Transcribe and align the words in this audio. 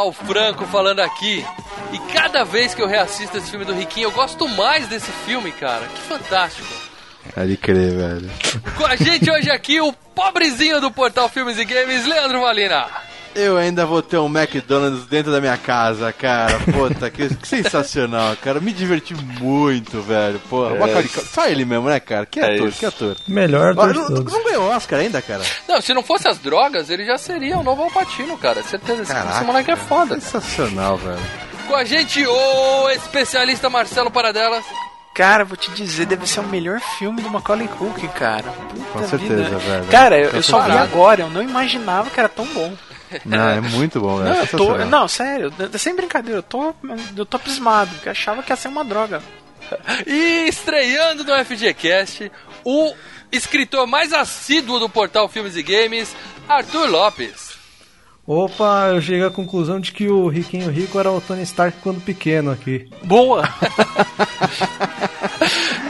Mal 0.00 0.12
Franco 0.12 0.64
falando 0.64 1.00
aqui. 1.00 1.44
E 1.92 1.98
cada 2.14 2.42
vez 2.42 2.74
que 2.74 2.80
eu 2.80 2.86
reassisto 2.86 3.36
esse 3.36 3.50
filme 3.50 3.66
do 3.66 3.74
Riquinho, 3.74 4.06
eu 4.06 4.10
gosto 4.10 4.48
mais 4.48 4.88
desse 4.88 5.10
filme, 5.26 5.52
cara. 5.52 5.86
Que 5.86 6.00
fantástico. 6.00 6.68
Pode 7.34 7.56
crer, 7.58 7.92
velho. 7.94 8.30
Com 8.78 8.86
a 8.86 8.96
gente 8.96 9.30
hoje 9.30 9.50
aqui, 9.50 9.78
o 9.78 9.92
pobrezinho 9.92 10.80
do 10.80 10.90
portal 10.90 11.28
Filmes 11.28 11.58
e 11.58 11.66
Games, 11.66 12.06
Leandro 12.06 12.40
Valina. 12.40 12.86
Eu 13.34 13.56
ainda 13.56 13.86
vou 13.86 14.02
ter 14.02 14.16
um 14.18 14.26
McDonald's 14.26 15.06
dentro 15.06 15.30
da 15.30 15.40
minha 15.40 15.56
casa, 15.56 16.12
cara. 16.12 16.58
Puta, 16.72 17.08
que, 17.10 17.34
que 17.34 17.46
sensacional, 17.46 18.36
cara. 18.36 18.60
Me 18.60 18.72
diverti 18.72 19.14
muito, 19.14 20.00
velho. 20.02 20.40
Porra, 20.50 20.74
É 20.74 20.78
Macaulay 20.78 21.08
só 21.08 21.46
ele 21.46 21.64
mesmo, 21.64 21.88
né, 21.88 22.00
cara? 22.00 22.26
Que 22.26 22.40
É 22.40 22.54
ator, 22.56 22.68
isso. 22.68 22.78
que 22.80 22.86
ator. 22.86 23.16
Melhor 23.28 23.74
dos 23.74 23.94
não, 23.94 24.06
todos. 24.08 24.32
não 24.32 24.44
ganhou 24.44 24.68
Oscar 24.70 24.98
ainda, 25.00 25.22
cara? 25.22 25.42
Não, 25.68 25.80
se 25.80 25.94
não 25.94 26.02
fosse 26.02 26.26
as 26.28 26.38
drogas, 26.38 26.90
ele 26.90 27.04
já 27.04 27.16
seria 27.16 27.56
o 27.56 27.62
novo 27.62 27.82
Alpatino, 27.84 28.36
cara. 28.36 28.62
Certeza, 28.64 29.02
esse, 29.02 29.12
esse 29.12 29.44
moleque 29.44 29.70
é 29.70 29.76
foda. 29.76 30.14
Sensacional, 30.20 30.96
velho. 30.96 31.20
Com 31.68 31.76
a 31.76 31.84
gente, 31.84 32.26
o 32.26 32.90
especialista 32.90 33.70
Marcelo 33.70 34.10
Paradelas. 34.10 34.64
Cara, 35.14 35.44
vou 35.44 35.56
te 35.56 35.70
dizer, 35.72 36.06
deve 36.06 36.26
ser 36.26 36.40
o 36.40 36.44
melhor 36.48 36.80
filme 36.98 37.20
do 37.22 37.30
Macaulay 37.30 37.68
Culkin, 37.68 38.08
cara. 38.08 38.44
Puta 38.44 38.84
Com 38.92 39.08
certeza, 39.08 39.42
vida. 39.44 39.58
velho. 39.58 39.84
Cara, 39.86 40.18
eu, 40.18 40.30
eu 40.30 40.42
só 40.42 40.60
vi 40.62 40.72
agora, 40.72 41.22
eu 41.22 41.30
não 41.30 41.42
imaginava 41.42 42.10
que 42.10 42.18
era 42.18 42.28
tão 42.28 42.44
bom. 42.46 42.72
Não, 43.24 43.48
é 43.48 43.60
muito 43.60 44.00
bom, 44.00 44.18
velho. 44.18 44.36
Não, 44.36 44.46
tô, 44.46 44.78
não, 44.84 45.08
sério, 45.08 45.52
sem 45.78 45.94
brincadeira, 45.94 46.38
eu 46.38 46.42
tô, 46.42 46.74
eu 47.16 47.26
tô 47.26 47.36
abismado, 47.36 47.90
porque 47.94 48.08
achava 48.08 48.42
que 48.42 48.52
ia 48.52 48.56
ser 48.56 48.68
uma 48.68 48.84
droga. 48.84 49.22
E 50.06 50.48
estreando 50.48 51.24
no 51.24 51.44
FGCast, 51.44 52.30
o 52.64 52.92
escritor 53.30 53.86
mais 53.86 54.12
assíduo 54.12 54.78
do 54.78 54.88
portal 54.88 55.28
Filmes 55.28 55.56
e 55.56 55.62
Games, 55.62 56.14
Arthur 56.48 56.88
Lopes. 56.88 57.50
Opa, 58.26 58.90
eu 58.92 59.00
cheguei 59.00 59.24
à 59.24 59.30
conclusão 59.30 59.80
de 59.80 59.90
que 59.92 60.08
o 60.08 60.28
Riquinho 60.28 60.70
Rico 60.70 60.98
era 60.98 61.10
o 61.10 61.20
Tony 61.20 61.42
Stark 61.42 61.78
quando 61.82 62.00
pequeno 62.00 62.50
aqui. 62.50 62.88
Boa! 63.02 63.42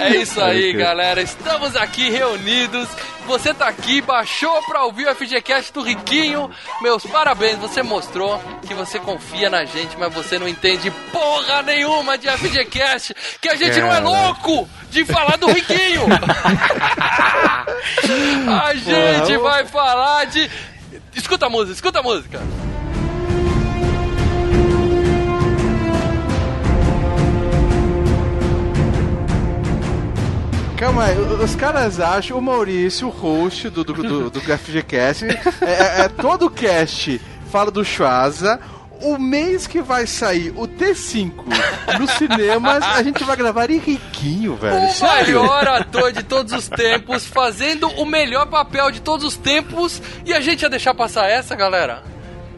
É 0.01 0.17
isso 0.17 0.41
aí, 0.41 0.73
galera. 0.73 1.21
Estamos 1.21 1.77
aqui 1.77 2.09
reunidos. 2.09 2.89
Você 3.27 3.55
tá 3.55 3.69
aqui, 3.69 4.01
baixou 4.01 4.63
pra 4.65 4.85
ouvir 4.85 5.07
o 5.07 5.15
FGCast 5.15 5.73
do 5.73 5.83
Riquinho. 5.83 6.51
Meus 6.83 7.05
parabéns, 7.05 7.59
você 7.59 7.83
mostrou 7.83 8.41
que 8.67 8.75
você 8.75 8.99
confia 8.99 9.49
na 9.49 9.65
gente, 9.65 9.97
mas 9.99 10.13
você 10.13 10.39
não 10.39 10.49
entende 10.49 10.91
porra 11.13 11.63
nenhuma 11.63 12.19
de 12.19 12.29
FGCast, 12.29 13.15
que 13.41 13.49
a 13.49 13.55
gente 13.55 13.81
não 13.81 13.93
é 13.93 14.01
louco 14.01 14.69
de 14.91 15.05
falar 15.05 15.37
do 15.37 15.47
Riquinho. 15.47 16.07
a 18.63 18.75
gente 18.75 19.37
vai 19.39 19.65
falar 19.67 20.27
de. 20.27 20.51
Escuta 21.15 21.47
a 21.47 21.51
música, 21.51 21.73
escuta 21.73 22.01
a 22.01 22.03
música. 22.03 22.41
Calma 30.81 31.05
aí, 31.05 31.19
os 31.19 31.55
caras 31.55 32.01
acham, 32.01 32.39
o 32.39 32.41
Maurício, 32.41 33.09
o 33.09 33.11
host 33.11 33.69
do, 33.69 33.85
do, 33.85 33.93
do, 33.93 34.31
do 34.31 34.41
FGCast, 34.41 35.27
é, 35.27 35.41
é- 35.61 36.01
é 36.05 36.09
todo 36.09 36.47
o 36.47 36.51
cast 36.51 37.21
fala 37.51 37.71
do 37.71 37.85
Schwaza. 37.85 38.59
O 39.03 39.19
mês 39.19 39.67
que 39.67 39.83
vai 39.83 40.07
sair 40.07 40.55
o 40.57 40.67
T5 40.67 41.33
nos 41.99 42.11
cinemas, 42.13 42.83
a 42.83 43.03
gente 43.03 43.23
vai 43.25 43.37
gravar 43.37 43.71
em 43.71 43.79
Riquinho, 43.79 44.57
velho. 44.57 44.87
O 44.87 44.91
Sério? 44.91 45.41
maior 45.45 45.69
ator 45.69 46.13
de 46.13 46.23
todos 46.23 46.53
os 46.55 46.67
tempos, 46.69 47.27
fazendo 47.27 47.87
o 47.89 48.07
melhor 48.07 48.47
papel 48.47 48.91
de 48.91 49.03
todos 49.03 49.27
os 49.27 49.37
tempos, 49.37 50.01
e 50.25 50.33
a 50.33 50.41
gente 50.41 50.63
ia 50.63 50.71
deixar 50.71 50.95
passar 50.95 51.29
essa, 51.29 51.55
galera? 51.55 52.03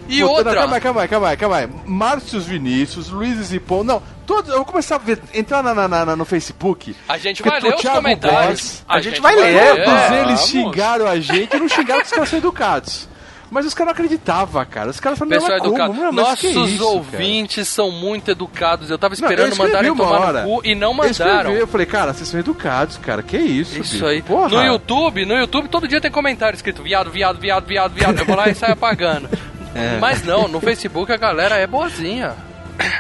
E 0.09 0.21
Puta, 0.21 0.33
outra. 0.33 0.53
Não, 0.53 0.61
calma 0.61 0.75
aí, 0.77 0.81
calma 0.81 1.01
aí, 1.03 1.09
calma 1.09 1.29
aí, 1.29 1.37
calma 1.37 1.57
aí. 1.57 1.69
Márcios 1.87 2.45
Vinícius, 2.47 3.09
Luiz 3.09 3.37
Zipon, 3.39 3.83
não, 3.85 4.03
todos, 4.23 4.51
eu 4.51 4.57
vou 4.57 4.65
começar 4.65 4.97
a 4.97 4.99
ver, 4.99 5.19
entrar 5.35 5.63
na, 5.63 5.75
na- 5.75 6.05
na- 6.07 6.17
no 6.17 6.25
Facebook. 6.25 6.97
A 7.09 7.19
gente 7.19 7.43
vai 7.43 7.61
ler 7.61 7.75
os 7.75 7.83
comentários. 7.83 8.39
Góes, 8.61 8.85
a 8.89 9.01
gente 9.01 9.21
vai 9.21 9.35
ler, 9.37 9.85
Todos 9.85 10.01
é, 10.01 10.21
eles 10.23 10.41
xingaram 10.47 11.07
a 11.07 11.19
gente, 11.21 11.57
não 11.59 11.69
xingaram 11.69 12.01
que 12.01 12.07
os 12.07 12.13
caras 12.13 12.29
são 12.29 12.39
educados. 12.39 13.09
Mas 13.51 13.67
os 13.67 13.75
caras 13.75 13.89
não 13.89 13.93
acreditavam, 13.93 14.65
cara. 14.65 14.89
Os 14.89 14.99
caras 14.99 15.19
falaram, 15.19 15.39
Pessoal 15.39 15.59
não, 15.59 15.67
educado. 15.67 15.91
como? 15.93 16.05
Não, 16.05 16.13
Nossos 16.13 16.43
isso, 16.71 16.89
ouvintes 16.89 17.69
são 17.69 17.91
muito 17.91 18.31
educados. 18.31 18.89
Eu 18.89 18.97
tava 18.97 19.15
Não, 19.15 19.15
esperando 19.29 19.49
eu 19.49 19.53
escrevi 19.53 19.73
mandarem 19.73 19.95
tomar 19.95 20.21
hora. 20.27 20.43
no 20.45 20.49
cu 20.49 20.63
e 20.65 20.75
não 20.75 20.97
cara? 20.97 21.07
Eu 21.07 21.13
mandaram. 21.13 21.51
Eu 21.53 21.67
falei, 21.67 21.87
cara, 21.87 22.15
vocês 22.15 22.31
são 22.31 22.41
educados, 22.41 22.97
cara. 22.97 23.23
Que 23.23 23.37
isso, 23.37 23.79
Isso 23.79 23.93
bicho? 23.93 24.07
aí. 24.07 24.23
Porra. 24.23 24.49
No 24.49 24.65
YouTube, 24.65 25.27
no 25.27 25.35
YouTube, 25.35 25.69
todo 25.69 25.87
dia 25.87 26.01
tem 26.01 26.11
comentário 26.11 26.57
escrito 26.57 26.83
viado, 26.83 27.11
viado, 27.11 27.39
viado, 27.39 27.67
viado, 27.67 27.93
viado. 27.93 28.19
Eu 28.21 28.25
vou 28.25 28.37
lá 28.37 28.49
e 28.49 28.55
saio 28.55 28.73
apagando. 28.73 29.29
É. 29.75 29.97
Mas 29.99 30.23
não, 30.23 30.49
no 30.49 30.61
Facebook 30.61 31.11
a 31.11 31.17
galera 31.17 31.57
é 31.57 31.67
boazinha. 31.67 32.35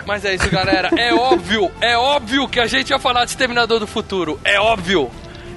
Mas 0.06 0.24
é 0.24 0.34
isso, 0.34 0.48
galera. 0.50 0.90
É 0.96 1.14
óbvio, 1.14 1.70
é 1.80 1.96
óbvio 1.96 2.48
que 2.48 2.60
a 2.60 2.66
gente 2.66 2.90
vai 2.90 2.98
falar 2.98 3.24
de 3.24 3.30
Exterminador 3.30 3.80
do 3.80 3.86
Futuro. 3.86 4.40
É 4.44 4.60
óbvio. 4.60 5.10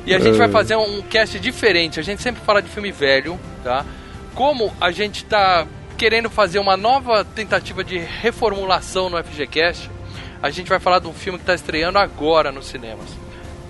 E 0.05 0.13
a 0.13 0.19
gente 0.19 0.37
vai 0.37 0.49
fazer 0.49 0.75
um 0.75 1.01
cast 1.01 1.39
diferente. 1.39 1.99
A 1.99 2.03
gente 2.03 2.21
sempre 2.21 2.41
fala 2.45 2.61
de 2.61 2.69
filme 2.69 2.91
velho, 2.91 3.39
tá? 3.63 3.85
Como 4.35 4.71
a 4.79 4.91
gente 4.91 5.25
tá 5.25 5.65
querendo 5.97 6.29
fazer 6.29 6.59
uma 6.59 6.77
nova 6.77 7.23
tentativa 7.23 7.83
de 7.83 7.97
reformulação 7.97 9.09
no 9.09 9.23
FGCast, 9.23 9.89
a 10.41 10.49
gente 10.49 10.69
vai 10.69 10.79
falar 10.79 10.99
de 10.99 11.07
um 11.07 11.13
filme 11.13 11.39
que 11.39 11.45
tá 11.45 11.55
estreando 11.55 11.97
agora 11.97 12.51
nos 12.51 12.67
cinemas. 12.67 13.09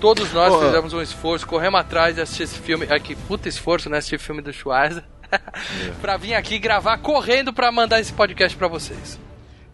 Todos 0.00 0.32
nós 0.32 0.52
Pô. 0.52 0.60
fizemos 0.60 0.92
um 0.92 1.00
esforço, 1.00 1.46
corremos 1.46 1.80
atrás 1.80 2.14
de 2.14 2.20
assistir 2.20 2.42
esse 2.42 2.58
filme. 2.58 2.86
Aqui, 2.90 3.14
puta 3.14 3.48
esforço, 3.48 3.88
né? 3.88 3.98
Assistir 3.98 4.16
o 4.16 4.20
filme 4.20 4.42
do 4.42 4.52
Schwarza. 4.52 5.02
pra 6.02 6.16
vir 6.16 6.34
aqui 6.34 6.58
gravar 6.58 6.98
correndo 6.98 7.52
pra 7.52 7.72
mandar 7.72 7.98
esse 8.00 8.12
podcast 8.12 8.56
pra 8.56 8.68
vocês. 8.68 9.18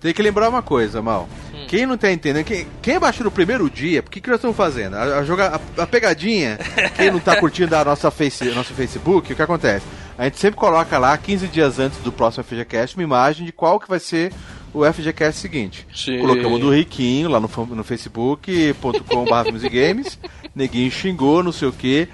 Tem 0.03 0.13
que 0.13 0.21
lembrar 0.23 0.49
uma 0.49 0.63
coisa, 0.63 1.01
Mal. 1.01 1.29
Hum. 1.55 1.65
Quem 1.69 1.87
não 1.87 1.97
tá 1.97 2.11
entendendo, 2.13 2.45
quem, 2.45 2.67
quem 2.83 2.99
baixou 2.99 3.25
no 3.25 3.31
primeiro 3.31 3.71
dia, 3.71 4.03
por 4.03 4.11
que, 4.11 4.21
que 4.21 4.29
nós 4.29 4.39
estamos 4.39 4.57
fazendo? 4.57 4.95
A, 4.97 5.19
a, 5.19 5.25
joga- 5.25 5.61
a- 5.79 5.83
a 5.83 5.87
pegadinha, 5.87 6.59
quem 6.97 7.11
não 7.11 7.21
tá 7.21 7.37
curtindo 7.37 7.75
a 7.77 7.85
nossa 7.85 8.11
face, 8.11 8.45
nosso 8.47 8.75
Facebook, 8.75 9.33
o 9.33 9.37
que 9.37 9.41
acontece? 9.43 9.87
A 10.19 10.25
gente 10.25 10.39
sempre 10.39 10.59
coloca 10.59 10.99
lá, 10.99 11.17
15 11.17 11.47
dias 11.49 11.79
antes 11.79 11.99
do 12.01 12.11
próximo 12.13 12.43
FGCast, 12.45 12.97
uma 12.97 13.03
imagem 13.05 13.47
de 13.47 13.53
qual 13.53 13.79
que 13.81 13.89
vai 13.89 14.01
ser 14.01 14.33
o 14.75 14.85
FGCast 14.91 15.41
seguinte. 15.41 15.87
Sim. 15.95 16.19
Colocamos 16.19 16.61
do 16.61 16.71
Riquinho 16.75 17.29
lá 17.31 17.39
no, 17.41 17.49
no 17.75 17.85
facebook.com.br 17.85 19.69
Games, 19.71 20.19
neguinho 20.55 20.91
xingou, 20.91 21.43
não 21.43 21.53
sei 21.53 21.69
o 21.69 21.73
que. 21.73 22.09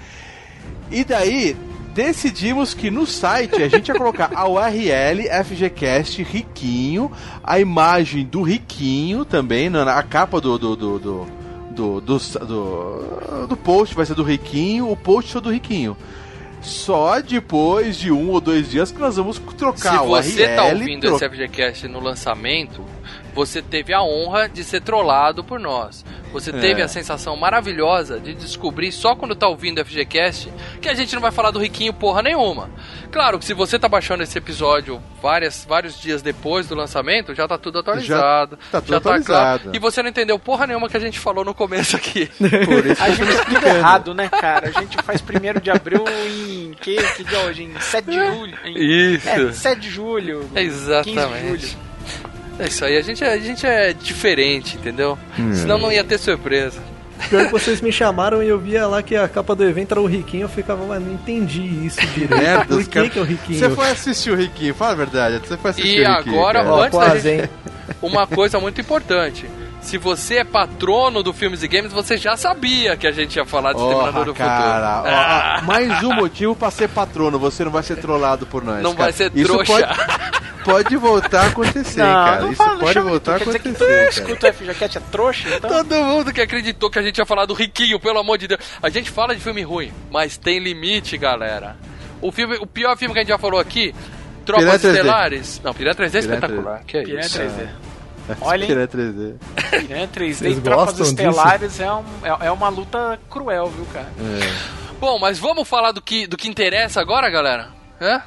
E 0.91 1.03
daí, 1.03 1.55
decidimos 1.93 2.73
que 2.73 2.89
no 2.89 3.05
site 3.05 3.61
a 3.61 3.67
gente 3.67 3.89
ia 3.89 3.95
colocar 3.95 4.31
a 4.33 4.47
URL 4.47 5.27
FGCast 5.43 6.23
Riquinho, 6.23 7.11
a 7.43 7.59
imagem 7.59 8.25
do 8.25 8.41
Riquinho 8.41 9.25
também, 9.25 9.69
na, 9.69 10.01
capa 10.03 10.39
do 10.39 10.57
do, 10.57 10.75
do, 10.75 10.99
do, 10.99 12.01
do, 12.01 13.47
do, 13.47 13.57
post 13.57 13.95
vai 13.95 14.05
ser 14.05 14.15
do 14.15 14.23
Riquinho, 14.23 14.89
o 14.89 14.95
post 14.95 15.37
é 15.37 15.41
do 15.41 15.51
Riquinho. 15.51 15.95
Só 16.61 17.21
depois 17.21 17.97
de 17.97 18.11
um 18.11 18.31
ou 18.31 18.41
dois 18.41 18.69
dias 18.69 18.91
que 18.91 18.99
nós 18.99 19.15
vamos 19.15 19.39
trocar 19.57 19.91
Se 19.91 19.97
a 19.97 20.01
URL. 20.03 20.23
você 20.23 20.55
tá 20.55 20.65
ouvindo 20.65 21.01
tro- 21.01 21.15
esse 21.15 21.29
FGCast 21.29 21.87
no 21.87 22.01
lançamento, 22.01 22.83
você 23.33 23.61
teve 23.61 23.93
a 23.93 24.01
honra 24.01 24.47
de 24.49 24.63
ser 24.63 24.81
trollado 24.81 25.43
por 25.43 25.59
nós. 25.59 26.03
Você 26.31 26.51
teve 26.51 26.81
É. 26.81 26.83
a 26.83 26.87
sensação 26.87 27.35
maravilhosa 27.35 28.19
de 28.19 28.33
descobrir 28.35 28.91
só 28.91 29.15
quando 29.15 29.35
tá 29.35 29.47
ouvindo 29.47 29.79
o 29.81 29.85
FGCast 29.85 30.51
que 30.79 30.87
a 30.87 30.93
gente 30.93 31.13
não 31.15 31.21
vai 31.21 31.31
falar 31.31 31.49
do 31.51 31.59
Riquinho 31.59 31.91
porra 31.93 32.21
nenhuma. 32.21 32.69
Claro 33.11 33.39
que 33.39 33.45
se 33.45 33.53
você 33.55 33.79
tá 33.79 33.89
baixando 33.89 34.21
esse 34.21 34.37
episódio 34.37 35.01
várias, 35.21 35.65
vários 35.67 35.99
dias 35.99 36.21
depois 36.21 36.67
do 36.67 36.75
lançamento, 36.75 37.33
já 37.33 37.47
tá 37.47 37.57
tudo 37.57 37.79
atualizado. 37.79 38.57
tá 38.71 38.79
tudo 38.79 38.89
já 38.91 38.97
atualizado. 38.97 39.63
claro. 39.63 39.75
E 39.75 39.79
você 39.79 40.03
não 40.03 40.09
entendeu 40.09 40.37
porra 40.37 40.67
nenhuma 40.67 40.87
que 40.87 40.95
a 40.97 40.99
gente 40.99 41.19
falou 41.19 41.43
no 41.43 41.53
começo 41.55 41.95
aqui. 41.95 42.27
Por 42.37 42.85
isso 42.85 43.01
A 43.01 43.09
gente 43.09 43.31
explica 43.31 43.69
errado, 43.69 44.13
né, 44.13 44.29
cara? 44.29 44.67
A 44.75 44.81
gente 44.81 44.97
faz 45.01 45.21
primeiro 45.21 45.59
de 45.59 45.71
abril 45.71 46.03
em 46.27 46.71
que, 46.79 46.95
que 47.13 47.23
dia 47.23 47.37
é 47.39 47.45
hoje? 47.47 47.63
Em 47.63 47.79
7 47.79 48.05
de 48.05 48.25
julho. 48.27 48.57
Em, 48.65 49.13
Isso. 49.15 49.27
É, 49.29 49.51
7 49.51 49.79
de 49.81 49.89
julho. 49.89 50.39
15 50.41 50.53
de 50.53 50.59
Exatamente. 50.59 51.47
julho. 51.67 51.88
É 52.59 52.65
isso 52.65 52.83
aí, 52.85 52.97
a 52.97 53.01
gente 53.01 53.23
é, 53.23 53.33
a 53.33 53.37
gente 53.39 53.65
é 53.65 53.93
diferente, 53.93 54.75
entendeu? 54.77 55.17
Hum. 55.39 55.53
Senão 55.53 55.77
não 55.77 55.91
ia 55.91 56.03
ter 56.03 56.17
surpresa. 56.17 56.79
Pior 57.29 57.45
que 57.45 57.51
vocês 57.51 57.81
me 57.81 57.91
chamaram 57.91 58.41
e 58.41 58.47
eu 58.47 58.57
via 58.59 58.87
lá 58.87 59.03
que 59.03 59.13
a 59.15 59.27
capa 59.27 59.53
do 59.53 59.63
evento 59.65 59.91
era 59.91 60.01
o 60.01 60.05
Riquinho, 60.05 60.43
eu 60.43 60.49
ficava, 60.49 60.85
mas 60.85 61.01
não 61.03 61.13
entendi 61.13 61.61
isso 61.85 61.99
direito. 62.07 62.37
Merda, 62.37 62.65
Por 62.65 62.83
que, 62.83 62.89
cara- 62.89 63.09
que 63.09 63.19
é 63.19 63.21
o 63.21 63.25
Riquinho? 63.25 63.59
Você 63.59 63.69
foi 63.71 63.89
assistir 63.89 64.31
o 64.31 64.35
Riquinho, 64.35 64.73
fala 64.73 64.91
a 64.93 64.95
verdade. 64.95 65.39
Você 65.45 65.57
foi 65.57 65.71
assistir 65.71 65.99
E 66.01 66.05
o 66.07 66.17
Riquinho. 66.17 66.35
agora, 66.35 66.63
cara. 66.63 66.75
Antes 66.75 66.89
quase, 66.91 67.19
gente-? 67.21 67.49
Uma 68.01 68.25
coisa 68.27 68.59
muito 68.59 68.79
importante. 68.79 69.45
Se 69.81 69.97
você 69.97 70.37
é 70.37 70.43
patrono 70.43 71.23
do 71.23 71.33
Filmes 71.33 71.63
e 71.63 71.67
Games, 71.67 71.91
você 71.91 72.15
já 72.17 72.35
sabia 72.37 72.95
que 72.97 73.07
a 73.07 73.11
gente 73.11 73.37
ia 73.37 73.45
falar 73.45 73.73
de 73.73 73.79
Exterminador 73.79 74.13
Porra, 74.13 74.25
do 74.25 74.33
cara, 74.35 74.97
Futuro. 74.97 75.15
Ah, 75.15 75.59
ó, 75.61 75.65
mais 75.65 76.03
um 76.03 76.13
motivo 76.13 76.55
pra 76.55 76.69
ser 76.69 76.89
patrono. 76.89 77.39
Você 77.39 77.63
não 77.63 77.71
vai 77.71 77.81
ser 77.81 77.95
trollado 77.95 78.45
por 78.45 78.63
nós. 78.63 78.83
não 78.83 78.91
cara. 78.91 79.05
vai 79.05 79.13
ser 79.13 79.31
Isso 79.33 79.45
trouxa. 79.51 79.73
Pode, 79.73 80.63
pode 80.63 80.97
voltar 80.97 81.43
a 81.43 81.47
acontecer, 81.47 82.01
Não, 82.01 82.05
cara. 82.13 82.41
não 82.41 82.51
Isso 82.51 82.63
fala, 82.63 82.79
pode 82.79 82.99
voltar 82.99 83.35
a 83.35 83.39
Quer 83.39 83.45
dizer 83.45 83.59
que 83.59 83.67
acontecer, 83.69 83.95
cara. 83.95 84.09
escuta 84.09 84.45
o 84.45 84.49
F 84.49 84.65
Jaquete 84.65 84.97
é 84.97 85.01
trouxa, 85.09 85.49
então... 85.55 85.69
Todo 85.69 85.95
mundo 85.95 86.33
que 86.33 86.41
acreditou 86.41 86.89
que 86.91 86.99
a 86.99 87.01
gente 87.01 87.17
ia 87.17 87.25
falar 87.25 87.45
do 87.45 87.53
Riquinho, 87.53 87.99
pelo 87.99 88.19
amor 88.19 88.37
de 88.37 88.47
Deus. 88.47 88.59
A 88.83 88.89
gente 88.89 89.09
fala 89.09 89.33
de 89.33 89.41
filme 89.41 89.63
ruim, 89.63 89.91
mas 90.11 90.37
tem 90.37 90.59
limite, 90.59 91.17
galera. 91.17 91.77
O, 92.21 92.31
filme, 92.31 92.57
o 92.59 92.67
pior 92.67 92.95
filme 92.97 93.13
que 93.13 93.19
a 93.19 93.23
gente 93.23 93.29
já 93.31 93.39
falou 93.39 93.59
aqui, 93.59 93.95
Tropas 94.45 94.65
Piranha 94.65 94.79
3D. 94.79 94.95
Estelares. 94.97 95.61
Não, 95.63 95.73
Piranha 95.73 95.95
3D 95.95 96.15
é 96.15 96.19
espetacular. 96.19 96.81
Que 96.85 96.97
é 96.97 97.03
Piranha 97.03 97.25
isso? 97.25 97.39
3D. 97.39 97.67
Olha? 98.41 98.67
Piranha 98.67 98.87
3D. 98.87 99.35
Piranha 99.87 100.07
3D 100.07 100.33
Vocês 100.33 100.57
e 100.57 100.61
Tropas 100.61 100.99
Estelares 100.99 101.79
é, 101.79 101.91
um, 101.93 102.03
é, 102.23 102.47
é 102.47 102.51
uma 102.51 102.69
luta 102.69 103.19
cruel, 103.29 103.67
viu, 103.67 103.85
cara? 103.93 104.09
Bom, 104.99 105.17
mas 105.19 105.39
vamos 105.39 105.67
falar 105.67 105.91
do 105.91 106.01
que, 106.01 106.27
do 106.27 106.35
que 106.37 106.47
interessa 106.49 106.99
agora, 107.01 107.29
galera? 107.29 107.69
Hã? 108.01 108.21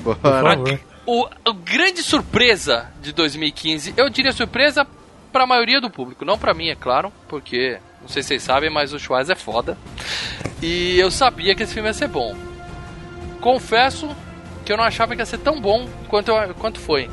Bora. 0.00 0.58
O, 1.06 1.26
a 1.26 1.52
grande 1.64 2.02
surpresa 2.02 2.86
de 3.00 3.12
2015, 3.12 3.94
eu 3.96 4.08
diria 4.08 4.32
surpresa 4.32 4.86
pra 5.32 5.46
maioria 5.46 5.80
do 5.80 5.90
público, 5.90 6.24
não 6.24 6.38
pra 6.38 6.54
mim, 6.54 6.68
é 6.68 6.74
claro, 6.76 7.12
porque 7.28 7.78
não 8.00 8.08
sei 8.08 8.22
se 8.22 8.28
vocês 8.28 8.42
sabem, 8.42 8.70
mas 8.70 8.92
o 8.92 8.98
Schwarz 9.00 9.28
é 9.30 9.34
foda. 9.34 9.76
E 10.60 10.98
eu 10.98 11.10
sabia 11.10 11.54
que 11.54 11.62
esse 11.64 11.74
filme 11.74 11.88
ia 11.88 11.94
ser 11.94 12.08
bom. 12.08 12.36
Confesso 13.40 14.08
que 14.64 14.72
eu 14.72 14.76
não 14.76 14.84
achava 14.84 15.14
que 15.14 15.20
ia 15.22 15.26
ser 15.26 15.38
tão 15.38 15.60
bom 15.60 15.88
quanto, 16.08 16.30
eu- 16.30 16.54
quanto 16.54 16.78
foi. 16.78 17.10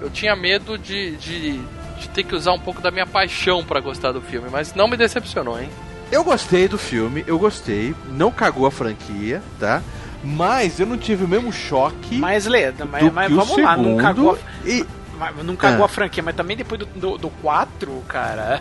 Eu 0.00 0.10
tinha 0.10 0.34
medo 0.36 0.78
de, 0.78 1.16
de, 1.16 1.58
de 1.98 2.08
ter 2.14 2.22
que 2.24 2.34
usar 2.34 2.52
um 2.52 2.58
pouco 2.58 2.80
da 2.80 2.90
minha 2.90 3.06
paixão 3.06 3.64
pra 3.64 3.80
gostar 3.80 4.12
do 4.12 4.20
filme, 4.20 4.48
mas 4.50 4.74
não 4.74 4.86
me 4.88 4.96
decepcionou, 4.96 5.60
hein? 5.60 5.68
Eu 6.10 6.24
gostei 6.24 6.68
do 6.68 6.78
filme, 6.78 7.22
eu 7.26 7.38
gostei. 7.38 7.94
Não 8.10 8.30
cagou 8.30 8.66
a 8.66 8.70
franquia, 8.70 9.42
tá? 9.60 9.82
Mas 10.24 10.80
eu 10.80 10.86
não 10.86 10.96
tive 10.96 11.24
o 11.24 11.28
mesmo 11.28 11.52
choque 11.52 12.16
Mas, 12.18 12.44
Leda, 12.46 12.84
mas, 12.84 13.04
do 13.04 13.12
mas 13.12 13.26
que 13.28 13.32
o 13.32 13.36
vamos 13.36 13.56
lá, 13.62 13.76
não 13.76 13.96
cagou, 13.98 14.36
segundo. 14.36 14.68
E 14.68 14.86
mas 15.18 15.44
não 15.44 15.56
cagou 15.56 15.82
Ah. 15.82 15.86
a 15.86 15.88
franquia, 15.88 16.22
mas 16.22 16.34
também 16.36 16.56
depois 16.56 16.78
do, 16.78 16.86
do, 16.86 17.18
do 17.18 17.28
4, 17.42 17.90
cara. 18.08 18.60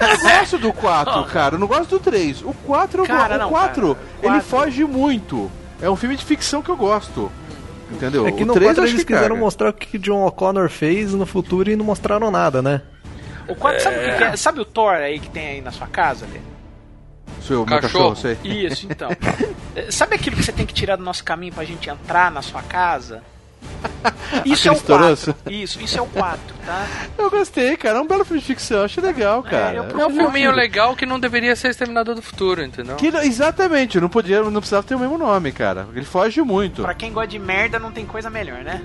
eu 0.00 0.18
gosto 0.18 0.58
do 0.58 0.72
4, 0.72 1.24
cara. 1.24 1.54
Eu 1.54 1.58
não 1.58 1.66
gosto 1.66 1.90
do 1.90 1.98
3. 2.00 2.40
O 2.44 2.52
4, 2.54 3.02
eu 3.02 3.06
Cara, 3.06 3.34
go- 3.34 3.40
não, 3.40 3.46
o 3.48 3.50
4, 3.50 3.94
cara. 3.94 4.06
ele 4.22 4.32
Quatro. 4.40 4.48
foge 4.48 4.84
muito. 4.84 5.50
É 5.82 5.90
um 5.90 5.96
filme 5.96 6.16
de 6.16 6.24
ficção 6.24 6.62
que 6.62 6.70
eu 6.70 6.76
gosto. 6.76 7.30
Entendeu? 7.92 8.26
É 8.26 8.32
que 8.32 8.42
o 8.42 8.46
no 8.46 8.54
3 8.54 8.66
4 8.66 8.80
eu 8.80 8.84
acho 8.84 8.94
eles 8.94 9.04
quiseram 9.04 9.28
caga. 9.36 9.40
mostrar 9.40 9.68
o 9.70 9.72
que 9.72 9.98
John 9.98 10.24
O'Connor 10.26 10.68
fez 10.68 11.12
no 11.14 11.26
futuro 11.26 11.70
e 11.70 11.76
não 11.76 11.84
mostraram 11.84 12.30
nada, 12.30 12.60
né? 12.62 12.82
O 13.48 13.54
4, 13.54 13.82
sabe 13.82 13.96
o 13.96 14.00
que, 14.00 14.16
que 14.16 14.24
é? 14.24 14.36
Sabe 14.36 14.60
o 14.60 14.64
Thor 14.64 14.94
aí 14.94 15.18
que 15.18 15.28
tem 15.28 15.46
aí 15.48 15.60
na 15.60 15.70
sua 15.70 15.86
casa, 15.86 16.26
Leda? 16.26 16.52
Sou 17.40 17.56
eu, 17.56 17.66
meu 17.66 17.80
Cachorro. 17.80 18.10
cachorro, 18.14 18.16
sei. 18.16 18.66
Isso, 18.66 18.86
então. 18.88 19.10
Eh, 19.74 19.90
Sabe 19.90 20.14
aquilo 20.14 20.36
que 20.36 20.44
você 20.44 20.52
tem 20.52 20.64
que 20.64 20.72
tirar 20.72 20.94
do 20.96 21.02
nosso 21.02 21.24
caminho 21.24 21.52
pra 21.52 21.64
gente 21.64 21.90
entrar 21.90 22.30
na 22.30 22.40
sua 22.40 22.62
casa? 22.62 23.22
Isso 24.44 24.68
é 24.68 24.70
o 24.70 24.74
Aqueles 24.74 24.82
toroço? 24.82 25.34
4. 25.34 25.52
Isso, 25.52 25.80
isso 25.80 25.98
é 25.98 26.02
o 26.02 26.06
4, 26.06 26.40
tá? 26.64 26.86
Eu 27.18 27.30
gostei, 27.30 27.76
cara. 27.76 27.98
É 27.98 28.00
um 28.00 28.06
belo 28.06 28.24
filme 28.24 28.40
de 28.40 28.46
ficção. 28.46 28.82
Achei 28.82 29.02
legal, 29.02 29.42
cara. 29.42 29.76
eu 29.76 30.00
É 30.00 30.06
um 30.06 30.10
filminho 30.10 30.52
legal 30.52 30.96
que 30.96 31.04
não 31.04 31.20
deveria 31.20 31.54
ser 31.54 31.68
Exterminador 31.68 32.14
do 32.14 32.22
Futuro, 32.22 32.62
entendeu? 32.62 32.96
Que, 32.96 33.08
exatamente, 33.08 34.00
não 34.00 34.08
podia, 34.08 34.42
não 34.42 34.60
precisava 34.60 34.86
ter 34.86 34.94
o 34.94 34.98
mesmo 34.98 35.18
nome, 35.18 35.52
cara. 35.52 35.86
Ele 35.94 36.04
foge 36.04 36.40
muito. 36.42 36.82
Pra 36.82 36.94
quem 36.94 37.12
gosta 37.12 37.28
de 37.28 37.38
merda, 37.38 37.78
não 37.78 37.92
tem 37.92 38.06
coisa 38.06 38.30
melhor, 38.30 38.64
né? 38.64 38.82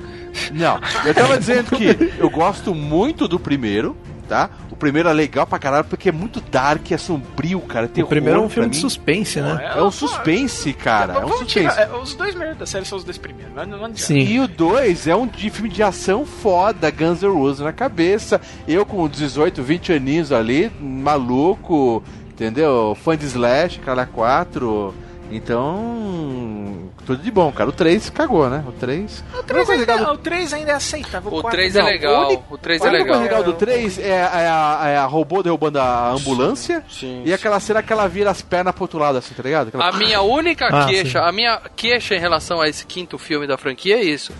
Não, 0.51 0.79
eu 1.05 1.13
tava 1.13 1.37
dizendo 1.37 1.75
que 1.75 2.13
eu 2.17 2.29
gosto 2.29 2.75
muito 2.75 3.27
do 3.27 3.39
primeiro, 3.39 3.95
tá? 4.27 4.49
O 4.77 4.79
primeiro 4.79 5.09
é 5.09 5.13
legal 5.13 5.47
pra 5.47 5.57
caralho 5.57 5.85
porque 5.85 6.09
é 6.09 6.11
muito 6.11 6.39
dark, 6.39 6.91
é 6.91 6.97
sombrio, 6.99 7.59
cara. 7.61 7.87
Tem 7.87 8.03
o 8.03 8.07
primeiro 8.07 8.39
é 8.39 8.43
um 8.43 8.47
filme 8.47 8.69
de 8.69 8.77
suspense, 8.77 9.41
né? 9.41 9.73
É 9.75 9.81
um 9.81 9.89
suspense, 9.89 10.71
cara. 10.71 11.13
É 11.13 11.17
um 11.17 11.21
Vamos 11.21 11.37
suspense. 11.39 11.75
tirar, 11.75 11.81
é, 11.81 11.97
os 11.97 12.13
dois 12.13 12.35
melhores 12.35 12.59
da 12.59 12.67
série 12.67 12.85
são 12.85 12.95
os 12.99 13.03
dois 13.03 13.17
primeiros, 13.17 13.55
não, 13.55 13.65
não. 13.65 13.95
Sim. 13.95 14.19
E 14.19 14.39
o 14.39 14.47
2 14.47 15.07
é 15.07 15.15
um 15.15 15.25
de 15.25 15.49
filme 15.49 15.67
de 15.67 15.81
ação 15.81 16.27
foda, 16.27 16.91
Guns 16.91 17.23
N' 17.23 17.27
Roses 17.33 17.61
na 17.61 17.73
cabeça. 17.73 18.39
Eu 18.67 18.85
com 18.85 19.07
18, 19.07 19.63
20 19.63 19.93
aninhos 19.93 20.31
ali, 20.31 20.71
maluco, 20.79 22.03
entendeu? 22.29 22.95
Fã 23.03 23.17
de 23.17 23.25
Slash, 23.25 23.79
cara 23.79 24.05
4. 24.05 24.93
Então, 25.31 26.89
tudo 27.05 27.21
de 27.21 27.31
bom, 27.31 27.51
cara. 27.51 27.69
O 27.69 27.73
3 27.73 28.09
cagou, 28.09 28.49
né? 28.49 28.63
O 28.67 28.71
3. 28.71 29.23
O 29.37 29.43
3, 29.43 29.69
ainda, 29.69 30.11
o 30.13 30.17
3 30.17 30.53
ainda 30.53 30.71
é 30.71 30.75
aceitável. 30.75 31.29
O 31.33 31.41
quatro 31.41 31.51
3 31.51 31.75
é 31.75 31.79
não. 31.79 31.85
legal, 31.87 32.27
único- 32.27 32.53
o 32.53 32.57
3 32.57 32.81
A 32.81 32.85
é 32.85 32.89
única 32.89 33.05
coisa 33.05 33.21
legal. 33.23 33.39
legal 33.39 33.53
do 33.53 33.57
3 33.59 33.99
é, 33.99 34.09
é 34.09 34.21
a, 34.49 34.81
é 34.87 34.97
a 34.97 35.05
robô 35.05 35.43
derrubando 35.43 35.79
a 35.79 36.11
ambulância 36.11 36.83
Sim, 36.89 37.23
e 37.25 37.33
aquela 37.33 37.59
cena 37.59 37.81
que 37.83 37.91
ela 37.91 38.07
vira 38.07 38.29
as 38.31 38.41
pernas 38.41 38.73
pro 38.73 38.83
outro 38.83 38.99
lado, 38.99 39.17
assim, 39.17 39.33
tá 39.33 39.43
ligado? 39.43 39.67
Aquela- 39.69 39.89
A 39.89 39.91
minha 39.93 40.21
única 40.21 40.67
Ah, 40.67 40.85
queixa, 40.85 41.21
a 41.21 41.31
minha 41.31 41.59
queixa 41.75 42.15
em 42.15 42.19
relação 42.19 42.61
a 42.61 42.67
esse 42.69 42.85
quinto 42.85 43.17
filme 43.17 43.45
da 43.47 43.57
franquia 43.57 43.95
é 43.97 44.03
isso. 44.03 44.31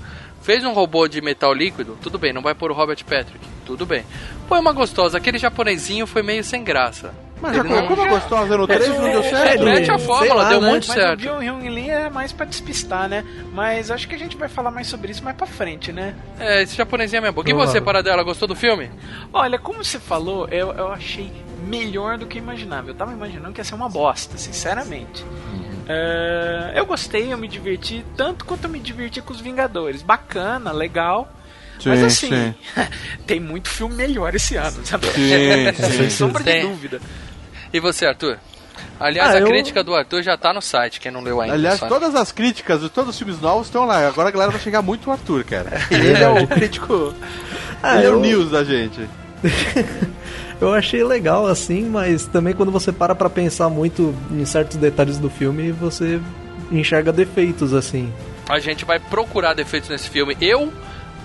Fez 0.41 0.63
um 0.63 0.71
robô 0.71 1.07
de 1.07 1.19
metal 1.21 1.53
líquido, 1.53 1.97
tudo 2.01 2.17
bem, 2.17 2.31
não 2.31 2.41
vai 2.41 2.55
pôr 2.55 2.71
o 2.71 2.73
Robert 2.73 3.03
Patrick, 3.03 3.45
tudo 3.65 3.85
bem. 3.85 4.05
Põe 4.47 4.59
uma 4.59 4.71
gostosa, 4.71 5.17
aquele 5.17 5.37
japonesinho 5.37 6.07
foi 6.07 6.23
meio 6.23 6.43
sem 6.43 6.63
graça. 6.63 7.13
Mas 7.41 7.55
já 7.55 7.63
colocou 7.63 7.95
uma 7.97 8.07
gostosa 8.07 8.57
no 8.57 8.65
3 8.67 8.87
não 8.89 9.03
deu 9.11 9.23
certo? 9.23 9.61
ele- 9.61 9.69
Repete 9.71 9.91
a 9.91 9.99
fórmula, 9.99 10.43
lá, 10.43 10.49
deu 10.49 10.61
né? 10.61 10.69
muito 10.71 10.87
Mas 10.87 10.97
certo. 10.97 11.19
o 11.19 11.23
John 11.23 11.39
Hyun 11.39 11.69
Lee 11.69 11.89
é 11.89 12.09
mais 12.09 12.31
pra 12.31 12.45
despistar, 12.45 13.07
né? 13.07 13.23
Mas 13.53 13.91
acho 13.91 14.07
que 14.07 14.15
a 14.15 14.17
gente 14.17 14.35
vai 14.35 14.49
falar 14.49 14.71
mais 14.71 14.87
sobre 14.87 15.11
isso 15.11 15.23
mais 15.23 15.35
pra 15.37 15.45
frente, 15.45 15.91
né? 15.91 16.15
É, 16.39 16.63
esse 16.63 16.75
japonesinho 16.75 17.19
é 17.19 17.21
mesmo 17.21 17.35
bom. 17.35 17.41
E 17.41 17.45
Provável. 17.45 17.71
você, 17.71 17.79
Paradela, 17.81 18.23
gostou 18.23 18.47
do 18.47 18.55
filme? 18.55 18.89
Olha, 19.31 19.59
como 19.59 19.83
você 19.83 19.99
falou, 19.99 20.47
eu, 20.49 20.71
eu 20.73 20.91
achei 20.91 21.31
melhor 21.67 22.17
do 22.17 22.25
que 22.25 22.39
eu 22.39 22.41
imaginava. 22.43 22.89
Eu 22.89 22.95
tava 22.95 23.11
imaginando 23.13 23.53
que 23.53 23.59
ia 23.59 23.63
ser 23.65 23.75
uma 23.75 23.89
bosta, 23.89 24.37
sinceramente. 24.37 25.23
É, 25.89 26.73
eu 26.75 26.85
gostei, 26.85 27.31
eu 27.31 27.37
me 27.37 27.47
diverti 27.47 28.03
tanto 28.15 28.45
quanto 28.45 28.65
eu 28.65 28.69
me 28.69 28.79
diverti 28.79 29.21
com 29.21 29.31
os 29.31 29.39
Vingadores. 29.39 30.01
Bacana, 30.01 30.71
legal. 30.71 31.31
Mas 31.85 31.99
Sim, 31.99 32.05
assim, 32.05 32.29
sim. 32.29 32.87
tem 33.27 33.39
muito 33.39 33.69
filme 33.69 33.93
melhor 33.95 34.33
esse 34.35 34.55
ano, 34.55 34.83
sabe? 34.83 35.05
Sim, 35.11 35.91
Sem 35.97 36.09
sombra 36.09 36.43
de 36.43 36.61
dúvida. 36.61 36.99
E 37.73 37.79
você, 37.79 38.05
Arthur? 38.05 38.37
Aliás, 38.99 39.31
Ah, 39.35 39.37
a 39.37 39.39
eu- 39.41 39.47
crítica 39.47 39.83
do 39.83 39.93
Arthur 39.95 40.21
já 40.23 40.37
tá 40.37 40.53
no 40.53 40.61
site, 40.61 40.99
quem 40.99 41.11
não 41.11 41.21
leu 41.21 41.39
ainda. 41.41 41.53
Aliás, 41.55 41.79
sabe? 41.79 41.91
todas 41.91 42.15
as 42.15 42.31
críticas 42.31 42.81
de 42.81 42.89
todos 42.89 43.11
os 43.11 43.17
filmes 43.17 43.39
novos 43.41 43.67
estão 43.67 43.85
lá. 43.85 44.07
Agora 44.07 44.29
a 44.29 44.31
galera 44.31 44.51
vai 44.51 44.59
chegar 44.59 44.81
muito 44.81 45.09
o 45.09 45.11
Arthur, 45.11 45.43
cara. 45.43 45.71
Ele 45.91 46.13
é 46.23 46.29
o 46.29 46.47
crítico. 46.47 47.13
Ah, 47.81 47.97
ele 47.97 48.07
é 48.07 48.09
o 48.09 48.13
eu- 48.13 48.19
news 48.19 48.51
da 48.51 48.63
gente. 48.63 49.07
Eu 50.59 50.73
achei 50.73 51.03
legal 51.03 51.45
assim, 51.45 51.83
mas 51.87 52.25
também 52.25 52.51
quando 52.55 52.71
você 52.71 52.91
para 52.91 53.13
pra 53.13 53.29
pensar 53.29 53.69
muito 53.69 54.15
em 54.31 54.43
certos 54.43 54.77
detalhes 54.77 55.19
do 55.19 55.29
filme, 55.29 55.71
você 55.71 56.19
enxerga 56.71 57.13
defeitos 57.13 57.73
assim. 57.75 58.11
A 58.49 58.57
gente 58.59 58.83
vai 58.83 58.99
procurar 58.99 59.53
defeitos 59.53 59.89
nesse 59.89 60.09
filme. 60.09 60.35
Eu 60.41 60.73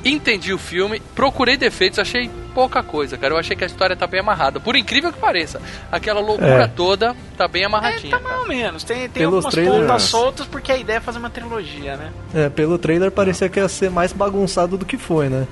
entendi 0.05 0.53
o 0.53 0.59
filme, 0.59 1.01
procurei 1.15 1.57
defeitos, 1.57 1.99
achei 1.99 2.29
pouca 2.55 2.83
coisa, 2.83 3.17
cara. 3.17 3.35
Eu 3.35 3.39
achei 3.39 3.57
que 3.57 3.65
a 3.65 3.67
história 3.67 3.95
tá 3.97 4.07
bem 4.07 4.21
amarrada. 4.21 4.59
Por 4.61 4.77
incrível 4.77 5.13
que 5.13 5.19
pareça, 5.19 5.61
aquela 5.91 6.21
loucura 6.21 6.65
É. 6.65 6.69
toda 6.69 7.15
tá 7.37 7.47
bem 7.49 7.63
É, 7.63 7.67
amarradinha. 7.67 8.11
tá 8.11 8.19
cara. 8.19 8.29
mais 8.37 8.41
ou 8.43 8.49
menos. 8.49 8.85
Tem, 8.85 9.09
tem 9.09 9.25
algumas 9.25 9.47
trailers- 9.47 9.77
pontas 9.87 10.03
soltas 10.03 10.47
porque 10.47 10.71
a 10.73 10.77
ideia 10.77 10.97
é 10.99 11.01
fazer 11.01 11.19
uma 11.19 11.31
trilogia, 11.31 11.97
né? 11.97 12.13
É, 12.35 12.49
pelo 12.49 12.79
trailer 12.79 13.11
parecia 13.11 13.49
que 13.49 13.59
ia 13.59 13.69
ser 13.69 13.91
mais 13.91 14.13
bagunçado 14.13 14.77
do 14.77 14.85
que 14.85 14.99
foi, 14.99 15.29
né? 15.29 15.47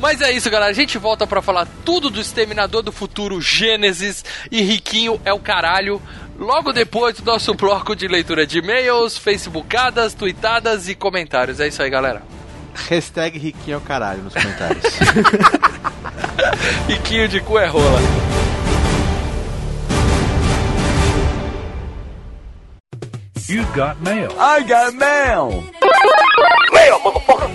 Mas 0.00 0.20
é 0.20 0.30
isso, 0.32 0.48
galera. 0.48 0.70
A 0.70 0.74
gente 0.74 0.96
volta 0.96 1.26
pra 1.26 1.42
falar 1.42 1.66
tudo 1.84 2.08
do 2.08 2.20
Exterminador 2.20 2.82
do 2.82 2.92
Futuro, 2.92 3.40
Gênesis 3.40 4.24
e 4.50 4.62
Riquinho 4.62 5.20
é 5.24 5.32
o 5.32 5.38
caralho. 5.38 6.00
Logo 6.38 6.72
depois 6.72 7.16
do 7.20 7.24
nosso 7.30 7.52
bloco 7.52 7.94
de 7.94 8.08
leitura 8.08 8.46
de 8.46 8.58
e-mails, 8.60 9.18
facebookadas, 9.18 10.14
tweetadas 10.14 10.88
e 10.88 10.94
comentários. 10.94 11.60
É 11.60 11.68
isso 11.68 11.82
aí, 11.82 11.90
galera. 11.90 12.22
Hashtag 12.74 13.38
Riquinho 13.38 13.74
é 13.74 13.78
o 13.78 13.80
caralho 13.80 14.22
nos 14.22 14.34
comentários. 14.34 14.84
Riquinho 16.88 17.28
de 17.28 17.40
cu 17.40 17.58
é 17.58 17.66
rola. 17.66 18.00
You 23.48 23.64
got 23.74 24.00
mail. 24.00 24.30
I 24.38 24.62
got 24.62 24.94
mail. 24.94 25.64
Fala, 26.70 27.50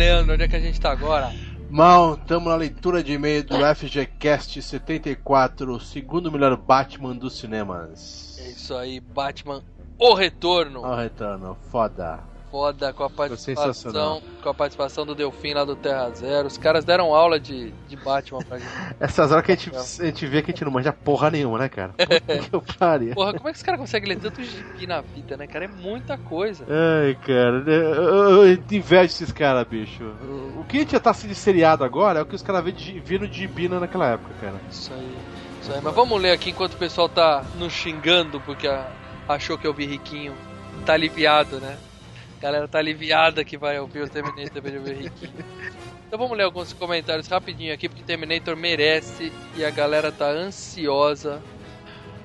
Leandro, 0.00 0.32
onde 0.32 0.44
é 0.44 0.48
que 0.48 0.56
a 0.56 0.60
gente 0.60 0.80
tá 0.80 0.90
agora? 0.90 1.30
Mal, 1.68 2.14
estamos 2.14 2.48
na 2.48 2.56
leitura 2.56 3.04
de 3.04 3.12
e-mail 3.12 3.44
do 3.44 3.54
FGCast 3.56 4.62
74, 4.62 5.74
o 5.74 5.78
segundo 5.78 6.32
melhor 6.32 6.56
Batman 6.56 7.14
dos 7.14 7.38
cinemas. 7.38 8.38
É 8.40 8.48
isso 8.48 8.74
aí, 8.74 8.98
Batman, 8.98 9.62
o 9.98 10.14
retorno. 10.14 10.82
Ao 10.82 10.96
retorno, 10.96 11.54
foda. 11.70 12.29
Foda 12.50 12.92
com 12.92 13.04
a 13.04 13.10
participação, 13.10 14.20
com 14.42 14.48
a 14.48 14.54
participação 14.54 15.06
do 15.06 15.14
Delfim 15.14 15.54
lá 15.54 15.64
do 15.64 15.76
Terra 15.76 16.10
Zero. 16.10 16.48
Os 16.48 16.58
caras 16.58 16.84
deram 16.84 17.14
aula 17.14 17.38
de, 17.38 17.72
de 17.88 17.96
Batman 17.96 18.40
pra 18.40 18.58
gente. 18.58 18.70
Essas 18.98 19.30
horas 19.30 19.44
que 19.44 19.52
a 19.52 19.54
gente, 19.54 19.70
a 19.76 20.04
gente 20.04 20.26
vê 20.26 20.42
que 20.42 20.50
a 20.50 20.54
gente 20.54 20.64
não 20.64 20.72
manja 20.72 20.92
porra 20.92 21.30
nenhuma, 21.30 21.58
né, 21.58 21.68
cara? 21.68 21.92
Puta 21.92 22.20
que 22.50 22.52
eu 22.52 22.60
pariu. 22.76 23.14
Porra, 23.14 23.34
como 23.34 23.48
é 23.48 23.52
que 23.52 23.56
os 23.58 23.62
caras 23.62 23.78
conseguem 23.78 24.08
ler 24.08 24.18
tanto 24.18 24.42
gibi 24.42 24.84
na 24.84 25.00
vida, 25.00 25.36
né, 25.36 25.46
cara? 25.46 25.66
É 25.66 25.68
muita 25.68 26.18
coisa. 26.18 26.66
Ai, 26.68 27.14
cara, 27.24 27.62
eu, 27.66 27.94
eu, 27.94 28.46
eu 28.46 28.58
invejo 28.72 29.04
esses 29.04 29.30
caras, 29.30 29.64
bicho. 29.68 30.02
O 30.58 30.64
que 30.64 30.78
a 30.78 30.80
gente 30.80 30.92
já 30.92 31.00
tá 31.00 31.14
sendo 31.14 31.34
seriado 31.36 31.84
agora 31.84 32.18
é 32.18 32.22
o 32.22 32.26
que 32.26 32.34
os 32.34 32.42
caras 32.42 32.64
viram 33.04 33.28
de 33.28 33.44
Ibina 33.44 33.78
naquela 33.78 34.08
época, 34.08 34.34
cara. 34.40 34.56
Isso 34.68 34.92
aí. 34.92 35.16
Isso 35.62 35.72
aí. 35.72 35.80
Mas 35.80 35.94
vamos 35.94 36.20
ler 36.20 36.32
aqui 36.32 36.50
enquanto 36.50 36.74
o 36.74 36.78
pessoal 36.78 37.08
tá 37.08 37.44
nos 37.56 37.72
xingando 37.72 38.40
porque 38.40 38.68
achou 39.28 39.56
que 39.56 39.68
eu 39.68 39.72
vi 39.72 39.86
riquinho. 39.86 40.34
Tá 40.84 40.94
aliviado, 40.94 41.60
né? 41.60 41.76
A 42.40 42.42
galera 42.42 42.66
tá 42.66 42.78
aliviada 42.78 43.44
que 43.44 43.58
vai 43.58 43.78
ouvir 43.78 44.00
o 44.00 44.08
Terminator 44.08 44.62
de 44.62 44.92
riquinho. 44.94 45.44
Então 46.06 46.18
vamos 46.18 46.34
ler 46.34 46.44
alguns 46.44 46.72
comentários 46.72 47.28
rapidinho 47.28 47.74
aqui, 47.74 47.86
porque 47.86 48.02
Terminator 48.02 48.56
merece 48.56 49.30
e 49.54 49.62
a 49.62 49.68
galera 49.68 50.10
tá 50.10 50.30
ansiosa. 50.30 51.42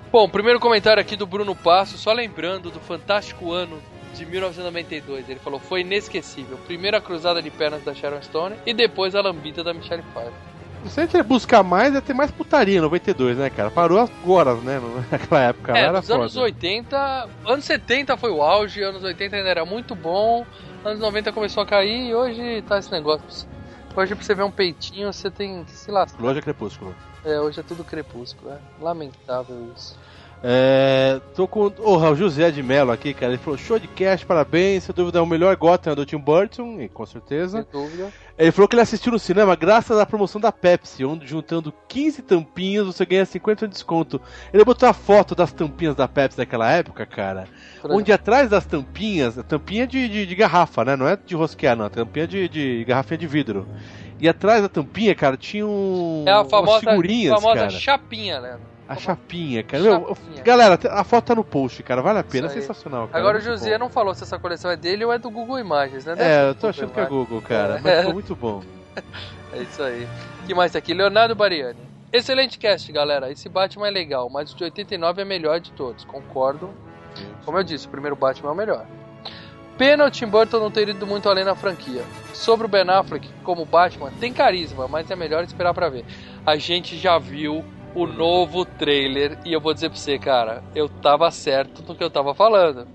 Bom, 0.10 0.30
primeiro 0.30 0.58
comentário 0.58 1.02
aqui 1.02 1.18
do 1.18 1.28
Bruno 1.28 1.54
Passo, 1.54 1.98
só 1.98 2.14
lembrando 2.14 2.72
do 2.72 2.80
fantástico 2.80 3.52
ano 3.52 3.78
de 4.14 4.26
1992. 4.26 5.28
Ele 5.28 5.40
falou: 5.40 5.60
foi 5.60 5.82
inesquecível. 5.82 6.58
Primeiro 6.66 6.96
a 6.96 7.02
cruzada 7.02 7.42
de 7.42 7.52
pernas 7.52 7.84
da 7.84 7.94
Sharon 7.94 8.22
Stone 8.22 8.56
e 8.66 8.74
depois 8.74 9.16
a 9.16 9.22
lambida 9.22 9.66
da 9.66 9.74
Michelle 9.74 10.02
Pfeiffer. 10.14 10.55
Se 10.90 11.02
a 11.02 11.06
gente 11.06 11.22
buscar 11.24 11.64
mais, 11.64 11.94
ia 11.94 12.02
ter 12.02 12.14
mais 12.14 12.32
putaria 12.32 12.78
em 12.78 12.82
92, 12.82 13.38
né, 13.38 13.50
cara? 13.50 13.72
Parou 13.72 14.00
agora, 14.00 14.56
né? 14.56 14.80
Naquela 15.12 15.42
época. 15.42 15.78
É, 15.78 15.82
era 15.82 15.98
nos 15.98 16.10
anos 16.10 16.34
foda. 16.34 16.46
80, 16.46 17.30
anos 17.46 17.66
70 17.66 18.18
foi 18.18 18.32
o 18.32 18.42
auge, 18.42 18.82
anos 18.82 19.04
80 19.04 19.36
ainda 19.36 19.50
era 19.50 19.66
muito 19.66 19.96
bom, 19.96 20.46
anos 20.84 21.00
90 21.00 21.32
começou 21.32 21.64
a 21.64 21.66
cair 21.66 22.10
e 22.10 22.16
hoje 22.16 22.62
tá 22.64 22.78
esse 22.78 22.92
negócio. 22.92 23.48
Hoje 23.96 24.14
pra 24.14 24.24
você 24.24 24.36
ver 24.36 24.44
um 24.44 24.52
peitinho, 24.52 25.12
você 25.12 25.32
tem 25.32 25.64
que 25.64 25.72
se 25.72 25.90
lascar. 25.90 26.22
Loja 26.22 26.42
Crepúsculo. 26.42 26.96
É, 27.24 27.40
hoje 27.40 27.60
é 27.60 27.64
tudo 27.64 27.84
crepúsculo, 27.84 28.52
é 28.52 28.60
lamentável 28.80 29.72
isso. 29.76 29.98
É, 30.48 31.20
tô 31.34 31.48
com 31.48 31.74
o 31.80 31.98
Raul 31.98 32.16
José 32.16 32.52
de 32.52 32.62
Mello 32.62 32.92
aqui, 32.92 33.16
cara. 33.16 33.32
Ele 33.32 33.42
falou: 33.42 33.58
show 33.58 33.80
de 33.80 33.88
cast, 33.88 34.24
parabéns. 34.28 34.84
Sem 34.84 34.94
dúvida 34.94 35.18
é 35.18 35.22
o 35.22 35.26
melhor 35.26 35.56
Gotham 35.56 35.96
do 35.96 36.06
Tim 36.06 36.20
Burton, 36.20 36.80
e 36.80 36.88
com 36.88 37.04
certeza. 37.04 37.64
Sem 37.64 37.82
dúvida. 37.82 38.14
Ele 38.38 38.52
falou 38.52 38.68
que 38.68 38.76
ele 38.76 38.84
assistiu 38.84 39.12
no 39.12 39.18
cinema 39.18 39.56
graças 39.56 39.98
à 39.98 40.06
promoção 40.06 40.40
da 40.40 40.52
Pepsi, 40.52 41.04
onde 41.04 41.26
juntando 41.26 41.74
15 41.88 42.22
tampinhas 42.22 42.86
você 42.86 43.04
ganha 43.08 43.26
50 43.26 43.68
de 43.68 43.74
desconto. 43.74 44.22
Ele 44.54 44.64
botou 44.64 44.88
a 44.88 44.94
foto 44.94 45.34
das 45.34 45.52
tampinhas 45.52 45.96
da 45.96 46.08
Pepsi 46.08 46.38
daquela 46.38 46.70
época, 46.70 47.08
cara. 47.08 47.48
Onde 47.84 48.14
atrás 48.14 48.48
das 48.48 48.68
tampinhas, 48.68 49.40
a 49.40 49.44
tampinha 49.44 49.88
de, 49.88 50.08
de, 50.08 50.28
de 50.28 50.36
garrafa, 50.36 50.86
né? 50.86 50.96
Não 50.96 51.08
é 51.08 51.18
de 51.18 51.34
rosquear, 51.34 51.76
não. 51.76 51.86
A 51.86 51.90
tampinha 51.90 52.28
de, 52.28 52.48
de 52.48 52.84
garrafinha 52.84 53.18
de 53.18 53.26
vidro. 53.26 53.68
E 54.20 54.30
atrás 54.30 54.62
da 54.62 54.70
tampinha, 54.70 55.16
cara, 55.16 55.38
tinha 55.38 55.66
um. 55.66 56.24
É 56.28 56.32
a 56.34 56.42
umas 56.42 56.52
famosa, 56.52 56.80
figurinhas, 56.92 57.34
famosa 57.34 57.56
cara. 57.62 57.70
chapinha, 57.72 58.40
né? 58.40 58.60
A 58.88 58.96
chapinha, 58.96 59.64
cara. 59.64 59.82
Meu, 59.84 60.08
Chapinha. 60.08 60.44
galera, 60.44 60.80
a 60.92 61.04
foto 61.04 61.26
tá 61.26 61.36
no 61.36 61.44
post, 61.44 61.82
cara. 61.82 62.02
Vale 62.02 62.20
a 62.20 62.24
pena. 62.24 62.48
É 62.48 62.50
sensacional, 62.50 63.08
cara. 63.08 63.20
Agora 63.20 63.38
o 63.40 63.42
José 63.42 63.74
bom. 63.74 63.86
não 63.86 63.90
falou 63.90 64.14
se 64.14 64.24
essa 64.24 64.38
coleção 64.38 64.70
é 64.70 64.78
dele 64.78 65.04
ou 65.04 65.12
é 65.12 65.18
do 65.18 65.30
Google 65.32 65.60
Imagens, 65.60 66.06
né? 66.06 66.16
Deve 66.16 66.30
É, 66.30 66.50
eu 66.50 66.56
tô 66.56 66.68
achando 66.68 66.92
que 66.94 67.00
é. 67.00 67.06
Google, 67.06 67.42
cara. 67.42 67.78
É. 67.78 67.82
Mas 67.82 67.98
ficou 68.00 68.14
muito 68.14 68.36
bom. 68.36 68.64
É 69.54 69.62
isso 69.62 69.82
aí. 69.82 70.06
O 70.44 70.48
que 70.48 70.54
mais 70.54 70.74
tá 70.74 70.80
aqui? 70.80 70.94
Leonardo 70.94 71.34
Bariani. 71.34 71.80
Excelente 72.12 72.60
cast, 72.60 72.92
galera. 72.92 73.32
Esse 73.32 73.48
Batman 73.48 73.88
é 73.88 73.92
legal, 73.92 74.30
mas 74.30 74.52
o 74.52 74.56
de 74.58 74.66
89 74.66 75.22
é 75.22 75.26
melhor 75.26 75.62
de 75.62 75.72
todos. 75.72 76.04
Concordo. 76.04 76.70
Como 77.46 77.58
eu 77.58 77.64
disse, 77.64 77.88
o 77.88 77.90
primeiro 77.90 78.18
Batman 78.18 78.50
é 78.50 78.52
o 78.52 78.56
melhor. 78.56 78.86
Pena 79.78 80.06
o 80.06 80.12
Tim 80.12 80.28
Burton 80.28 80.60
não 80.60 80.72
ter 80.72 80.88
ido 80.88 81.06
muito 81.06 81.28
além 81.30 81.44
na 81.44 81.56
franquia. 81.56 82.04
Sobre 82.34 82.66
o 82.66 82.70
Ben 82.70 82.90
Affleck 82.90 83.30
como 83.44 83.66
Batman, 83.66 84.12
tem 84.20 84.32
carisma, 84.34 84.88
mas 84.88 85.10
é 85.12 85.16
melhor 85.16 85.44
esperar 85.44 85.74
pra 85.74 85.90
ver. 85.90 86.06
A 86.46 86.56
gente 86.58 86.98
já 86.98 87.18
viu 87.18 87.64
o 87.96 88.06
novo 88.06 88.66
trailer 88.66 89.38
e 89.46 89.54
eu 89.54 89.62
vou 89.62 89.74
dizer 89.74 89.90
pra 89.90 89.98
você, 89.98 90.20
cara, 90.20 90.62
eu 90.76 90.90
tava 90.90 91.32
certo 91.32 91.82
no 91.88 91.96
que 91.96 92.04
eu 92.04 92.10
tava 92.10 92.36
falando. 92.36 92.88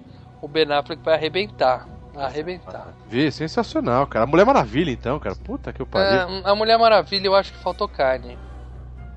O 0.42 0.46
Ben 0.46 0.70
Affleck 0.70 1.02
vai 1.02 1.14
arrebentar. 1.14 1.88
Arrebentar. 2.14 2.94
Vi, 3.06 3.30
sensacional, 3.32 4.06
cara. 4.06 4.24
A 4.24 4.26
Mulher 4.26 4.44
Maravilha, 4.44 4.90
então, 4.90 5.18
cara. 5.18 5.34
Puta 5.36 5.72
que 5.72 5.80
eu 5.80 5.86
pariu. 5.86 6.20
É, 6.20 6.42
a 6.44 6.54
Mulher 6.54 6.78
Maravilha 6.78 7.26
eu 7.26 7.34
acho 7.34 7.52
que 7.52 7.58
faltou 7.58 7.88
carne. 7.88 8.38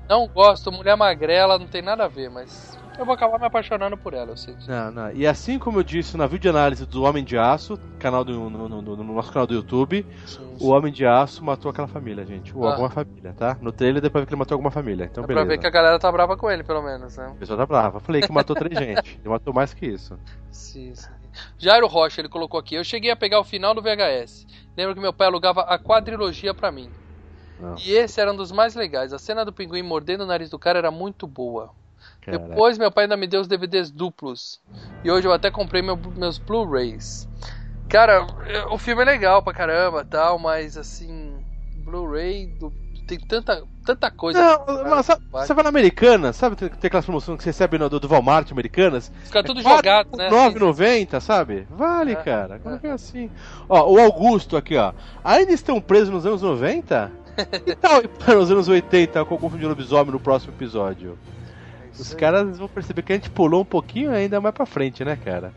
Não 0.08 0.26
gosto, 0.26 0.72
Mulher 0.72 0.96
Magrela 0.96 1.58
não 1.58 1.66
tem 1.66 1.82
nada 1.82 2.04
a 2.04 2.08
ver, 2.08 2.30
mas 2.30 2.73
eu 2.98 3.04
vou 3.04 3.14
acabar 3.14 3.38
me 3.38 3.46
apaixonando 3.46 3.96
por 3.96 4.14
ela, 4.14 4.30
eu 4.32 4.36
sei. 4.36 4.54
disso. 4.54 4.70
Não, 4.70 4.90
não. 4.90 5.12
E 5.12 5.26
assim 5.26 5.58
como 5.58 5.78
eu 5.78 5.82
disse 5.82 6.16
na 6.16 6.26
videoanálise 6.26 6.86
do 6.86 7.02
Homem 7.02 7.24
de 7.24 7.36
Aço, 7.36 7.78
canal 7.98 8.24
do, 8.24 8.32
no, 8.48 8.68
no- 8.68 8.82
no- 8.82 8.96
no 8.96 9.14
nosso 9.14 9.32
canal 9.32 9.46
do 9.46 9.54
YouTube, 9.54 10.06
Sim, 10.26 10.56
o 10.60 10.68
Homem 10.70 10.92
de 10.92 11.04
Aço 11.06 11.44
matou 11.44 11.70
aquela 11.70 11.88
família, 11.88 12.24
gente. 12.24 12.56
Ou 12.56 12.66
Ah. 12.66 12.70
alguma 12.72 12.90
família, 12.90 13.32
tá? 13.36 13.56
No 13.60 13.72
trailer 13.72 14.00
depois 14.00 14.22
ver 14.22 14.26
que 14.28 14.32
ele 14.34 14.38
matou 14.38 14.54
alguma 14.54 14.70
família. 14.70 15.04
Então, 15.04 15.22
Dá 15.22 15.26
pra 15.26 15.34
beleza. 15.36 15.48
ver 15.54 15.58
que 15.58 15.66
a 15.66 15.70
galera 15.70 15.98
tá 15.98 16.10
brava 16.12 16.36
com 16.36 16.50
ele, 16.50 16.62
pelo 16.62 16.82
menos, 16.82 17.16
né? 17.16 17.26
A 17.26 17.38
pessoa 17.38 17.58
tá 17.58 17.66
brava. 17.66 18.00
Falei 18.00 18.22
que 18.22 18.30
matou 18.32 18.54
três 18.54 18.78
gente. 18.78 19.18
Ele 19.20 19.28
matou 19.28 19.52
mais 19.52 19.74
que 19.74 19.86
isso. 19.86 20.18
Sim, 20.50 20.94
sim. 20.94 21.08
Jairo 21.58 21.86
Rocha, 21.88 22.20
ele 22.20 22.28
colocou 22.28 22.60
aqui. 22.60 22.76
Eu 22.76 22.84
cheguei 22.84 23.10
a 23.10 23.16
pegar 23.16 23.40
o 23.40 23.44
final 23.44 23.74
do 23.74 23.82
VHS. 23.82 24.46
Lembro 24.76 24.94
que 24.94 25.00
meu 25.00 25.12
pai 25.12 25.26
alugava 25.26 25.62
a 25.62 25.76
quadrilogia 25.78 26.54
pra 26.54 26.70
mim. 26.70 26.88
Não. 27.60 27.74
E 27.84 27.92
esse 27.92 28.20
era 28.20 28.32
um 28.32 28.36
dos 28.36 28.52
mais 28.52 28.74
legais. 28.74 29.12
A 29.12 29.18
cena 29.18 29.44
do 29.44 29.52
pinguim 29.52 29.82
mordendo 29.82 30.22
o 30.22 30.26
nariz 30.26 30.48
do 30.50 30.58
cara 30.58 30.78
era 30.78 30.90
muito 30.90 31.26
boa. 31.26 31.70
Caraca. 32.24 32.48
Depois 32.48 32.78
meu 32.78 32.90
pai 32.90 33.04
ainda 33.04 33.16
me 33.16 33.26
deu 33.26 33.40
os 33.40 33.48
DVDs 33.48 33.90
duplos. 33.90 34.60
E 35.04 35.10
hoje 35.10 35.26
eu 35.26 35.32
até 35.32 35.50
comprei 35.50 35.82
meu- 35.82 35.98
meus 36.16 36.38
Blu-rays. 36.38 37.28
Cara, 37.88 38.26
é- 38.46 38.64
o 38.66 38.78
filme 38.78 39.02
é 39.02 39.04
legal 39.04 39.42
pra 39.42 39.52
caramba 39.52 40.04
tal, 40.04 40.38
mas 40.38 40.76
assim. 40.76 41.34
Blu-ray 41.84 42.46
do- 42.46 42.72
tem 43.06 43.18
tanta, 43.18 43.62
tanta 43.84 44.10
coisa. 44.10 44.40
Não, 44.40 44.84
mas 44.88 45.04
sabe, 45.04 45.22
Vai. 45.30 45.46
você 45.46 45.52
vai 45.52 45.62
na 45.62 45.68
Americana, 45.68 46.32
sabe? 46.32 46.56
Tem, 46.56 46.70
tem 46.70 46.86
aquelas 46.88 47.04
promoções 47.04 47.36
que 47.36 47.44
você 47.44 47.50
recebe 47.50 47.76
no, 47.76 47.90
do, 47.90 48.00
do 48.00 48.08
Walmart 48.08 48.50
Americanas? 48.50 49.12
Fica 49.24 49.44
tudo 49.44 49.60
É 49.60 49.62
jogado, 49.62 50.16
né? 50.16 50.30
9,90, 50.30 51.20
sabe? 51.20 51.66
Vale, 51.70 52.12
É, 52.12 52.16
cara. 52.16 52.54
é. 52.54 52.58
Coloquei 52.58 52.90
assim. 52.90 53.30
Ó, 53.68 53.92
o 53.92 54.00
Augusto 54.00 54.56
aqui, 54.56 54.76
ó. 54.78 54.94
Ainda 55.22 55.52
estão 55.52 55.78
presos 55.78 56.08
nos 56.08 56.24
anos 56.24 56.40
90? 56.40 57.12
E 57.66 57.74
tal, 57.74 58.00
e 58.02 58.08
para 58.08 58.38
os 58.38 58.50
anos 58.50 58.68
80, 58.68 59.22
com 59.26 59.34
o 59.34 59.38
confundindo 59.38 59.68
lobisomem 59.68 60.12
no 60.12 60.20
próximo 60.20 60.54
episódio? 60.54 61.18
Os 61.98 62.14
caras 62.14 62.58
vão 62.58 62.68
perceber 62.68 63.02
que 63.02 63.12
a 63.12 63.16
gente 63.16 63.30
pulou 63.30 63.62
um 63.62 63.64
pouquinho 63.64 64.10
ainda 64.10 64.40
mais 64.40 64.54
pra 64.54 64.66
frente, 64.66 65.04
né, 65.04 65.16
cara? 65.16 65.52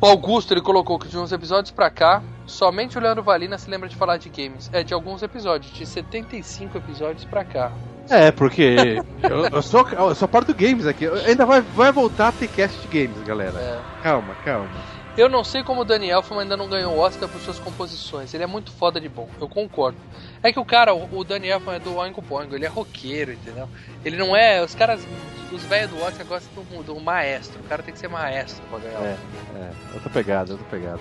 O 0.00 0.06
Augusto 0.06 0.54
ele 0.54 0.60
colocou 0.60 0.96
que 0.96 1.08
de 1.08 1.18
uns 1.18 1.32
episódios 1.32 1.72
pra 1.72 1.90
cá, 1.90 2.22
somente 2.46 2.96
o 2.96 3.00
Leandro 3.00 3.22
Valina 3.22 3.58
se 3.58 3.68
lembra 3.68 3.88
de 3.88 3.96
falar 3.96 4.16
de 4.16 4.28
games. 4.28 4.70
É 4.72 4.84
de 4.84 4.94
alguns 4.94 5.24
episódios, 5.24 5.72
de 5.72 5.84
75 5.84 6.78
episódios 6.78 7.24
pra 7.24 7.44
cá. 7.44 7.72
É, 8.08 8.30
porque 8.30 9.02
eu, 9.28 9.46
eu 9.46 9.62
sou, 9.62 9.88
eu 9.88 10.14
sou 10.14 10.28
parte 10.28 10.46
do 10.46 10.54
games 10.54 10.86
aqui. 10.86 11.06
Ainda 11.26 11.44
vai, 11.44 11.60
vai 11.60 11.90
voltar 11.90 12.28
a 12.28 12.32
ter 12.32 12.46
cast 12.46 12.80
de 12.80 12.86
games, 12.86 13.20
galera. 13.26 13.58
É. 13.58 13.80
Calma, 14.02 14.36
calma. 14.44 14.68
Eu 15.16 15.28
não 15.28 15.42
sei 15.42 15.64
como 15.64 15.80
o 15.80 15.84
Danny 15.84 16.10
Elfman 16.10 16.42
ainda 16.42 16.56
não 16.56 16.68
ganhou 16.68 16.94
o 16.94 17.00
Oscar 17.00 17.28
por 17.28 17.40
suas 17.40 17.58
composições. 17.58 18.32
Ele 18.32 18.44
é 18.44 18.46
muito 18.46 18.70
foda 18.70 19.00
de 19.00 19.08
bom, 19.08 19.28
eu 19.40 19.48
concordo. 19.48 19.98
É 20.42 20.52
que 20.52 20.58
o 20.58 20.64
cara, 20.64 20.94
o 20.94 21.08
Elfman 21.42 21.74
é 21.74 21.78
do 21.78 21.96
Oingo 21.96 22.22
Boingo, 22.22 22.54
ele 22.54 22.64
é 22.64 22.68
roqueiro, 22.68 23.32
entendeu? 23.32 23.68
Ele 24.04 24.16
não 24.16 24.36
é. 24.36 24.62
Os 24.62 24.74
caras, 24.74 25.04
os 25.52 25.62
velhos 25.64 25.90
do 25.90 26.00
Oscar 26.00 26.26
gostam 26.26 26.62
do, 26.62 26.82
do 26.82 27.00
maestro. 27.00 27.60
O 27.60 27.64
cara 27.64 27.82
tem 27.82 27.92
que 27.92 27.98
ser 27.98 28.08
maestro 28.08 28.62
pra 28.70 28.78
ganhar. 28.78 29.00
o 29.00 29.04
É, 29.04 29.16
é. 29.56 29.70
Outra 29.94 30.10
pegada, 30.10 30.52
outra 30.52 30.66
pegada. 30.70 31.00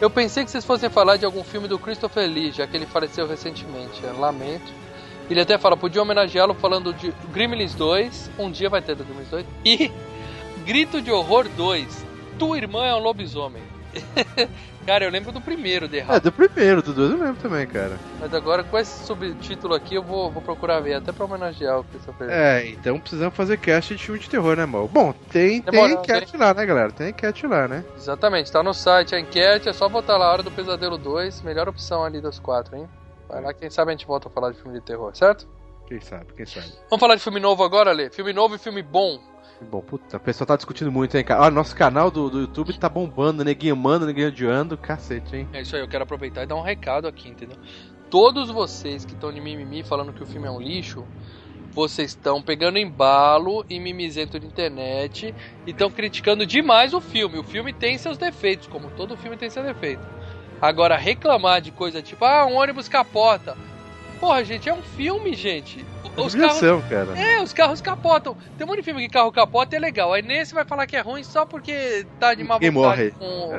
Eu 0.00 0.10
pensei 0.10 0.44
que 0.44 0.50
vocês 0.50 0.64
fossem 0.64 0.90
falar 0.90 1.16
de 1.16 1.24
algum 1.24 1.44
filme 1.44 1.68
do 1.68 1.78
Christopher 1.78 2.28
Lee, 2.28 2.50
já 2.50 2.66
que 2.66 2.76
ele 2.76 2.86
faleceu 2.86 3.26
recentemente. 3.26 4.02
Eu 4.02 4.18
lamento. 4.18 4.72
Ele 5.30 5.40
até 5.40 5.56
fala, 5.56 5.76
podia 5.76 6.02
homenageá-lo 6.02 6.54
falando 6.54 6.92
de 6.92 7.14
Gremlins 7.32 7.74
2, 7.74 8.32
um 8.38 8.50
dia 8.50 8.68
vai 8.68 8.82
ter 8.82 8.96
do 8.96 9.04
Gremlins 9.04 9.28
2, 9.28 9.46
e 9.64 9.90
Grito 10.66 11.00
de 11.00 11.10
Horror 11.10 11.48
2, 11.56 12.04
Tua 12.38 12.56
Irmã 12.56 12.84
é 12.84 12.94
um 12.94 12.98
Lobisomem. 12.98 13.62
cara, 14.86 15.04
eu 15.04 15.10
lembro 15.10 15.32
do 15.32 15.40
primeiro, 15.40 15.88
The 15.88 16.04
É, 16.08 16.20
do 16.20 16.32
primeiro, 16.32 16.82
do 16.82 16.92
dois 16.92 17.10
eu 17.12 17.18
lembro 17.18 17.40
também, 17.40 17.66
cara. 17.66 17.98
mas 18.20 18.32
agora 18.34 18.64
com 18.64 18.78
esse 18.78 19.04
subtítulo 19.06 19.74
aqui 19.74 19.94
eu 19.94 20.02
vou, 20.02 20.30
vou 20.30 20.42
procurar 20.42 20.80
ver, 20.80 20.94
até 20.94 21.12
pra 21.12 21.24
homenagear 21.24 21.78
o 21.80 21.84
Christopher. 21.84 22.28
É, 22.30 22.66
então 22.68 22.98
precisamos 22.98 23.34
fazer 23.34 23.56
cast 23.58 23.94
de 23.94 24.02
filme 24.02 24.20
de 24.20 24.28
terror, 24.28 24.56
né, 24.56 24.66
mal? 24.66 24.88
Bom, 24.88 25.12
tem, 25.30 25.62
tem 25.62 25.92
enquete 25.92 26.36
lá, 26.36 26.52
né, 26.54 26.66
galera? 26.66 26.92
Tem 26.92 27.10
enquete 27.10 27.46
lá, 27.46 27.68
né? 27.68 27.84
Exatamente, 27.96 28.50
tá 28.50 28.62
no 28.62 28.74
site 28.74 29.14
a 29.14 29.20
enquete, 29.20 29.68
é 29.68 29.72
só 29.72 29.88
botar 29.88 30.16
lá 30.16 30.26
a 30.26 30.32
Hora 30.32 30.42
do 30.42 30.50
Pesadelo 30.50 30.98
2, 30.98 31.42
melhor 31.42 31.68
opção 31.68 32.04
ali 32.04 32.20
das 32.20 32.38
quatro, 32.38 32.76
hein? 32.76 32.88
Vai 33.28 33.40
lá, 33.40 33.54
quem 33.54 33.70
sabe 33.70 33.90
a 33.90 33.92
gente 33.96 34.06
volta 34.06 34.28
a 34.28 34.30
falar 34.30 34.50
de 34.50 34.60
filme 34.60 34.78
de 34.78 34.84
terror, 34.84 35.14
certo? 35.14 35.48
Quem 35.86 36.00
sabe, 36.00 36.26
quem 36.36 36.46
sabe. 36.46 36.66
Vamos 36.88 37.00
falar 37.00 37.14
de 37.16 37.22
filme 37.22 37.40
novo 37.40 37.62
agora, 37.64 37.92
Lê? 37.92 38.10
Filme 38.10 38.32
novo 38.32 38.54
e 38.54 38.58
filme 38.58 38.82
bom. 38.82 39.20
Bom, 39.70 39.80
puta, 39.80 40.16
o 40.16 40.20
pessoal 40.20 40.46
tá 40.46 40.56
discutindo 40.56 40.92
muito, 40.92 41.16
hein, 41.16 41.24
cara? 41.24 41.42
Olha, 41.42 41.50
nosso 41.50 41.74
canal 41.74 42.10
do, 42.10 42.28
do 42.28 42.40
YouTube 42.40 42.76
tá 42.78 42.88
bombando, 42.88 43.44
neguinho 43.44 43.76
manda, 43.76 44.04
neguinho 44.04 44.28
odiando, 44.28 44.76
cacete, 44.76 45.36
hein? 45.36 45.48
É 45.52 45.62
isso 45.62 45.74
aí, 45.74 45.82
eu 45.82 45.88
quero 45.88 46.04
aproveitar 46.04 46.42
e 46.42 46.46
dar 46.46 46.56
um 46.56 46.62
recado 46.62 47.06
aqui, 47.06 47.28
entendeu? 47.28 47.56
todos 48.12 48.50
vocês 48.50 49.06
que 49.06 49.14
estão 49.14 49.32
de 49.32 49.40
mimimi 49.40 49.82
falando 49.82 50.12
que 50.12 50.22
o 50.22 50.26
filme 50.26 50.46
é 50.46 50.50
um 50.50 50.60
lixo, 50.60 51.06
vocês 51.70 52.10
estão 52.10 52.42
pegando 52.42 52.76
embalo 52.76 53.64
e 53.70 53.80
mimizento 53.80 54.38
de 54.38 54.46
internet 54.46 55.34
e 55.66 55.70
estão 55.70 55.90
criticando 55.90 56.44
demais 56.44 56.92
o 56.92 57.00
filme. 57.00 57.38
O 57.38 57.42
filme 57.42 57.72
tem 57.72 57.96
seus 57.96 58.18
defeitos, 58.18 58.66
como 58.66 58.90
todo 58.90 59.16
filme 59.16 59.38
tem 59.38 59.48
seu 59.48 59.62
defeito. 59.62 60.02
Agora, 60.60 60.94
reclamar 60.94 61.62
de 61.62 61.70
coisa 61.70 62.02
tipo, 62.02 62.22
ah, 62.26 62.44
um 62.44 62.56
ônibus 62.56 62.86
capota. 62.86 63.56
Porra, 64.20 64.44
gente, 64.44 64.68
é 64.68 64.74
um 64.74 64.82
filme, 64.82 65.32
gente. 65.32 65.82
Os 66.16 66.34
carros, 66.34 66.60
cara. 66.88 67.18
é, 67.18 67.42
os 67.42 67.52
carros 67.52 67.80
capotam. 67.80 68.36
Tem 68.58 68.66
um 68.66 68.68
monte 68.68 68.78
de 68.80 68.84
filme 68.84 69.00
que 69.02 69.08
carro 69.08 69.32
capota 69.32 69.74
e 69.74 69.78
é 69.78 69.80
legal. 69.80 70.12
Aí 70.12 70.22
nesse 70.22 70.52
vai 70.54 70.64
falar 70.64 70.86
que 70.86 70.94
é 70.96 71.00
ruim 71.00 71.24
só 71.24 71.46
porque 71.46 72.06
tá 72.20 72.34
de 72.34 72.44
má 72.44 72.54
vontade 72.54 72.70
morre. 72.72 73.10
com. 73.12 73.54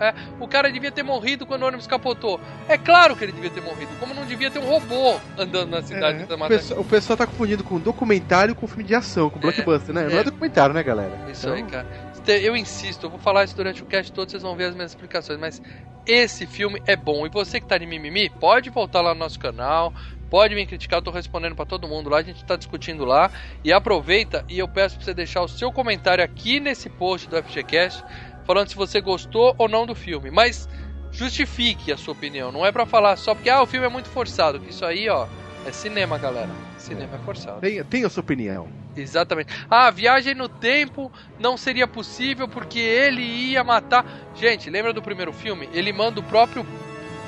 É, 0.00 0.14
o 0.38 0.46
cara 0.46 0.70
devia 0.70 0.92
ter 0.92 1.02
morrido 1.02 1.46
quando 1.46 1.62
o 1.62 1.66
ônibus 1.66 1.86
capotou. 1.86 2.38
É 2.68 2.76
claro 2.76 3.16
que 3.16 3.24
ele 3.24 3.32
devia 3.32 3.50
ter 3.50 3.62
morrido. 3.62 3.90
Como 3.98 4.12
não 4.14 4.26
devia 4.26 4.50
ter 4.50 4.58
um 4.58 4.66
robô 4.66 5.18
andando 5.38 5.70
na 5.70 5.82
cidade 5.82 6.22
É, 6.22 6.26
da 6.26 6.34
o, 6.34 6.38
Mata 6.38 6.54
pessoal, 6.54 6.80
o 6.80 6.84
pessoal 6.84 7.16
tá 7.16 7.26
confundindo 7.26 7.64
com 7.64 7.78
documentário 7.78 8.54
com 8.54 8.66
filme 8.66 8.84
de 8.84 8.94
ação, 8.94 9.30
com 9.30 9.38
blockbuster, 9.40 9.94
né? 9.94 10.04
Não 10.04 10.16
é. 10.18 10.20
é 10.20 10.24
documentário, 10.24 10.74
né, 10.74 10.82
galera? 10.82 11.18
Isso 11.30 11.48
aí, 11.48 11.60
Então, 11.60 11.70
cara. 11.70 11.86
Te- 12.24 12.42
Eu 12.42 12.56
insisto, 12.56 13.04
eu 13.06 13.10
vou 13.10 13.18
falar 13.18 13.44
isso 13.44 13.54
durante 13.56 13.82
o 13.82 13.86
cast 13.86 14.10
todo, 14.12 14.30
vocês 14.30 14.42
vão 14.42 14.56
ver 14.56 14.64
as 14.64 14.74
minhas 14.74 14.92
explicações, 14.92 15.38
mas 15.38 15.60
esse 16.06 16.46
filme 16.46 16.82
é 16.86 16.96
bom. 16.96 17.26
E 17.26 17.30
você 17.30 17.60
que 17.60 17.66
tá 17.66 17.76
de 17.78 17.86
mimimi, 17.86 18.30
pode 18.30 18.70
voltar 18.70 19.00
lá 19.00 19.12
no 19.14 19.20
nosso 19.20 19.38
canal, 19.38 19.92
pode 20.34 20.52
me 20.56 20.66
criticar, 20.66 20.98
eu 20.98 21.02
tô 21.02 21.12
respondendo 21.12 21.54
pra 21.54 21.64
todo 21.64 21.86
mundo 21.86 22.10
lá, 22.10 22.18
a 22.18 22.22
gente 22.24 22.44
tá 22.44 22.56
discutindo 22.56 23.04
lá. 23.04 23.30
E 23.62 23.72
aproveita 23.72 24.44
e 24.48 24.58
eu 24.58 24.66
peço 24.66 24.96
pra 24.96 25.04
você 25.04 25.14
deixar 25.14 25.42
o 25.42 25.46
seu 25.46 25.70
comentário 25.70 26.24
aqui 26.24 26.58
nesse 26.58 26.90
post 26.90 27.28
do 27.28 27.40
FGCast, 27.40 28.04
falando 28.44 28.68
se 28.68 28.74
você 28.74 29.00
gostou 29.00 29.54
ou 29.56 29.68
não 29.68 29.86
do 29.86 29.94
filme. 29.94 30.32
Mas 30.32 30.68
justifique 31.12 31.92
a 31.92 31.96
sua 31.96 32.14
opinião, 32.14 32.50
não 32.50 32.66
é 32.66 32.72
pra 32.72 32.84
falar 32.84 33.14
só 33.14 33.32
porque 33.32 33.48
ah, 33.48 33.62
o 33.62 33.66
filme 33.66 33.86
é 33.86 33.88
muito 33.88 34.08
forçado, 34.08 34.58
que 34.58 34.70
isso 34.70 34.84
aí, 34.84 35.08
ó, 35.08 35.28
é 35.64 35.70
cinema, 35.70 36.18
galera. 36.18 36.50
Cinema 36.78 37.14
é 37.14 37.18
forçado. 37.18 37.60
Tenha, 37.60 37.84
tenha 37.84 38.08
a 38.08 38.10
sua 38.10 38.22
opinião. 38.22 38.68
Exatamente. 38.96 39.54
Ah, 39.70 39.88
viagem 39.88 40.34
no 40.34 40.48
tempo 40.48 41.12
não 41.38 41.56
seria 41.56 41.86
possível 41.86 42.48
porque 42.48 42.80
ele 42.80 43.22
ia 43.22 43.62
matar. 43.62 44.04
Gente, 44.34 44.68
lembra 44.68 44.92
do 44.92 45.00
primeiro 45.00 45.32
filme? 45.32 45.68
Ele 45.72 45.92
manda 45.92 46.18
o 46.18 46.24
próprio 46.24 46.66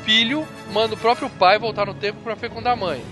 filho, 0.07 0.47
manda 0.73 0.95
o 0.95 0.97
próprio 0.97 1.29
pai 1.29 1.59
voltar 1.59 1.85
no 1.85 1.93
tempo 1.95 2.21
para 2.23 2.37
fecundar 2.37 2.75
a 2.75 2.77
mãe. 2.77 3.03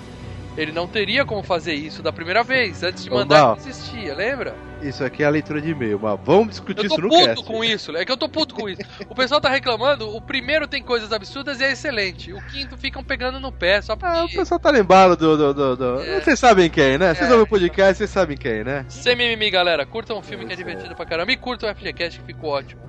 Ele 0.56 0.70
não 0.70 0.86
teria 0.86 1.24
como 1.24 1.42
fazer 1.42 1.74
isso 1.74 2.00
da 2.00 2.12
primeira 2.12 2.44
vez. 2.44 2.84
Antes 2.84 3.02
de 3.02 3.10
mandar, 3.10 3.56
ele 3.58 3.68
existia, 3.68 4.14
lembra? 4.14 4.54
Isso 4.80 5.02
aqui 5.02 5.24
é 5.24 5.26
a 5.26 5.30
leitura 5.30 5.60
de 5.60 5.70
e-mail, 5.70 5.98
mas 6.00 6.16
vamos 6.22 6.50
discutir 6.50 6.84
Eu 6.84 6.88
tô 6.90 6.94
isso 6.94 7.02
no 7.02 7.08
puto 7.08 7.24
cast. 7.24 7.44
com 7.44 7.64
isso, 7.64 7.96
é 7.96 8.04
que 8.04 8.12
eu 8.12 8.16
tô 8.16 8.28
puto 8.28 8.54
com 8.54 8.68
isso. 8.68 8.80
O 9.08 9.14
pessoal 9.16 9.40
tá 9.40 9.48
reclamando, 9.48 10.08
o 10.14 10.20
primeiro 10.20 10.68
tem 10.68 10.80
coisas 10.80 11.12
absurdas 11.12 11.58
e 11.60 11.64
é 11.64 11.72
excelente. 11.72 12.32
O 12.32 12.40
quinto 12.46 12.76
ficam 12.76 13.02
pegando 13.02 13.40
no 13.40 13.50
pé, 13.50 13.82
só 13.82 13.96
porque. 13.96 14.16
Ah, 14.16 14.24
o 14.26 14.28
pessoal 14.28 14.60
tá 14.60 14.70
lembrado 14.70 15.16
do. 15.16 15.36
do, 15.36 15.54
do, 15.54 15.76
do- 15.76 16.00
É. 16.04 16.20
Vocês 16.20 16.38
sabem 16.38 16.70
quem, 16.70 16.98
né? 16.98 17.12
Vocês 17.12 17.28
É. 17.28 17.32
ouvem 17.32 17.44
o 17.44 17.48
podcast, 17.48 17.96
vocês 17.98 18.10
sabem 18.10 18.36
quem, 18.36 18.62
né? 18.62 18.84
Sem 18.88 19.16
mimimi, 19.16 19.50
galera. 19.50 19.84
Curtam 19.84 20.18
um 20.18 20.22
filme 20.22 20.46
que 20.46 20.52
é 20.52 20.56
divertido 20.56 20.94
pra 20.94 21.04
caramba 21.04 21.32
e 21.32 21.36
curtam 21.36 21.68
o 21.68 21.74
FGCast 21.74 22.20
que 22.20 22.26
ficou 22.26 22.50
ótimo. 22.50 22.82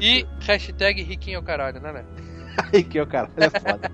E 0.00 0.24
hashtag 0.42 1.02
riquinho 1.02 1.38
ao 1.38 1.42
caralho, 1.42 1.80
né, 1.80 1.90
né? 1.92 2.04
Ai, 2.72 2.82
que 2.82 2.98
é 2.98 3.02
o 3.02 3.06
cara. 3.06 3.30
É 3.36 3.50
foda. 3.50 3.90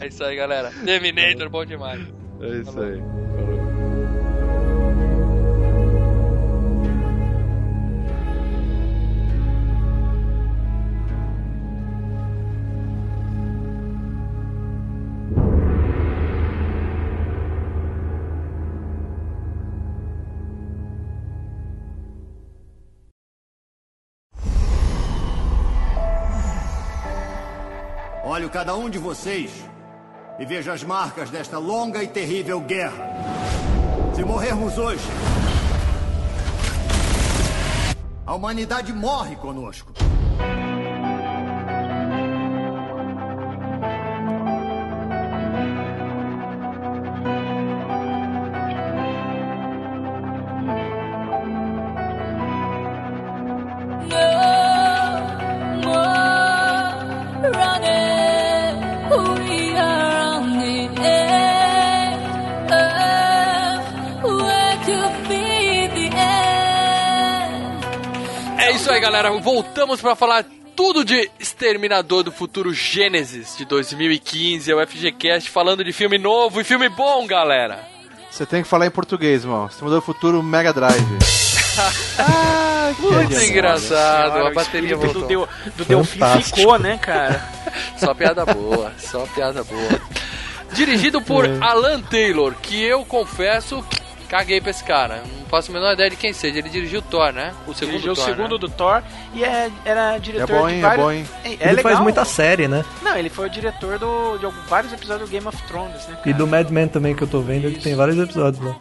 É 0.00 0.06
isso 0.06 0.22
aí, 0.24 0.36
galera. 0.36 0.70
Terminator, 0.84 1.48
bom 1.48 1.64
demais. 1.64 2.00
É 2.40 2.48
isso 2.60 2.72
Falou. 2.72 2.88
aí. 2.88 3.00
Olho 3.00 3.63
cada 28.54 28.76
um 28.76 28.88
de 28.88 29.00
vocês 29.00 29.50
e 30.38 30.46
vejo 30.46 30.70
as 30.70 30.84
marcas 30.84 31.28
desta 31.28 31.58
longa 31.58 32.04
e 32.04 32.06
terrível 32.06 32.60
guerra. 32.60 33.10
Se 34.14 34.22
morrermos 34.22 34.78
hoje, 34.78 35.02
a 38.24 38.32
humanidade 38.32 38.92
morre 38.92 39.34
conosco. 39.34 39.92
Aí, 68.94 69.00
galera. 69.00 69.30
Voltamos 69.32 70.00
pra 70.00 70.14
falar 70.14 70.44
tudo 70.76 71.04
de 71.04 71.28
Exterminador 71.38 72.22
do 72.22 72.30
Futuro 72.30 72.72
Gênesis 72.72 73.56
de 73.56 73.64
2015. 73.64 74.70
É 74.70 74.74
o 74.74 74.86
FGCast 74.86 75.50
falando 75.50 75.84
de 75.84 75.92
filme 75.92 76.16
novo 76.16 76.60
e 76.60 76.64
filme 76.64 76.88
bom, 76.88 77.26
galera. 77.26 77.80
Você 78.30 78.46
tem 78.46 78.62
que 78.62 78.68
falar 78.68 78.86
em 78.86 78.90
português, 78.90 79.42
irmão. 79.42 79.68
Você 79.68 79.82
mudou 79.82 79.98
o 79.98 80.02
futuro 80.02 80.42
Mega 80.42 80.72
Drive. 80.72 80.94
ah, 82.18 82.92
que 82.94 83.02
Muito 83.02 83.34
engraçado. 83.34 84.32
Senhora, 84.32 84.50
a 84.50 84.54
bateria 84.54 84.96
voltou. 84.96 85.22
do, 85.22 85.28
Deu, 85.28 85.48
do 85.76 85.84
Delfim 85.84 86.20
ficou, 86.42 86.78
né, 86.78 86.96
cara? 86.98 87.48
Só 87.98 88.14
piada 88.14 88.44
boa, 88.44 88.92
só 88.98 89.26
piada 89.34 89.64
boa. 89.64 90.00
Dirigido 90.72 91.20
por 91.20 91.44
Alan 91.60 92.00
Taylor, 92.02 92.54
que 92.62 92.80
eu 92.80 93.04
confesso, 93.04 93.84
caguei 94.24 94.60
pra 94.60 94.70
esse 94.70 94.82
cara. 94.84 95.22
Não 95.40 95.46
faço 95.46 95.70
a 95.70 95.74
menor 95.74 95.92
ideia 95.92 96.10
de 96.10 96.16
quem 96.16 96.32
seja. 96.32 96.58
Ele 96.58 96.68
dirigiu 96.68 97.00
Thor, 97.02 97.32
né? 97.32 97.54
O 97.66 97.74
segundo 97.74 97.92
Dirigiu 97.92 98.12
o 98.12 98.16
Thor, 98.16 98.24
segundo 98.24 98.52
né? 98.54 98.58
do 98.58 98.68
Thor 98.68 99.02
e 99.34 99.44
é, 99.44 99.70
era 99.84 100.16
É 100.16 100.18
diretor 100.18 100.46
bom, 100.62 100.68
de? 100.68 100.74
É 100.74 100.80
vários... 100.80 101.04
bom, 101.04 101.12
hein? 101.12 101.28
É, 101.44 101.48
é 101.48 101.52
Ele 101.52 101.64
legal. 101.76 101.82
faz 101.82 102.00
muita 102.00 102.24
série, 102.24 102.66
né? 102.68 102.84
Não, 103.02 103.16
ele 103.16 103.28
foi 103.30 103.46
o 103.46 103.50
diretor 103.50 103.98
do, 103.98 104.38
de 104.38 104.46
vários 104.68 104.92
episódios 104.92 105.28
do 105.28 105.32
Game 105.32 105.46
of 105.46 105.62
Thrones, 105.64 106.06
né, 106.08 106.16
cara? 106.16 106.30
E 106.30 106.32
do 106.32 106.46
Mad 106.46 106.68
Men 106.70 106.88
também 106.88 107.14
que 107.14 107.22
eu 107.22 107.28
tô 107.28 107.40
vendo, 107.40 107.66
ele 107.66 107.78
tem 107.78 107.94
vários 107.94 108.18
episódios 108.18 108.64
lá. 108.64 108.76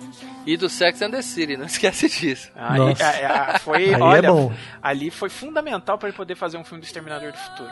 E 0.45 0.57
do 0.57 0.67
Sex 0.67 1.01
and 1.01 1.11
the 1.11 1.21
City, 1.21 1.55
não 1.55 1.65
esquece 1.67 2.09
disso. 2.09 2.49
Aí, 2.55 2.77
Nossa. 2.77 3.03
a- 3.05 3.55
a- 3.55 3.59
foi, 3.59 3.77
Aí 3.85 3.91
é 3.93 3.97
olha, 3.99 4.31
bom. 4.31 4.51
ali 4.81 5.09
foi 5.09 5.29
fundamental 5.29 5.97
pra 5.97 6.09
ele 6.09 6.17
poder 6.17 6.35
fazer 6.35 6.57
um 6.57 6.63
filme 6.65 6.81
do 6.81 6.85
Exterminador 6.85 7.31
do 7.31 7.37
Futuro. 7.37 7.69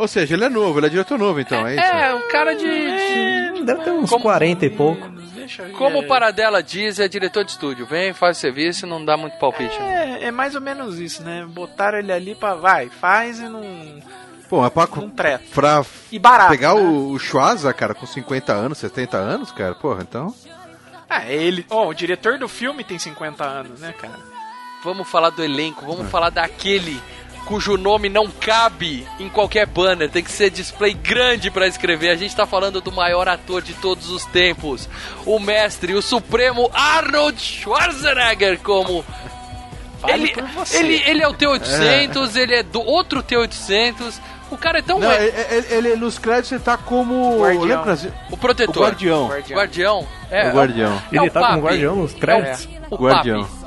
Ou 0.00 0.08
seja, 0.08 0.34
ele 0.34 0.44
é 0.44 0.48
novo, 0.48 0.78
ele 0.78 0.86
é 0.86 0.90
diretor 0.90 1.18
novo, 1.18 1.40
então, 1.40 1.66
é 1.66 1.74
isso? 1.76 1.84
É, 1.84 2.14
um 2.14 2.28
cara 2.28 2.54
de. 2.54 2.64
de- 3.54 3.64
Deve 3.64 3.82
ter 3.84 3.90
uns 3.90 4.08
Como- 4.10 4.22
40 4.22 4.64
e 4.66 4.70
pouco. 4.70 5.08
Deixa 5.34 5.62
eu 5.62 5.66
ver. 5.68 5.72
Como 5.74 5.98
o 6.00 6.06
Paradela 6.06 6.62
diz, 6.62 6.98
é 6.98 7.06
diretor 7.08 7.44
de 7.44 7.50
estúdio. 7.52 7.84
Vem, 7.86 8.12
faz 8.12 8.36
o 8.38 8.40
serviço 8.40 8.86
e 8.86 8.88
não 8.88 9.04
dá 9.04 9.16
muito 9.16 9.36
palpite. 9.38 9.78
né? 9.78 10.18
É, 10.22 10.24
é 10.26 10.30
mais 10.30 10.54
ou 10.54 10.60
menos 10.60 10.98
isso, 10.98 11.22
né? 11.22 11.46
Botaram 11.48 11.98
ele 11.98 12.12
ali 12.12 12.34
pra. 12.34 12.54
Vai, 12.54 12.88
faz 12.88 13.38
e 13.40 13.42
não. 13.48 13.62
Pô, 14.48 14.60
mas 14.62 14.72
pra, 14.72 14.88
não 14.96 15.10
treta. 15.10 15.44
pra 15.54 15.84
E 16.10 16.18
barato. 16.18 16.50
pegar 16.50 16.74
né? 16.74 16.80
o, 16.80 17.10
o 17.10 17.18
Schwarza, 17.18 17.72
cara, 17.72 17.94
com 17.94 18.06
50 18.06 18.52
anos, 18.52 18.78
70 18.78 19.16
anos, 19.16 19.52
cara, 19.52 19.74
porra, 19.76 20.02
então... 20.02 20.34
Ah, 21.08 21.24
ele. 21.30 21.64
Ó, 21.70 21.88
o 21.88 21.94
diretor 21.94 22.38
do 22.38 22.48
filme 22.48 22.82
tem 22.82 22.98
50 22.98 23.44
anos, 23.44 23.80
né, 23.80 23.92
cara? 23.92 24.18
Vamos 24.82 25.08
falar 25.08 25.30
do 25.30 25.44
elenco, 25.44 25.84
vamos 25.84 26.10
falar 26.10 26.30
daquele 26.30 27.00
cujo 27.50 27.76
nome 27.76 28.08
não 28.08 28.28
cabe 28.30 29.04
em 29.18 29.28
qualquer 29.28 29.66
banner, 29.66 30.08
tem 30.08 30.22
que 30.22 30.30
ser 30.30 30.50
display 30.50 30.94
grande 30.94 31.50
pra 31.50 31.66
escrever. 31.66 32.10
A 32.10 32.14
gente 32.14 32.34
tá 32.36 32.46
falando 32.46 32.80
do 32.80 32.92
maior 32.92 33.26
ator 33.28 33.60
de 33.60 33.74
todos 33.74 34.08
os 34.08 34.24
tempos, 34.26 34.88
o 35.26 35.40
mestre, 35.40 35.94
o 35.94 36.00
supremo 36.00 36.70
Arnold 36.72 37.40
Schwarzenegger 37.42 38.60
como 38.60 39.04
ele, 40.06 40.32
ele, 40.72 41.02
ele 41.06 41.22
é 41.24 41.26
o 41.28 41.34
T-800, 41.34 42.36
ele 42.36 42.54
é 42.54 42.62
do 42.62 42.80
outro 42.80 43.20
T-800. 43.20 44.14
O 44.50 44.56
cara 44.56 44.78
é 44.78 44.82
tão. 44.82 44.98
Não, 45.00 45.10
é- 45.10 45.26
ele, 45.26 45.34
ele- 45.50 45.88
ele- 45.88 45.96
nos 45.96 46.18
créditos 46.18 46.52
ele 46.52 46.60
tá 46.60 46.76
como... 46.76 47.38
Guardião. 47.40 47.84
O 48.30 48.36
protetor. 48.36 48.76
O 48.76 48.80
guardião. 48.86 49.28
Guardião. 49.28 49.58
Guardião. 49.58 50.08
É, 50.30 50.48
O 50.48 50.52
guardião. 50.54 51.02
é 51.12 51.16
Ele 51.16 51.28
o 51.28 51.30
tá 51.30 51.40
Papi. 51.40 51.52
como 51.54 51.66
guardião 51.66 51.96
nos 51.96 52.12
créditos? 52.14 52.68
O 52.90 52.96
Guardião. 52.96 53.42
Papi. 53.44 53.59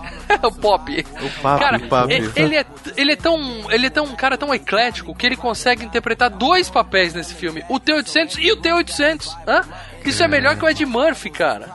o 0.50 0.52
Pop. 0.52 1.06
O 1.22 1.42
papi, 1.42 1.64
Cara, 1.64 1.78
o 1.78 1.88
papi. 1.88 2.14
ele, 2.14 2.32
ele 2.36 2.56
é, 2.58 2.66
ele 2.98 3.12
é 3.12 3.16
tão. 3.16 3.40
Ele 3.72 3.88
é 3.88 3.90
tão 3.90 4.06
um 4.06 4.16
cara 4.16 4.38
tão 4.38 4.54
eclético 4.54 5.16
que 5.16 5.26
ele 5.26 5.36
consegue 5.36 5.86
interpretar 5.86 6.30
dois 6.30 6.70
papéis 6.70 7.14
nesse 7.14 7.34
filme: 7.34 7.64
o 7.70 7.80
T-800 7.80 8.38
e 8.40 8.52
o 8.52 8.58
T-800. 8.58 9.30
Hã? 9.48 9.62
Isso 10.06 10.24
é 10.24 10.28
melhor 10.28 10.58
que 10.58 10.66
o 10.66 10.70
Ed 10.70 10.86
Murphy, 10.86 11.30
cara. 11.30 11.70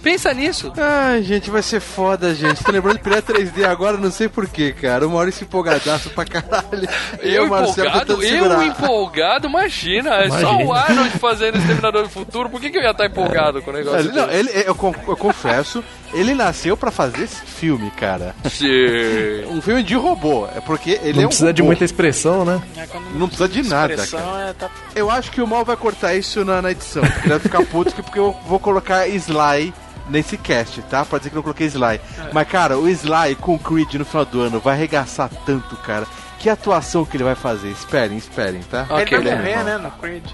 Pensa 0.00 0.32
nisso. 0.32 0.72
Ai, 0.76 1.22
gente, 1.24 1.50
vai 1.50 1.60
ser 1.60 1.80
foda, 1.80 2.32
gente. 2.32 2.62
Tô 2.62 2.70
lembrando 2.70 2.98
de 2.98 3.02
Pirata 3.02 3.32
3D 3.32 3.64
agora, 3.64 3.96
não 3.96 4.12
sei 4.12 4.28
porquê, 4.28 4.72
cara. 4.72 5.06
O 5.06 5.10
Maurício 5.10 5.42
empolgadaço 5.44 6.10
pra 6.10 6.24
caralho. 6.24 6.88
Eu, 7.20 7.48
Marcelo, 7.48 7.88
empolgado, 7.88 8.12
eu 8.12 8.20
segurar. 8.20 8.64
empolgado, 8.66 9.48
imagina. 9.48 10.14
É 10.14 10.30
só 10.30 10.38
Imagina. 10.38 10.64
o 10.64 10.72
Arnold 10.72 11.10
fazendo 11.18 11.58
Exterminador 11.58 12.04
do 12.04 12.08
Futuro. 12.08 12.48
Por 12.48 12.60
que, 12.60 12.70
que 12.70 12.78
eu 12.78 12.82
ia 12.82 12.92
estar 12.92 13.06
empolgado 13.06 13.60
com 13.60 13.70
o 13.70 13.74
negócio? 13.74 13.98
Ele, 13.98 14.12
não, 14.12 14.30
ele, 14.30 14.50
eu, 14.50 14.76
eu 15.08 15.16
confesso, 15.16 15.82
ele 16.12 16.34
nasceu 16.34 16.76
pra 16.76 16.90
fazer 16.90 17.22
esse 17.24 17.40
filme, 17.42 17.90
cara. 17.92 18.34
Sim. 18.50 18.66
Um 19.50 19.60
filme 19.60 19.82
de 19.82 19.94
robô. 19.94 20.46
É 20.54 20.60
porque 20.60 20.98
ele 21.02 21.14
Não 21.14 21.22
é 21.22 21.26
um 21.26 21.28
precisa 21.28 21.52
de 21.52 21.62
robô. 21.62 21.68
muita 21.70 21.84
expressão, 21.84 22.44
né? 22.44 22.60
É, 22.76 22.86
Não 23.14 23.26
precisa 23.28 23.48
de 23.48 23.62
nada, 23.68 23.94
expressão 23.94 24.20
cara. 24.20 24.48
é, 24.48 24.52
tá- 24.52 24.70
Eu 24.94 25.10
acho 25.10 25.30
que 25.30 25.40
o 25.40 25.46
Mal 25.46 25.64
vai 25.64 25.76
cortar 25.76 26.14
isso 26.14 26.44
na, 26.44 26.60
na 26.62 26.70
edição. 26.70 27.02
Ele 27.04 27.28
vai 27.30 27.38
ficar 27.38 27.64
puto 27.66 27.94
que- 27.94 28.02
porque 28.02 28.18
eu 28.18 28.36
vou 28.46 28.58
colocar 28.60 29.08
Sly 29.08 29.72
nesse 30.08 30.36
cast, 30.36 30.80
tá? 30.82 31.04
Pra 31.04 31.18
dizer 31.18 31.30
que 31.30 31.36
eu 31.36 31.38
não 31.38 31.42
coloquei 31.42 31.66
Sly. 31.66 32.00
Mas, 32.32 32.48
cara, 32.48 32.78
o 32.78 32.88
Sly 32.88 33.34
com 33.40 33.54
o 33.54 33.58
Creed 33.58 33.94
no 33.94 34.04
final 34.04 34.24
do 34.24 34.40
ano 34.40 34.60
vai 34.60 34.74
arregaçar 34.74 35.28
tanto, 35.44 35.76
cara. 35.78 36.06
Que 36.38 36.48
atuação 36.48 37.04
que 37.04 37.16
ele 37.16 37.24
vai 37.24 37.34
fazer? 37.34 37.68
Esperem, 37.68 38.16
esperem, 38.16 38.60
tá? 38.62 38.86
Ok, 38.90 39.18
ele 39.18 39.24
vai 39.24 39.32
é 39.32 39.36
morrer, 39.36 39.64
né, 39.64 39.78
no 39.78 39.90
Creed. 39.92 40.24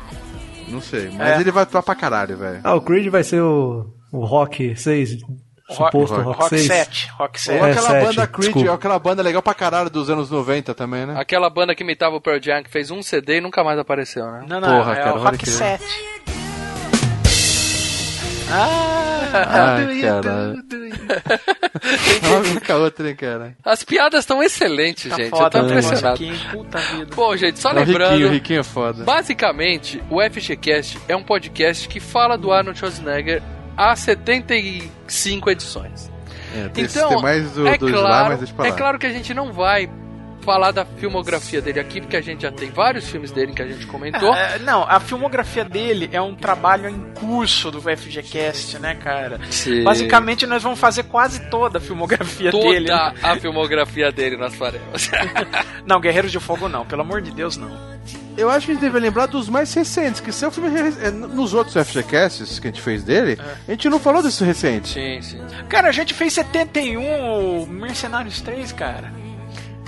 Não 0.68 0.80
sei, 0.80 1.10
mas 1.16 1.28
É. 1.38 1.40
ele 1.40 1.50
vai 1.50 1.62
atuar 1.62 1.82
pra 1.82 1.94
caralho, 1.94 2.36
velho. 2.36 2.60
Ah, 2.64 2.74
o 2.74 2.80
Creed 2.80 3.08
vai 3.08 3.22
ser 3.24 3.40
o, 3.42 3.86
o 4.12 4.24
Rock 4.24 4.74
6. 4.76 5.16
Suposto 5.74 6.14
Rock- 6.16 6.26
Rock, 6.26 6.38
Rock 6.40 6.48
6. 6.58 6.66
7, 6.66 7.10
Rock 7.18 7.40
7. 7.40 7.58
Ou 7.60 7.66
É, 7.66 7.70
aquela 7.72 7.88
sete, 7.90 8.04
banda 8.06 8.26
Creed, 8.26 8.44
desculpa. 8.52 8.74
aquela 8.74 8.98
banda 8.98 9.22
legal 9.22 9.42
pra 9.42 9.54
caralho 9.54 9.90
dos 9.90 10.08
anos 10.10 10.30
90 10.30 10.74
também, 10.74 11.06
né? 11.06 11.14
Aquela 11.18 11.48
banda 11.50 11.74
que 11.74 11.82
imitava 11.82 12.16
o 12.16 12.20
Pearl 12.20 12.38
Jam, 12.42 12.62
que 12.62 12.70
fez 12.70 12.90
um 12.90 13.02
CD 13.02 13.38
e 13.38 13.40
nunca 13.40 13.62
mais 13.64 13.78
apareceu, 13.78 14.24
né? 14.30 14.44
Não, 14.48 14.60
não, 14.60 14.78
Porra, 14.78 14.92
é 14.92 14.96
cara, 14.96 15.14
o 15.16 15.22
Rock 15.22 15.38
que- 15.38 15.50
7. 15.50 15.84
Ah, 18.56 19.76
Ai, 19.78 20.00
cara. 20.00 20.54
Olha 22.36 22.60
com 22.60 22.72
a 22.72 22.76
outra, 22.76 23.08
hein, 23.08 23.16
cara. 23.16 23.56
As 23.64 23.82
piadas 23.82 24.20
estão 24.20 24.42
excelentes, 24.42 25.10
tá 25.10 25.16
gente. 25.16 25.30
foda 25.30 25.58
eu 25.58 25.62
tô 25.62 25.68
negócio 25.74 25.86
impressionado. 25.96 26.14
aqui? 26.24 26.48
Puta 26.50 26.78
vida. 26.78 27.06
Bom, 27.16 27.36
gente, 27.36 27.58
só 27.58 27.70
É 27.70 27.72
o 27.72 27.78
Riquinho, 27.78 27.98
lembrando. 27.98 28.28
Riquinho 28.28 28.60
é 28.60 28.62
foda. 28.62 29.02
Basicamente, 29.04 30.02
o 30.10 30.20
FGCast 30.22 31.00
é 31.08 31.16
um 31.16 31.22
podcast 31.24 31.88
que 31.88 31.98
fala 31.98 32.36
do 32.38 32.52
Arnold 32.52 32.78
Schwarzenegger 32.78 33.42
há 33.76 33.94
75 33.96 35.50
edições. 35.50 36.10
É, 36.54 36.68
tem, 36.68 36.84
Então, 36.84 37.08
tem 37.08 37.22
mais 37.22 37.50
do, 37.52 37.66
é, 37.66 37.76
claro, 37.78 38.38
pra 38.54 38.66
é 38.66 38.70
lá. 38.70 38.76
claro 38.76 38.98
que 38.98 39.06
a 39.06 39.12
gente 39.12 39.34
não 39.34 39.52
vai 39.52 39.88
falar 40.44 40.72
da 40.72 40.84
filmografia 40.84 41.60
dele 41.60 41.80
aqui, 41.80 42.00
porque 42.02 42.16
a 42.16 42.20
gente 42.20 42.42
já 42.42 42.52
tem 42.52 42.70
vários 42.70 43.08
filmes 43.08 43.32
dele 43.32 43.52
que 43.52 43.62
a 43.62 43.66
gente 43.66 43.86
comentou. 43.86 44.34
É, 44.34 44.58
não, 44.58 44.84
a 44.84 45.00
filmografia 45.00 45.64
dele 45.64 46.10
é 46.12 46.20
um 46.20 46.34
trabalho 46.34 46.88
em 46.88 47.00
curso 47.14 47.70
do 47.70 47.80
FGCast, 47.80 48.78
né, 48.78 48.94
cara? 48.94 49.40
Sim. 49.50 49.82
Basicamente, 49.82 50.46
nós 50.46 50.62
vamos 50.62 50.78
fazer 50.78 51.04
quase 51.04 51.40
toda 51.48 51.78
a 51.78 51.80
filmografia 51.80 52.50
Toda 52.50 52.68
dele. 52.68 52.88
né? 52.88 53.14
a 53.22 53.36
filmografia 53.36 54.12
dele 54.12 54.36
nós 54.36 54.54
faremos. 54.54 55.10
Não, 55.86 55.98
Guerreiros 56.00 56.30
de 56.30 56.38
Fogo 56.40 56.68
não, 56.68 56.84
pelo 56.86 57.02
amor 57.02 57.20
de 57.20 57.30
Deus, 57.30 57.56
não. 57.56 57.70
Eu 58.36 58.50
acho 58.50 58.66
que 58.66 58.72
a 58.72 58.74
gente 58.74 58.82
deve 58.82 58.98
lembrar 58.98 59.26
dos 59.26 59.48
mais 59.48 59.72
recentes, 59.72 60.20
que 60.20 60.32
são 60.32 60.50
filmes 60.50 60.72
re- 60.72 61.06
é, 61.06 61.10
nos 61.10 61.54
outros 61.54 61.74
FGCasts 61.86 62.58
que 62.58 62.66
a 62.66 62.70
gente 62.70 62.80
fez 62.82 63.04
dele, 63.04 63.38
a 63.66 63.70
gente 63.70 63.88
não 63.88 64.00
falou 64.00 64.22
desse 64.22 64.42
recente. 64.44 64.88
sim, 64.88 65.22
sim. 65.22 65.40
Cara, 65.68 65.88
a 65.88 65.92
gente 65.92 66.12
fez 66.14 66.32
71 66.32 67.62
o 67.62 67.66
Mercenários 67.66 68.40
3, 68.40 68.72
cara. 68.72 69.12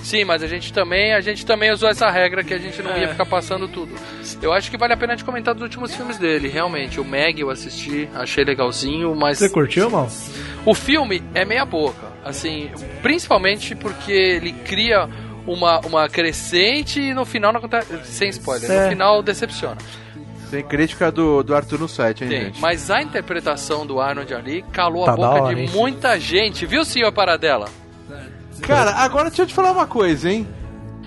Sim, 0.03 0.25
mas 0.25 0.41
a 0.41 0.47
gente 0.47 0.73
também, 0.73 1.13
a 1.13 1.21
gente 1.21 1.45
também 1.45 1.73
usou 1.73 1.89
essa 1.89 2.09
regra 2.09 2.45
que 2.45 2.55
a 2.55 2.59
gente 2.59 2.81
não 2.81 2.93
É. 2.93 3.01
ia 3.01 3.09
ficar 3.09 3.27
passando 3.27 3.67
tudo. 3.67 3.93
Eu 4.41 4.53
acho 4.53 4.71
que 4.71 4.77
vale 4.77 4.93
a 4.93 4.97
pena 4.97 5.15
a 5.15 5.17
gente 5.17 5.25
comentar 5.25 5.53
dos 5.53 5.65
últimos 5.65 5.93
filmes 5.97 6.17
dele, 6.17 6.47
realmente. 6.47 7.01
O 7.01 7.05
Meg 7.05 7.41
eu 7.41 7.51
assisti, 7.51 8.09
achei 8.15 8.45
legalzinho, 8.45 9.17
mas 9.17 9.39
Você 9.39 9.49
curtiu, 9.49 9.91
mal? 9.91 10.09
o 10.65 10.73
filme 10.75 11.21
é 11.35 11.45
meia 11.45 11.65
boca, 11.65 12.07
assim, 12.25 12.71
principalmente 13.03 13.75
porque 13.75 14.13
ele 14.13 14.53
cria 14.53 15.09
uma, 15.47 15.81
uma 15.81 16.09
crescente 16.09 17.01
e 17.01 17.15
no 17.15 17.25
final 17.25 17.53
não 17.53 17.59
acontece, 17.59 17.89
sem 18.05 18.29
spoiler, 18.31 18.71
É. 18.71 18.83
no 18.85 18.89
final 18.91 19.23
decepciona. 19.23 19.77
Tem 20.51 20.63
crítica 20.63 21.11
do, 21.11 21.43
do 21.43 21.55
Arthur 21.57 21.81
no 21.81 21.89
site, 21.89 22.23
hein, 22.23 22.31
Tem, 22.31 22.41
gente? 22.45 22.61
mas 22.61 22.89
a 22.91 23.03
interpretação 23.03 23.85
do 23.85 24.01
Arnold 24.01 24.33
ali 24.33 24.63
calou 24.73 25.05
Tá 25.05 25.13
a 25.13 25.17
boca 25.17 25.29
hora, 25.43 25.55
de 25.55 25.63
hein? 25.63 25.71
muita 25.73 26.19
gente, 26.21 26.65
viu, 26.67 26.85
senhor 26.85 27.11
Paradela? 27.13 27.69
Cara, 28.63 28.93
agora 28.97 29.29
deixa 29.29 29.43
eu 29.43 29.47
te 29.47 29.55
falar 29.55 29.73
uma 29.73 29.87
coisa, 29.87 30.31
hein? 30.31 30.47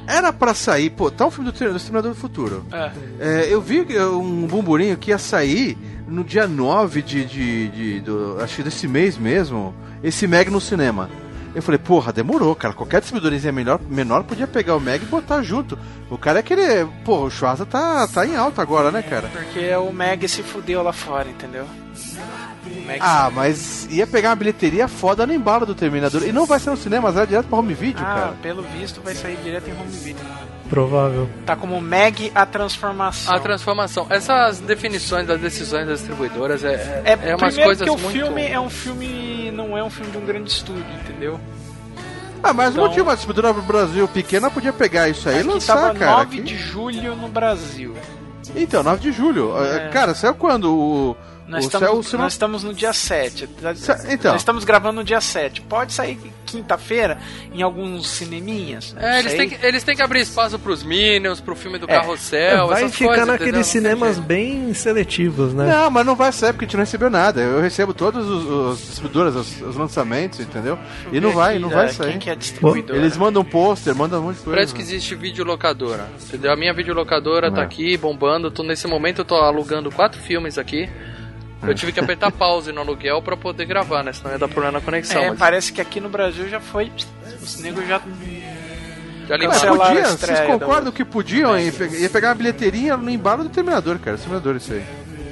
Era 0.06 0.34
pra 0.34 0.54
sair, 0.54 0.90
pô, 0.90 1.10
tá 1.10 1.26
um 1.28 1.32
filme 1.32 1.52
do, 1.52 1.58
do 1.58 1.76
Exterminador 1.78 2.12
do 2.14 2.18
Futuro. 2.20 2.66
É. 2.72 2.92
É, 3.20 3.48
eu 3.54 3.62
vi 3.62 3.82
um 4.00 4.46
burburinho 4.48 4.98
que 4.98 5.12
ia 5.12 5.18
sair 5.18 5.78
no 6.08 6.24
dia 6.24 6.48
9 6.48 7.02
de, 7.02 7.26
de, 7.26 7.68
de- 7.70 8.00
do, 8.02 8.38
acho 8.42 8.58
que 8.58 8.64
desse 8.64 8.88
mês 8.88 9.18
mesmo, 9.18 9.74
esse 10.04 10.28
Meg 10.28 10.50
no 10.50 10.60
cinema. 10.60 11.10
Eu 11.54 11.62
falei, 11.64 11.80
porra, 11.80 12.14
demorou, 12.14 12.56
cara. 12.56 12.74
Qualquer 12.74 13.02
distribuidorzinha 13.02 13.52
menor, 13.52 13.80
menor 13.90 14.24
podia 14.24 14.48
pegar 14.48 14.76
o 14.76 14.80
Meg 14.80 15.04
e 15.04 15.08
botar 15.08 15.42
junto. 15.42 15.78
O 16.10 16.18
cara 16.18 16.40
é 16.40 16.42
aquele. 16.42 16.86
Porra, 17.04 17.26
o 17.26 17.32
Schwarza 17.32 17.66
tá, 17.66 18.08
tá 18.08 18.26
em 18.26 18.36
alta 18.36 18.62
agora, 18.62 18.92
né, 18.92 19.02
cara? 19.02 19.30
Porque 19.30 19.74
o 19.76 19.92
Meg 19.92 20.28
se 20.28 20.44
fudeu 20.44 20.84
lá 20.84 20.94
fora, 20.94 21.30
entendeu? 21.30 21.66
Ah, 23.00 23.32
mas 23.34 23.88
ia 23.90 24.06
pegar 24.06 24.30
uma 24.30 24.36
bilheteria 24.36 24.88
foda 24.88 25.26
no 25.26 25.34
embalo 25.34 25.66
do 25.66 25.76
Terminador. 25.76 26.24
E 26.24 26.32
não 26.32 26.46
vai 26.46 26.60
ser 26.60 26.70
no 26.70 26.78
cinema, 26.78 27.12
vai 27.12 27.26
direto 27.26 27.48
pra 27.48 27.58
home 27.58 27.74
video, 27.74 28.04
ah, 28.04 28.14
cara. 28.14 28.36
pelo 28.42 28.62
visto 28.64 29.02
vai 29.02 29.16
sair 29.16 29.38
direto 29.44 29.70
em 29.70 29.74
home 29.74 29.92
video. 29.92 30.24
Provável. 30.70 31.28
Tá 31.46 31.56
como 31.56 31.82
Meg 31.82 32.32
a 32.36 32.46
transformação. 32.46 33.34
A 33.36 33.40
transformação. 33.40 34.06
Essas 34.10 34.60
definições 34.60 35.26
das 35.28 35.40
decisões 35.42 35.88
das 35.88 36.00
distribuidoras 36.00 36.64
é, 36.64 37.02
É, 37.06 37.30
é, 37.32 37.36
umas 37.36 37.54
primeiro 37.56 37.64
coisas 37.64 37.84
que 37.84 37.90
o 37.90 37.98
muito... 37.98 38.12
filme 38.12 38.46
é 38.48 38.60
um 38.60 38.70
filme. 38.70 39.52
não 39.52 39.78
é 39.78 39.84
um 39.84 39.90
filme 39.90 40.12
de 40.12 40.18
um 40.18 40.26
grande 40.26 40.52
estúdio, 40.52 40.86
entendeu? 41.04 41.40
Ah, 42.44 42.54
mas 42.54 42.72
Então- 42.72 42.86
o 42.86 42.88
motivo, 42.88 43.10
a 43.10 43.16
distribuidora 43.16 43.54
do 43.54 43.62
Brasil 43.64 44.08
pequena 44.08 44.50
podia 44.50 44.72
pegar 44.72 45.10
isso 45.10 45.28
aí 45.28 45.40
e 45.40 45.44
lançar, 45.44 45.76
tava 45.76 45.94
cara. 46.00 46.12
9 46.20 46.38
aqui. 46.38 46.42
de 46.48 46.56
julho 46.56 47.16
no 47.16 47.28
Brasil. 47.28 47.96
Então, 48.56 48.82
9 48.82 49.00
de 49.02 49.12
julho. 49.12 49.52
É. 49.62 49.90
Cara, 49.90 50.14
saiu 50.16 50.34
quando? 50.36 50.74
O, 50.74 51.18
Nós, 51.50 51.64
o 51.66 51.68
estamos, 51.68 51.90
céu, 51.90 52.04
se 52.04 52.14
não- 52.14 52.22
nós 52.24 52.34
estamos 52.34 52.64
no 52.64 52.74
dia 52.74 52.94
7. 52.94 53.50
Sa- 53.76 54.00
então. 54.14 54.32
Nós 54.34 54.42
estamos 54.42 54.64
gravando 54.64 54.98
no 54.98 55.04
dia 55.04 55.20
7. 55.20 55.62
Pode 55.62 55.94
sair 55.94 56.20
quinta-feira 56.46 57.18
em 57.54 57.62
alguns 57.62 58.08
cineminhas. 58.08 58.94
não 58.94 59.02
É, 59.08 59.20
eles 59.20 59.34
têm, 59.34 59.50
que, 59.50 59.66
eles 59.66 59.84
têm 59.84 59.96
que 59.96 60.02
abrir 60.02 60.22
espaço 60.22 60.58
pros 60.60 60.84
Minions, 60.84 61.40
pro 61.40 61.56
filme 61.56 61.78
do 61.78 61.86
É. 61.86 61.94
Carrossel, 61.96 62.68
vai 62.68 62.84
essas 62.84 62.96
ficar 62.96 63.08
coisas, 63.10 63.28
naqueles 63.28 63.68
cinemas 63.68 64.18
bem 64.20 64.74
seletivos, 64.74 65.54
né? 65.54 65.68
Não, 65.68 65.90
mas 65.92 66.06
não 66.06 66.16
vai 66.16 66.32
sair 66.32 66.54
porque 66.54 66.66
a 66.66 66.68
gente 66.68 66.76
não 66.78 66.84
recebeu 66.84 67.10
nada. 67.10 67.40
Eu 67.42 67.62
recebo 67.62 67.94
todos 67.94 68.26
os, 68.28 68.46
os 68.46 68.80
distribuidores, 68.80 69.36
os, 69.36 69.62
os 69.62 69.76
lançamentos, 69.76 70.40
entendeu? 70.40 70.78
E 71.12 71.20
não 71.20 71.30
Ver 71.30 71.36
vai, 71.36 71.54
aqui, 71.54 71.60
não 71.62 71.70
vai 71.70 71.86
é, 71.86 71.90
sair. 71.90 72.10
Quem 72.12 72.20
que 72.20 72.30
é 72.30 72.36
distribuidora? 72.36 72.98
Eles 73.00 73.16
mandam 73.18 73.44
pôster, 73.44 73.96
mandam 73.96 74.20
um 74.28 74.32
de 74.32 74.40
coisa. 74.40 74.52
Parece 74.52 74.74
que 74.74 74.82
existe 74.82 75.14
videolocadora, 75.16 76.08
entendeu? 76.24 76.52
A 76.52 76.56
minha 76.56 76.74
videolocadora 76.74 77.52
tá 77.52 77.62
É. 77.62 77.66
aqui 77.66 77.98
bombando. 77.98 78.50
Tô, 78.52 78.64
nesse 78.64 78.88
momento 78.88 79.20
eu 79.20 79.26
tô 79.26 79.36
alugando 79.36 79.92
quatro 79.92 80.20
filmes 80.22 80.58
aqui. 80.58 80.90
Eu 81.62 81.76
tive 81.76 81.92
que 81.92 82.00
apertar 82.00 82.32
pause 82.32 82.72
no 82.72 82.80
aluguel 82.82 83.22
pra 83.22 83.36
poder 83.36 83.66
gravar, 83.66 84.04
né? 84.04 84.14
Senão 84.14 84.32
ia 84.32 84.38
dar 84.40 84.48
problema 84.48 84.80
na 84.80 84.82
conexão. 84.82 85.22
É, 85.22 85.30
mas 85.30 85.40
parece 85.40 85.74
que 85.74 85.82
aqui 85.82 86.00
no 86.00 86.10
Brasil 86.10 86.48
já 86.48 86.60
foi. 86.60 86.92
Os 87.42 87.60
negros 87.60 87.88
já. 87.88 88.00
já 89.28 89.38
Mas 89.38 89.62
podia, 89.64 90.04
a 90.06 90.08
vocês 90.18 90.40
concordam 90.42 90.86
do- 90.86 90.92
que 90.92 91.04
podiam 91.06 91.58
ia 91.60 92.10
pegar 92.10 92.30
uma 92.30 92.36
bilheteria 92.36 92.96
no 92.98 93.10
embalo 93.10 93.44
do 93.44 93.50
Terminador, 93.50 94.00
cara. 94.00 94.18
Terminador 94.18 94.56
isso 94.56 94.74
aí. 94.74 94.84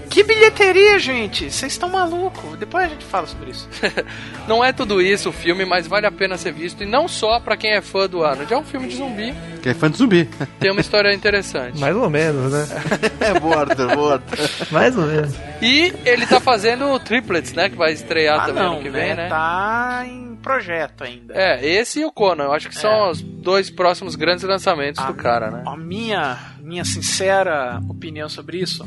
Que 0.10 0.24
bilheteria, 0.24 0.98
gente! 0.98 1.52
Vocês 1.52 1.74
estão 1.74 1.90
malucos. 1.90 2.58
Depois 2.58 2.86
a 2.86 2.88
gente 2.90 3.06
fala 3.06 3.28
sobre 3.28 3.52
isso. 3.52 3.68
Não 4.48 4.64
é 4.64 4.72
tudo 4.72 5.02
isso 5.02 5.30
o 5.30 5.32
filme, 5.34 5.66
mas 5.66 5.86
vale 5.88 6.06
a 6.08 6.12
pena 6.12 6.38
ser 6.38 6.54
visto. 6.54 6.82
E 6.84 6.86
não 6.86 7.08
só 7.08 7.40
pra 7.40 7.58
quem 7.58 7.74
é 7.74 7.82
fã 7.82 8.08
do 8.08 8.24
Arnold. 8.24 8.52
É 8.54 8.58
um 8.58 8.64
filme 8.64 8.88
de 8.88 8.96
zumbi, 8.96 9.34
Que 9.62 9.70
é 9.70 9.74
fã 9.74 9.92
de 9.92 9.98
zumbi. 9.98 10.30
tem 10.60 10.72
uma 10.72 10.80
história 10.82 11.14
interessante. 11.14 11.78
Mais 11.80 11.96
ou 11.96 12.10
menos, 12.10 12.52
né? 12.52 12.66
é 13.20 13.40
morto, 13.40 13.84
morto. 13.96 14.26
Mais 14.72 14.98
ou 14.98 15.06
menos. 15.06 15.36
E 15.62 15.94
ele 16.06 16.26
tá 16.26 16.40
fazendo 16.40 16.86
o 16.86 17.00
Triplets, 17.00 17.54
né? 17.54 17.70
Que 17.70 17.76
vai 17.76 17.92
estrear 17.92 18.40
ah, 18.42 18.46
também 18.46 18.64
não, 18.64 18.74
ano 18.74 18.82
que 18.82 18.90
vem, 18.90 19.16
né? 19.16 19.28
Tá 19.28 20.04
em 20.08 20.36
projeto 20.42 21.04
ainda. 21.04 21.34
É, 21.36 21.66
esse 21.68 22.00
e 22.00 22.06
o 22.06 22.12
Conan. 22.12 22.46
Eu 22.46 22.54
acho 22.54 22.70
que 22.70 22.76
são 22.76 22.90
É. 22.90 23.12
os 23.12 23.22
dois 23.22 23.70
próximos 23.70 24.16
grandes 24.16 24.44
lançamentos 24.46 25.04
Ah, 25.04 25.08
do 25.08 25.14
cara, 25.14 25.52
né? 25.52 25.64
A 25.68 25.76
minha, 25.76 26.38
minha 26.62 26.86
sincera 26.86 27.82
opinião 27.90 28.30
sobre 28.30 28.58
isso. 28.60 28.86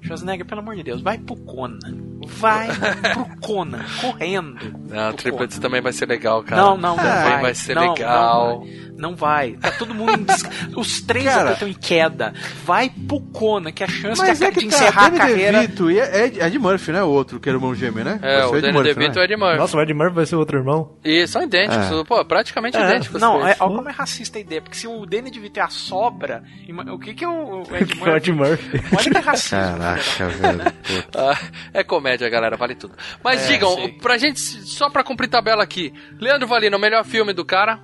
Schwarzenegger, 0.00 0.46
pelo 0.46 0.60
amor 0.60 0.76
de 0.76 0.82
Deus, 0.82 1.00
vai 1.02 1.18
pro 1.18 1.36
Conan. 1.36 1.78
Vai 2.26 2.68
pro 3.12 3.36
Conan, 3.42 3.84
correndo. 4.00 4.72
Não, 4.88 5.12
Triplets 5.12 5.58
também 5.58 5.80
vai 5.80 5.92
ser 5.92 6.06
legal, 6.06 6.42
cara. 6.42 6.60
Não, 6.62 6.76
não, 6.76 6.96
não 6.96 7.02
Também 7.04 7.30
vai. 7.32 7.42
vai 7.42 7.54
ser 7.54 7.74
Não, 7.74 7.92
legal. 7.92 8.60
Não. 8.60 8.87
Não 8.98 9.14
vai. 9.14 9.52
Tá 9.52 9.70
todo 9.70 9.94
mundo 9.94 10.12
em 10.12 10.24
des... 10.24 10.42
Os 10.76 11.00
três 11.00 11.24
Cara. 11.24 11.52
estão 11.52 11.68
em 11.68 11.72
queda. 11.72 12.34
Vai 12.64 12.90
pro 12.90 13.20
Kona, 13.20 13.70
que 13.72 13.84
a 13.84 13.88
chance 13.88 14.20
Mas 14.20 14.38
de, 14.38 14.44
é 14.44 14.50
de 14.50 14.58
que 14.60 14.66
tá, 14.68 14.76
encerrar 14.76 15.06
a 15.06 15.08
Danny 15.08 15.18
carreira. 15.18 15.60
DeVito 15.60 15.90
e 15.90 16.00
é 16.00 16.24
Ed, 16.26 16.40
Ed 16.40 16.58
Murphy, 16.58 16.92
né? 16.92 17.02
O 17.02 17.08
outro, 17.08 17.38
que 17.40 17.48
era 17.48 17.56
o 17.56 17.60
irmão 17.60 17.74
gêmeo, 17.74 18.04
né? 18.04 18.18
É, 18.22 18.44
o 18.44 18.56
Ed 18.56 18.60
Danny 18.62 18.72
Murphy, 18.74 18.94
DeVito 18.94 19.14
né? 19.16 19.20
é 19.22 19.24
Ed 19.24 19.36
Murphy. 19.36 19.56
Nossa, 19.58 19.76
o 19.76 19.80
Ed 19.80 19.94
Murphy 19.94 20.14
vai 20.14 20.26
ser 20.26 20.36
outro 20.36 20.58
irmão. 20.58 20.96
E 21.04 21.26
são 21.26 21.42
idênticos, 21.42 21.86
É. 21.92 22.04
pô, 22.04 22.24
praticamente 22.24 22.76
É. 22.76 22.80
idênticos. 22.84 23.20
Não, 23.20 23.36
é, 23.46 23.56
olha 23.60 23.76
como 23.76 23.88
é 23.88 23.92
racista 23.92 24.38
a 24.38 24.40
ideia, 24.40 24.60
porque 24.60 24.76
se 24.76 24.86
o 24.88 25.06
Danny 25.06 25.30
DeVito 25.30 25.60
é 25.60 25.62
a 25.62 25.68
sobra, 25.68 26.42
o 26.92 26.98
que 26.98 27.14
que 27.14 27.24
é 27.24 27.28
o 27.28 27.62
o 27.62 27.76
Ed 27.76 27.86
Que 27.94 28.08
é 28.08 28.12
o 28.12 28.16
Ed 28.16 28.32
Murphy? 28.32 28.78
Murphy. 28.78 28.96
Olha 28.96 29.10
que 29.20 29.26
racismo. 29.26 29.58
Caraca, 29.58 30.26
velho. 30.28 30.58
Ah, 31.16 31.38
é 31.72 31.84
comédia, 31.84 32.28
galera, 32.28 32.56
vale 32.56 32.74
tudo. 32.74 32.94
Mas 33.22 33.44
É, 33.44 33.46
digam, 33.52 33.76
pra 34.00 34.16
gente, 34.18 34.40
só 34.40 34.88
pra 34.90 35.04
cumprir 35.04 35.28
tabela 35.28 35.62
aqui, 35.62 35.92
Leandro 36.20 36.48
Valino, 36.48 36.76
o 36.76 36.80
melhor 36.80 37.04
filme 37.04 37.32
do 37.32 37.44
cara. 37.44 37.78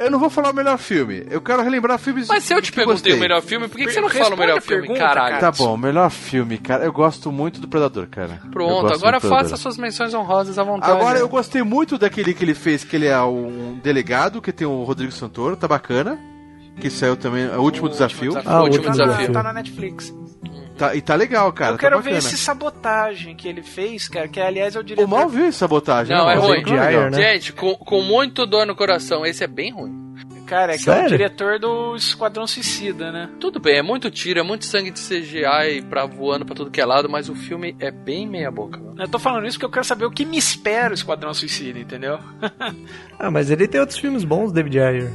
Eu 0.00 0.10
não 0.10 0.18
vou 0.18 0.30
falar 0.30 0.50
o 0.50 0.54
melhor 0.54 0.78
filme. 0.78 1.26
Eu 1.30 1.40
quero 1.42 1.62
relembrar 1.62 1.98
filmes 1.98 2.26
Mas 2.26 2.42
se 2.44 2.54
eu 2.54 2.62
te 2.62 2.70
que 2.72 2.76
perguntei 2.76 2.94
gostei. 2.94 3.12
o 3.16 3.20
melhor 3.20 3.42
filme, 3.42 3.68
por 3.68 3.76
que, 3.76 3.84
que 3.84 3.92
você 3.92 4.00
não 4.00 4.08
Responde 4.08 4.24
fala 4.30 4.34
o 4.34 4.38
melhor 4.38 4.60
filme, 4.62 4.80
pergunta, 4.82 5.00
caralho? 5.00 5.34
cara. 5.38 5.40
Tá 5.40 5.50
bom, 5.52 5.76
melhor 5.76 6.10
filme, 6.10 6.56
cara. 6.58 6.84
Eu 6.84 6.92
gosto 6.92 7.30
muito 7.30 7.60
do 7.60 7.68
Predador, 7.68 8.06
cara. 8.08 8.40
Pronto, 8.50 8.92
agora 8.92 9.20
faça 9.20 9.56
suas 9.58 9.76
menções 9.76 10.14
honrosas 10.14 10.58
à 10.58 10.62
vontade. 10.64 10.90
Agora 10.92 11.18
eu 11.18 11.28
gostei 11.28 11.62
muito 11.62 11.98
daquele 11.98 12.32
que 12.32 12.42
ele 12.42 12.54
fez, 12.54 12.82
que 12.82 12.96
ele 12.96 13.06
é 13.06 13.20
um 13.22 13.78
delegado, 13.82 14.40
que 14.40 14.50
tem 14.52 14.66
o 14.66 14.82
Rodrigo 14.84 15.12
Santoro, 15.12 15.54
tá 15.56 15.68
bacana. 15.68 16.18
Que 16.80 16.88
saiu 16.88 17.14
também, 17.14 17.44
é 17.44 17.58
o 17.58 17.60
último 17.60 17.88
desafio. 17.90 18.32
Ah, 18.46 18.60
o 18.60 18.60
o 18.60 18.64
último 18.64 18.86
último 18.88 18.96
Tá, 18.96 19.04
desafio. 19.04 19.32
tá 19.34 19.42
na 19.42 19.52
Netflix. 19.52 20.14
Tá, 20.80 20.94
e 20.94 21.02
tá 21.02 21.14
legal, 21.14 21.52
cara. 21.52 21.74
eu 21.74 21.78
quero 21.78 21.96
tá 21.96 22.00
ver 22.00 22.16
esse 22.16 22.38
sabotagem 22.38 23.36
que 23.36 23.46
ele 23.46 23.62
fez, 23.62 24.08
cara, 24.08 24.26
que 24.26 24.40
aliás 24.40 24.74
é 24.74 24.80
o 24.80 24.82
diretor. 24.82 25.04
O 25.04 25.10
mal 25.10 25.28
viu 25.28 25.44
essa 25.44 25.58
sabotagem. 25.58 26.16
Não, 26.16 26.24
né, 26.24 26.32
é 26.32 26.36
ruim. 26.36 26.62
Não 26.62 26.72
legal. 26.72 27.10
né? 27.10 27.18
Gente, 27.18 27.52
com, 27.52 27.74
com 27.74 28.00
muito 28.00 28.46
dor 28.46 28.66
no 28.66 28.74
coração, 28.74 29.26
esse 29.26 29.44
é 29.44 29.46
bem 29.46 29.72
ruim. 29.72 30.14
Cara, 30.46 30.74
é 30.74 30.78
que 30.78 30.88
é 30.88 30.92
o 30.92 30.96
Sério? 30.96 31.10
diretor 31.10 31.58
do 31.58 31.94
Esquadrão 31.94 32.46
Suicida, 32.46 33.12
né? 33.12 33.28
Tudo 33.38 33.60
bem, 33.60 33.76
é 33.76 33.82
muito 33.82 34.10
tiro, 34.10 34.40
é 34.40 34.42
muito 34.42 34.64
sangue 34.64 34.90
de 34.90 34.98
CGI 34.98 35.82
pra 35.88 36.06
voando 36.06 36.46
pra 36.46 36.54
tudo 36.54 36.70
que 36.70 36.80
é 36.80 36.86
lado, 36.86 37.10
mas 37.10 37.28
o 37.28 37.34
filme 37.34 37.76
é 37.78 37.90
bem 37.90 38.26
meia 38.26 38.50
boca. 38.50 38.78
mano. 38.78 38.94
Eu 38.98 39.06
tô 39.06 39.18
falando 39.18 39.46
isso 39.46 39.58
porque 39.58 39.66
eu 39.66 39.70
quero 39.70 39.84
saber 39.84 40.06
o 40.06 40.10
que 40.10 40.24
me 40.24 40.38
espera 40.38 40.92
o 40.92 40.94
Esquadrão 40.94 41.34
Suicida, 41.34 41.78
entendeu? 41.78 42.18
Ah, 43.22 43.30
mas 43.30 43.50
ele 43.50 43.68
tem 43.68 43.78
outros 43.78 43.98
filmes 43.98 44.24
bons, 44.24 44.50
David 44.50 44.80
Ayer. 44.80 45.10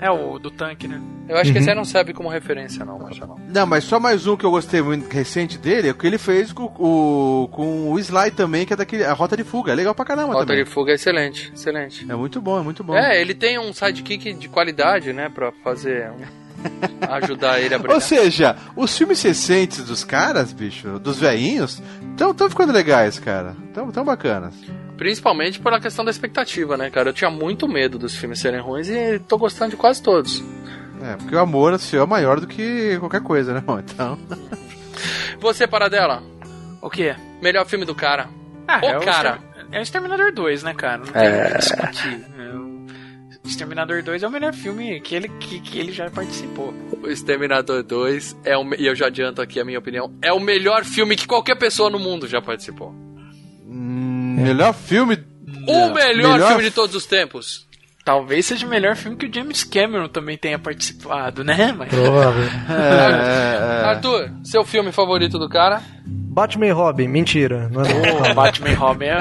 É 0.00 0.10
o 0.10 0.38
do 0.38 0.50
tanque, 0.50 0.88
né? 0.88 1.00
Eu 1.28 1.36
acho 1.36 1.52
que 1.52 1.58
esse 1.58 1.68
aí 1.68 1.76
não 1.76 1.84
serve 1.84 2.12
como 2.14 2.28
referência, 2.28 2.84
não, 2.84 2.98
Marcelo. 2.98 3.36
não. 3.38 3.60
Não, 3.60 3.66
mas 3.66 3.84
só 3.84 4.00
mais 4.00 4.26
um 4.26 4.36
que 4.36 4.44
eu 4.44 4.50
gostei 4.50 4.80
muito 4.80 5.12
recente 5.12 5.58
dele 5.58 5.88
é 5.88 5.90
o 5.90 5.94
que 5.94 6.06
ele 6.06 6.16
fez 6.18 6.52
com 6.52 6.64
o, 6.78 7.48
com 7.52 7.92
o 7.92 7.98
Sly 7.98 8.30
também, 8.30 8.64
que 8.64 8.72
é 8.72 8.76
daquele. 8.76 9.04
A 9.04 9.12
Rota 9.12 9.36
de 9.36 9.44
Fuga. 9.44 9.72
É 9.72 9.74
legal 9.74 9.94
pra 9.94 10.04
caramba 10.04 10.32
Rota 10.32 10.46
também. 10.46 10.64
de 10.64 10.70
Fuga 10.70 10.92
é 10.92 10.94
excelente, 10.94 11.52
excelente. 11.54 12.06
É 12.10 12.14
muito 12.14 12.40
bom, 12.40 12.58
é 12.58 12.62
muito 12.62 12.82
bom. 12.82 12.94
É, 12.96 13.20
ele 13.20 13.34
tem 13.34 13.58
um 13.58 13.72
sidekick 13.72 14.32
de 14.32 14.48
qualidade, 14.48 15.12
né, 15.12 15.28
pra 15.28 15.52
fazer. 15.62 16.10
um- 16.10 16.40
ajudar 17.08 17.58
ele 17.60 17.74
a 17.74 17.78
brilhar. 17.78 17.94
Ou 17.94 18.00
seja, 18.02 18.56
os 18.76 18.96
filmes 18.96 19.22
recentes 19.22 19.82
dos 19.84 20.04
caras, 20.04 20.52
bicho, 20.52 20.98
dos 20.98 21.18
velhinhos, 21.18 21.82
estão 22.10 22.34
tão 22.34 22.50
ficando 22.50 22.72
legais, 22.72 23.18
cara. 23.18 23.56
Tão, 23.72 23.90
tão 23.90 24.04
bacanas. 24.04 24.54
Principalmente 25.00 25.58
pela 25.58 25.80
questão 25.80 26.04
da 26.04 26.10
expectativa, 26.10 26.76
né, 26.76 26.90
cara? 26.90 27.08
Eu 27.08 27.14
tinha 27.14 27.30
muito 27.30 27.66
medo 27.66 27.98
dos 27.98 28.14
filmes 28.14 28.38
serem 28.38 28.60
ruins 28.60 28.86
e 28.90 29.18
tô 29.20 29.38
gostando 29.38 29.70
de 29.70 29.76
quase 29.78 30.02
todos. 30.02 30.44
É, 31.02 31.16
porque 31.16 31.34
o 31.34 31.38
amor 31.38 31.72
assim, 31.72 31.96
é 31.96 32.04
maior 32.04 32.38
do 32.38 32.46
que 32.46 32.98
qualquer 32.98 33.22
coisa, 33.22 33.54
né? 33.54 33.62
Então. 33.94 34.18
Você, 35.40 35.66
Paradela, 35.66 36.22
O 36.82 36.90
quê? 36.90 37.16
melhor 37.40 37.64
filme 37.64 37.86
do 37.86 37.94
cara. 37.94 38.28
Ah, 38.68 38.78
é 38.84 38.98
o 38.98 39.00
cara. 39.00 39.38
Extermin- 39.38 39.68
É 39.72 39.78
o 39.78 39.82
Exterminador 39.82 40.32
2, 40.34 40.62
né, 40.64 40.74
cara? 40.74 40.98
Não 40.98 41.06
tem 41.06 41.22
É. 41.22 41.46
o 41.46 41.52
que 41.52 41.58
discutir. 41.58 42.26
É 42.38 42.54
o- 42.56 42.86
Exterminador 43.42 44.02
2 44.02 44.22
é 44.22 44.28
o 44.28 44.30
melhor 44.30 44.52
filme 44.52 45.00
que 45.00 45.14
ele, 45.14 45.28
que, 45.40 45.60
que 45.60 45.78
ele 45.78 45.92
já 45.92 46.10
participou. 46.10 46.74
O 47.02 47.08
Exterminador 47.08 47.82
2 47.82 48.36
é 48.44 48.54
o, 48.54 48.74
e 48.74 48.86
eu 48.86 48.94
já 48.94 49.06
adianto 49.06 49.40
aqui 49.40 49.58
a 49.58 49.64
minha 49.64 49.78
opinião, 49.78 50.12
é 50.20 50.30
o 50.30 50.38
melhor 50.38 50.84
filme 50.84 51.16
que 51.16 51.26
qualquer 51.26 51.56
pessoa 51.56 51.88
no 51.88 51.98
mundo 51.98 52.28
já 52.28 52.42
participou. 52.42 52.94
Hum, 54.40 54.44
melhor 54.44 54.74
filme. 54.74 55.18
O 55.66 55.90
melhor, 55.90 56.32
Melhor 56.34 56.48
filme 56.48 56.64
de 56.64 56.70
todos 56.70 56.94
os 56.96 57.06
tempos. 57.06 57.68
Talvez 58.04 58.46
seja 58.46 58.66
o 58.66 58.70
melhor 58.70 58.96
filme 58.96 59.16
que 59.16 59.26
o 59.26 59.32
James 59.32 59.62
Cameron 59.62 60.08
também 60.08 60.36
tenha 60.36 60.58
participado, 60.58 61.44
né? 61.44 61.72
Mas... 61.76 61.88
Provável. 61.90 62.44
É, 62.70 62.72
é, 62.72 63.82
é. 63.82 63.84
Arthur, 63.84 64.30
seu 64.42 64.64
filme 64.64 64.90
favorito 64.90 65.38
do 65.38 65.48
cara? 65.48 65.82
Batman 66.06 66.66
e 66.66 66.70
Robin, 66.70 67.08
mentira. 67.08 67.68
Não, 67.70 67.82
é 67.82 68.32
Batman 68.34 68.70
e 68.70 68.74
Robin 68.74 69.06
é... 69.06 69.20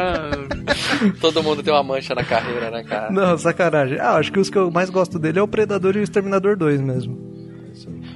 Todo 1.20 1.44
mundo 1.44 1.62
tem 1.62 1.74
uma 1.74 1.84
mancha 1.84 2.16
na 2.16 2.24
carreira, 2.24 2.72
né, 2.72 2.84
cara? 2.84 3.12
não, 3.12 3.38
sacanagem. 3.38 4.00
Ah, 4.00 4.16
acho 4.16 4.32
que 4.32 4.40
os 4.40 4.50
que 4.50 4.58
eu 4.58 4.72
mais 4.72 4.90
gosto 4.90 5.20
dele 5.20 5.40
é 5.40 5.42
o 5.42 5.48
Predador 5.48 5.96
e 5.96 6.00
o 6.00 6.04
Exterminador 6.04 6.56
2 6.56 6.80
mesmo. 6.80 7.18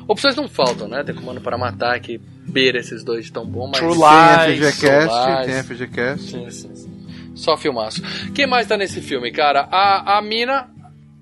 Opções 0.07 0.35
não 0.35 0.47
faltam, 0.47 0.87
né? 0.87 1.03
Tem 1.03 1.15
Comando 1.15 1.41
para 1.41 1.57
Matar, 1.57 1.99
que 1.99 2.19
beira 2.47 2.79
esses 2.79 3.03
dois 3.03 3.25
de 3.25 3.31
tão 3.31 3.45
bom, 3.45 3.67
mas... 3.67 3.79
True 3.79 3.93
Tem 3.97 4.55
Lies, 4.55 4.75
FGCast, 4.75 5.29
Lies. 5.29 5.45
tem 5.45 5.63
FGCast. 5.63 6.31
Sim, 6.31 6.49
sim, 6.49 6.75
sim. 6.75 6.92
Só 7.35 7.57
filmaço. 7.57 8.01
Quem 8.33 8.45
mais 8.47 8.67
tá 8.67 8.77
nesse 8.77 9.01
filme, 9.01 9.31
cara? 9.31 9.67
A, 9.71 10.17
a 10.17 10.21
Mina, 10.21 10.69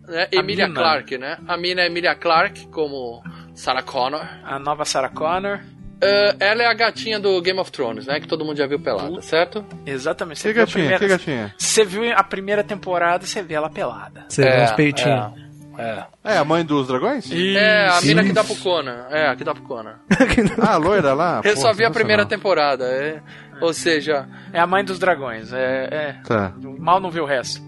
né? 0.07 0.27
Emilia 0.31 0.67
Mina. 0.67 0.79
Clarke, 0.79 1.17
né? 1.17 1.37
A 1.47 1.55
Mina 1.57 1.81
é 1.81 1.85
Emilia 1.87 2.15
Clarke, 2.15 2.67
como 2.67 3.23
Sarah 3.55 3.81
Connor. 3.83 4.25
A 4.43 4.59
nova 4.59 4.83
Sarah 4.85 5.09
Connor. 5.09 5.59
Uh, 6.03 6.33
ela 6.39 6.63
é 6.63 6.65
a 6.65 6.73
gatinha 6.73 7.19
do 7.19 7.39
Game 7.43 7.59
of 7.59 7.71
Thrones, 7.71 8.07
né? 8.07 8.19
Que 8.19 8.27
todo 8.27 8.43
mundo 8.43 8.57
já 8.57 8.65
viu 8.65 8.79
pelada, 8.79 9.21
certo? 9.21 9.63
Exatamente. 9.85 10.39
Você 10.39 10.47
Que 10.47 10.53
viu 10.55 10.63
a 10.63 10.65
gatinha, 10.65 10.83
primeira- 10.97 10.99
que 10.99 11.07
gatinha? 11.07 11.55
Você 11.57 11.85
viu 11.85 12.11
a 12.11 12.23
primeira 12.23 12.63
temporada, 12.63 13.23
você 13.25 13.43
vê 13.43 13.53
ela 13.53 13.69
pelada. 13.69 14.25
Você 14.27 14.41
vê 14.41 14.63
uns 14.63 14.71
peitinhos. 14.71 15.31
É. 15.77 16.03
É, 16.23 16.37
a 16.37 16.43
mãe 16.43 16.65
dos 16.65 16.87
dragões? 16.87 17.31
É, 17.31 17.87
a 17.87 17.97
Isso. 17.99 18.07
mina 18.07 18.23
que 18.23 18.33
dá 18.33 18.43
pro 18.43 18.55
Conan. 18.57 19.05
É, 19.09 19.27
a 19.27 19.35
que 19.35 19.43
dá 19.43 19.53
pro 19.53 19.63
Conan. 19.63 19.95
Ah, 20.61 20.73
a 20.73 20.77
loira 20.77 21.13
lá? 21.13 21.41
Eu 21.45 21.53
Pô, 21.55 21.61
só 21.61 21.71
vi 21.71 21.85
a 21.85 21.89
primeira 21.91 22.25
temporada. 22.25 22.83
é. 22.85 23.21
Ou 23.61 23.73
seja, 23.73 24.27
É 24.51 24.59
a 24.59 24.67
mãe 24.67 24.83
dos 24.83 24.99
dragões. 24.99 25.53
É, 25.53 25.87
é. 25.91 26.13
Tá. 26.27 26.51
Mal 26.79 26.99
não 26.99 27.09
vê 27.11 27.19
o 27.21 27.25
resto. 27.25 27.61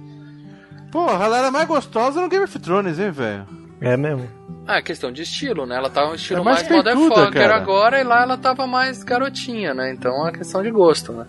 Porra, 0.91 1.25
ela 1.25 1.37
era 1.37 1.51
mais 1.51 1.67
gostosa 1.67 2.21
no 2.21 2.29
Game 2.29 2.43
of 2.43 2.59
Thrones, 2.59 2.99
hein, 2.99 3.11
velho? 3.11 3.45
É 3.81 3.97
mesmo. 3.97 4.29
ah, 4.65 4.81
questão 4.81 5.11
de 5.11 5.23
estilo, 5.23 5.65
né? 5.65 5.75
Ela 5.75 5.89
tá 5.89 6.07
um 6.09 6.15
estilo 6.15 6.39
É 6.39 6.43
mais 6.43 6.61
mais 6.69 6.71
motherfucker 6.71 7.33
cara. 7.33 7.55
agora 7.55 7.99
e 7.99 8.03
lá 8.03 8.21
ela 8.21 8.37
tava 8.37 8.65
mais 8.65 9.03
garotinha, 9.03 9.73
né? 9.73 9.91
Então 9.91 10.25
é 10.27 10.31
questão 10.31 10.63
de 10.63 10.71
gosto, 10.71 11.11
né? 11.11 11.25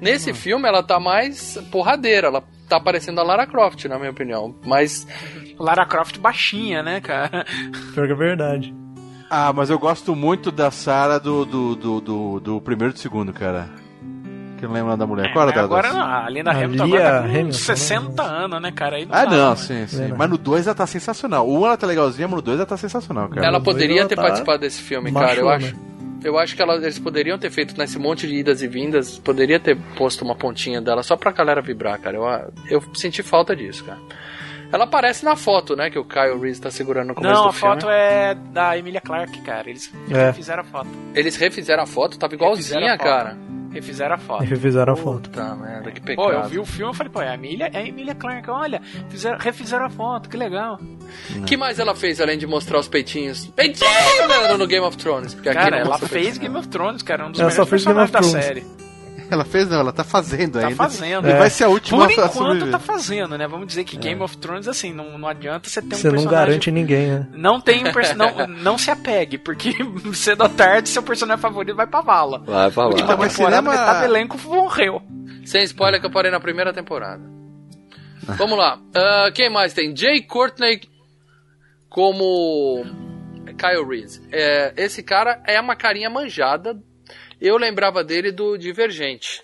Nesse 0.00 0.30
Hum. 0.32 0.34
filme 0.34 0.68
ela 0.68 0.82
tá 0.82 1.00
mais 1.00 1.56
porradeira, 1.72 2.26
ela 2.26 2.42
tá 2.68 2.78
parecendo 2.78 3.20
a 3.20 3.24
Lara 3.24 3.46
Croft, 3.46 3.84
na 3.86 3.98
minha 3.98 4.10
opinião. 4.10 4.54
Mas 4.66 5.06
Lara 5.58 5.86
Croft 5.86 6.18
baixinha, 6.18 6.82
né, 6.82 7.00
cara? 7.00 7.46
Pior 7.94 8.06
que 8.06 8.12
é 8.12 8.16
verdade. 8.16 8.74
Ah, 9.30 9.52
mas 9.54 9.70
eu 9.70 9.78
gosto 9.78 10.14
muito 10.14 10.50
da 10.52 10.70
Sarah 10.70 11.18
do, 11.18 11.44
do, 11.46 11.74
do, 11.74 12.00
do, 12.00 12.40
do 12.40 12.60
primeiro 12.60 12.92
e 12.92 12.94
do 12.94 13.00
segundo, 13.00 13.32
cara. 13.32 13.66
Que 14.58 14.66
não 14.66 14.72
lembro 14.72 14.96
da 14.96 15.06
mulher. 15.06 15.32
Qual 15.32 15.42
era 15.48 15.52
É, 15.52 15.54
da 15.58 15.64
agora 15.64 15.88
das- 15.88 15.96
não, 15.96 16.02
a 16.04 16.28
Linda 16.30 16.50
A 16.50 16.54
Hamilton 16.54 16.84
Lia 16.86 16.96
agora 16.96 17.12
tá 17.14 17.20
com 17.28 17.34
Hamilton, 17.34 17.52
60 17.52 18.22
anos, 18.22 18.62
né, 18.62 18.72
cara? 18.72 18.96
Aí 18.96 19.08
Ah, 19.10 19.24
dá, 19.24 19.30
não, 19.30 19.50
né? 19.50 19.56
sim, 19.56 19.86
sim. 19.86 19.96
Lembra. 19.98 20.16
Mas 20.18 20.30
no 20.30 20.38
2 20.38 20.66
ela 20.66 20.74
tá 20.74 20.86
sensacional. 20.86 21.46
O 21.48 21.60
1 21.60 21.66
ela 21.66 21.76
tá 21.76 21.86
legalzinha, 21.86 22.26
mas 22.28 22.36
no 22.36 22.42
2 22.42 22.56
ela 22.58 22.66
tá 22.66 22.76
sensacional, 22.76 23.28
cara. 23.28 23.46
ela 23.46 23.60
poderia 23.60 24.00
ela 24.00 24.08
ter 24.08 24.16
tá 24.16 24.22
participado 24.22 24.58
desse 24.60 24.80
filme, 24.80 25.12
cara. 25.12 25.34
Eu 25.34 25.44
machona. 25.46 25.56
acho. 25.56 25.76
Eu 26.24 26.38
acho 26.38 26.56
que 26.56 26.62
ela- 26.62 26.76
eles 26.76 26.98
poderiam 26.98 27.36
ter 27.38 27.50
feito 27.50 27.76
nesse 27.76 27.98
monte 27.98 28.26
de 28.26 28.34
idas 28.36 28.62
e 28.62 28.66
vindas, 28.66 29.18
poderia 29.18 29.60
ter 29.60 29.76
posto 29.96 30.24
uma 30.24 30.34
pontinha 30.34 30.80
dela 30.80 31.02
só 31.02 31.16
pra 31.16 31.30
galera 31.32 31.60
vibrar, 31.60 31.98
cara. 32.00 32.16
Eu, 32.16 32.52
eu 32.70 32.82
senti 32.94 33.22
falta 33.22 33.54
disso, 33.54 33.84
cara. 33.84 33.98
Ela 34.72 34.84
aparece 34.84 35.24
na 35.24 35.36
foto, 35.36 35.76
né, 35.76 35.88
que 35.90 35.98
o 35.98 36.04
Kyle 36.04 36.38
Reese 36.40 36.60
tá 36.60 36.70
segurando 36.70 37.08
no 37.08 37.14
começo 37.14 37.34
Não, 37.34 37.42
do 37.44 37.48
a 37.50 37.52
filme. 37.52 37.74
foto 37.74 37.88
é 37.90 38.34
da 38.34 38.76
Emilia 38.76 39.00
Clarke, 39.00 39.40
cara. 39.42 39.68
Eles 39.70 39.92
É. 40.10 40.32
fizeram 40.32 40.62
a 40.62 40.64
foto. 40.64 40.88
Eles 41.14 41.36
refizeram 41.36 41.82
a 41.82 41.86
foto, 41.86 42.18
tava 42.18 42.32
Refizeram 42.32 42.52
igualzinha, 42.82 42.94
a 42.94 42.98
foto. 42.98 43.06
cara. 43.06 43.36
Refizeram 43.72 44.14
a 44.14 44.18
foto. 44.18 44.44
Refizeram 44.44 44.92
a 44.92 44.96
foto. 44.96 45.30
Puta 45.30 45.54
merda, 45.56 45.90
que 45.90 46.00
pecado. 46.00 46.24
Pô, 46.26 46.32
eu 46.32 46.44
vi 46.44 46.58
o 46.60 46.64
filme 46.64 46.92
e 46.92 46.96
falei, 46.96 47.12
pô, 47.12 47.20
é 47.22 47.28
a 47.30 47.34
Emilia, 47.34 47.70
é 47.72 47.78
a 47.78 47.84
Emilia 47.86 48.14
Clarke, 48.14 48.48
olha, 48.48 48.80
fizeram, 49.08 49.36
refizeram 49.38 49.84
a 49.86 49.90
foto, 49.90 50.28
que 50.28 50.36
legal. 50.36 50.78
que 51.46 51.56
mais 51.56 51.78
ela 51.80 51.92
fez 51.94 52.20
além 52.20 52.38
de 52.38 52.46
mostrar 52.46 52.78
os 52.78 52.86
peitinhos? 52.86 53.46
Peitinho, 53.46 53.88
mano, 54.28 54.58
no 54.58 54.66
Game 54.68 54.86
of 54.86 54.96
Thrones. 54.96 55.34
Porque 55.34 55.48
aqui 55.48 55.58
Cara, 55.58 55.70
não 55.80 55.86
ela 55.86 55.98
fez 55.98 56.10
peitinho, 56.10 56.40
Game 56.40 56.56
of 56.56 56.68
Thrones, 56.68 57.02
cara, 57.02 57.26
um 57.26 57.32
dos 57.32 57.40
Ela 57.40 57.50
só 57.50 57.64
melhores 57.64 57.70
fez 57.70 57.84
Game 57.84 58.00
of 58.00 58.12
personagens 58.12 58.48
da 58.48 58.60
Thrones. 58.60 58.83
Ela 59.34 59.44
fez, 59.44 59.68
não, 59.68 59.78
ela 59.80 59.92
tá 59.92 60.02
fazendo 60.04 60.52
Tá 60.60 60.60
ainda. 60.68 60.76
fazendo. 60.76 61.28
E 61.28 61.32
vai 61.34 61.50
ser 61.50 61.64
a 61.64 61.68
última 61.68 61.98
Por 61.98 62.08
a 62.08 62.12
enquanto 62.12 62.32
sobreviver. 62.32 62.70
tá 62.70 62.78
fazendo, 62.78 63.36
né? 63.36 63.46
Vamos 63.46 63.66
dizer 63.66 63.84
que 63.84 63.96
Game 63.96 64.20
of 64.22 64.36
Thrones, 64.38 64.66
assim, 64.68 64.92
não, 64.92 65.18
não 65.18 65.28
adianta 65.28 65.68
você 65.68 65.82
ter 65.82 65.94
um 65.94 65.98
Você 65.98 66.06
não 66.08 66.14
personagem... 66.14 66.46
garante 66.46 66.70
ninguém, 66.70 67.06
né? 67.08 67.28
Não 67.32 67.60
tem 67.60 67.86
um 67.86 67.92
perso... 67.92 68.16
não, 68.16 68.46
não 68.48 68.78
se 68.78 68.90
apegue, 68.90 69.36
porque 69.38 69.72
cedo 70.14 70.42
ou 70.42 70.48
tarde 70.48 70.88
seu 70.88 71.02
personagem 71.02 71.42
favorito 71.42 71.74
vai 71.76 71.86
pra 71.86 72.00
vala. 72.00 72.38
Vai 72.46 72.70
pra 72.70 72.84
Última 72.86 73.02
Então, 73.04 73.18
mas 73.18 73.32
cinema- 73.32 73.70
metade 73.72 73.98
do 74.00 74.04
elenco 74.04 74.38
morreu. 74.44 75.02
Sem 75.44 75.62
spoiler 75.64 76.00
que 76.00 76.06
eu 76.06 76.10
parei 76.12 76.30
na 76.30 76.40
primeira 76.40 76.72
temporada. 76.72 77.22
Vamos 78.22 78.56
lá. 78.56 78.78
Ah, 78.94 79.30
quem 79.34 79.50
mais 79.50 79.74
tem? 79.74 79.94
Jay 79.94 80.22
Courtney 80.22 80.80
como 81.88 82.84
Kyle 83.58 83.84
Reese. 83.88 84.22
É, 84.32 84.72
esse 84.76 85.02
cara 85.02 85.42
é 85.46 85.60
uma 85.60 85.76
carinha 85.76 86.08
manjada. 86.10 86.76
Eu 87.44 87.58
lembrava 87.58 88.02
dele 88.02 88.32
do 88.32 88.56
Divergente. 88.56 89.42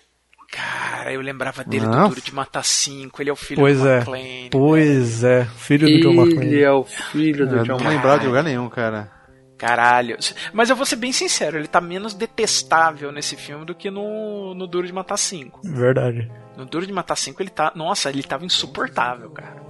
Cara, 0.51 1.13
eu 1.13 1.21
lembrava 1.21 1.63
dele 1.63 1.85
do 1.85 2.09
Duro 2.09 2.19
de 2.19 2.33
Matar 2.33 2.65
5, 2.65 3.21
ele 3.21 3.29
é 3.29 3.33
o 3.33 3.35
filho 3.35 3.61
Pois 3.61 3.79
do 3.79 3.87
é. 3.87 3.95
McClane. 3.97 4.49
Pois 4.51 5.23
é, 5.23 5.45
filho 5.45 5.87
do 5.87 5.99
John 6.01 6.09
Ele 6.09 6.19
McClane. 6.21 6.61
é 6.63 6.71
o 6.71 6.83
filho 6.83 7.47
do 7.47 7.57
Eu 7.57 7.63
John 7.63 7.77
não 7.77 7.89
lembrava 7.89 8.19
de 8.19 8.25
lugar 8.25 8.43
nenhum, 8.43 8.67
cara. 8.69 9.11
Caralho. 9.55 10.17
Mas 10.51 10.71
eu 10.71 10.75
vou 10.75 10.85
ser 10.87 10.95
bem 10.95 11.11
sincero, 11.11 11.57
ele 11.59 11.67
tá 11.67 11.79
menos 11.79 12.15
detestável 12.15 13.11
nesse 13.11 13.35
filme 13.37 13.65
do 13.65 13.75
que 13.75 13.91
no, 13.91 14.55
no 14.55 14.65
Duro 14.65 14.87
de 14.87 14.93
Matar 14.93 15.17
5. 15.17 15.61
Verdade. 15.63 16.27
No 16.57 16.65
Duro 16.65 16.87
de 16.87 16.91
Matar 16.91 17.15
5 17.15 17.39
ele 17.39 17.51
tá. 17.51 17.71
Nossa, 17.75 18.09
ele 18.09 18.23
tava 18.23 18.43
insuportável, 18.43 19.29
cara. 19.29 19.61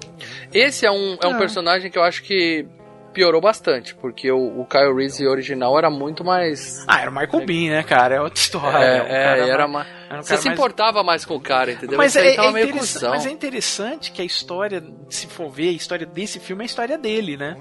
Esse 0.53 0.85
é 0.85 0.91
um, 0.91 1.17
é 1.21 1.27
um 1.27 1.37
personagem 1.37 1.91
que 1.91 1.97
eu 1.97 2.03
acho 2.03 2.23
que 2.23 2.65
piorou 3.13 3.41
bastante, 3.41 3.93
porque 3.95 4.31
o, 4.31 4.61
o 4.61 4.65
Kyle 4.65 4.93
Reese 4.95 5.27
original 5.27 5.77
era 5.77 5.89
muito 5.89 6.23
mais. 6.23 6.83
Ah, 6.87 7.01
era 7.01 7.11
o 7.11 7.13
Michael 7.13 7.45
Bean, 7.45 7.71
né, 7.71 7.83
cara? 7.83 8.15
É 8.15 8.21
outra 8.21 8.39
história. 8.39 8.77
É, 8.77 9.01
um 9.01 9.05
é, 9.05 9.23
cara 9.23 9.47
era 9.47 9.67
mais- 9.67 9.87
uma. 10.09 10.19
um 10.19 10.23
Você 10.23 10.37
se 10.37 10.47
mais- 10.47 10.57
importava 10.59 11.03
mais 11.03 11.25
com 11.25 11.35
o 11.35 11.39
cara, 11.41 11.71
entendeu? 11.71 11.97
Mas 11.97 12.15
é, 12.15 12.35
é 12.35 12.51
meio 12.51 12.71
cuzão. 12.71 13.11
mas 13.11 13.25
é 13.25 13.29
interessante 13.31 14.11
que 14.11 14.21
a 14.21 14.25
história, 14.25 14.83
se 15.09 15.27
for 15.27 15.49
ver, 15.49 15.69
a 15.69 15.73
história 15.73 16.05
desse 16.05 16.39
filme 16.39 16.63
é 16.63 16.65
a 16.65 16.65
história 16.65 16.97
dele, 16.97 17.37
né? 17.37 17.57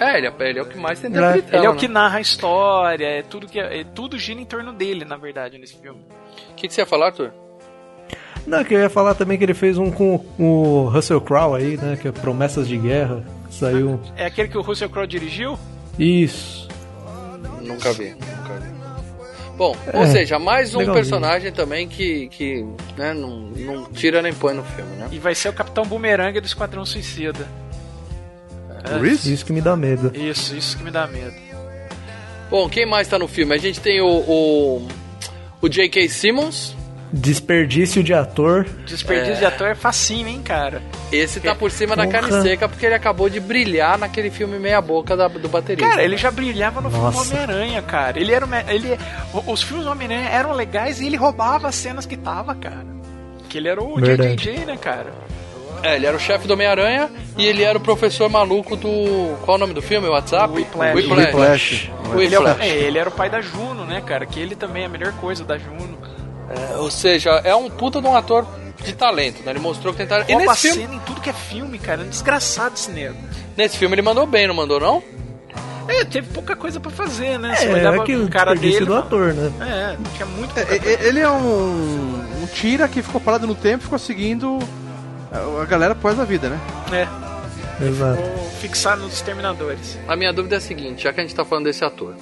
É, 0.00 0.18
ele 0.18 0.28
é, 0.28 0.32
ele 0.48 0.58
é 0.60 0.62
o 0.62 0.66
que 0.66 0.78
mais 0.78 1.00
tem 1.00 1.12
Ele 1.12 1.24
é-. 1.24 1.38
Ele 1.38 1.66
é 1.66 1.68
o 1.68 1.74
né? 1.74 1.78
que 1.78 1.88
narra 1.88 2.18
a 2.18 2.20
história, 2.20 3.06
é 3.06 3.22
tudo 3.22 3.46
que 3.48 3.58
é, 3.58 3.84
tudo 3.84 4.18
gira 4.18 4.40
em 4.40 4.44
torno 4.44 4.72
dele, 4.72 5.04
na 5.04 5.16
verdade, 5.16 5.58
nesse 5.58 5.76
filme. 5.76 6.00
O 6.50 6.54
que, 6.54 6.68
que 6.68 6.74
você 6.74 6.82
ia 6.82 6.86
falar, 6.86 7.06
Arthur? 7.06 7.32
Não, 8.46 8.64
que 8.64 8.74
eu 8.74 8.80
ia 8.80 8.88
falar 8.88 9.14
também 9.14 9.36
que 9.36 9.44
ele 9.44 9.54
fez 9.54 9.76
um 9.76 9.90
com 9.90 10.24
o 10.38 10.88
Russell 10.88 11.20
Crowe 11.20 11.56
aí, 11.58 11.76
né? 11.76 11.98
Que 12.00 12.08
é 12.08 12.12
Promessas 12.12 12.66
de 12.66 12.78
Guerra. 12.78 13.22
Saiu. 13.50 14.00
É 14.16 14.26
aquele 14.26 14.48
que 14.48 14.58
o 14.58 14.62
Russell 14.62 14.88
Crowe 14.90 15.06
dirigiu? 15.06 15.58
Isso. 15.98 16.68
Nunca 17.62 17.92
vi, 17.92 18.10
nunca 18.10 18.54
vi. 18.60 18.68
Bom, 19.56 19.76
ou 19.92 20.02
É, 20.04 20.06
seja, 20.06 20.38
mais 20.38 20.74
um 20.74 20.78
legalzinho. 20.78 20.94
personagem 21.04 21.52
também 21.52 21.88
que, 21.88 22.28
que 22.28 22.64
né, 22.96 23.12
não, 23.12 23.40
não 23.56 23.84
tira 23.90 24.22
nem 24.22 24.32
põe 24.32 24.54
no 24.54 24.62
filme, 24.62 24.94
né? 24.96 25.08
E 25.10 25.18
vai 25.18 25.34
ser 25.34 25.48
o 25.48 25.52
Capitão 25.52 25.84
Boomerang 25.84 26.38
do 26.40 26.46
Esquadrão 26.46 26.86
Suicida. 26.86 27.46
O 28.96 29.02
Reese? 29.02 29.32
Isso 29.34 29.44
que 29.44 29.52
me 29.52 29.60
dá 29.60 29.76
medo. 29.76 30.12
Isso, 30.16 30.54
isso 30.56 30.76
que 30.78 30.84
me 30.84 30.90
dá 30.92 31.06
medo. 31.08 31.34
Bom, 32.48 32.68
quem 32.68 32.86
mais 32.86 33.08
tá 33.08 33.18
no 33.18 33.26
filme? 33.26 33.52
A 33.54 33.58
gente 33.58 33.80
tem 33.80 34.00
o, 34.00 34.06
o, 34.06 34.88
o 35.60 35.68
J.K. 35.68 36.08
Simmons. 36.08 36.76
Desperdício 37.12 38.02
de 38.02 38.12
ator. 38.12 38.66
Desperdício 38.86 39.34
É. 39.34 39.38
de 39.38 39.44
ator 39.46 39.68
é 39.68 39.74
facinho, 39.74 40.28
hein, 40.28 40.40
cara? 40.44 40.82
Esse 41.10 41.40
tá 41.40 41.54
por 41.54 41.70
cima 41.70 41.96
da 41.96 42.04
Porra. 42.04 42.20
carne 42.20 42.42
seca 42.42 42.68
porque 42.68 42.84
ele 42.84 42.94
acabou 42.94 43.28
de 43.30 43.40
brilhar 43.40 43.96
naquele 43.98 44.30
filme 44.30 44.58
meia 44.58 44.80
boca 44.80 45.16
da, 45.16 45.26
do 45.28 45.48
baterista. 45.48 45.88
Cara, 45.88 46.02
ele 46.02 46.16
já 46.16 46.30
brilhava 46.30 46.80
no 46.80 46.90
filme 46.90 47.04
Nossa. 47.06 47.20
Homem-Aranha, 47.34 47.80
cara. 47.82 48.20
Ele 48.20 48.32
era 48.32 48.46
ele 48.68 48.98
Os 49.46 49.62
filmes 49.62 49.86
do 49.86 49.90
Homem-Aranha 49.92 50.28
eram 50.28 50.52
legais 50.52 51.00
e 51.00 51.06
ele 51.06 51.16
roubava 51.16 51.68
as 51.68 51.74
cenas 51.74 52.04
que 52.04 52.16
tava, 52.16 52.54
cara. 52.54 52.86
Que 53.48 53.56
ele 53.58 53.68
era 53.68 53.82
o. 53.82 53.98
JJJ, 54.00 54.66
né, 54.66 54.76
cara? 54.76 55.06
É, 55.82 55.94
ele 55.96 56.06
era 56.06 56.16
o 56.16 56.20
chefe 56.20 56.46
do 56.46 56.52
Homem-Aranha 56.54 57.08
e 57.38 57.46
ele 57.46 57.62
era 57.62 57.78
o 57.78 57.80
professor 57.80 58.28
maluco 58.28 58.76
do. 58.76 59.36
Qual 59.44 59.54
é 59.54 59.56
o 59.56 59.58
nome 59.58 59.72
do 59.72 59.80
filme? 59.80 60.08
WhatsApp? 60.08 60.52
Whiplash. 60.52 60.94
Whiplash. 60.94 61.90
Ele, 62.18 62.34
é 62.34 62.38
o- 62.38 62.42
Whiplash. 62.42 62.60
é, 62.68 62.76
ele 62.80 62.98
era 62.98 63.08
o 63.08 63.12
pai 63.12 63.30
da 63.30 63.40
Juno, 63.40 63.84
né, 63.84 64.02
cara? 64.04 64.26
Que 64.26 64.40
ele 64.40 64.54
também 64.54 64.82
é 64.82 64.86
a 64.86 64.88
melhor 64.88 65.12
coisa 65.14 65.44
da 65.44 65.56
Juno. 65.56 65.96
É, 66.50 66.76
ou 66.76 66.90
seja, 66.90 67.30
é 67.44 67.54
um 67.54 67.68
puta 67.68 68.00
de 68.00 68.06
um 68.06 68.16
ator 68.16 68.46
de 68.82 68.92
talento, 68.94 69.42
né? 69.44 69.52
Ele 69.52 69.58
mostrou 69.58 69.92
que. 69.92 70.02
E 70.02 70.06
Rouba 70.06 70.52
nesse 70.52 70.68
filme, 70.68 70.82
cena 70.82 70.94
em 70.94 70.98
tudo 71.00 71.20
que 71.20 71.30
é 71.30 71.32
filme, 71.32 71.78
cara. 71.78 72.02
É 72.02 72.04
um 72.04 72.08
desgraçado 72.08 72.74
esse 72.74 72.90
nego. 72.90 73.16
nesse 73.56 73.76
filme 73.76 73.94
ele 73.94 74.02
mandou 74.02 74.26
bem, 74.26 74.46
não 74.46 74.54
mandou 74.54 74.80
não? 74.80 75.02
É, 75.88 76.04
teve 76.04 76.28
pouca 76.32 76.54
coisa 76.54 76.78
pra 76.78 76.90
fazer, 76.90 77.38
né? 77.38 77.54
É, 77.64 77.72
olhava 77.72 77.96
é 77.96 78.04
que 78.04 78.14
o 78.14 78.28
cara 78.28 78.54
dele. 78.54 78.84
do 78.84 78.94
ator, 78.94 79.32
né? 79.32 79.50
É, 79.60 79.96
tinha 80.16 80.26
muito 80.26 80.58
É, 80.58 80.64
pouca 80.64 80.80
coisa. 80.84 81.02
é, 81.04 81.08
Ele 81.08 81.20
é 81.20 81.30
um, 81.30 82.42
um 82.42 82.46
tira 82.52 82.86
que 82.86 83.02
ficou 83.02 83.20
parado 83.20 83.46
no 83.46 83.54
tempo 83.54 83.82
e 83.82 83.84
ficou 83.84 83.98
seguindo 83.98 84.58
a 85.32 85.64
galera 85.64 85.92
após 85.92 86.18
a 86.20 86.24
vida, 86.24 86.48
né? 86.50 86.60
É, 86.92 87.84
Exato. 87.86 88.20
vou 88.20 88.50
fixar 88.60 88.96
nos 88.98 89.14
Exterminadores. 89.14 89.98
A 90.06 90.14
minha 90.14 90.32
dúvida 90.32 90.56
é 90.56 90.58
a 90.58 90.60
seguinte, 90.60 91.04
já 91.04 91.12
que 91.12 91.20
a 91.20 91.22
gente 91.22 91.34
tá 91.34 91.44
falando 91.44 91.64
desse 91.64 91.84
ator. 91.84 92.14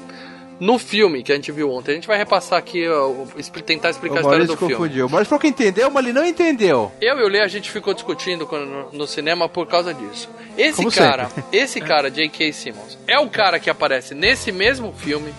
No 0.58 0.78
filme 0.78 1.22
que 1.22 1.30
a 1.32 1.34
gente 1.34 1.52
viu 1.52 1.70
ontem, 1.70 1.90
a 1.92 1.94
gente 1.94 2.06
vai 2.06 2.16
repassar 2.16 2.58
aqui, 2.58 2.88
ó, 2.88 3.08
o- 3.08 3.28
tentar 3.64 3.90
explicar 3.90 4.14
a 4.14 4.16
O 4.16 4.20
história 4.20 4.38
Maurício 4.38 4.54
do 4.54 4.58
filme. 4.58 4.74
confundiu. 4.74 5.06
O 5.06 5.10
Maurício 5.10 5.28
falou 5.28 5.40
que 5.40 5.48
entendeu, 5.48 5.90
mas 5.90 6.02
ele 6.04 6.12
não 6.14 6.24
entendeu. 6.24 6.90
Eu 7.00 7.18
e 7.20 7.22
o 7.24 7.28
Lê, 7.28 7.40
a 7.42 7.48
gente 7.48 7.70
ficou 7.70 7.92
discutindo 7.92 8.46
quando- 8.46 8.64
no, 8.66 8.92
no 8.92 9.06
cinema 9.06 9.48
por 9.50 9.66
causa 9.66 9.92
disso. 9.92 10.28
Esse 10.56 10.76
Como 10.78 10.90
cara, 10.90 11.28
sempre. 11.28 11.44
esse 11.58 11.80
cara, 11.80 12.10
J.K. 12.10 12.52
Simmons, 12.52 12.98
é 13.06 13.18
o 13.18 13.28
cara 13.28 13.58
que 13.60 13.68
aparece 13.68 14.14
nesse 14.14 14.50
mesmo 14.50 14.94
filme, 14.96 15.34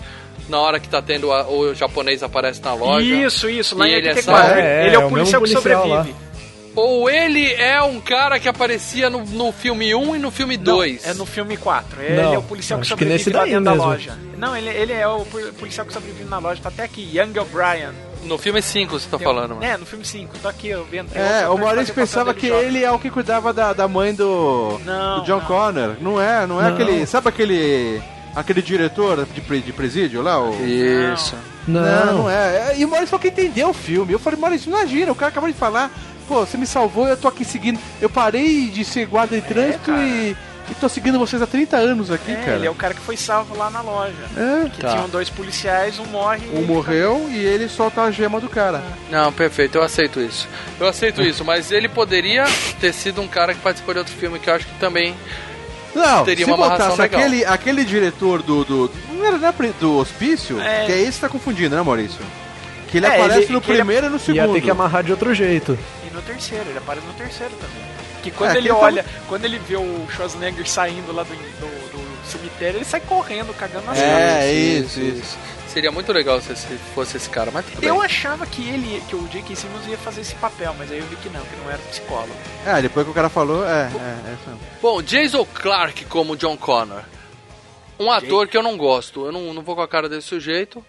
na 0.48 0.60
hora 0.60 0.78
que 0.78 0.88
tá 0.88 1.02
tendo 1.02 1.32
a- 1.32 1.48
o 1.48 1.74
japonês 1.74 2.22
aparece 2.22 2.62
na 2.62 2.74
loja. 2.74 3.04
Isso, 3.04 3.50
isso, 3.50 3.76
lá 3.76 3.88
E 3.88 3.90
em 3.90 3.94
ele 3.94 4.06
é 4.06 4.10
84. 4.10 4.48
só- 4.54 4.56
É, 4.60 4.86
ele 4.86 4.90
é 4.90 4.94
é 4.94 4.98
o 5.02 5.06
o 5.06 5.10
policial 5.10 5.42
que 5.42 5.48
sobrevive. 5.48 6.14
Ou 6.78 7.10
ele 7.10 7.52
é 7.54 7.82
um 7.82 8.00
cara 8.00 8.38
que 8.38 8.48
aparecia 8.48 9.10
no, 9.10 9.24
no 9.24 9.50
filme 9.50 9.92
1 9.94 10.14
e 10.14 10.18
no 10.20 10.30
filme 10.30 10.56
2. 10.56 11.02
Não, 11.04 11.10
é 11.10 11.14
no 11.14 11.26
filme 11.26 11.56
4. 11.56 12.00
Ele 12.00 12.22
Não, 12.22 12.34
é 12.34 12.38
o 12.38 12.42
policial 12.42 12.78
que 12.78 12.84
que 12.84 12.88
sobrevive 12.88 13.30
daí 13.30 13.50
dentro 13.50 13.64
da 13.64 13.72
loja. 13.72 14.16
Não, 14.36 14.56
ele, 14.56 14.68
ele 14.68 14.92
é 14.92 15.08
o 15.08 15.24
policial 15.58 15.84
que 15.84 15.92
sobrevive 15.92 16.24
na 16.30 16.38
loja. 16.38 16.62
Tá 16.62 16.68
até 16.68 16.84
aqui, 16.84 17.02
Young 17.12 17.36
O'Brien. 17.36 17.90
No 18.22 18.38
filme 18.38 18.62
5 18.62 18.92
você 18.98 19.08
tá 19.08 19.18
Tem 19.18 19.26
falando, 19.26 19.56
mano. 19.56 19.64
É, 19.64 19.76
no 19.76 19.84
filme 19.84 20.04
5. 20.04 20.38
Tô 20.38 20.46
aqui, 20.48 20.68
eu 20.68 20.84
vendo. 20.84 21.10
É, 21.16 21.48
o 21.48 21.56
que 21.56 21.60
Maurício 21.64 21.92
pensava 21.94 22.32
que 22.32 22.46
ele 22.46 22.84
é 22.84 22.90
o 22.92 22.98
que 22.98 23.10
cuidava 23.10 23.52
da, 23.52 23.72
da 23.72 23.88
mãe 23.88 24.14
do, 24.14 24.78
Não, 24.84 25.18
do 25.20 25.24
John 25.26 25.38
não. 25.38 25.44
Connor. 25.46 25.96
Não 26.00 26.20
é, 26.20 26.46
não 26.46 26.60
é 26.60 26.64
Não. 26.68 26.74
aquele. 26.74 27.06
Sabe 27.06 27.28
aquele. 27.28 28.00
aquele 28.36 28.62
diretor 28.62 29.26
de, 29.26 29.60
de 29.60 29.72
presídio 29.72 30.22
lá? 30.22 30.40
O... 30.40 30.50
Isso. 30.64 31.34
Não, 31.66 31.80
Não, 31.80 32.18
não 32.18 32.30
é. 32.30 32.72
É, 32.72 32.78
E 32.78 32.84
o 32.84 32.88
Maurício 32.88 33.08
falou 33.10 33.20
que 33.20 33.28
entendeu 33.28 33.70
o 33.70 33.74
filme. 33.74 34.12
Eu 34.12 34.18
falei, 34.18 34.38
Maurício, 34.38 34.68
imagina, 34.68 35.10
o 35.10 35.16
cara 35.16 35.30
acabou 35.30 35.50
de 35.50 35.56
falar. 35.56 35.90
Pô, 36.28 36.40
você 36.44 36.56
me 36.58 36.66
salvou, 36.66 37.08
eu 37.08 37.16
tô 37.16 37.26
aqui 37.26 37.44
seguindo. 37.44 37.80
Eu 38.00 38.10
parei 38.10 38.68
de 38.68 38.84
ser 38.84 39.06
guarda 39.06 39.34
de 39.34 39.42
trânsito 39.46 39.86
cara. 39.90 40.02
e, 40.04 40.36
e 40.70 40.74
tô 40.78 40.86
seguindo 40.88 41.18
vocês 41.18 41.40
há 41.40 41.46
30 41.46 41.76
anos 41.78 42.10
aqui, 42.10 42.30
É, 42.32 42.36
cara. 42.36 42.56
ele 42.56 42.66
é 42.66 42.70
o 42.70 42.74
cara 42.74 42.92
que 42.92 43.00
foi 43.00 43.16
salvo 43.16 43.56
lá 43.56 43.70
na 43.70 43.80
loja. 43.80 44.12
É, 44.36 44.68
Que 44.68 44.82
Tá. 44.82 44.90
tinham 44.90 45.08
dois 45.08 45.30
policiais, 45.30 45.98
um 45.98 46.04
morre 46.06 46.42
e 46.46 46.50
Um 46.54 46.58
ele 46.58 46.66
morreu 46.66 47.26
e 47.30 47.38
ele 47.38 47.66
solta 47.68 48.02
a 48.02 48.10
gema 48.10 48.38
do 48.40 48.48
cara. 48.48 48.82
Não, 49.10 49.32
perfeito, 49.32 49.78
eu 49.78 49.82
aceito 49.82 50.20
isso. 50.20 50.46
Eu 50.78 50.86
aceito 50.86 51.22
isso, 51.22 51.42
mas 51.44 51.72
ele 51.72 51.88
poderia 51.88 52.44
ter 52.78 52.92
sido 52.92 53.22
um 53.22 53.26
cara 53.28 53.54
que 53.54 53.60
participou 53.60 53.94
de 53.94 54.00
outro 54.00 54.14
filme 54.14 54.38
que 54.38 54.50
eu 54.50 54.54
acho 54.54 54.66
que 54.66 54.74
também. 54.78 55.14
Não, 55.94 56.22
Teria 56.24 56.44
se 56.44 56.50
uma 56.52 56.56
botasse 56.68 57.00
legal. 57.00 57.20
aquele, 57.20 57.44
aquele 57.46 57.84
diretor 57.84 58.42
do. 58.42 58.62
do 58.64 58.90
não 59.14 59.24
era 59.24 59.52
pre- 59.52 59.72
do 59.80 59.96
hospício? 59.96 60.60
É. 60.60 60.84
Que 60.84 60.92
é 60.92 60.98
esse 61.00 61.12
que 61.14 61.20
tá 61.22 61.28
confundindo, 61.30 61.74
né, 61.74 61.82
Maurício? 61.82 62.20
Que 62.88 62.96
ele 62.98 63.06
É, 63.06 63.08
aparece 63.16 63.40
ele- 63.44 63.52
no 63.52 63.60
que 63.60 63.70
ele- 63.70 63.78
primeiro 63.78 64.06
e 64.06 64.08
no 64.10 64.16
Ia 64.16 64.18
segundo. 64.20 64.52
ter 64.54 64.60
que 64.62 64.70
amarrar 64.70 65.02
de 65.04 65.10
outro 65.12 65.34
jeito. 65.34 65.78
E 66.06 66.14
no 66.14 66.22
terceiro, 66.22 66.68
ele 66.70 66.78
aparece 66.78 67.06
no 67.06 67.12
terceiro 67.14 67.54
também. 67.56 67.88
Que 68.22 68.30
quando 68.32 68.54
É, 68.54 68.58
ele 68.58 68.70
olha, 68.70 69.04
quando 69.28 69.44
ele 69.44 69.58
vê 69.60 69.76
o 69.76 70.06
Schwarzenegger 70.10 70.68
saindo 70.68 71.12
lá 71.12 71.22
do, 71.22 71.34
do, 71.34 71.92
do 71.92 72.26
cemitério, 72.26 72.78
ele 72.78 72.84
sai 72.84 73.00
correndo, 73.00 73.54
cagando 73.54 73.86
na 73.86 73.94
cena. 73.94 74.20
É, 74.42 74.52
isso, 74.52 75.00
isso. 75.00 75.38
Seria 75.68 75.92
muito 75.92 76.12
legal 76.12 76.40
se 76.40 76.54
fosse 76.94 77.16
esse 77.18 77.28
cara, 77.28 77.50
mas 77.52 77.64
tudo 77.66 77.78
bem. 77.80 77.88
Eu 77.90 78.00
achava 78.02 78.44
que 78.46 78.66
ele, 78.68 79.02
que 79.08 79.14
o 79.14 79.28
J.K. 79.28 79.54
Simmons 79.54 79.86
ia 79.86 79.98
fazer 79.98 80.22
esse 80.22 80.34
papel, 80.36 80.74
mas 80.78 80.90
aí 80.90 80.98
eu 80.98 81.04
vi 81.06 81.14
que 81.16 81.28
não, 81.28 81.42
que 81.42 81.54
não 81.62 81.68
era 81.70 81.78
psicólogo. 81.90 82.34
É, 82.66 82.80
depois 82.82 83.04
que 83.04 83.10
o 83.10 83.14
cara 83.14 83.28
falou, 83.28 83.64
é, 83.64 83.82
é, 83.82 84.30
é 84.30 84.34
isso 84.34 84.48
mesmo. 84.48 84.60
Bom, 84.82 85.02
Jason 85.02 85.44
Clark 85.54 86.06
como 86.06 86.36
John 86.36 86.56
Connor. 86.56 87.02
Um 88.00 88.10
ator 88.10 88.48
que 88.48 88.56
eu 88.56 88.62
não 88.62 88.76
gosto. 88.76 89.26
Eu 89.26 89.30
não, 89.32 89.52
não 89.52 89.62
vou 89.62 89.76
com 89.76 89.82
a 89.82 89.88
cara 89.88 90.08
desse 90.08 90.26
sujeito. 90.26 90.84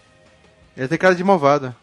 Ele 0.76 0.88
tem 0.88 0.98
cara 0.98 1.14
de 1.14 1.22
malvado. 1.22 1.74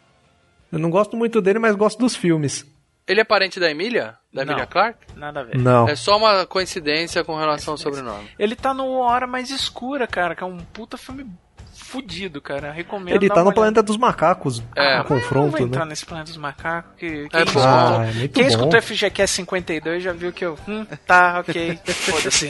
Eu 0.72 0.80
não 0.80 0.90
gosto 0.90 1.16
muito 1.16 1.42
dele, 1.42 1.60
mas 1.60 1.76
gosto 1.76 2.00
dos 2.00 2.16
filmes. 2.16 2.66
Ele 3.08 3.22
é 3.22 3.24
parente 3.24 3.58
da 3.60 3.72
Emília? 3.72 4.16
Da 4.34 4.44
Não. 4.44 4.52
Emília 4.52 4.68
Clark? 4.68 5.00
Nada 5.16 5.40
a 5.40 5.44
ver. 5.44 5.58
Não. 5.58 5.88
É 5.88 5.96
só 5.96 6.18
uma 6.18 6.46
coincidência 6.46 7.24
com 7.24 7.38
relação 7.38 7.74
ao 7.76 7.78
sobrenome. 7.78 8.30
Ele 8.38 8.56
tá 8.56 8.74
no 8.74 8.98
Hora 9.00 9.26
Mais 9.26 9.50
Escura, 9.50 10.06
cara, 10.06 10.36
que 10.36 10.44
é 10.44 10.46
um 10.46 10.58
puta 10.58 10.98
filme 10.98 11.26
fudido, 11.74 12.42
cara. 12.42 12.70
Recomendo. 12.70 13.16
Ele 13.16 13.30
tá 13.30 13.46
no 13.46 13.54
Planeta 13.54 13.82
dos 13.82 13.96
Macacos. 13.96 14.60
É. 14.76 14.82
no 14.82 14.82
olhada. 14.84 14.98
Não 14.98 15.06
confronto, 15.06 15.52
vou 15.58 15.60
entrar 15.68 15.86
né? 15.86 15.92
nesse 15.92 16.06
Planeta 16.06 16.28
dos 16.32 16.38
Macacos. 16.38 16.92
Que, 16.98 17.06
É 17.06 17.10
quem 17.30 17.30
bom. 17.30 17.46
escutou, 17.46 17.64
Ah, 17.66 18.06
é 18.06 18.12
muito 18.14 18.34
quem 18.34 18.44
bom. 18.44 18.50
escutou 18.50 18.82
FGQS 18.82 19.32
52 19.32 20.04
já 20.04 20.12
viu 20.12 20.34
que 20.34 20.44
eu. 20.44 20.60
Hum, 20.68 20.86
tá, 21.06 21.40
ok. 21.40 21.80
Foda-se. 21.88 22.50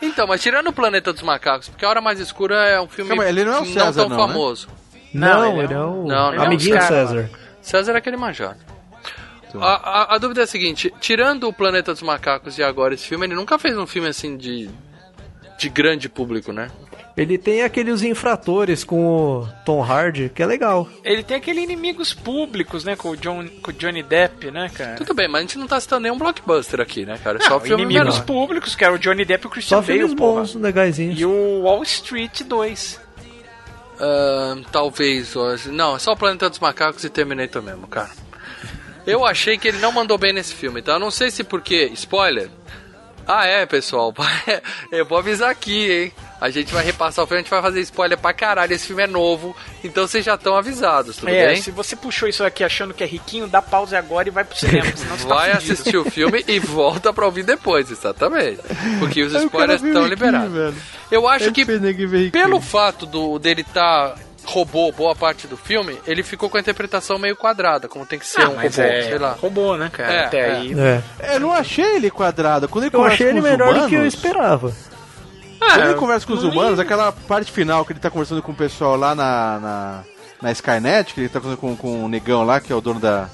Então, 0.00 0.28
mas 0.28 0.40
tirando 0.40 0.68
o 0.68 0.72
Planeta 0.72 1.12
dos 1.12 1.22
Macacos, 1.22 1.68
porque 1.68 1.84
A 1.84 1.88
Hora 1.88 2.00
Mais 2.00 2.20
Escura 2.20 2.54
é 2.68 2.80
um 2.80 2.86
filme 2.86 3.08
Calma, 3.08 3.28
ele 3.28 3.44
não 3.44 3.52
é 3.54 3.56
o 3.56 3.64
não 3.64 3.66
César, 3.72 4.02
tão 4.02 4.08
não, 4.10 4.16
né? 4.28 4.32
Não, 5.16 5.52
Não, 5.54 5.62
ele 5.62 5.72
é 5.74 5.78
o 5.78 6.04
Não, 6.06 6.32
não. 6.32 6.42
amiguinho 6.42 6.76
é 6.76 6.78
do 6.78 6.84
um 6.84 6.88
César. 6.88 7.30
César 7.62 7.92
é 7.92 7.96
aquele 7.98 8.16
manjado. 8.16 8.58
A, 9.58 10.12
a, 10.12 10.14
a 10.16 10.18
dúvida 10.18 10.42
é 10.42 10.44
a 10.44 10.46
seguinte: 10.46 10.92
tirando 11.00 11.48
o 11.48 11.52
Planeta 11.52 11.92
dos 11.92 12.02
Macacos 12.02 12.58
e 12.58 12.62
agora 12.62 12.94
esse 12.94 13.06
filme, 13.06 13.26
ele 13.26 13.34
nunca 13.34 13.58
fez 13.58 13.76
um 13.78 13.86
filme 13.86 14.08
assim 14.08 14.36
de. 14.36 14.68
de 15.58 15.68
grande 15.68 16.08
público, 16.08 16.52
né? 16.52 16.68
Ele 17.16 17.38
tem 17.38 17.62
aqueles 17.62 18.02
infratores 18.02 18.84
com 18.84 19.06
o 19.40 19.48
Tom 19.64 19.82
Hardy, 19.82 20.28
que 20.28 20.42
é 20.42 20.46
legal. 20.46 20.86
Ele 21.02 21.22
tem 21.22 21.38
aquele 21.38 21.62
inimigos 21.62 22.12
públicos, 22.12 22.84
né? 22.84 22.94
Com 22.94 23.08
o, 23.12 23.16
John, 23.16 23.48
com 23.62 23.70
o 23.70 23.72
Johnny 23.72 24.02
Depp, 24.02 24.50
né, 24.50 24.68
cara? 24.68 24.96
Tudo 24.96 25.14
bem, 25.14 25.26
mas 25.26 25.38
a 25.38 25.40
gente 25.40 25.56
não 25.56 25.66
tá 25.66 25.80
citando 25.80 26.02
nenhum 26.02 26.18
blockbuster 26.18 26.78
aqui, 26.78 27.06
né, 27.06 27.18
cara? 27.24 27.38
É 27.38 27.40
só 27.40 27.58
filme 27.58 27.84
inimigos 27.84 28.16
menor. 28.16 28.26
públicos, 28.26 28.74
que 28.74 28.84
era 28.84 28.92
o 28.92 28.98
Johnny 28.98 29.24
Depp 29.24 29.46
e 29.46 29.46
o 29.46 29.50
Christian 29.50 29.78
Só 29.78 29.82
filmes 29.82 30.12
Bale, 30.12 30.14
bons, 30.16 30.54
legaisinhos. 30.56 31.18
E 31.18 31.24
o 31.24 31.62
Wall 31.62 31.82
Street 31.84 32.42
2. 32.42 33.00
Ahn, 33.98 34.62
talvez 34.70 35.34
hoje. 35.34 35.70
Não, 35.70 35.96
é 35.96 35.98
só 35.98 36.12
o 36.12 36.16
Planeta 36.16 36.50
dos 36.50 36.58
Macacos 36.58 37.04
e 37.04 37.10
Terminator 37.10 37.62
mesmo, 37.62 37.86
cara. 37.86 38.10
Eu 39.06 39.24
achei 39.24 39.56
que 39.56 39.68
ele 39.68 39.78
não 39.78 39.92
mandou 39.92 40.18
bem 40.18 40.32
nesse 40.32 40.52
filme, 40.54 40.80
então 40.80 40.94
eu 40.94 41.00
não 41.00 41.10
sei 41.10 41.30
se 41.30 41.44
porque. 41.44 41.90
Spoiler. 41.94 42.50
Ah, 43.26 43.44
é, 43.44 43.66
pessoal. 43.66 44.14
Eu 44.92 45.04
vou 45.04 45.18
avisar 45.18 45.50
aqui, 45.50 45.90
hein? 45.90 46.12
A 46.40 46.50
gente 46.50 46.72
vai 46.72 46.84
repassar 46.84 47.24
o 47.24 47.26
filme, 47.26 47.40
a 47.40 47.42
gente 47.42 47.50
vai 47.50 47.62
fazer 47.62 47.80
spoiler 47.80 48.18
pra 48.18 48.32
caralho. 48.32 48.72
Esse 48.72 48.86
filme 48.86 49.02
é 49.02 49.06
novo, 49.06 49.56
então 49.82 50.06
vocês 50.06 50.24
já 50.24 50.34
estão 50.34 50.54
avisados, 50.54 51.16
tudo 51.16 51.30
é, 51.30 51.48
bem? 51.48 51.62
se 51.62 51.70
você 51.70 51.96
puxou 51.96 52.28
isso 52.28 52.44
aqui 52.44 52.62
achando 52.62 52.92
que 52.92 53.02
é 53.02 53.06
riquinho, 53.06 53.48
dá 53.48 53.62
pausa 53.62 53.98
agora 53.98 54.28
e 54.28 54.30
vai 54.30 54.44
pro 54.44 54.56
cinema, 54.56 54.94
senão 54.94 55.16
você 55.16 55.26
tá 55.26 55.34
Vai 55.34 55.54
fudido. 55.54 55.72
assistir 55.72 55.96
o 55.96 56.04
filme 56.04 56.44
e 56.46 56.58
volta 56.60 57.10
pra 57.12 57.24
ouvir 57.24 57.42
depois, 57.42 57.90
exatamente. 57.90 58.60
Porque 58.98 59.22
os 59.22 59.32
spoilers 59.32 59.82
estão 59.82 60.06
liberados. 60.06 60.74
Eu 61.10 61.26
acho 61.26 61.50
que 61.52 61.64
pelo 62.30 62.60
fato 62.60 63.06
do, 63.06 63.38
dele 63.38 63.64
tá 63.64 64.14
roubou 64.46 64.92
boa 64.92 65.14
parte 65.14 65.46
do 65.46 65.56
filme, 65.56 65.98
ele 66.06 66.22
ficou 66.22 66.48
com 66.48 66.56
a 66.56 66.60
interpretação 66.60 67.18
meio 67.18 67.36
quadrada, 67.36 67.88
como 67.88 68.06
tem 68.06 68.18
que 68.18 68.26
ser 68.26 68.42
Ah, 68.42 68.48
um 68.48 68.54
robô, 68.54 68.66
é 68.66 68.70
sei 69.02 69.18
lá. 69.18 69.32
robô, 69.32 69.76
né, 69.76 69.90
cara? 69.92 70.12
É, 70.12 70.24
Até 70.26 70.38
é. 70.38 70.52
aí. 70.54 70.74
É. 71.20 71.34
Eu 71.36 71.40
não 71.40 71.52
achei 71.52 71.96
ele 71.96 72.10
quadrado. 72.10 72.68
Quando 72.68 72.84
ele 72.84 72.94
Eu 72.96 73.04
achei 73.04 73.28
ele 73.28 73.40
melhor 73.40 73.74
do 73.74 73.88
que 73.88 73.94
eu 73.94 73.98
humanos- 73.98 74.14
esperava. 74.14 74.72
Quando 75.58 75.80
Ah, 75.82 75.84
ele 75.86 75.94
conversa 75.94 76.26
com 76.26 76.32
os 76.34 76.44
humanos, 76.44 76.78
aquela 76.78 77.10
parte 77.10 77.50
final 77.50 77.84
que 77.84 77.92
ele 77.92 77.98
tá 78.00 78.10
conversando 78.10 78.42
com 78.42 78.52
o 78.52 78.54
pessoal 78.54 78.94
lá 78.96 79.14
na, 79.14 79.58
na, 79.58 80.02
na 80.42 80.52
Skynet, 80.52 81.12
que 81.12 81.20
ele 81.20 81.28
tá 81.28 81.40
conversando 81.40 81.60
com, 81.60 81.76
com 81.76 82.04
o 82.04 82.08
negão 82.08 82.44
lá, 82.44 82.60
que 82.60 82.72
é 82.72 82.76
o 82.76 82.80
dono 82.80 83.00
da, 83.00 83.28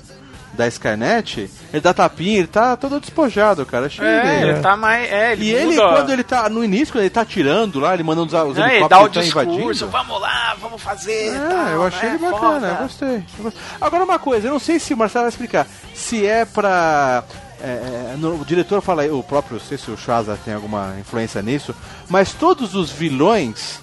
da 0.53 0.69
Skynet, 0.69 1.51
ele 1.73 1.81
dá 1.81 1.95
tapinha, 1.95 2.39
ele 2.39 2.47
tá 2.47 2.77
todo 2.77 3.01
despojado, 3.01 3.65
cara. 3.65 3.87
Achei 3.87 4.07
É, 4.07 4.41
ele. 4.43 4.51
ele 4.51 4.61
tá 4.61 4.77
mais. 4.77 5.11
É, 5.11 5.33
ele 5.33 5.45
E 5.47 5.51
ele, 5.55 5.77
muda- 5.77 5.89
quando 5.97 6.11
ele 6.13 6.23
tá 6.23 6.49
no 6.51 6.63
início, 6.63 6.93
quando 6.93 7.03
ele 7.05 7.11
tá 7.11 7.23
atirando 7.23 7.81
lá, 7.81 7.95
ele 7.95 8.03
mandando 8.03 8.27
os, 8.37 8.53
os 8.53 8.59
É, 8.59 8.77
ele 8.77 8.89
dá 8.89 9.01
o 9.01 9.09
tá 9.09 9.21
discurso, 9.21 9.51
invadindo. 9.51 9.89
vamos 9.89 10.21
lá, 10.21 10.55
vamos 10.61 10.83
fazer. 10.83 11.35
É, 11.35 11.39
tal, 11.49 11.69
eu 11.69 11.83
achei 11.87 12.09
né, 12.11 12.15
ele 12.21 12.31
bacana, 12.31 12.69
eu 12.69 12.77
gostei, 12.77 13.25
eu 13.39 13.45
gostei. 13.45 13.63
Agora 13.81 14.05
uma 14.05 14.19
coisa, 14.19 14.49
eu 14.49 14.53
não 14.53 14.59
sei 14.59 14.79
se 14.79 14.93
o 14.93 14.97
Marcelo 14.97 15.23
vai 15.25 15.31
explicar. 15.31 15.67
Se 15.95 16.27
é 16.27 16.45
pra. 16.45 17.25
é, 17.63 18.13
é, 18.13 18.15
no- 18.19 18.41
o 18.41 18.45
diretor 18.45 18.83
fala, 18.83 19.05
o 19.07 19.23
próprio, 19.23 19.59
não 19.59 19.65
sei 19.65 19.79
se 19.79 19.91
o 19.91 19.97
Shaza 19.97 20.39
tem 20.45 20.53
alguma 20.53 20.95
influência 21.01 21.41
nisso, 21.41 21.75
mas 22.11 22.33
todos 22.35 22.75
os 22.75 22.91
vilões, 22.91 23.81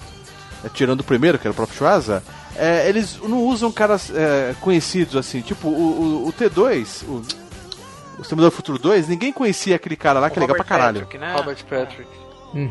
é, 0.64 0.68
tirando 0.68 1.00
o 1.00 1.04
primeiro, 1.04 1.36
que 1.38 1.46
era 1.48 1.52
o 1.52 1.56
próprio 1.56 1.76
Shaza, 1.78 2.22
é, 2.60 2.88
eles 2.88 3.18
não 3.22 3.38
usam 3.44 3.72
caras 3.72 4.10
é, 4.14 4.54
conhecidos 4.60 5.16
assim. 5.16 5.40
Tipo, 5.40 5.68
o, 5.68 6.24
o- 6.24 6.28
o 6.28 6.32
T2, 6.32 7.02
o, 7.08 7.12
o 8.18 8.22
Exterminador 8.22 8.50
do 8.50 8.56
Futuro 8.56 8.78
2, 8.78 9.08
ninguém 9.08 9.32
conhecia 9.32 9.76
aquele 9.76 9.96
cara 9.96 10.20
lá 10.20 10.28
que 10.30 10.38
é 10.38 10.40
legal 10.40 10.56
pra 10.56 10.64
Robert 10.64 10.68
caralho. 10.78 11.00
Patrick, 11.00 11.18
né? 11.18 11.34
Robert 11.36 11.64
Patrick. 11.68 12.10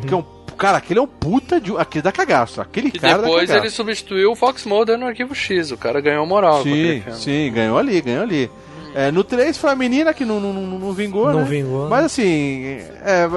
Que 0.07 0.13
é 0.13 0.17
um, 0.17 0.25
cara, 0.57 0.77
aquele 0.77 0.99
é 0.99 1.01
um 1.01 1.07
puta 1.07 1.59
de. 1.59 1.75
Aquele 1.77 2.01
dá 2.01 2.11
cagaço. 2.11 2.59
Aquele 2.61 2.89
E 2.89 2.99
cara 2.99 3.21
depois 3.23 3.49
ele 3.49 3.69
substituiu 3.69 4.31
o 4.31 4.35
Fox 4.35 4.65
Mulder 4.65 4.97
no 4.97 5.05
Arquivo 5.07 5.33
X. 5.33 5.71
O 5.71 5.77
cara 5.77 6.01
ganhou 6.01 6.25
moral 6.25 6.55
com 6.55 6.69
aquele 6.69 6.95
Sim, 6.95 7.01
filme. 7.01 7.19
sim, 7.19 7.51
ganhou 7.53 7.77
ali, 7.77 8.01
ganhou 8.01 8.23
ali. 8.23 8.51
É, 8.95 9.11
no 9.11 9.23
3 9.23 9.57
foi 9.57 9.69
a 9.71 9.75
menina 9.75 10.13
que 10.13 10.25
não, 10.25 10.39
não, 10.39 10.51
não, 10.51 10.79
não 10.79 10.93
vingou, 10.93 11.31
Não 11.31 11.39
né? 11.41 11.45
vingou, 11.45 11.83
né? 11.83 11.89
Mas 11.89 12.05
assim, 12.05 12.79
é, 13.05 13.27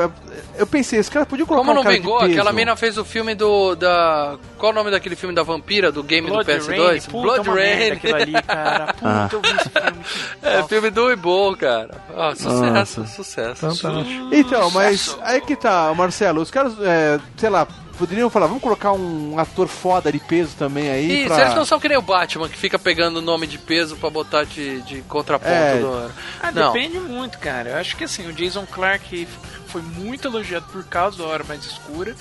eu 0.58 0.66
pensei, 0.66 0.98
esse 0.98 1.10
cara 1.10 1.26
podia 1.26 1.44
colocar 1.44 1.66
Como 1.66 1.78
um 1.80 1.82
não 1.84 1.90
de 1.90 1.96
vingou, 1.98 2.18
peso. 2.20 2.32
aquela 2.32 2.52
mina 2.52 2.74
fez 2.76 2.96
o 2.96 3.04
filme 3.04 3.34
do. 3.34 3.74
da. 3.74 4.36
Qual 4.58 4.72
o 4.72 4.74
nome 4.74 4.90
daquele 4.90 5.14
filme 5.16 5.34
da 5.34 5.42
vampira 5.42 5.92
do 5.92 6.02
game 6.02 6.28
Blood 6.28 6.44
do 6.44 6.52
PS2? 6.52 6.78
Rain, 6.88 7.00
puta, 7.02 7.42
Blood 7.42 7.50
Rain. 7.50 7.90
aquilo 7.92 8.14
ali, 8.16 8.32
cara. 8.42 8.86
Puta, 8.94 9.08
Ah. 9.08 9.28
eu 9.32 9.40
vi 9.40 9.48
esse 9.48 9.68
filme. 9.68 10.04
É, 10.42 10.62
filme 10.64 10.90
do 10.90 11.12
Ibol, 11.12 11.56
cara. 11.56 11.90
Ah, 12.16 12.34
sucesso, 12.34 13.00
Nossa. 13.00 13.06
sucesso. 13.06 13.60
Fantástico. 13.74 14.28
Então, 14.32 14.70
mas 14.70 15.16
aí 15.22 15.40
que 15.40 15.54
tá, 15.56 15.92
Marcelo, 15.94 16.40
os 16.42 16.50
caras, 16.50 16.74
é, 16.80 17.18
sei 17.36 17.48
lá, 17.50 17.66
poderiam 18.02 18.28
falar, 18.28 18.48
vamos 18.48 18.60
colocar 18.60 18.92
um 18.92 19.38
ator 19.38 19.68
foda 19.68 20.10
de 20.10 20.18
peso 20.18 20.56
também 20.58 20.90
aí 20.90 21.20
Isso, 21.20 21.28
pra... 21.28 21.42
eles 21.42 21.54
não 21.54 21.64
são 21.64 21.78
que 21.78 21.88
nem 21.88 21.96
o 21.96 22.02
Batman, 22.02 22.48
que 22.48 22.58
fica 22.58 22.76
pegando 22.76 23.18
o 23.18 23.22
nome 23.22 23.46
de 23.46 23.58
peso 23.58 23.96
pra 23.96 24.10
botar 24.10 24.42
de, 24.42 24.82
de 24.82 25.02
contraponto. 25.02 25.52
É. 25.54 25.78
do... 25.78 26.10
Ah, 26.42 26.50
não. 26.50 26.72
depende 26.72 26.98
muito, 26.98 27.38
cara. 27.38 27.70
Eu 27.70 27.76
acho 27.76 27.96
que 27.96 28.02
assim, 28.02 28.26
o 28.26 28.32
Jason 28.32 28.66
Clark 28.66 29.28
foi 29.68 29.82
muito 29.82 30.26
elogiado 30.26 30.66
por 30.72 30.82
causa 30.84 31.18
da 31.18 31.24
Hora 31.24 31.44
Mais 31.44 31.64
Escura. 31.64 32.16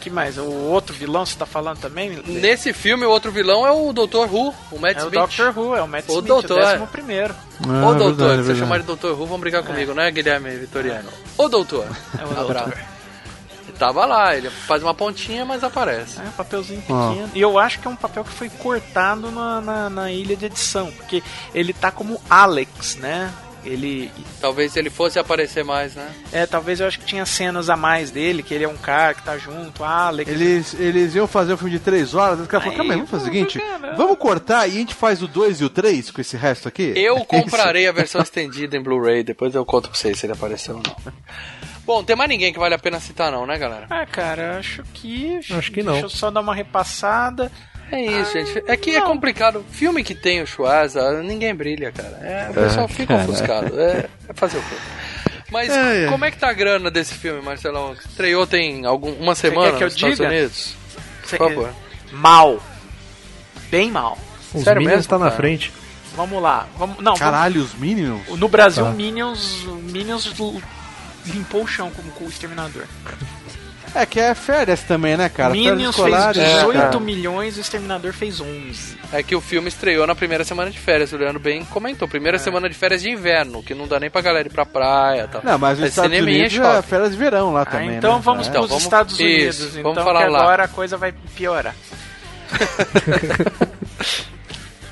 que 0.00 0.10
mais? 0.10 0.36
O 0.36 0.44
outro 0.44 0.94
vilão 0.94 1.24
você 1.24 1.38
tá 1.38 1.46
falando 1.46 1.78
também? 1.78 2.22
Nesse 2.26 2.74
filme, 2.74 3.06
o 3.06 3.10
outro 3.10 3.32
vilão 3.32 3.66
é 3.66 3.70
o 3.72 3.90
Dr. 3.90 4.30
Who, 4.30 4.54
o 4.70 4.78
Matt 4.78 4.98
é 4.98 5.00
o 5.00 5.06
Smith. 5.06 5.20
Doctor 5.20 5.58
Who, 5.58 5.74
é 5.76 5.82
o 5.82 5.88
Matt 5.88 6.04
O 6.08 6.12
Smith, 6.12 6.26
doutor, 6.26 6.58
o 6.58 6.60
é. 6.60 6.66
décimo 6.66 6.86
primeiro. 6.88 7.34
Ah, 7.66 7.86
Ô 7.86 7.94
doutor, 7.94 8.16
verdade, 8.16 8.18
se 8.18 8.50
eu 8.50 8.54
verdade. 8.54 8.58
chamar 8.58 8.80
de 8.80 8.84
Dr. 8.84 9.18
Who, 9.18 9.24
vão 9.24 9.40
brigar 9.40 9.62
comigo, 9.62 9.94
né, 9.94 10.10
Guilherme 10.10 10.50
Vitoriano? 10.50 11.08
Ô 11.38 11.48
doutor. 11.48 11.86
É 12.20 12.24
o 12.26 12.34
doutor. 12.34 12.93
Tava 13.78 14.06
lá, 14.06 14.36
ele 14.36 14.48
faz 14.50 14.82
uma 14.82 14.94
pontinha, 14.94 15.44
mas 15.44 15.62
aparece. 15.64 16.20
É 16.20 16.24
papelzinho 16.36 16.82
Ah. 16.88 17.08
pequeno. 17.10 17.30
E 17.34 17.40
eu 17.40 17.58
acho 17.58 17.78
que 17.80 17.86
é 17.86 17.90
um 17.90 17.96
papel 17.96 18.24
que 18.24 18.30
foi 18.32 18.48
cortado 18.48 19.30
na, 19.30 19.60
na, 19.60 19.90
na 19.90 20.12
ilha 20.12 20.36
de 20.36 20.46
edição, 20.46 20.90
porque 20.92 21.22
ele 21.54 21.72
tá 21.72 21.90
como 21.90 22.20
Alex, 22.30 22.96
né? 22.96 23.32
Ele. 23.64 24.10
Talvez 24.42 24.72
se 24.72 24.78
ele 24.78 24.90
fosse 24.90 25.18
aparecer 25.18 25.64
mais, 25.64 25.94
né? 25.94 26.06
É, 26.30 26.44
talvez 26.44 26.80
eu 26.80 26.86
acho 26.86 26.98
que 26.98 27.06
tinha 27.06 27.24
cenas 27.24 27.70
a 27.70 27.76
mais 27.76 28.10
dele, 28.10 28.42
que 28.42 28.52
ele 28.52 28.64
é 28.64 28.68
um 28.68 28.76
cara 28.76 29.14
que 29.14 29.22
tá 29.22 29.38
junto, 29.38 29.82
Alex. 29.82 30.30
Eles, 30.30 30.74
eles 30.78 31.14
iam 31.14 31.26
fazer 31.26 31.54
um 31.54 31.56
filme 31.56 31.72
de 31.72 31.78
3 31.78 32.14
horas, 32.14 32.40
os 32.40 32.46
caras 32.46 32.64
falaram, 32.64 32.76
calma 32.76 32.92
aí, 32.92 32.98
vamos 32.98 33.10
fazer 33.10 33.22
o 33.22 33.26
seguinte, 33.32 33.58
cara. 33.58 33.94
vamos 33.96 34.18
cortar 34.18 34.68
e 34.68 34.72
a 34.72 34.74
gente 34.74 34.94
faz 34.94 35.22
o 35.22 35.26
2 35.26 35.62
e 35.62 35.64
o 35.64 35.70
3 35.70 36.10
com 36.10 36.20
esse 36.20 36.36
resto 36.36 36.68
aqui? 36.68 36.92
Eu 36.94 37.16
comprarei 37.24 37.88
a 37.88 37.92
versão 37.92 38.20
estendida 38.20 38.76
em 38.76 38.82
Blu-ray, 38.82 39.22
depois 39.24 39.54
eu 39.54 39.64
conto 39.64 39.88
pra 39.88 39.98
vocês 39.98 40.18
se 40.18 40.26
ele 40.26 40.34
apareceu 40.34 40.74
ou 40.76 40.82
não. 40.82 41.12
Bom, 41.86 42.02
tem 42.02 42.16
mais 42.16 42.28
ninguém 42.30 42.52
que 42.52 42.58
vale 42.58 42.74
a 42.74 42.78
pena 42.78 42.98
citar 42.98 43.30
não, 43.30 43.46
né, 43.46 43.58
galera? 43.58 43.86
Ah, 43.90 44.06
cara, 44.06 44.58
acho 44.58 44.82
que. 44.94 45.38
Acho 45.50 45.70
que 45.70 45.82
não. 45.82 45.92
Deixa 45.92 46.06
eu 46.06 46.10
só 46.10 46.30
dar 46.30 46.40
uma 46.40 46.54
repassada. 46.54 47.50
É 47.92 48.00
isso, 48.00 48.32
gente. 48.32 48.62
É 48.66 48.76
que 48.76 48.96
é 48.96 49.00
complicado. 49.02 49.64
Filme 49.70 50.02
que 50.02 50.14
tem 50.14 50.40
o 50.42 50.46
Schwarza, 50.46 51.22
ninguém 51.22 51.54
brilha, 51.54 51.92
cara. 51.92 52.18
É, 52.22 52.48
o 52.50 52.54
pessoal 52.54 52.88
fica 52.88 53.14
ofuscado. 53.16 53.78
É, 53.78 54.06
é 54.28 54.32
fazer 54.34 54.56
o 54.58 54.62
quê? 54.62 54.74
Mas 55.52 55.70
É, 55.70 56.06
é. 56.06 56.08
como 56.10 56.24
é 56.24 56.30
que 56.30 56.38
tá 56.38 56.48
a 56.48 56.52
grana 56.54 56.90
desse 56.90 57.14
filme, 57.14 57.40
Marcelão? 57.42 57.92
Estreou 57.92 58.46
tem 58.46 58.86
algum, 58.86 59.12
uma 59.12 59.34
semana 59.34 59.72
quer 59.72 59.76
que 59.76 59.82
eu 59.84 59.86
nos 59.88 59.94
Estados 59.94 60.16
diga? 60.16 60.28
Unidos? 60.28 60.74
Você- 61.22 61.36
Por 61.36 61.48
favor. 61.50 61.74
Mal. 62.10 62.60
Bem 63.70 63.90
mal. 63.90 64.18
Os 64.54 64.64
Sério 64.64 64.80
Minions 64.80 64.96
mesmo, 64.96 65.10
tá 65.10 65.18
na 65.18 65.26
cara? 65.26 65.36
frente. 65.36 65.72
Vamos 66.16 66.40
lá. 66.42 66.66
Vamos, 66.76 66.98
não, 67.02 67.14
Caralho, 67.14 67.60
os 67.62 67.74
Minions? 67.74 68.22
vamos- 68.24 68.40
no 68.40 68.48
Brasil, 68.48 68.84
Tá. 68.84 68.90
Minions, 68.92 69.64
Minions 69.90 70.32
limpou 71.26 71.64
o 71.64 71.66
chão 71.66 71.90
como 71.90 72.10
com 72.12 72.24
o 72.24 72.28
Exterminador. 72.28 72.84
É 73.96 74.04
que 74.04 74.18
é 74.18 74.34
férias 74.34 74.82
também, 74.82 75.16
né, 75.16 75.28
cara? 75.28 75.52
Minions 75.52 75.78
fez 75.78 75.88
escolares, 75.90 76.42
né, 76.42 76.54
18 76.56 76.72
cara? 76.80 76.98
milhões, 77.00 77.56
o 77.56 77.60
Exterminador 77.60 78.12
fez 78.12 78.40
11. 78.40 78.98
É 79.12 79.22
que 79.22 79.36
o 79.36 79.40
filme 79.40 79.68
estreou 79.68 80.04
na 80.04 80.16
primeira 80.16 80.42
semana 80.42 80.68
de 80.68 80.80
férias, 80.80 81.12
o 81.12 81.16
Leandro 81.16 81.38
bem 81.38 81.64
comentou. 81.66 82.08
Primeira 82.08 82.36
semana 82.36 82.68
de 82.68 82.74
férias 82.74 83.02
de 83.02 83.10
inverno, 83.10 83.62
que 83.62 83.72
não 83.72 83.86
dá 83.86 84.00
nem 84.00 84.10
pra 84.10 84.20
galera 84.20 84.48
ir 84.48 84.50
pra 84.50 84.66
praia 84.66 85.22
e 85.22 85.28
tal. 85.28 85.42
Não, 85.44 85.56
mas 85.58 85.78
os 85.78 85.84
É 85.84 85.88
Estados 85.88 86.18
Unidos 86.18 86.58
é 86.58 86.82
férias 86.82 87.10
de 87.12 87.16
verão 87.16 87.52
lá 87.52 87.62
Ah, 87.62 87.66
também, 87.66 87.96
então 87.96 88.16
né? 88.16 88.20
vamos 88.24 88.48
É. 88.48 88.50
Então, 88.50 88.62
para 88.62 88.64
os 88.64 88.68
vamos- 88.70 88.82
Estados 88.84 89.14
isso, 89.20 89.22
Unidos. 89.22 89.58
vamos 89.76 89.92
então 89.92 90.04
falar 90.04 90.24
que 90.24 90.30
lá. 90.30 90.38
agora 90.40 90.64
a 90.64 90.68
coisa 90.68 90.96
vai 90.96 91.12
piorar. 91.36 91.76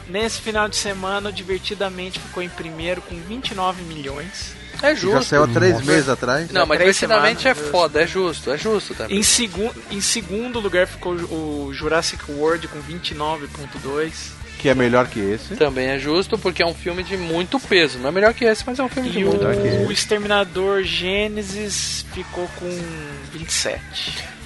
Nesse 0.09 0.41
final 0.43 0.69
de 0.69 0.77
semana, 0.77 1.31
o 1.31 1.33
Divertidamente 1.33 2.21
ficou 2.21 2.43
em 2.43 2.49
primeiro 2.49 3.01
com 3.03 3.17
29 3.17 3.83
milhões. 3.83 4.55
É 4.83 4.95
Já 4.95 5.01
justo. 5.01 5.25
saiu 5.25 5.45
há 5.45 5.49
três 5.49 5.81
meses 5.83 6.09
atrás. 6.09 6.51
Não, 6.51 6.67
mas 6.67 6.79
Três 6.79 6.97
divertidamente 6.97 7.47
é 7.49 7.55
foda, 7.55 8.03
é 8.03 8.07
justo, 8.07 8.51
é 8.51 8.59
justo 8.59 8.95
também. 8.95 9.19
Em, 9.19 9.23
segu 9.23 9.73
em 9.91 10.01
segundo 10.01 10.59
lugar 10.59 10.87
ficou 10.87 11.13
o 11.15 11.71
Jurassic 11.73 12.23
World 12.31 12.67
com 12.69 12.81
29.2. 12.83 14.13
Que 14.59 14.69
é 14.69 14.75
melhor 14.75 15.09
que 15.09 15.19
esse. 15.19 15.57
Também 15.57 15.89
é 15.89 15.99
justo 15.99 16.39
porque 16.39 16.63
é 16.63 16.67
um 16.67 16.75
filme 16.75 17.03
de 17.03 17.17
muito 17.17 17.59
peso. 17.59 17.99
Não 17.99 18.09
é 18.09 18.13
melhor 18.13 18.33
que 18.33 18.45
esse, 18.45 18.63
mas 18.67 18.79
é 18.79 18.83
um 18.83 18.89
filme 18.89 19.11
de 19.11 19.21
E 19.21 19.25
muito 19.25 19.41
peso. 19.45 19.87
o 19.89 19.91
Exterminador 19.93 20.83
Gênesis 20.85 22.05
ficou 22.13 22.49
com 22.59 22.69
27. 23.33 23.81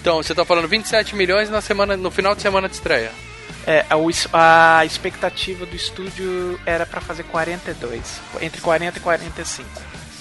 Então, 0.00 0.22
você 0.22 0.34
tá 0.34 0.44
falando 0.44 0.68
27 0.68 1.14
milhões 1.16 1.50
na 1.50 1.60
semana, 1.60 1.96
no 1.96 2.10
final 2.10 2.34
de 2.34 2.40
semana 2.42 2.68
de 2.68 2.74
estreia. 2.76 3.10
É, 3.66 3.84
a, 3.90 4.78
a 4.78 4.84
expectativa 4.86 5.66
do 5.66 5.74
estúdio 5.74 6.58
era 6.64 6.86
pra 6.86 7.00
fazer 7.00 7.24
42, 7.24 8.00
entre 8.40 8.60
40 8.60 8.98
e 8.98 9.00
45. 9.00 9.68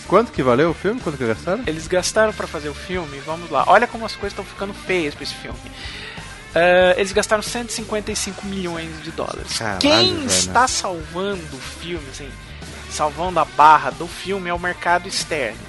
Quanto 0.08 0.32
que 0.32 0.44
valeu 0.44 0.70
o 0.70 0.74
filme? 0.74 1.00
Quanto 1.02 1.18
que 1.18 1.26
gastaram? 1.26 1.64
Eles 1.66 1.88
gastaram 1.88 2.32
pra 2.34 2.48
fazer 2.48 2.70
o 2.70 2.74
filme, 2.74 3.20
vamos 3.26 3.50
lá. 3.50 3.64
Olha 3.68 3.88
como 3.88 4.06
as 4.06 4.14
coisas 4.14 4.32
estão 4.34 4.46
ficando 4.46 4.74
feias 4.74 5.14
pra 5.16 5.24
esse 5.24 5.34
filme. 5.34 5.60
Ah, 6.56 6.94
eles 6.98 7.12
gastaram 7.12 7.44
155 7.44 8.46
milhões 8.46 9.04
de 9.04 9.12
dólares. 9.12 9.58
Caralho, 9.58 9.80
Quem 9.80 10.16
velho. 10.16 10.26
está 10.28 10.68
salvando 10.68 11.44
o 11.56 11.60
filme, 11.60 12.06
assim, 12.10 12.30
salvando 12.90 13.40
a 13.40 13.46
barra 13.46 13.90
do 13.92 14.08
filme 14.08 14.50
é 14.50 14.54
o 14.54 14.60
mercado 14.60 15.08
externo, 15.08 15.60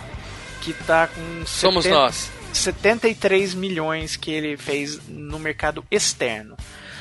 que 0.63 0.73
tá 0.73 1.09
com 1.09 1.45
Somos 1.45 1.83
70 1.85 2.01
nós. 2.01 2.31
73 2.53 3.53
milhões 3.55 4.17
que 4.17 4.31
ele 4.31 4.57
fez 4.57 5.01
no 5.09 5.39
mercado 5.39 5.85
externo. 5.91 6.57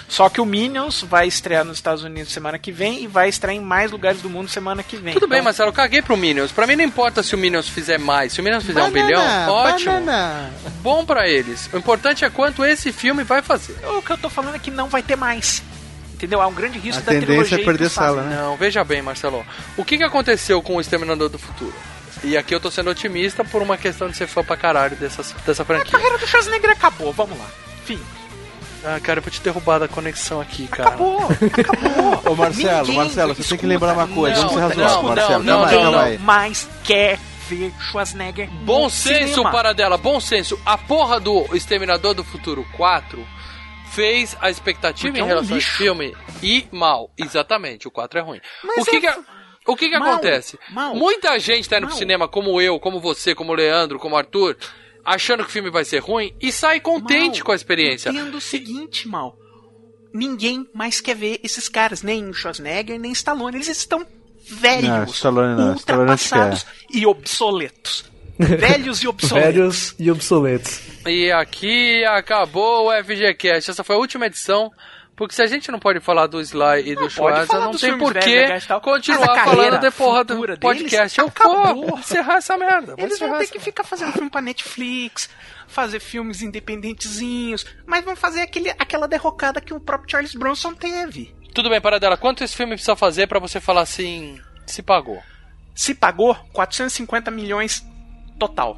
Só 0.08 0.30
que 0.30 0.40
o 0.40 0.46
Minions 0.46 1.02
vai 1.02 1.28
estrear 1.28 1.66
nos 1.66 1.78
Estados 1.78 2.04
Unidos 2.04 2.32
semana 2.32 2.60
que 2.60 2.72
vem 2.72 3.04
e 3.04 3.08
vai 3.08 3.28
estrear 3.28 3.56
em 3.56 3.60
mais 3.60 3.92
lugares 3.92 4.22
do 4.22 4.30
mundo 4.30 4.48
semana 4.50 4.84
que 4.84 4.96
vem. 4.98 5.14
Tudo 5.14 5.28
bem, 5.28 5.38
Então, 5.40 5.46
Marcelo, 5.46 5.70
eu 5.70 5.74
caguei 5.74 6.02
pro 6.02 6.16
Minions. 6.16 6.52
Pra 6.52 6.68
mim 6.68 6.76
não 6.76 6.84
importa 6.84 7.24
se 7.24 7.34
o 7.34 7.38
Minions 7.38 7.68
fizer 7.68 7.98
mais. 7.98 8.32
Se 8.34 8.40
o 8.40 8.44
Minions 8.44 8.64
fizer 8.64 8.84
um 8.84 8.92
bilhão, 8.92 9.24
ótimo. 9.50 9.96
Bom 10.82 11.04
pra 11.06 11.28
eles. 11.28 11.68
O 11.74 11.78
importante 11.78 12.24
é 12.24 12.30
quanto 12.30 12.64
esse 12.64 12.92
filme 12.92 13.24
vai 13.24 13.42
fazer. 13.42 13.76
O 13.98 14.02
que 14.02 14.12
eu 14.12 14.18
tô 14.18 14.30
falando 14.30 14.56
é 14.56 14.60
que 14.60 14.70
não 14.72 14.88
vai 14.88 15.02
ter 15.02 15.16
mais. 15.16 15.64
Entendeu? 16.14 16.42
Há 16.42 16.48
um 16.48 16.54
grande 16.54 16.80
risco 16.80 17.02
A 17.02 17.06
da 17.06 17.12
tendência 17.12 17.28
trilogia 17.28 17.62
é 17.62 17.66
perder 17.66 17.90
sala, 17.90 18.22
né? 18.22 18.36
Não, 18.38 18.56
veja 18.56 18.84
bem, 18.84 19.02
Marcelo. 19.02 19.46
O 19.76 19.84
que, 19.84 19.98
que 19.98 20.04
aconteceu 20.04 20.62
com 20.62 20.76
o 20.78 20.82
Exterminador 20.82 21.28
do 21.30 21.38
Futuro? 21.38 21.74
E 22.24 22.38
aqui 22.38 22.56
eu 22.56 22.60
tô 22.60 22.72
sendo 22.72 22.90
otimista 22.90 23.44
por 23.44 23.62
uma 23.62 23.76
questão 23.78 24.08
de 24.10 24.16
ser 24.16 24.26
fã 24.28 24.42
pra 24.44 24.56
caralho 24.56 24.96
dessa, 24.96 25.22
dessa 25.46 25.64
A 25.64 25.66
franquia. 25.66 25.92
carreira 25.92 26.18
do 26.18 26.26
Schwarzenegger 26.26 26.70
acabou, 26.72 27.12
vamos 27.12 27.38
lá. 27.38 27.46
Fim. 27.84 28.00
Ah, 28.86 29.00
cara, 29.00 29.20
eu 29.20 29.24
vou 29.24 29.32
te 29.32 29.42
derrubar 29.42 29.80
da 29.80 29.88
conexão 29.88 30.40
aqui, 30.40 30.68
cara. 30.68 30.90
Acabou, 30.90 31.20
acabou. 31.24 32.32
Ô 32.32 32.36
Marcelo, 32.36 32.80
Ninguém- 32.88 32.96
Marcelo, 32.96 33.34
você 33.34 33.42
tem 33.42 33.48
que 33.58 33.66
escuta, 33.66 33.68
lembrar 33.68 33.94
uma 33.94 34.08
coisa, 34.08 34.42
não, 34.42 34.50
vamos 34.50 34.74
ser 34.74 34.80
não, 34.80 34.94
não, 34.94 35.04
Marcelo. 35.04 35.44
não, 35.44 35.60
mas 35.62 35.72
não, 35.72 35.82
calma 35.82 36.02
aí. 36.04 36.12
Ninguém 36.12 36.26
mais 36.26 36.70
quer 36.84 37.20
ver 37.50 37.72
Schwarzenegger 37.80 38.50
Bom 38.64 38.84
no 38.84 38.90
senso, 38.90 39.34
cinema. 39.36 39.52
para 39.52 39.74
dela, 39.74 39.98
bom 39.98 40.20
senso. 40.20 40.60
A 40.66 40.78
porra 40.78 41.20
do 41.20 41.46
Exterminador 41.56 42.14
do 42.14 42.24
Futuro 42.24 42.66
4 42.78 43.26
fez 43.92 44.36
a 44.42 44.50
expectativa 44.50 45.08
Porque 45.10 45.20
em 45.20 45.22
é 45.22 45.26
um 45.26 45.28
relação 45.28 45.56
ao 45.56 45.62
filme 45.62 46.16
e 46.44 46.68
mal. 46.72 47.10
Exatamente, 47.18 47.88
o 47.88 47.92
4 47.92 48.20
é 48.20 48.22
ruim. 48.22 48.42
Mas 48.64 48.86
o 48.88 48.92
que 48.92 48.98
é- 48.98 49.00
que, 49.14 49.20
o 49.68 49.76
que, 49.76 49.90
que 49.90 49.98
Mal, 49.98 50.14
acontece? 50.14 50.60
mal. 50.70 50.94
Muita 50.96 51.38
gente 51.40 51.68
tá 51.70 51.78
indo 51.78 51.84
pro 51.88 51.92
Mal. 51.92 51.98
cinema, 52.00 52.28
como 52.28 52.60
eu, 52.62 52.80
como 52.80 53.00
você, 53.00 53.34
como 53.34 53.52
o 53.52 53.56
Leandro, 53.56 53.98
como 54.00 54.16
o 54.16 54.18
Arthur, 54.18 54.58
achando 55.06 55.44
que 55.44 55.50
o 55.50 55.54
filme 55.54 55.70
vai 55.70 55.86
ser 55.86 56.00
ruim 56.00 56.36
e 56.42 56.52
sai 56.52 56.80
contente 56.80 57.40
Mal, 57.40 57.46
com 57.46 57.52
a 57.52 57.56
experiência. 57.56 58.10
Entendo 58.10 58.38
o 58.38 58.42
seguinte, 58.42 59.08
mal. 59.08 59.38
Ninguém 60.14 60.68
mais 60.74 61.00
quer 61.00 61.16
ver 61.16 61.40
esses 61.44 61.70
caras, 61.70 62.02
nem 62.02 62.28
o 62.30 62.34
Schwarzenegger, 62.34 63.00
nem 63.00 63.12
Stallone. 63.12 63.58
Eles 63.58 63.68
estão 63.68 64.06
velhos, 64.48 64.90
Não, 64.90 65.04
Stallone 65.06 65.56
não, 65.56 65.76
Stallone 65.76 66.12
ultrapassados 66.12 66.66
e 66.92 67.06
obsoletos. 67.06 68.06
Velhos 68.38 69.02
e 69.02 69.08
obsoletos. 69.08 69.54
Velhos 69.56 69.96
e 69.98 70.12
obsoletos. 70.12 70.82
E 71.06 71.32
aqui 71.32 72.04
acabou 72.04 72.90
o 72.90 73.04
FGCast. 73.04 73.72
Essa 73.72 73.82
foi 73.82 73.96
a 73.96 74.00
última 74.00 74.26
edição. 74.26 74.70
Porque 75.16 75.34
se 75.34 75.42
a 75.42 75.48
gente 75.48 75.72
não 75.72 75.80
pode 75.80 76.02
falar 76.02 76.28
do 76.28 76.42
Sly 76.42 76.90
e 76.90 76.96
do 76.96 77.10
Schwarza, 77.10 77.58
não 77.58 77.72
tem 77.72 77.80
filmes 77.80 78.00
por 78.00 78.14
que 78.16 78.20
velhos, 78.20 78.42
legais 78.42 78.66
tal. 78.66 78.82
Mas 78.84 78.84
continuar 78.84 79.44
falando 79.46 79.80
de 79.80 79.92
porra 79.92 80.24
do 80.26 80.58
podcast. 80.60 81.20
Eu 81.20 81.30
vou 81.30 81.98
encerrar 82.00 82.38
essa 82.38 82.58
merda. 82.58 82.96
Eles 82.98 83.18
vão 83.18 83.38
ter 83.38 83.48
que 83.48 83.60
ficar 83.60 83.86
fazendo 83.86 84.12
filme 84.12 84.30
pra 84.30 84.42
Netflix, 84.42 85.30
fazer 85.68 86.02
filmes 86.02 86.42
independentezinhos, 86.42 87.66
mas 87.86 88.04
vão 88.04 88.16
fazer 88.16 88.42
aquele, 88.42 88.70
aquela 88.72 89.08
derrocada 89.08 89.62
que 89.62 89.74
o 89.74 89.80
próprio 89.80 90.12
Charles 90.12 90.36
Bronson 90.36 90.74
teve. 90.74 91.34
Tudo 91.54 91.70
bem, 91.70 91.80
Paradela. 91.80 92.18
Quanto 92.18 92.44
esse 92.44 92.56
filme 92.56 92.74
precisa 92.74 92.98
fazer 92.98 93.28
pra 93.28 93.40
você 93.40 93.62
falar 93.62 93.82
assim, 93.82 94.38
se 94.68 94.84
pagou? 94.84 95.24
Se 95.74 95.96
pagou 95.96 96.36
450 96.52 97.32
milhões 97.32 97.86
total. 98.38 98.78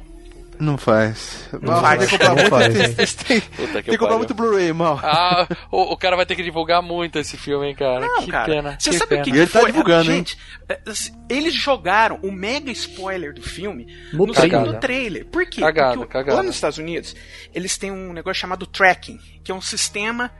Não 0.60 0.76
faz. 0.76 1.48
Mal, 1.62 1.80
faz. 1.80 1.98
Tem 2.00 2.08
que 2.08 2.18
comprar 2.18 2.28
Não 2.28 2.34
muito, 2.36 2.50
faz, 2.50 2.74
tem, 2.74 2.82
hein? 2.86 2.94
tem- 2.94 3.06
tem- 3.06 3.40
Puta 3.66 3.72
tem 3.74 3.82
que 3.84 3.98
comprar 3.98 4.16
muito 4.18 4.34
Blu-ray, 4.34 4.72
mal. 4.72 4.98
Ah, 5.02 5.46
o, 5.70 5.92
o 5.92 5.96
cara 5.96 6.16
vai 6.16 6.26
ter 6.26 6.34
que 6.34 6.42
divulgar 6.42 6.82
muito 6.82 7.18
esse 7.18 7.36
filme, 7.36 7.68
hein, 7.68 7.74
cara. 7.76 8.00
Não, 8.00 8.22
que 8.24 8.30
cara. 8.30 8.44
pena. 8.46 8.76
Você 8.78 8.90
que 8.90 8.98
sabe 8.98 9.14
o 9.14 9.22
que, 9.22 9.30
E 9.30 9.32
que 9.32 9.38
ele 9.38 9.46
tá 9.46 9.60
foi? 9.60 9.70
divulgando, 9.70 10.10
hein? 10.10 10.16
Gente, 10.18 10.38
é, 10.68 10.80
assim, 10.86 11.12
eles 11.30 11.54
jogaram 11.54 12.18
o 12.22 12.32
mega 12.32 12.70
spoiler 12.72 13.32
do 13.32 13.42
filme 13.42 13.86
No 14.12 14.26
no, 14.26 14.32
trailer. 14.32 14.58
segundo 14.60 14.80
trailer. 14.80 15.26
Por 15.26 15.46
quê? 15.46 15.60
Cagada, 15.60 15.96
Porque 15.96 16.12
cagada. 16.12 16.36
lá 16.38 16.42
nos 16.42 16.54
Estados 16.56 16.78
Unidos, 16.78 17.14
eles 17.54 17.78
têm 17.78 17.90
um 17.92 18.12
negócio 18.12 18.40
chamado 18.40 18.66
tracking, 18.66 19.18
que 19.44 19.52
é 19.52 19.54
um 19.54 19.60
sistema 19.60 20.30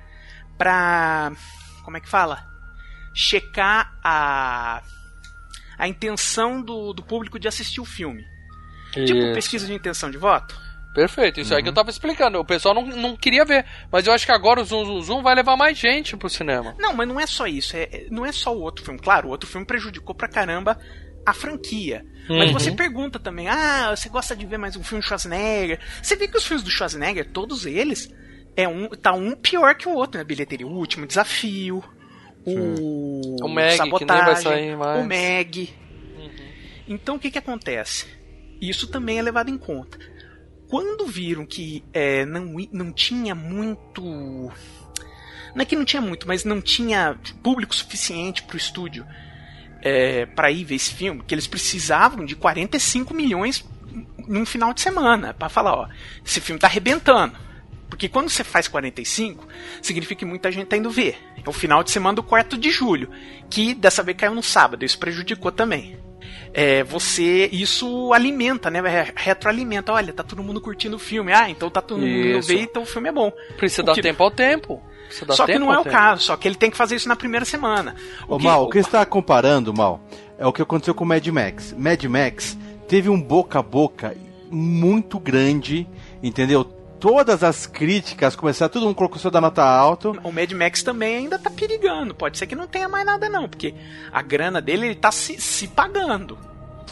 pra. 0.56 1.32
Como 1.84 1.96
é 1.96 2.00
que 2.00 2.08
fala? 2.08 2.44
Checar 3.14 3.92
a. 4.02 4.82
a 5.78 5.88
intenção 5.88 6.60
do, 6.60 6.92
do 6.92 7.02
público 7.02 7.38
de 7.38 7.46
assistir 7.48 7.80
o 7.80 7.84
filme. 7.84 8.24
Tipo 8.92 9.18
Isso. 9.18 9.34
pesquisa 9.34 9.66
de 9.66 9.74
intenção 9.74 10.10
de 10.10 10.16
voto. 10.18 10.58
Perfeito, 10.94 11.38
isso 11.40 11.52
aí 11.52 11.58
Uhum. 11.58 11.64
que 11.64 11.68
eu 11.68 11.74
tava 11.74 11.90
explicando. 11.90 12.38
O 12.40 12.44
pessoal 12.44 12.74
não, 12.74 12.84
não 12.86 13.16
queria 13.16 13.44
ver. 13.44 13.64
Mas 13.92 14.06
eu 14.06 14.12
acho 14.12 14.24
que 14.26 14.32
agora 14.32 14.60
o 14.60 14.64
Zoom 14.64 14.84
Zoom 14.84 15.00
Zoom 15.02 15.22
vai 15.22 15.34
levar 15.34 15.56
mais 15.56 15.78
gente 15.78 16.16
pro 16.16 16.28
cinema. 16.28 16.74
Não, 16.78 16.92
mas 16.94 17.06
não 17.06 17.20
é 17.20 17.26
só 17.26 17.46
isso. 17.46 17.76
É, 17.76 17.82
é- 17.84 18.06
não 18.10 18.24
é 18.26 18.32
só 18.32 18.56
o 18.56 18.60
outro 18.60 18.84
filme. 18.84 18.98
Claro, 18.98 19.28
o 19.28 19.30
outro 19.30 19.48
filme 19.48 19.66
prejudicou 19.66 20.14
pra 20.14 20.26
caramba 20.28 20.78
a 21.24 21.32
franquia. 21.34 22.04
Mas 22.28 22.48
Uhum. 22.48 22.52
você 22.54 22.72
pergunta 22.72 23.18
também, 23.20 23.46
ah, 23.48 23.94
você 23.94 24.08
gosta 24.08 24.34
de 24.34 24.44
ver 24.46 24.58
mais 24.58 24.74
um 24.76 24.82
filme 24.82 25.00
do 25.02 25.06
Schwarzenegger? 25.06 25.78
Você 26.02 26.16
vê 26.16 26.26
que 26.26 26.36
os 26.36 26.44
filmes 26.46 26.64
do 26.64 26.70
Schwarzenegger, 26.70 27.30
todos 27.30 27.64
eles, 27.66 28.12
é 28.56 28.66
um, 28.66 28.88
tá 28.88 29.12
um 29.12 29.36
pior 29.36 29.74
que 29.76 29.86
o 29.88 29.92
outro 29.94 30.18
na 30.18 30.24
bilheteria. 30.24 30.66
O 30.66 30.72
último 30.72 31.06
desafio, 31.06 31.84
o, 32.44 33.44
O 33.44 33.48
Meg, 33.48 33.48
que 33.48 33.48
nem 33.48 33.54
vai 33.54 33.70
sabotagem, 33.76 34.42
sair 34.42 34.76
mais. 34.76 35.00
o 35.00 35.06
Meg. 35.06 35.74
Então 36.88 37.16
o 37.16 37.18
que 37.18 37.30
que 37.30 37.38
acontece? 37.38 38.06
Isso 38.60 38.88
também 38.88 39.18
é 39.18 39.22
levado 39.22 39.50
em 39.50 39.58
conta. 39.58 39.98
Quando 40.68 41.06
viram 41.06 41.46
que 41.46 41.84
é, 41.92 42.24
não, 42.26 42.54
não 42.72 42.92
tinha 42.92 43.34
muito. 43.34 44.02
Não 45.54 45.62
é 45.62 45.64
que 45.64 45.76
não 45.76 45.84
tinha 45.84 46.02
muito, 46.02 46.28
mas 46.28 46.44
não 46.44 46.60
tinha 46.60 47.18
público 47.42 47.74
suficiente 47.74 48.42
pro 48.42 48.56
estúdio 48.56 49.06
é, 49.82 50.26
para 50.26 50.50
ir 50.50 50.64
ver 50.64 50.74
esse 50.74 50.92
filme, 50.92 51.22
que 51.26 51.34
eles 51.34 51.46
precisavam 51.46 52.24
de 52.24 52.36
45 52.36 53.14
milhões 53.14 53.64
num 54.26 54.44
final 54.44 54.74
de 54.74 54.80
semana 54.80 55.32
para 55.32 55.48
falar, 55.48 55.74
ó, 55.74 55.88
esse 56.24 56.40
filme 56.40 56.60
tá 56.60 56.66
arrebentando. 56.66 57.34
Porque 57.88 58.08
quando 58.08 58.28
você 58.28 58.44
faz 58.44 58.68
45, 58.68 59.48
significa 59.80 60.18
que 60.18 60.24
muita 60.26 60.52
gente 60.52 60.66
tá 60.66 60.76
indo 60.76 60.90
ver. 60.90 61.18
É 61.42 61.48
o 61.48 61.52
final 61.52 61.82
de 61.82 61.90
semana 61.90 62.16
do 62.16 62.22
quarto 62.22 62.58
de 62.58 62.70
julho, 62.70 63.10
que 63.48 63.74
dessa 63.74 64.02
vez 64.02 64.18
caiu 64.18 64.34
no 64.34 64.42
sábado, 64.42 64.84
isso 64.84 64.98
prejudicou 64.98 65.50
também. 65.50 65.98
É, 66.52 66.82
você 66.82 67.48
isso 67.52 68.12
alimenta, 68.12 68.70
né? 68.70 68.80
Re- 68.80 69.12
Retroalimenta. 69.14 69.92
Olha, 69.92 70.12
tá 70.12 70.22
todo 70.22 70.42
mundo 70.42 70.60
curtindo 70.60 70.96
o 70.96 70.98
filme. 70.98 71.32
Ah, 71.32 71.48
então 71.50 71.68
tá 71.70 71.80
todo 71.80 72.00
mundo 72.00 72.08
Isso. 72.38 72.48
ver, 72.48 72.60
então 72.62 72.82
o 72.82 72.86
filme 72.86 73.08
é 73.08 73.12
bom. 73.12 73.30
Precisa 73.56 73.82
O 73.82 73.84
dar 73.86 73.94
que- 73.94 74.02
tempo 74.02 74.22
ao 74.22 74.30
tempo. 74.30 74.82
Só 75.30 75.46
que 75.46 75.58
não 75.58 75.72
é 75.72 75.78
o 75.78 75.82
tempo. 75.84 75.96
caso, 75.96 76.22
só 76.22 76.36
que 76.36 76.46
ele 76.46 76.54
tem 76.54 76.70
que 76.70 76.76
fazer 76.76 76.94
isso 76.96 77.08
na 77.08 77.16
primeira 77.16 77.44
semana. 77.46 77.94
Ô, 78.28 78.38
Mal, 78.38 78.64
o 78.64 78.68
que 78.68 78.74
você 78.74 78.80
está 78.88 79.06
comparando, 79.06 79.72
Mal, 79.72 80.00
é 80.38 80.46
o 80.46 80.52
que 80.52 80.60
aconteceu 80.60 80.94
com 80.94 81.04
o 81.04 81.06
Mad 81.06 81.26
Max. 81.28 81.74
Mad 81.76 82.04
Max 82.04 82.58
teve 82.86 83.08
um 83.08 83.18
boca 83.20 83.58
a 83.58 83.62
boca 83.62 84.14
muito 84.50 85.18
grande, 85.18 85.86
entendeu? 86.22 86.64
Todas 87.00 87.44
as 87.44 87.66
críticas 87.66 88.34
começaram, 88.34 88.72
todo 88.72 88.86
mundo 88.86 88.94
colocou 88.94 89.18
seu 89.18 89.30
da 89.30 89.40
nota 89.40 89.62
alta. 89.62 90.10
O 90.22 90.32
Mad 90.32 90.50
Max 90.52 90.82
também 90.82 91.16
ainda 91.16 91.38
tá 91.38 91.50
perigando. 91.50 92.14
Pode 92.14 92.38
ser 92.38 92.46
que 92.46 92.56
não 92.56 92.66
tenha 92.66 92.88
mais 92.88 93.06
nada, 93.06 93.28
não, 93.28 93.48
porque 93.48 93.74
a 94.12 94.20
grana 94.20 94.60
dele 94.60 94.86
ele 94.86 94.94
tá 94.94 95.12
se, 95.12 95.40
se 95.40 95.68
pagando. 95.68 96.38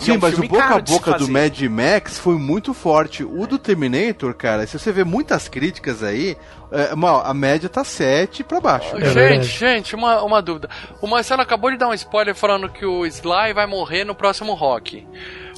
Sim, 0.01 0.13
é 0.13 0.15
um 0.15 0.21
mas 0.21 0.39
o 0.39 0.43
boca 0.43 0.65
a 0.65 0.79
boca 0.79 1.13
do. 1.19 1.29
Mad 1.29 1.59
Max 1.63 2.19
foi 2.19 2.37
muito 2.37 2.75
forte. 2.75 3.25
O 3.25 3.47
do 3.47 3.59
Terminator, 3.59 4.35
cara, 4.35 4.67
se 4.67 4.79
você 4.79 4.93
vê 4.93 5.05
muitas 5.05 5.49
críticas 5.49 6.03
aí, 6.03 6.37
é, 6.71 6.95
Mal, 6.95 7.25
a 7.25 7.33
média 7.33 7.69
tá 7.69 7.83
7 7.83 8.45
pra 8.45 8.61
baixo. 8.61 8.97
É 8.97 9.11
gente, 9.11 9.47
gente, 9.47 9.95
uma, 9.95 10.23
uma 10.23 10.43
dúvida. 10.43 10.69
O 11.01 11.07
Marcelo 11.07 11.43
acabou 11.43 11.71
de 11.71 11.79
dar 11.79 11.89
um 11.89 11.95
spoiler 11.95 12.35
falando 12.35 12.69
que 12.69 12.85
o 12.85 13.07
Sly 13.07 13.55
vai 13.55 13.67
morrer 13.67 14.05
no 14.05 14.15
próximo 14.15 14.55
Rock. 14.55 15.07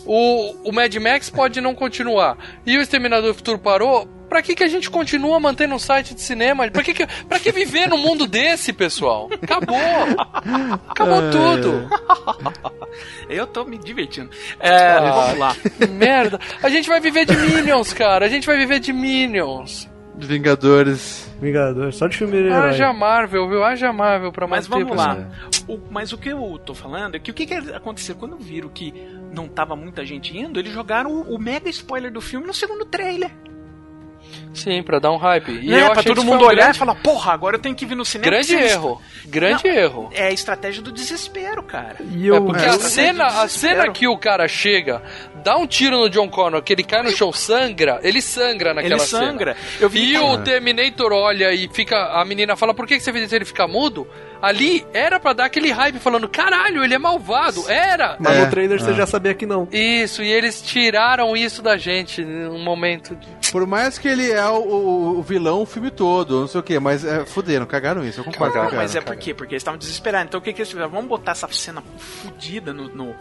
O, 0.06 0.68
o 0.68 0.72
Mad 0.72 0.94
Max 0.96 1.28
pode 1.28 1.60
não 1.60 1.74
continuar. 1.74 2.36
E 2.64 2.78
o 2.78 2.80
Exterminador 2.80 3.32
do 3.32 3.34
Futuro 3.34 3.58
parou. 3.58 4.08
Pra 4.28 4.42
que, 4.42 4.54
que 4.54 4.62
a 4.64 4.68
gente 4.68 4.90
continua 4.90 5.40
mantendo 5.40 5.74
um 5.74 5.78
site 5.78 6.14
de 6.14 6.20
cinema? 6.20 6.68
Pra 6.70 6.82
que, 6.82 6.92
que, 6.92 7.06
pra 7.24 7.38
que 7.40 7.50
viver 7.50 7.88
num 7.88 7.98
mundo 7.98 8.26
desse, 8.26 8.72
pessoal? 8.72 9.28
Acabou! 9.42 9.76
Acabou 10.88 11.22
É. 11.22 11.30
tudo! 11.30 11.88
Eu 13.28 13.46
tô 13.46 13.64
me 13.64 13.78
divertindo. 13.78 14.30
É, 14.60 14.70
Ah, 14.92 15.00
vamos 15.12 15.38
lá. 15.38 15.56
Que 15.78 15.86
merda! 15.86 16.38
A 16.62 16.68
gente 16.68 16.88
vai 16.88 17.00
viver 17.00 17.24
de 17.26 17.36
Minions, 17.36 17.92
cara! 17.92 18.26
A 18.26 18.28
gente 18.28 18.46
vai 18.46 18.56
viver 18.56 18.80
de 18.80 18.92
Minions! 18.92 19.88
Vingadores. 20.20 21.30
Vingador, 21.40 21.92
só 21.92 22.08
de 22.08 22.16
filme 22.16 22.32
de 22.32 22.48
herói. 22.48 22.70
Haja 22.70 22.92
Marvel, 22.92 23.48
viu? 23.48 23.62
Haja 23.62 23.92
Marvel 23.92 24.32
pra 24.32 24.48
Mas 24.48 24.66
manter 24.66 24.84
vamos 24.84 24.96
lá. 24.98 25.28
O- 25.68 25.78
mas 25.90 26.12
o 26.12 26.18
que 26.18 26.28
eu 26.30 26.58
tô 26.64 26.74
falando 26.74 27.14
é 27.14 27.18
que 27.20 27.30
o 27.30 27.34
que, 27.34 27.46
que 27.46 27.54
aconteceu? 27.54 28.16
Quando 28.16 28.36
viram 28.36 28.68
que 28.68 28.92
não 29.32 29.46
tava 29.46 29.76
muita 29.76 30.04
gente 30.04 30.36
indo, 30.36 30.58
eles 30.58 30.72
jogaram 30.72 31.12
o, 31.12 31.34
o 31.36 31.38
mega 31.38 31.68
spoiler 31.70 32.10
do 32.12 32.20
filme 32.20 32.46
no 32.46 32.52
segundo 32.54 32.84
trailer. 32.84 33.30
Sim, 34.58 34.82
pra 34.82 34.98
dar 34.98 35.10
um 35.12 35.16
hype. 35.16 35.50
E 35.62 35.72
eu 35.72 35.90
Pra 35.92 36.02
todo 36.02 36.22
mundo 36.24 36.44
um 36.44 36.46
olhar 36.48 36.62
grande- 36.64 36.76
e 36.76 36.78
falar, 36.78 36.94
porra, 36.96 37.32
agora 37.32 37.56
eu 37.56 37.60
tenho 37.60 37.74
que 37.74 37.86
vir 37.86 37.94
no 37.94 38.04
cinema. 38.04 38.30
Grande 38.30 38.54
eles- 38.54 38.72
erro. 38.72 39.00
Grande 39.26 39.68
Não, 39.68 39.74
erro. 39.74 40.10
É 40.12 40.26
a 40.26 40.30
estratégia 40.32 40.82
do 40.82 40.90
desespero, 40.92 41.62
cara. 41.62 41.96
E 42.00 42.26
É 42.26 42.30
eu, 42.30 42.44
porque 42.44 42.64
É, 42.64 42.68
a 42.70 42.74
eu- 42.74 42.80
cena, 42.80 43.26
a 43.26 43.48
cena 43.48 43.90
que 43.90 44.06
o 44.08 44.16
cara 44.16 44.46
chega, 44.48 45.02
dá 45.44 45.56
um 45.56 45.66
tiro 45.66 45.98
no 45.98 46.08
John 46.10 46.28
Connor, 46.28 46.62
que 46.62 46.72
ele 46.72 46.82
cai 46.82 47.02
no 47.02 47.10
chão, 47.10 47.32
sangra, 47.32 48.00
ele 48.02 48.20
sangra 48.22 48.72
naquela 48.74 48.94
Ele 48.94 49.00
cena. 49.04 49.26
sangra. 49.26 49.56
Eu 49.80 49.88
vi 49.88 50.12
E 50.12 50.18
o 50.18 50.38
Terminator 50.38 51.12
olha 51.12 51.52
e 51.52 51.68
fica. 51.72 51.96
A 52.20 52.24
menina 52.24 52.56
fala, 52.56 52.72
por 52.74 52.86
que 52.86 52.96
que 52.96 53.02
você 53.02 53.12
fez 53.12 53.24
isso? 53.26 53.34
Ele 53.34 53.44
fica 53.44 53.66
mudo? 53.68 54.06
Ali 54.40 54.86
era 54.92 55.18
pra 55.18 55.32
dar 55.32 55.46
aquele 55.46 55.70
hype 55.70 55.98
falando, 55.98 56.28
caralho, 56.28 56.84
ele 56.84 56.94
é 56.94 56.98
malvado. 56.98 57.68
Era! 57.68 58.16
Mas 58.20 58.36
É, 58.36 58.44
no 58.44 58.50
trailer 58.50 58.80
você 58.80 58.90
é. 58.90 58.94
já 58.94 59.06
sabia 59.06 59.34
que 59.34 59.44
não. 59.46 59.66
Isso, 59.72 60.22
e 60.22 60.30
eles 60.30 60.62
tiraram 60.62 61.36
isso 61.36 61.60
da 61.62 61.76
gente 61.76 62.22
num 62.24 62.62
momento 62.62 63.16
de. 63.16 63.26
Por 63.50 63.66
mais 63.66 63.98
que 63.98 64.06
ele 64.06 64.30
é 64.30 64.46
o, 64.46 64.58
o- 64.60 65.18
o 65.18 65.22
vilão 65.22 65.62
o 65.62 65.66
filme 65.66 65.90
todo, 65.90 66.40
não 66.40 66.46
sei 66.46 66.60
o 66.60 66.62
que, 66.62 66.78
mas 66.78 67.04
é, 67.04 67.24
fuderam, 67.26 67.66
cagaram 67.66 68.04
isso, 68.04 68.20
eu 68.20 68.24
concordo. 68.24 68.52
Cagaram, 68.52 68.70
cagaram. 68.70 68.82
Mas 68.84 68.94
é 68.94 69.00
por 69.00 69.16
quê? 69.16 69.32
Porque 69.34 69.54
eles 69.54 69.60
estavam 69.62 69.78
desesperados. 69.78 70.28
Então 70.28 70.38
o 70.40 70.42
que, 70.42 70.52
que 70.52 70.60
eles 70.60 70.70
fizeram? 70.70 70.90
Vamos 70.90 71.08
botar 71.08 71.32
essa 71.32 71.48
cena 71.50 71.82
fodida 71.96 72.72
no, 72.72 72.88
no, 72.94 73.14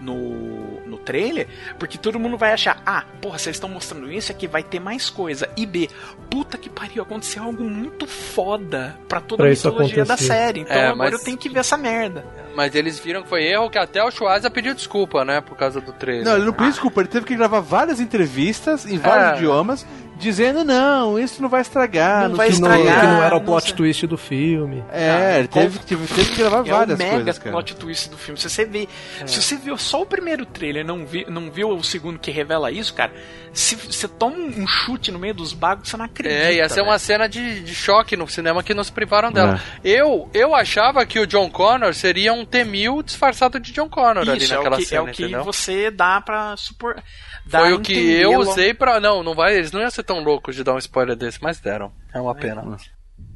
no, 0.00 0.81
no 0.92 0.98
trailer, 0.98 1.48
porque 1.78 1.98
todo 1.98 2.18
mundo 2.18 2.36
vai 2.38 2.52
achar, 2.52 2.80
ah, 2.86 3.04
porra, 3.20 3.38
se 3.38 3.48
eles 3.48 3.56
estão 3.56 3.68
mostrando 3.68 4.10
isso 4.12 4.30
aqui, 4.30 4.46
vai 4.46 4.62
ter 4.62 4.78
mais 4.80 5.08
coisa. 5.10 5.48
E 5.56 5.66
B, 5.66 5.88
puta 6.30 6.56
que 6.58 6.68
pariu, 6.68 7.02
aconteceu 7.02 7.42
algo 7.42 7.64
muito 7.64 8.06
foda 8.06 8.96
pra 9.08 9.20
toda 9.20 9.42
Pra 9.42 9.46
a 9.46 9.50
mitologia 9.50 10.04
da 10.04 10.16
série. 10.16 10.60
Então 10.60 10.76
É, 10.76 10.86
agora 10.88 11.10
mas- 11.10 11.12
eu 11.12 11.18
tenho 11.24 11.36
que 11.38 11.48
ver 11.48 11.60
essa 11.60 11.76
merda. 11.76 12.24
Mas 12.54 12.74
eles 12.74 12.98
viram 13.00 13.22
que 13.22 13.28
foi 13.30 13.44
erro, 13.44 13.70
que 13.70 13.78
até 13.78 14.02
o 14.04 14.10
Schwarza 14.10 14.50
pediu 14.50 14.74
desculpa, 14.74 15.24
né? 15.24 15.40
Por 15.40 15.56
causa 15.56 15.80
do 15.80 15.92
trailer. 15.92 16.24
Não, 16.24 16.36
ele 16.36 16.44
não 16.44 16.52
pediu 16.52 16.70
desculpa, 16.70 17.00
ele 17.00 17.08
teve 17.08 17.24
que 17.26 17.34
gravar 17.34 17.60
várias 17.60 17.98
entrevistas 17.98 18.84
em 18.84 18.98
vários 18.98 19.32
É. 19.32 19.36
idiomas, 19.36 19.86
dizendo, 20.22 20.64
não, 20.64 21.18
isso 21.18 21.42
não 21.42 21.48
vai 21.48 21.60
estragar. 21.60 22.28
Não 22.28 22.36
vai 22.36 22.50
que, 22.50 22.60
não, 22.60 22.70
estragar, 22.70 23.00
que 23.00 23.06
não 23.06 23.22
era 23.22 23.36
o 23.36 23.40
plot 23.40 23.66
sei. 23.66 23.74
twist 23.74 24.06
do 24.06 24.16
filme. 24.16 24.82
É, 24.90 25.10
Ah, 25.10 25.38
ele 25.40 25.48
teve, 25.48 25.78
teve, 25.80 26.06
teve 26.06 26.30
que 26.30 26.36
gravar 26.36 26.60
É 26.66 26.70
várias 26.70 26.94
o 26.98 27.02
mega 27.02 27.14
coisas, 27.16 27.38
cara. 27.38 27.50
plot 27.50 27.74
twist 27.76 28.08
do 28.10 28.16
filme. 28.16 28.38
Se 28.40 28.48
você 28.48 28.64
vê, 28.64 28.88
se 29.26 29.42
você 29.42 29.56
viu 29.56 29.76
só 29.76 30.02
o 30.02 30.06
primeiro 30.06 30.46
trailer, 30.46 30.84
não 30.86 31.04
vi, 31.04 31.26
não 31.28 31.50
viu 31.50 31.68
o 31.70 31.82
segundo 31.82 32.18
que 32.18 32.30
revela 32.30 32.70
isso, 32.70 32.94
cara, 32.94 33.12
se 33.52 33.74
você 33.74 34.06
toma 34.08 34.36
um 34.36 34.66
chute 34.66 35.10
no 35.10 35.18
meio 35.18 35.34
dos 35.34 35.52
bagos, 35.52 35.88
você 35.88 35.96
não 35.96 36.04
acredita. 36.04 36.34
É, 36.42 36.54
ia 36.54 36.68
ser 36.68 36.76
velho. 36.76 36.86
uma 36.86 36.98
cena 36.98 37.28
de, 37.28 37.60
de 37.60 37.74
choque 37.74 38.16
no 38.16 38.26
cinema 38.28 38.62
que 38.62 38.72
nos 38.72 38.88
privaram 38.90 39.30
dela. 39.32 39.60
Eu, 39.84 40.30
eu 40.32 40.54
achava 40.54 41.04
que 41.04 41.18
o 41.18 41.26
John 41.26 41.50
Connor 41.50 41.92
seria 41.94 42.32
um 42.32 42.44
T-1000 42.44 43.02
disfarçado 43.02 43.58
de 43.60 43.72
John 43.72 43.88
Connor 43.88 44.28
ali 44.28 44.38
Isso, 44.38 44.52
é 44.52 44.56
naquela 44.56 44.76
o 44.76 44.78
que, 44.78 44.84
cena, 44.86 45.00
é 45.00 45.02
o 45.02 45.06
que 45.12 45.22
entendeu? 45.24 45.44
você 45.44 45.90
dá 45.90 46.20
pra 46.20 46.56
supor. 46.56 47.02
dá 47.46 47.60
Foi 47.60 47.72
o 47.72 47.80
que 47.80 47.92
eu 47.92 48.38
usei 48.38 48.72
pra. 48.72 49.00
Não, 49.00 49.22
não 49.22 49.34
vai. 49.34 49.56
Eles 49.56 49.72
não 49.72 49.80
iam 49.80 49.90
ser 49.90 50.02
tão 50.02 50.11
loucos 50.20 50.56
de 50.56 50.64
dar 50.64 50.74
um 50.74 50.78
spoiler 50.78 51.16
desse, 51.16 51.42
mas 51.42 51.60
deram. 51.60 51.92
É 52.12 52.20
uma 52.20 52.34
pena. 52.34 52.76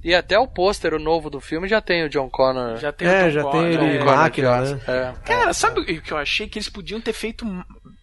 E 0.03 0.15
até 0.15 0.39
o 0.39 0.47
pôster 0.49 0.95
o 0.95 0.99
novo 0.99 1.31
do 1.31 1.41
filme 1.41 1.69
já 1.69 1.81
tem 1.81 2.05
o 2.05 2.09
John 2.09 2.29
Connor. 2.29 2.77
Já 2.79 2.93
tem 2.93 3.07
o 3.07 3.11
É, 3.11 3.25
Tom 3.25 3.31
já 3.31 3.43
Connor, 3.43 3.63
tem 3.63 3.73
ele 3.73 3.97
é. 3.99 4.05
máquina, 4.05 4.61
né? 4.61 4.81
É. 4.87 5.15
Cara, 5.25 5.53
sabe 5.53 5.81
o 5.81 5.85
que 5.85 6.13
eu 6.13 6.17
achei? 6.19 6.49
Que 6.49 6.59
eles 6.59 6.69
podiam 6.69 7.01
ter 7.01 7.13
feito. 7.13 7.45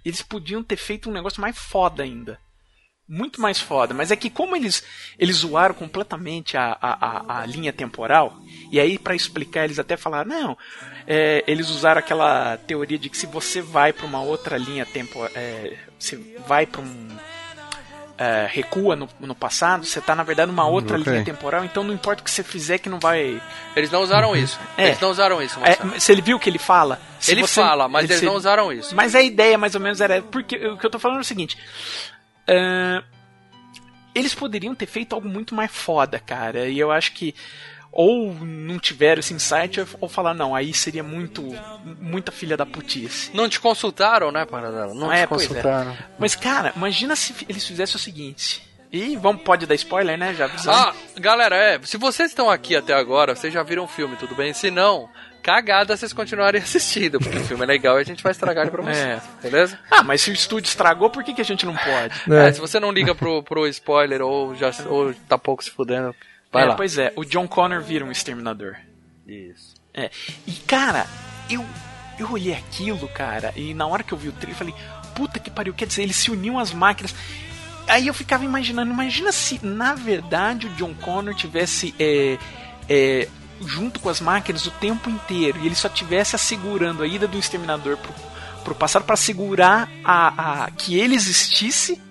Eles 0.04 0.22
podiam 0.22 0.64
ter 0.64 0.76
feito 0.76 1.10
um 1.10 1.14
negócio 1.14 1.42
mais 1.42 1.58
foda 1.58 2.04
ainda. 2.04 2.38
Muito 3.08 3.42
mais 3.42 3.60
foda. 3.60 3.94
Mas 3.94 4.12
é 4.12 4.16
que 4.16 4.30
como 4.30 4.56
eles, 4.56 4.84
eles 5.20 5.38
zoaram 5.38 5.76
completamente 5.76 6.56
a, 6.58 6.78
a, 6.82 7.08
a, 7.38 7.42
a 7.42 7.46
linha 7.46 7.74
temporal, 7.74 8.34
e 8.72 8.80
aí 8.80 8.98
pra 8.98 9.14
explicar 9.14 9.66
eles 9.66 9.78
até 9.78 9.98
falaram, 9.98 10.30
não, 10.30 10.58
é, 11.06 11.44
eles 11.46 11.70
usaram 11.70 12.00
aquela 12.00 12.58
teoria 12.58 12.98
de 12.98 13.10
que 13.10 13.18
se 13.18 13.28
você 13.28 13.62
vai 13.62 13.92
pra 13.92 14.06
uma 14.06 14.22
outra 14.22 14.58
linha 14.58 14.86
temporal, 14.86 15.32
é, 15.36 15.78
você 16.00 16.16
vai 16.48 16.66
pra 16.66 16.82
um... 16.82 17.08
é, 18.18 18.48
recua 18.50 18.96
no, 18.96 19.10
no 19.20 19.34
passado, 19.34 19.86
você 19.86 20.00
tá 20.00 20.14
na 20.16 20.24
verdade 20.24 20.52
numa 20.52 20.68
outra 20.68 21.00
ok. 21.00 21.12
linha 21.12 21.26
temporal, 21.26 21.64
então 21.66 21.84
não 21.84 21.94
importa 21.94 22.22
o 22.22 22.24
que 22.24 22.30
você 22.32 22.44
fizer 22.44 22.78
que 22.78 22.88
não 22.90 23.00
vai... 23.00 23.42
Eles 23.76 23.90
não 23.92 24.02
usaram 24.02 24.36
isso. 24.36 24.60
É. 24.78 24.88
Eles 24.88 25.00
não 25.00 25.10
usaram 25.10 25.42
isso, 25.42 25.58
É, 25.60 25.70
Marcelo. 25.70 26.00
se 26.00 26.12
ele 26.12 26.22
viu 26.22 26.38
o 26.38 26.40
que 26.40 26.50
ele 26.50 26.60
fala? 26.60 27.00
Se 27.20 27.32
Ele 27.32 27.42
você- 27.42 27.62
fala, 27.62 27.88
mas 27.88 28.06
eles 28.06 28.20
se- 28.20 28.26
não 28.26 28.36
usaram 28.36 28.72
isso. 28.72 28.96
Mas 28.96 29.16
a 29.16 29.22
ideia, 29.22 29.58
mais 29.58 29.74
ou 29.76 29.82
menos, 29.82 30.00
era. 30.02 30.22
Porque 30.22 30.56
o 30.68 30.78
que 30.78 30.86
eu 30.86 30.90
tô 30.90 31.00
falando 31.00 31.18
é 31.20 31.22
o 31.22 31.26
seguinte. 31.26 31.58
ah, 32.48 33.02
eles 34.14 34.36
poderiam 34.36 34.76
ter 34.76 34.86
feito 34.86 35.14
algo 35.16 35.28
muito 35.28 35.56
mais 35.56 35.72
foda, 35.72 36.20
cara. 36.20 36.68
E 36.68 36.78
eu 36.78 36.92
acho 36.92 37.14
que. 37.14 37.34
Ou 37.96 38.34
não 38.34 38.80
tiveram 38.80 39.20
esse 39.20 39.34
insight, 39.36 39.80
ou- 40.02 40.10
falar, 40.10 40.34
não, 40.34 40.56
aí 40.56 40.74
seria 40.74 41.04
muito. 41.04 41.44
Muita 42.02 42.32
filha 42.32 42.58
da 42.58 42.66
putice. 42.66 43.30
Não 43.36 43.48
te 43.48 43.60
consultaram, 43.60 44.32
né, 44.32 44.46
Paradela? 44.46 44.94
Não 44.96 45.12
É, 45.14 45.22
é. 45.22 45.28
consultaram. 45.28 45.96
Mas, 46.18 46.36
cara, 46.36 46.74
imagina 46.76 47.16
se 47.16 47.36
eles 47.48 47.66
fizessem 47.66 47.96
o 47.96 48.00
seguinte. 48.00 48.68
E 48.92 49.16
vamos, 49.16 49.42
pode 49.44 49.66
dar 49.66 49.74
spoiler, 49.76 50.18
né? 50.18 50.34
Já 50.36 50.46
avisando. 50.46 50.78
Ah, 50.78 50.94
galera, 51.20 51.56
é, 51.56 51.80
se 51.84 51.98
vocês 51.98 52.30
estão 52.30 52.50
aqui 52.50 52.76
até 52.76 52.94
agora, 52.94 53.36
vocês 53.36 53.52
já 53.54 53.64
viram 53.64 53.84
o 53.86 53.88
filme, 53.88 54.16
tudo 54.18 54.36
bem? 54.36 54.54
Se 54.54 54.70
não, 54.70 55.10
cagada 55.42 55.98
vocês 55.98 56.14
continuarem 56.14 56.62
assistindo, 56.64 57.20
porque 57.20 57.38
o 57.38 57.44
filme 57.44 57.64
é 57.64 57.68
legal 57.68 57.98
e 57.98 58.02
a 58.02 58.06
gente 58.06 58.22
vai 58.22 58.32
estragar 58.32 58.64
ele 58.64 58.72
pra 58.72 58.84
vocês, 58.84 58.98
É. 58.98 59.22
beleza? 59.42 59.80
Ah, 59.90 60.04
mas 60.04 60.22
se 60.22 60.30
o 60.30 60.34
estúdio 60.34 60.68
estragou, 60.70 61.10
por 61.10 61.24
que, 61.24 61.34
que 61.34 61.42
a 61.42 61.46
gente 61.46 61.66
não 61.66 61.76
pode? 61.76 62.22
É, 62.32 62.50
É. 62.50 62.54
se 62.54 62.60
você 62.60 62.80
não 62.80 62.92
liga 62.92 63.16
pro, 63.16 63.42
pro 63.42 63.68
spoiler 63.68 64.22
ou 64.22 64.56
já 64.56 64.70
ou 64.88 65.12
tá 65.28 65.40
pouco 65.40 65.64
se 65.64 65.72
fudendo, 65.72 66.16
vai 66.54 66.64
É, 66.64 66.66
lá. 66.68 66.76
Pois 66.76 66.98
é, 66.98 67.12
o 67.16 67.26
John 67.26 67.48
Connor 67.48 67.82
vira 67.82 68.06
um 68.06 68.12
exterminador. 68.12 68.78
Isso. 69.28 69.74
É. 69.94 70.10
E 70.48 70.52
cara, 70.54 71.08
eu 71.50 71.66
eu 72.18 72.32
olhei 72.32 72.54
aquilo, 72.54 73.08
cara, 73.08 73.52
e 73.56 73.74
na 73.74 73.88
hora 73.88 74.04
que 74.04 74.14
eu 74.14 74.18
vi 74.18 74.30
o 74.30 74.32
trailer, 74.32 74.54
eu 74.54 74.58
falei, 74.58 74.76
puta 75.16 75.40
que 75.40 75.50
pariu, 75.50 75.74
quer 75.74 75.88
dizer, 75.88 76.04
eles 76.04 76.16
se 76.16 76.30
uniam 76.30 76.60
às 76.60 76.72
máquinas. 76.72 77.14
Aí 77.88 78.08
eu 78.08 78.14
ficava 78.14 78.46
imaginando, 78.46 78.92
imagina 78.92 79.32
se 79.32 79.60
na 79.66 79.94
verdade 79.96 80.68
o 80.68 80.70
John 80.76 80.94
Connor 80.94 81.34
tivesse 81.34 81.94
é, 82.00 82.38
é, 82.88 83.28
junto 83.66 84.00
com 84.00 84.10
as 84.10 84.22
máquinas 84.22 84.66
o 84.66 84.72
tempo 84.72 85.10
inteiro 85.10 85.60
e 85.62 85.66
ele 85.66 85.76
só 85.76 85.90
tivesse 85.90 86.36
assegurando 86.36 87.04
a 87.04 87.08
ida 87.08 87.28
do 87.28 87.38
exterminador 87.38 87.98
pro, 87.98 88.14
pro 88.64 88.76
passado 88.76 89.04
para 89.04 89.16
segurar 89.16 89.90
a, 90.04 90.64
a 90.66 90.72
que 90.72 90.98
ele 91.00 91.16
existisse. 91.16 92.02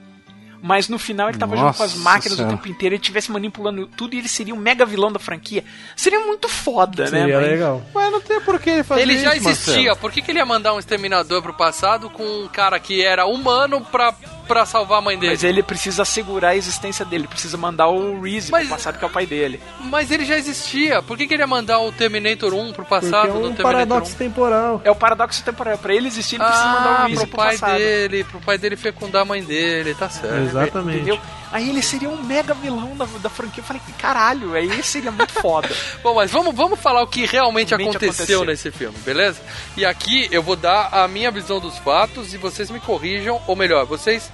Mas 0.64 0.88
no 0.88 0.96
final 0.96 1.28
ele 1.28 1.38
tava 1.38 1.56
junto 1.56 1.76
com 1.76 1.82
as 1.82 1.92
Nossa 1.94 2.04
máquinas 2.04 2.36
Senhora. 2.38 2.54
o 2.54 2.56
tempo 2.56 2.68
inteiro, 2.68 2.94
ele 2.94 3.00
estivesse 3.02 3.32
manipulando 3.32 3.86
tudo 3.88 4.14
e 4.14 4.18
ele 4.18 4.28
seria 4.28 4.54
um 4.54 4.58
mega 4.58 4.86
vilão 4.86 5.10
da 5.10 5.18
franquia. 5.18 5.64
Seria 5.96 6.20
muito 6.20 6.48
foda, 6.48 7.10
né? 7.10 7.20
Seria 7.20 7.40
Mas- 7.40 7.48
legal. 7.50 7.82
Mas 7.92 8.12
não 8.12 8.20
tem 8.20 8.40
por 8.40 8.60
que 8.60 8.70
ele 8.70 8.84
fazer 8.84 9.02
Ele 9.02 9.18
já 9.18 9.34
isso, 9.36 9.48
existia, 9.48 9.74
Marcelo. 9.74 9.96
por 9.96 10.12
que, 10.12 10.22
que 10.22 10.30
ele 10.30 10.38
ia 10.38 10.46
mandar 10.46 10.72
um 10.72 10.78
exterminador 10.78 11.42
pro 11.42 11.52
passado 11.52 12.08
com 12.08 12.22
um 12.22 12.46
cara 12.48 12.78
que 12.78 13.02
era 13.04 13.26
humano 13.26 13.80
pra, 13.80 14.14
pra 14.52 14.66
salvar 14.66 14.98
a 14.98 15.00
mãe 15.00 15.18
dele? 15.18 15.32
Mas 15.32 15.44
ele 15.44 15.62
precisa 15.62 16.02
assegurar 16.02 16.50
a 16.52 16.56
existência 16.56 17.04
dele, 17.04 17.26
precisa 17.26 17.56
mandar 17.56 17.88
o 17.88 18.20
Reese 18.20 18.50
Mas- 18.50 18.66
pro 18.68 18.76
passado 18.76 18.98
que 18.98 19.04
é 19.04 19.06
o 19.06 19.10
pai 19.10 19.26
dele. 19.26 19.60
Mas 19.80 20.10
ele 20.10 20.24
já 20.24 20.36
existia, 20.36 21.02
por 21.02 21.16
que, 21.16 21.26
que 21.26 21.34
ele 21.34 21.42
ia 21.42 21.46
mandar 21.46 21.78
o 21.80 21.90
Terminator 21.92 22.52
1 22.54 22.72
pro 22.72 22.84
Porque 22.84 22.88
passado 23.06 23.28
é 23.28 23.32
do 23.32 23.38
um 23.38 23.40
Terminator 23.52 23.62
paradoxo 23.62 24.14
1? 24.14 24.18
temporal. 24.18 24.80
É 24.84 24.90
o 24.90 24.94
paradoxo 24.94 25.42
temporal. 25.44 25.78
Pra 25.78 25.94
ele 25.94 26.08
existir, 26.08 26.36
ele 26.36 26.44
precisa 26.44 26.66
mandar 26.66 26.90
o 26.90 26.94
Ah, 26.94 27.06
Reese 27.06 27.16
pro 27.20 27.28
pro 27.28 27.36
pai 27.38 27.58
passado. 27.58 27.78
dele, 27.78 28.24
pro 28.24 28.40
pai 28.40 28.58
dele 28.58 28.76
fecundar 28.76 29.22
a 29.22 29.24
mãe 29.24 29.42
dele, 29.42 29.94
tá 29.94 30.08
certo. 30.08 30.36
Exatamente. 30.44 30.96
Entendeu? 30.98 31.18
Aí 31.52 31.68
ele 31.68 31.82
seria 31.82 32.08
um 32.08 32.22
mega 32.22 32.54
vilão 32.54 32.96
da, 32.96 33.04
da 33.04 33.28
franquia. 33.28 33.60
Eu 33.62 33.66
falei, 33.66 33.82
caralho, 33.98 34.54
aí 34.54 34.82
seria 34.82 35.12
muito 35.12 35.32
foda. 35.34 35.68
Bom, 36.02 36.14
mas 36.14 36.30
vamos, 36.30 36.54
vamos 36.54 36.80
falar 36.80 37.02
o 37.02 37.06
que 37.06 37.26
realmente 37.26 37.68
Realmente 37.70 37.96
aconteceu, 37.96 38.38
aconteceu. 38.38 38.44
nesse 38.44 38.70
filme, 38.70 38.96
beleza? 39.04 39.40
E 39.76 39.84
aqui 39.84 40.28
eu 40.32 40.42
vou 40.42 40.56
dar 40.56 40.88
a 40.92 41.06
minha 41.06 41.30
visão 41.30 41.60
dos 41.60 41.76
fatos 41.78 42.32
e 42.32 42.38
vocês 42.38 42.70
me 42.70 42.80
corrijam, 42.80 43.40
ou 43.46 43.54
melhor, 43.54 43.84
vocês 43.84 44.30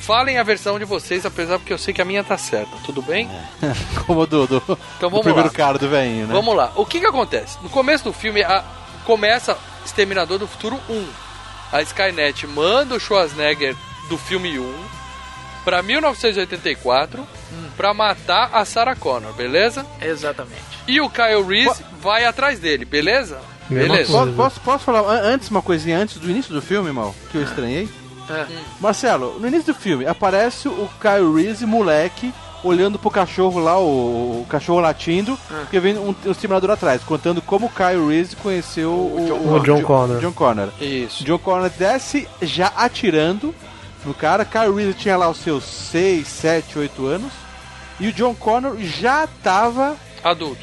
falem 0.00 0.38
a 0.38 0.42
versão 0.42 0.78
de 0.78 0.84
vocês, 0.84 1.24
apesar 1.26 1.58
porque 1.58 1.72
eu 1.72 1.78
sei 1.78 1.92
que 1.94 2.00
a 2.02 2.04
minha 2.04 2.22
tá 2.24 2.36
certa, 2.38 2.70
tudo 2.84 3.00
bem? 3.02 3.28
Como 4.06 4.26
do, 4.26 4.46
do, 4.46 4.56
Então 4.96 5.08
do 5.08 5.10
vamos 5.10 5.22
primeiro 5.24 5.48
lá. 5.48 5.54
cara 5.54 5.78
do 5.78 5.88
velhinho, 5.88 6.26
né? 6.26 6.32
Vamos 6.34 6.54
lá. 6.56 6.72
O 6.76 6.84
que 6.86 7.00
que 7.00 7.06
acontece? 7.06 7.58
No 7.62 7.68
começo 7.70 8.04
do 8.04 8.12
filme, 8.12 8.42
a- 8.42 8.64
começa 9.04 9.56
Exterminador 9.84 10.38
do 10.38 10.46
Futuro 10.46 10.78
1. 10.88 11.06
A 11.72 11.82
Skynet 11.82 12.46
manda 12.46 12.94
o 12.94 13.00
Schwarzenegger 13.00 13.74
do 14.08 14.18
filme 14.18 14.58
1 14.58 14.74
pra 15.64 15.82
1984 15.82 17.26
pra 17.76 17.94
matar 17.94 18.50
a 18.52 18.64
Sarah 18.64 18.94
Connor, 18.96 19.32
beleza? 19.32 19.84
Exatamente. 20.00 20.62
E 20.86 21.00
o 21.00 21.08
Kyle 21.08 21.42
Reese 21.46 21.82
vai 22.00 22.24
atrás 22.24 22.58
dele, 22.58 22.84
beleza? 22.84 23.40
Mesma 23.68 23.94
beleza. 23.94 24.12
coisa. 24.12 24.32
Posso, 24.32 24.60
posso, 24.60 24.84
falar 24.84 25.00
an- 25.00 25.22
antes 25.34 25.48
uma 25.50 25.62
coisinha 25.62 25.98
antes 25.98 26.18
do 26.18 26.28
início 26.28 26.52
do 26.52 26.60
filme, 26.60 26.90
mal? 26.92 27.14
Que 27.30 27.38
eu 27.38 27.42
estranhei? 27.42 27.88
É. 28.28 28.46
Marcelo, 28.80 29.38
no 29.40 29.46
início 29.46 29.72
do 29.72 29.78
filme 29.78 30.06
aparece 30.06 30.68
o 30.68 30.88
Kyle 31.00 31.32
Reese, 31.34 31.66
moleque, 31.66 32.32
olhando 32.62 32.98
pro 32.98 33.10
cachorro 33.10 33.58
lá, 33.60 33.78
o, 33.78 34.42
o 34.42 34.46
cachorro 34.48 34.80
latindo, 34.80 35.38
porque 35.48 35.80
vem 35.80 35.96
um, 35.96 36.14
um 36.26 36.30
exterminador 36.30 36.70
atrás, 36.70 37.02
contando 37.02 37.40
como 37.40 37.66
o 37.66 37.70
Kyle 37.70 38.06
Reese 38.08 38.36
conheceu 38.36 38.90
o, 38.90 39.54
o 39.56 39.60
John 39.60 39.82
Connor. 39.82 40.20
John 40.20 40.32
Connor. 40.32 40.68
Isso. 40.80 41.24
John 41.24 41.38
Connor 41.38 41.70
desce 41.70 42.28
já 42.42 42.72
atirando 42.76 43.54
no 44.04 44.14
cara. 44.14 44.44
Kyle 44.44 44.74
Reese 44.74 44.94
tinha 44.94 45.16
lá 45.16 45.28
os 45.28 45.38
seus 45.38 45.64
6, 45.64 46.26
7, 46.26 46.78
8 46.78 47.06
anos. 47.06 47.32
E 47.98 48.08
o 48.08 48.12
John 48.12 48.34
Connor 48.34 48.76
já 48.78 49.26
tava 49.42 49.96
Adulto. 50.24 50.62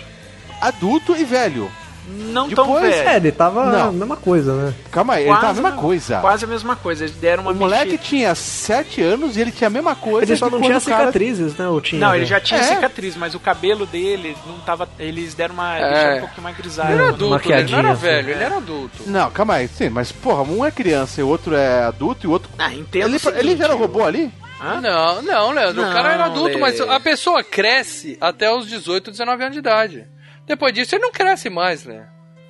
adulto 0.62 1.16
e 1.16 1.24
velho. 1.24 1.72
Não 2.10 2.50
tão 2.50 2.66
Depois- 2.66 2.96
velho. 2.96 3.10
É, 3.10 3.16
ele 3.18 3.32
tava 3.32 3.66
Não. 3.66 3.90
a 3.90 3.92
mesma 3.92 4.16
coisa, 4.16 4.54
né? 4.56 4.74
Calma 4.90 5.16
aí, 5.16 5.24
ele 5.24 5.30
Quase 5.32 5.42
tava 5.42 5.60
a 5.60 5.62
mesma 5.64 5.82
coisa. 5.82 6.20
Quase 6.20 6.46
a 6.46 6.48
mesma 6.48 6.76
coisa. 6.76 7.04
Eles 7.04 7.16
deram 7.18 7.44
uma 7.44 7.52
O 7.52 7.56
moleque 7.56 7.92
mexida. 7.92 8.04
tinha 8.04 8.36
7 8.36 9.02
anos 9.02 9.36
e 9.36 9.42
ele 9.42 9.52
tinha 9.52 9.68
a 9.68 9.70
mesma 9.72 9.94
coisa. 9.96 10.32
Ele 10.32 10.38
só 10.40 10.50
não 10.50 10.62
tinha 10.62 10.78
o 10.78 10.82
cara- 10.82 10.98
cicatrizes, 11.00 11.56
né? 11.58 11.68
Ou 11.68 11.82
tinha, 11.82 12.00
Não, 12.00 12.12
né? 12.12 12.18
ele 12.18 12.26
já 12.26 12.40
tinha 12.40 12.60
É. 12.60 12.64
cicatriz, 12.64 13.16
mas 13.18 13.36
o 13.36 13.40
cabelo 13.40 13.86
dele 13.86 14.38
não 14.48 14.58
tava. 14.60 14.88
Eles 14.98 15.34
deram 15.34 15.54
uma. 15.54 15.78
É. 15.78 16.16
um 16.16 16.20
pouquinho 16.22 16.44
mais 16.44 16.56
Ele 16.56 16.62
grisalho. 16.64 16.94
era 16.94 17.10
adulto, 17.10 17.50
né? 17.50 17.60
ele 17.60 17.72
não 17.72 17.80
era 17.80 17.92
assim. 17.92 18.02
velho, 18.02 18.30
ele 18.30 18.44
era 18.44 18.58
adulto. 18.58 18.98
Não, 19.06 19.32
calma 19.32 19.54
aí, 19.56 19.68
sim, 19.68 19.90
mas 19.90 20.12
porra, 20.12 20.44
um 20.44 20.64
é 20.66 20.72
criança 20.72 21.20
e 21.20 21.24
o 21.24 21.28
outro 21.28 21.56
é 21.56 21.84
adulto 21.84 22.26
e 22.26 22.28
o 22.28 22.32
outro. 22.32 22.50
Ah, 22.58 22.74
entendo. 22.74 23.06
Ele, 23.08 23.18
o 23.18 23.20
seguinte, 23.20 23.40
ele 23.40 23.58
já 23.58 23.66
era 23.66 23.74
robô 23.76 24.04
ali? 24.06 24.32
Hã? 24.62 24.82
Não, 24.82 25.22
não, 25.22 25.52
Leandro. 25.52 25.82
o 25.82 25.86
Não, 25.86 25.94
cara 25.94 26.14
era 26.14 26.26
adulto, 26.26 26.58
mas 26.58 26.80
a 26.82 27.00
pessoa 27.00 27.44
cresce 27.44 28.18
até 28.20 28.52
os 28.52 28.66
18, 28.68 29.12
19 29.12 29.44
anos 29.44 29.54
de 29.54 29.60
idade. 29.60 30.08
Depois 30.48 30.74
disso, 30.74 30.96
ele 30.96 31.04
não 31.04 31.12
cresce 31.12 31.50
mais, 31.50 31.86
né? 31.86 32.08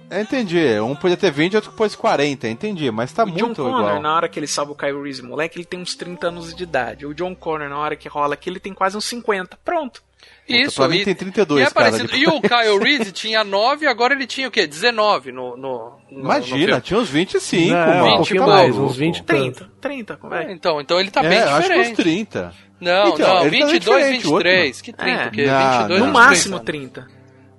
Eu 0.10 0.22
entendi. 0.22 0.80
Um 0.80 0.96
podia 0.96 1.18
ter 1.18 1.32
20, 1.32 1.56
outro 1.58 1.72
pôs 1.74 1.94
40. 1.96 2.48
Entendi, 2.48 2.90
mas 2.92 3.12
tá 3.12 3.24
O 3.24 3.32
John 3.32 3.46
muito 3.48 3.62
Connor, 3.64 3.80
igual. 3.82 4.02
na 4.02 4.16
hora 4.16 4.30
que 4.30 4.40
ele 4.40 4.48
salva 4.48 4.72
o 4.72 4.76
Kyle 4.76 5.02
Reese, 5.04 5.22
moleque, 5.22 5.58
ele 5.58 5.66
tem 5.66 5.82
uns 5.82 5.96
30 5.96 6.28
anos 6.30 6.54
de 6.56 6.64
idade. 6.64 7.06
O 7.06 7.14
John 7.14 7.36
Connor, 7.36 7.68
na 7.68 7.78
hora 7.78 7.96
que 7.98 8.08
rola 8.08 8.36
aqui, 8.36 8.50
ele 8.50 8.60
tem 8.60 8.74
quase 8.74 8.96
uns 8.96 9.04
50. 9.04 9.58
Pronto. 9.66 10.02
Isso, 10.48 10.78
pra 10.78 10.88
mim 10.88 11.00
e, 11.00 11.04
tem 11.04 11.14
32, 11.14 11.60
e 11.60 11.68
é 11.68 11.70
cara, 11.70 11.92
parecido. 11.92 12.16
E 12.16 12.26
o 12.26 12.40
Kyle 12.42 12.80
Reese 12.82 13.12
tinha 13.12 13.44
9, 13.44 13.86
agora 13.86 14.14
ele 14.14 14.26
tinha 14.26 14.48
o 14.48 14.52
quê? 14.52 14.66
19 14.66 15.34
no, 15.34 15.58
no, 15.58 15.58
no- 15.58 16.00
no 16.10 16.20
Imagina, 16.22 16.58
filme. 16.68 16.82
tinha 16.82 17.00
uns 17.02 17.10
25, 17.10 17.74
Não, 17.74 17.78
mano. 17.86 18.00
um 18.00 18.04
20 18.06 18.16
pouquinho 18.18 18.40
tá 18.42 18.48
mais, 18.48 18.78
uns 18.78 18.96
20 18.96 19.18
e 19.18 19.24
30. 19.24 19.60
tanto. 19.60 19.72
30, 19.82 20.14
É, 20.24 20.30
velho. 20.30 20.52
então, 20.52 20.80
então 20.82 21.00
ele 21.02 21.12
tá 21.12 21.22
É, 21.22 21.28
bem 21.30 21.40
acho 21.40 21.50
que 21.50 21.58
uns 21.58 21.88
diferente. 21.90 21.96
30. 21.98 22.54
Não, 22.80 23.08
Então, 23.10 23.28
não, 23.28 23.46
ele 23.46 23.60
tá 23.60 23.66
22, 23.66 23.82
diferente, 23.84 24.28
o 24.28 24.32
outro 24.32 24.50
23. 24.50 24.82
Que 24.82 24.94
30, 24.94 25.22
É. 25.22 25.28
o 25.28 25.32
quê? 25.32 25.46
Não, 25.48 25.60
22, 25.60 25.80
não. 25.80 25.88
No 25.88 26.06
23 26.06 26.14
máximo 26.14 26.56
anos. 26.56 26.66
30. 26.66 27.08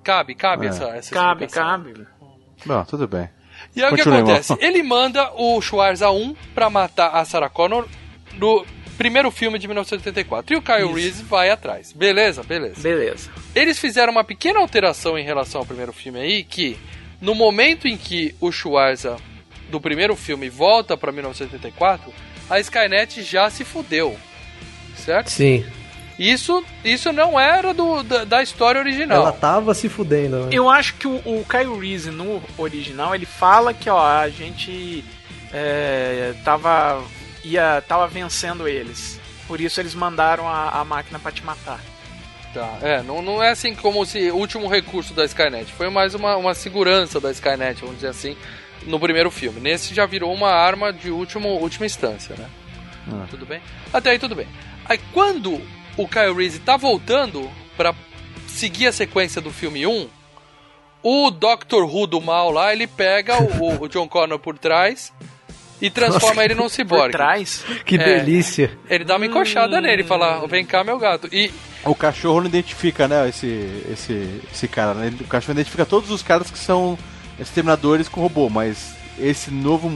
Cabe, 0.03 0.35
cabe 0.35 0.65
É. 0.65 0.69
essa, 0.69 0.85
essa 0.89 1.13
Cabe, 1.13 1.45
explicação. 1.45 1.83
cabe. 1.83 2.07
Bom, 2.65 2.83
tudo 2.85 3.07
bem. 3.07 3.29
E 3.75 3.83
aí 3.83 3.91
o 3.91 3.95
que 3.95 4.01
acontece? 4.01 4.55
Ele 4.59 4.81
manda 4.81 5.31
o 5.35 5.61
Schwarza 5.61 6.09
1 6.09 6.35
pra 6.55 6.69
matar 6.69 7.09
a 7.09 7.23
Sarah 7.25 7.49
Connor 7.49 7.87
no 8.33 8.65
primeiro 8.97 9.29
filme 9.31 9.59
de 9.59 9.67
1984. 9.67 10.53
E 10.53 10.57
o 10.57 10.61
Kyle 10.61 10.83
Isso. 10.85 10.93
Reese 10.95 11.23
vai 11.23 11.49
atrás. 11.49 11.91
Beleza, 11.93 12.41
beleza. 12.43 12.81
Beleza. 12.81 13.29
Eles 13.55 13.77
fizeram 13.79 14.11
uma 14.11 14.23
pequena 14.23 14.59
alteração 14.59 15.17
em 15.17 15.23
relação 15.23 15.61
ao 15.61 15.67
primeiro 15.67 15.91
filme 15.93 16.19
aí, 16.19 16.43
que 16.43 16.77
no 17.21 17.35
momento 17.35 17.87
em 17.87 17.97
que 17.97 18.35
o 18.39 18.51
Schwarza 18.51 19.17
do 19.69 19.79
primeiro 19.79 20.15
filme 20.15 20.49
volta 20.49 20.97
pra 20.97 21.11
1984, 21.11 22.11
a 22.49 22.59
Skynet 22.59 23.21
já 23.23 23.49
se 23.49 23.63
fudeu. 23.63 24.17
Certo? 24.95 25.29
Sim. 25.29 25.65
Isso, 26.19 26.61
isso 26.83 27.13
não 27.13 27.39
era 27.39 27.73
do, 27.73 28.03
da, 28.03 28.25
da 28.25 28.43
história 28.43 28.81
original. 28.81 29.21
Ela 29.21 29.31
tava 29.31 29.73
se 29.73 29.87
fudendo, 29.87 30.45
né? 30.45 30.49
Eu 30.51 30.69
acho 30.69 30.95
que 30.95 31.07
o, 31.07 31.15
o 31.15 31.45
Kyle 31.49 31.79
Reese 31.79 32.11
no 32.11 32.43
original 32.57 33.15
ele 33.15 33.25
fala 33.25 33.73
que 33.73 33.89
ó 33.89 34.05
a 34.05 34.27
gente 34.27 35.03
é, 35.53 36.33
tava 36.43 37.01
ia 37.41 37.81
tava 37.87 38.05
vencendo 38.07 38.67
eles. 38.67 39.17
Por 39.47 39.61
isso 39.61 39.79
eles 39.79 39.95
mandaram 39.95 40.45
a, 40.45 40.81
a 40.81 40.83
máquina 40.83 41.17
pra 41.17 41.31
te 41.31 41.43
matar. 41.43 41.79
Tá, 42.53 42.77
é, 42.81 43.01
não, 43.01 43.21
não 43.21 43.41
é 43.41 43.51
assim 43.51 43.73
como 43.73 44.05
se 44.05 44.29
último 44.29 44.67
recurso 44.67 45.13
da 45.13 45.23
Skynet. 45.23 45.71
Foi 45.71 45.89
mais 45.89 46.13
uma, 46.15 46.35
uma 46.35 46.53
segurança 46.53 47.19
da 47.21 47.31
Skynet, 47.31 47.79
vamos 47.79 47.95
dizer 47.95 48.09
assim, 48.09 48.35
no 48.85 48.99
primeiro 48.99 49.31
filme. 49.31 49.61
Nesse 49.61 49.93
já 49.93 50.05
virou 50.05 50.33
uma 50.33 50.49
arma 50.49 50.91
de 50.91 51.11
último, 51.11 51.47
última 51.47 51.85
instância, 51.85 52.35
né? 52.35 52.49
Ah. 53.07 53.25
Tudo 53.29 53.45
bem? 53.45 53.61
Até 53.93 54.11
aí 54.11 54.19
tudo 54.19 54.35
bem. 54.35 54.47
Aí 54.85 54.99
quando 55.13 55.61
o 55.97 56.07
Kyle 56.07 56.33
Reese 56.33 56.59
tá 56.59 56.77
voltando 56.77 57.49
pra 57.77 57.93
seguir 58.47 58.87
a 58.87 58.91
sequência 58.91 59.41
do 59.41 59.51
filme 59.51 59.85
1, 59.85 60.07
o 61.01 61.31
Doctor 61.31 61.83
Who 61.85 62.07
do 62.07 62.19
mal 62.19 62.51
lá, 62.51 62.73
ele 62.73 62.85
pega 62.87 63.41
o, 63.41 63.83
o 63.83 63.87
John 63.87 64.07
Connor 64.07 64.37
por 64.39 64.57
trás 64.57 65.13
e 65.81 65.89
transforma 65.89 66.43
ele 66.43 66.53
num 66.55 66.63
Por 66.63 66.69
ciborgue. 66.71 67.11
trás. 67.13 67.63
Que 67.85 67.95
É. 67.95 67.99
delícia. 68.19 68.77
Ele 68.89 69.05
dá 69.05 69.15
uma 69.15 69.25
encoxada 69.25 69.79
nele 69.79 70.01
e 70.01 70.05
fala: 70.05 70.45
Vem 70.47 70.65
cá, 70.65 70.83
meu 70.83 70.99
gato. 70.99 71.29
E 71.31 71.51
O 71.85 71.95
cachorro 71.95 72.41
não 72.41 72.47
identifica, 72.47 73.07
né, 73.07 73.29
esse, 73.29 73.47
esse, 73.89 74.41
esse 74.51 74.67
cara, 74.67 74.93
né? 74.93 75.13
O 75.21 75.23
cachorro 75.27 75.53
identifica 75.53 75.85
todos 75.85 76.11
os 76.11 76.21
caras 76.21 76.51
que 76.51 76.59
são 76.59 76.99
exterminadores 77.39 78.09
com 78.09 78.19
robô, 78.19 78.49
mas 78.49 78.93
esse 79.17 79.49
novo 79.51 79.89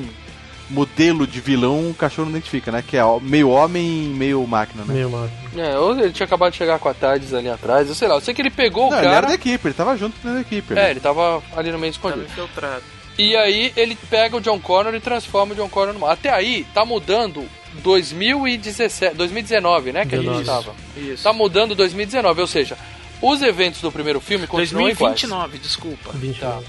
modelo 0.70 1.28
de 1.28 1.40
vilão 1.40 1.90
o 1.90 1.94
cachorro 1.94 2.26
não 2.30 2.38
identifica, 2.38 2.72
né? 2.72 2.84
Que 2.86 2.98
é 2.98 3.04
meio 3.22 3.50
homem 3.50 4.06
e 4.06 4.08
meio 4.08 4.46
máquina, 4.48 4.84
né? 4.86 4.94
Meu 4.94 5.10
mano. 5.10 5.32
É, 5.56 5.78
ou 5.78 5.98
ele 6.00 6.12
tinha 6.12 6.26
acabado 6.26 6.52
de 6.52 6.58
chegar 6.58 6.80
com 6.80 6.90
a 6.90 6.94
Tardes 6.94 7.34
ali 7.34 7.50
atrás, 7.50 7.88
eu 7.88 7.96
sei 7.96 8.08
lá. 8.08 8.16
Eu 8.16 8.22
sei 8.22 8.34
que 8.34 8.42
ele 8.42 8.50
pegou 8.50 8.90
Não, 8.90 8.98
o 8.98 9.00
ele 9.00 9.06
era 9.08 9.16
cara. 9.16 9.28
da 9.28 9.34
equipe, 9.36 9.68
ele 9.68 9.74
tava 9.74 9.96
junto 9.98 10.20
com 10.20 10.30
a 10.30 10.42
equipe. 10.42 10.74
É, 10.74 10.76
né? 10.76 10.92
ele 10.92 11.00
tava 11.00 11.44
ali 11.56 11.72
no 11.72 11.78
meio 11.80 11.94
Tava 11.94 12.10
escondido. 12.10 12.32
infiltrado. 12.32 12.84
E 13.18 13.36
aí 13.36 13.72
ele 13.78 13.96
pega 14.10 14.38
o 14.38 14.42
John 14.42 14.60
Connor 14.60 14.96
e 14.96 15.00
transforma 15.00 15.54
o 15.54 15.56
John 15.56 15.70
Connor 15.70 15.94
no 15.94 16.00
mal. 16.00 16.10
Até 16.10 16.32
aí, 16.32 16.66
tá 16.74 16.84
mudando 16.84 17.46
2017, 17.84 19.16
2019, 19.16 19.92
né? 19.92 20.06
Que 20.06 20.16
a 20.16 20.18
gente 20.20 20.30
19. 20.40 20.46
tava. 20.46 20.76
Isso. 20.98 21.24
Tá 21.24 21.32
mudando 21.34 21.76
2019, 21.76 22.42
ou 22.42 22.48
seja, 22.48 22.78
os 23.22 23.42
eventos 23.42 23.82
do 23.82 23.92
primeiro 23.92 24.20
filme 24.20 24.48
continuam 24.48 24.90
iguais. 24.90 25.22
2029, 25.22 25.58
desculpa. 25.60 26.12
20 26.14 26.40
Tá. 26.40 26.60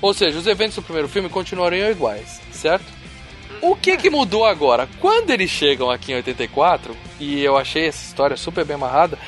Ou 0.00 0.14
seja, 0.14 0.38
os 0.38 0.46
eventos 0.46 0.76
do 0.76 0.82
primeiro 0.82 1.08
filme 1.08 1.28
continuariam 1.28 1.90
iguais, 1.90 2.40
certo? 2.52 2.84
O 3.62 3.76
que 3.76 3.96
que 3.96 4.08
mudou 4.10 4.44
agora? 4.46 4.88
Quando 5.00 5.30
eles 5.30 5.50
chegam 5.50 5.90
aqui 5.90 6.12
em 6.12 6.16
84, 6.16 6.96
e 7.18 7.42
eu 7.42 7.56
achei 7.58 7.86
essa 7.88 8.04
história 8.04 8.36
super 8.36 8.64
bem 8.64 8.74
amarrada, 8.76 9.18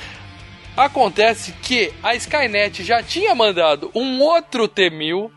acontece 0.76 1.52
que 1.62 1.92
a 2.02 2.14
Skynet 2.14 2.82
já 2.82 3.02
tinha 3.02 3.34
mandado 3.34 3.90
um 3.94 4.20
outro 4.20 4.66
T-1000 4.68 5.30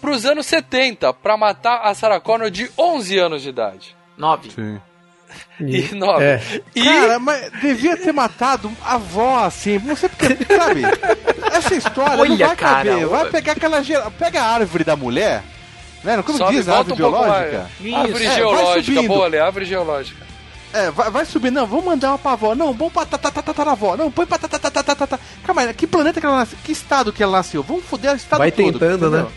pros 0.00 0.24
anos 0.24 0.46
70 0.46 1.12
pra 1.14 1.36
matar 1.36 1.80
a 1.82 1.94
Sarah 1.94 2.20
Connor 2.20 2.50
de 2.50 2.70
11 2.76 3.18
anos 3.18 3.42
de 3.42 3.48
idade. 3.50 3.96
9. 4.16 4.50
Sim. 4.50 4.80
E 5.60 5.92
9. 5.94 6.24
É. 6.24 6.40
E 6.74 6.84
Cara, 6.84 7.18
mas 7.18 7.50
devia 7.60 7.96
ter 7.96 8.12
matado 8.12 8.70
a 8.84 8.94
avó, 8.94 9.44
assim, 9.44 9.78
não 9.78 9.96
sei 9.96 10.08
porque, 10.08 10.28
sabe? 10.54 10.82
Essa 11.52 11.74
história 11.74 12.16
não 12.16 12.22
Olha, 12.34 12.46
vai 12.48 12.56
cara, 12.56 12.90
caber. 12.90 13.06
Vai 13.06 13.30
pegar 13.30 13.52
aquela. 13.52 13.82
gera- 13.82 14.10
Pega 14.10 14.42
a 14.42 14.46
árvore 14.54 14.84
da 14.84 14.94
mulher, 14.96 15.42
né? 16.04 16.22
Como 16.22 16.38
sobe, 16.38 16.56
diz 16.56 16.68
árvore 16.68 16.92
um 16.92 16.96
biológica? 16.96 17.70
Árvore 17.94 18.24
É, 18.24 18.28
vai 18.28 18.36
geológica, 18.36 18.82
subindo. 18.82 19.08
boa, 19.08 19.24
Ale, 19.26 19.38
árvore 19.38 19.64
geológica. 19.64 20.24
É, 20.72 20.90
vai, 20.90 21.10
vai 21.10 21.24
subir, 21.24 21.50
não, 21.52 21.66
vamos 21.66 21.84
mandar 21.84 22.10
uma 22.10 22.18
pra 22.18 22.32
avó. 22.32 22.54
Não, 22.54 22.72
vamos 22.72 22.92
pra 22.92 23.06
tataravó. 23.06 23.96
Não, 23.96 24.10
põe 24.10 24.26
pra 24.26 24.38
tatatatata. 24.38 25.20
Calma 25.44 25.62
aí, 25.62 25.72
que 25.74 25.86
planeta 25.86 26.20
que 26.20 26.26
ela 26.26 26.38
nasceu? 26.38 26.58
Que 26.64 26.72
estado 26.72 27.12
que 27.12 27.22
ela 27.22 27.38
nasceu? 27.38 27.62
Vamos 27.62 27.84
foder 27.84 28.12
o 28.12 28.16
estado 28.16 28.38
Vai 28.40 28.50
todo. 28.50 28.72
tentando, 28.72 29.06
entendeu? 29.06 29.24
né? 29.26 29.32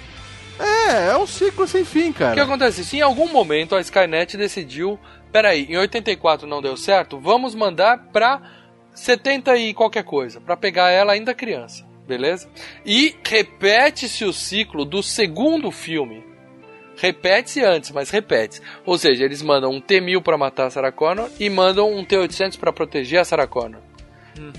É, 0.59 1.09
é 1.11 1.17
um 1.17 1.27
ciclo 1.27 1.67
sem 1.67 1.85
fim, 1.85 2.09
O 2.09 2.13
que 2.13 2.19
cara. 2.19 2.41
acontece? 2.43 2.83
Se 2.83 2.97
em 2.97 3.01
algum 3.01 3.31
momento 3.31 3.75
a 3.75 3.81
Skynet 3.81 4.35
decidiu, 4.35 4.99
peraí, 5.31 5.67
em 5.69 5.77
84 5.77 6.47
não 6.47 6.59
deu 6.61 6.75
certo, 6.75 7.19
vamos 7.19 7.53
mandar 7.53 7.99
pra 8.11 8.41
70 8.95 9.55
e 9.57 9.75
qualquer 9.75 10.03
coisa, 10.03 10.41
pra 10.41 10.57
pegar 10.57 10.89
ela 10.89 11.13
ainda 11.13 11.35
criança, 11.35 11.85
beleza? 12.07 12.49
E 12.83 13.15
repete-se 13.23 14.25
o 14.25 14.33
ciclo 14.33 14.83
do 14.83 15.03
segundo 15.03 15.69
filme. 15.69 16.25
Repete-se 16.97 17.63
antes, 17.63 17.91
mas 17.91 18.09
repete. 18.09 18.59
Ou 18.85 18.97
seja, 18.97 19.23
eles 19.23 19.41
mandam 19.41 19.71
um 19.71 19.79
T-1000 19.79 20.21
pra 20.21 20.37
matar 20.37 20.65
a 20.65 20.69
Sarah 20.69 20.91
Connor 20.91 21.29
e 21.39 21.49
mandam 21.49 21.93
um 21.93 22.03
T-800 22.03 22.57
pra 22.57 22.73
proteger 22.73 23.19
a 23.19 23.23
Sarah 23.25 23.47
Connor. 23.47 23.81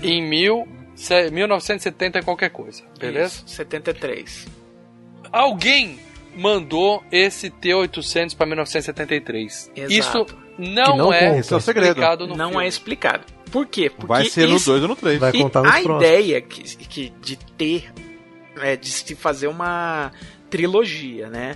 Em 0.01 0.21
mil, 0.21 0.67
se- 0.95 1.29
1970 1.31 2.19
e 2.19 2.23
qualquer 2.23 2.49
coisa, 2.49 2.83
beleza? 2.99 3.43
Isso, 3.45 3.47
73. 3.47 4.47
alguém 5.31 5.99
mandou 6.35 7.03
esse 7.11 7.49
T800 7.49 8.35
para 8.35 8.45
1973. 8.47 9.71
Exato. 9.75 9.93
Isso 9.93 10.25
não, 10.57 10.97
não 10.97 11.13
é 11.13 11.19
conta. 11.41 11.55
É 11.55 11.57
explicado 11.57 12.27
no 12.27 12.35
Não 12.35 12.49
filme. 12.51 12.65
é 12.65 12.67
explicado. 12.67 13.23
Por 13.51 13.65
quê? 13.65 13.89
Porque 13.89 14.07
Vai 14.07 14.25
ser 14.25 14.47
no 14.47 14.55
esse- 14.57 14.65
2 14.67 14.81
ou 14.83 14.87
no 14.89 14.95
3. 14.95 15.19
Vai 15.19 15.31
contar 15.33 15.61
nos 15.63 15.69
a 15.69 15.81
próximos. 15.81 16.03
ideia 16.03 16.41
que, 16.41 16.61
que 16.87 17.09
de 17.21 17.35
ter, 17.35 17.91
é, 18.61 18.75
de 18.75 18.89
se 18.89 19.15
fazer 19.15 19.47
uma 19.47 20.11
trilogia, 20.49 21.29
né? 21.29 21.55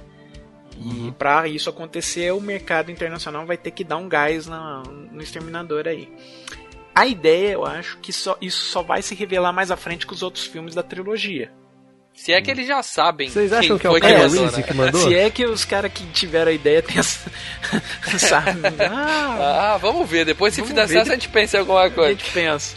E 0.79 1.11
pra 1.11 1.47
isso 1.47 1.69
acontecer, 1.69 2.31
o 2.33 2.41
mercado 2.41 2.91
internacional 2.91 3.45
vai 3.45 3.57
ter 3.57 3.71
que 3.71 3.83
dar 3.83 3.97
um 3.97 4.09
gás 4.09 4.47
na- 4.47 4.83
no 5.11 5.21
Exterminador 5.21 5.87
aí. 5.87 6.09
A 6.95 7.07
ideia, 7.07 7.53
eu 7.53 7.65
acho, 7.65 7.97
que 7.99 8.11
só, 8.13 8.37
isso 8.41 8.65
só 8.65 8.81
vai 8.83 9.01
se 9.01 9.15
revelar 9.15 9.51
mais 9.53 9.71
à 9.71 9.75
frente 9.77 10.05
com 10.05 10.13
os 10.13 10.21
outros 10.23 10.45
filmes 10.45 10.75
da 10.75 10.83
trilogia. 10.83 11.51
Se 12.15 12.31
é 12.31 12.39
que 12.39 12.51
eles 12.51 12.67
já 12.67 12.83
sabem 12.83 13.27
Vocês 13.27 13.49
quem 13.49 13.57
acham 13.59 13.79
que 13.79 13.87
é 13.87 13.89
o 13.89 13.93
foi 13.93 14.01
Kyle 14.01 14.13
Reese 14.17 14.57
né? 14.57 14.61
que 14.61 14.73
mandou? 14.75 15.01
Se 15.09 15.15
é 15.15 15.29
que 15.31 15.45
os 15.47 15.65
caras 15.65 15.91
que 15.91 16.05
tiveram 16.11 16.51
a 16.51 16.53
ideia 16.53 16.79
têm 16.83 16.99
essa. 16.99 17.27
sabe? 18.19 18.59
Ah, 18.87 19.73
Ah, 19.73 19.77
vamos 19.77 20.07
ver. 20.07 20.23
Depois, 20.23 20.53
se 20.53 20.61
fizer 20.63 20.87
certo, 20.87 21.09
a 21.11 21.15
gente 21.15 21.29
pensa 21.29 21.57
em 21.57 21.59
alguma 21.61 21.85
a 21.85 21.89
coisa. 21.89 22.11
gente 22.11 22.29
pensa. 22.31 22.75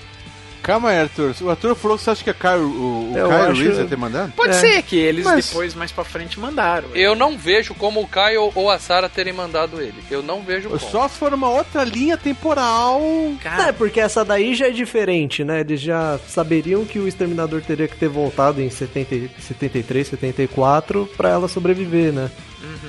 Calma 0.66 0.90
aí, 0.90 0.98
Arthur. 0.98 1.32
O 1.42 1.48
Arthur 1.50 1.74
falou 1.76 1.96
que 1.96 2.02
você 2.02 2.10
acha 2.10 2.24
que 2.24 2.30
a 2.30 2.34
Kyle, 2.34 2.60
o, 2.64 3.12
o 3.12 3.16
Eu 3.16 3.28
Kyle 3.28 3.40
acho- 3.52 3.62
Reese 3.62 3.80
ia 3.82 3.86
ter 3.86 3.96
mandado? 3.96 4.32
Pode 4.32 4.50
É. 4.50 4.58
ser 4.60 4.82
que 4.82 4.96
eles 4.96 5.24
Mas- 5.24 5.46
depois, 5.46 5.74
mais 5.74 5.92
pra 5.92 6.02
frente, 6.02 6.40
mandaram. 6.40 6.88
Eu 6.92 7.14
não 7.14 7.38
vejo 7.38 7.72
como 7.74 8.00
o 8.00 8.08
Kyle 8.08 8.50
ou 8.54 8.68
a 8.68 8.76
Sarah 8.78 9.08
terem 9.08 9.32
mandado 9.32 9.80
ele. 9.80 9.94
Eu 10.10 10.22
não 10.24 10.42
vejo 10.42 10.68
como. 10.68 10.80
Só 10.80 11.06
se 11.06 11.16
for 11.18 11.32
uma 11.32 11.48
outra 11.48 11.84
linha 11.84 12.16
temporal. 12.16 13.00
Cara, 13.40 13.68
É, 13.68 13.72
porque 13.72 14.00
essa 14.00 14.24
daí 14.24 14.54
já 14.56 14.66
é 14.66 14.70
diferente, 14.70 15.44
né? 15.44 15.60
Eles 15.60 15.80
já 15.80 16.18
saberiam 16.28 16.84
que 16.84 16.98
o 16.98 17.06
Exterminador 17.06 17.62
teria 17.62 17.86
que 17.86 17.96
ter 17.96 18.08
voltado 18.08 18.60
em 18.60 18.68
70, 18.68 19.14
e- 19.14 19.30
73, 19.40 20.08
74 20.08 21.08
pra 21.16 21.28
ela 21.30 21.46
sobreviver, 21.46 22.12
né? 22.12 22.28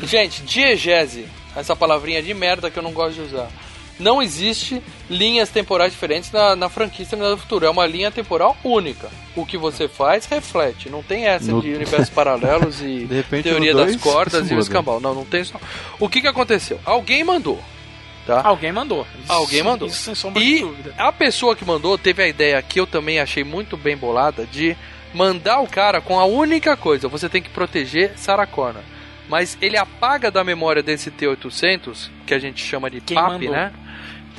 Gente, 0.02 0.42
diegese, 0.42 1.26
essa 1.56 1.76
palavrinha 1.76 2.24
de 2.24 2.34
merda 2.34 2.72
que 2.72 2.80
eu 2.80 2.84
não 2.84 2.92
gosto 2.92 3.16
de 3.16 3.22
usar. 3.22 3.48
Não 4.00 4.22
existe 4.22 4.82
linhas 5.10 5.50
temporais 5.50 5.92
diferentes 5.92 6.32
na, 6.32 6.56
na 6.56 6.70
franquia 6.70 7.04
Exterminador 7.04 7.36
do 7.38 7.42
Futuro. 7.42 7.66
É 7.66 7.70
uma 7.70 7.86
linha 7.88 8.12
temporal 8.12 8.56
única. 8.64 9.10
O 9.36 9.46
que 9.46 9.58
você 9.58 9.88
faz, 9.88 10.26
reflete. 10.26 10.90
Não 10.90 11.02
tem 11.02 11.26
essa 11.26 11.52
No- 11.52 11.62
de 11.62 11.74
universos 11.74 12.10
paralelos 12.10 12.80
e 12.82 13.06
De 13.10 13.16
repente, 13.16 13.44
teoria 13.50 13.74
das 13.74 13.96
cordas 13.96 14.46
isso 14.46 14.54
e 14.54 14.58
o 14.58 14.60
escambau. 14.60 15.00
Não, 15.00 15.16
não 15.16 15.26
tem 15.26 15.42
isso. 15.42 15.54
não. 15.54 15.62
O 16.00 16.08
que, 16.08 16.22
que 16.22 16.28
aconteceu? 16.28 16.80
Alguém 16.86 17.24
mandou. 17.24 17.60
Tá? 18.26 18.42
alguém 18.44 18.74
mandou. 18.74 19.08
Alguém 19.28 19.64
mandou. 19.64 19.88
Isso 19.88 20.04
sem 20.04 20.14
sombra 20.14 20.44
de 20.44 20.48
E 20.56 20.60
dúvida. 20.60 20.94
a 20.98 21.14
pessoa 21.14 21.56
que 21.56 21.64
mandou 21.64 21.98
teve 21.98 22.22
a 22.22 22.28
ideia 22.28 22.62
que 22.62 22.78
eu 22.78 22.86
também 22.86 23.20
achei 23.22 23.42
muito 23.42 23.78
bem 23.78 23.96
bolada 23.96 24.46
de 24.46 24.76
mandar 25.14 25.62
o 25.62 25.68
cara 25.68 26.02
com 26.02 26.20
a 26.20 26.26
única 26.26 26.76
coisa: 26.76 27.08
você 27.08 27.30
tem 27.30 27.42
que 27.42 27.50
proteger 27.50 28.12
Sarah 28.18 28.46
Connor. 28.46 28.82
Mas 29.30 29.58
ele 29.62 29.78
apaga 29.78 30.30
da 30.30 30.44
memória 30.44 30.84
desse 30.84 31.10
T-800, 31.10 32.10
que 32.26 32.34
a 32.34 32.40
gente 32.40 32.62
chama 32.64 32.90
de 32.90 33.00
Quem 33.02 33.16
PAP, 33.16 33.32
mandou? 33.32 33.52
né? 33.52 33.72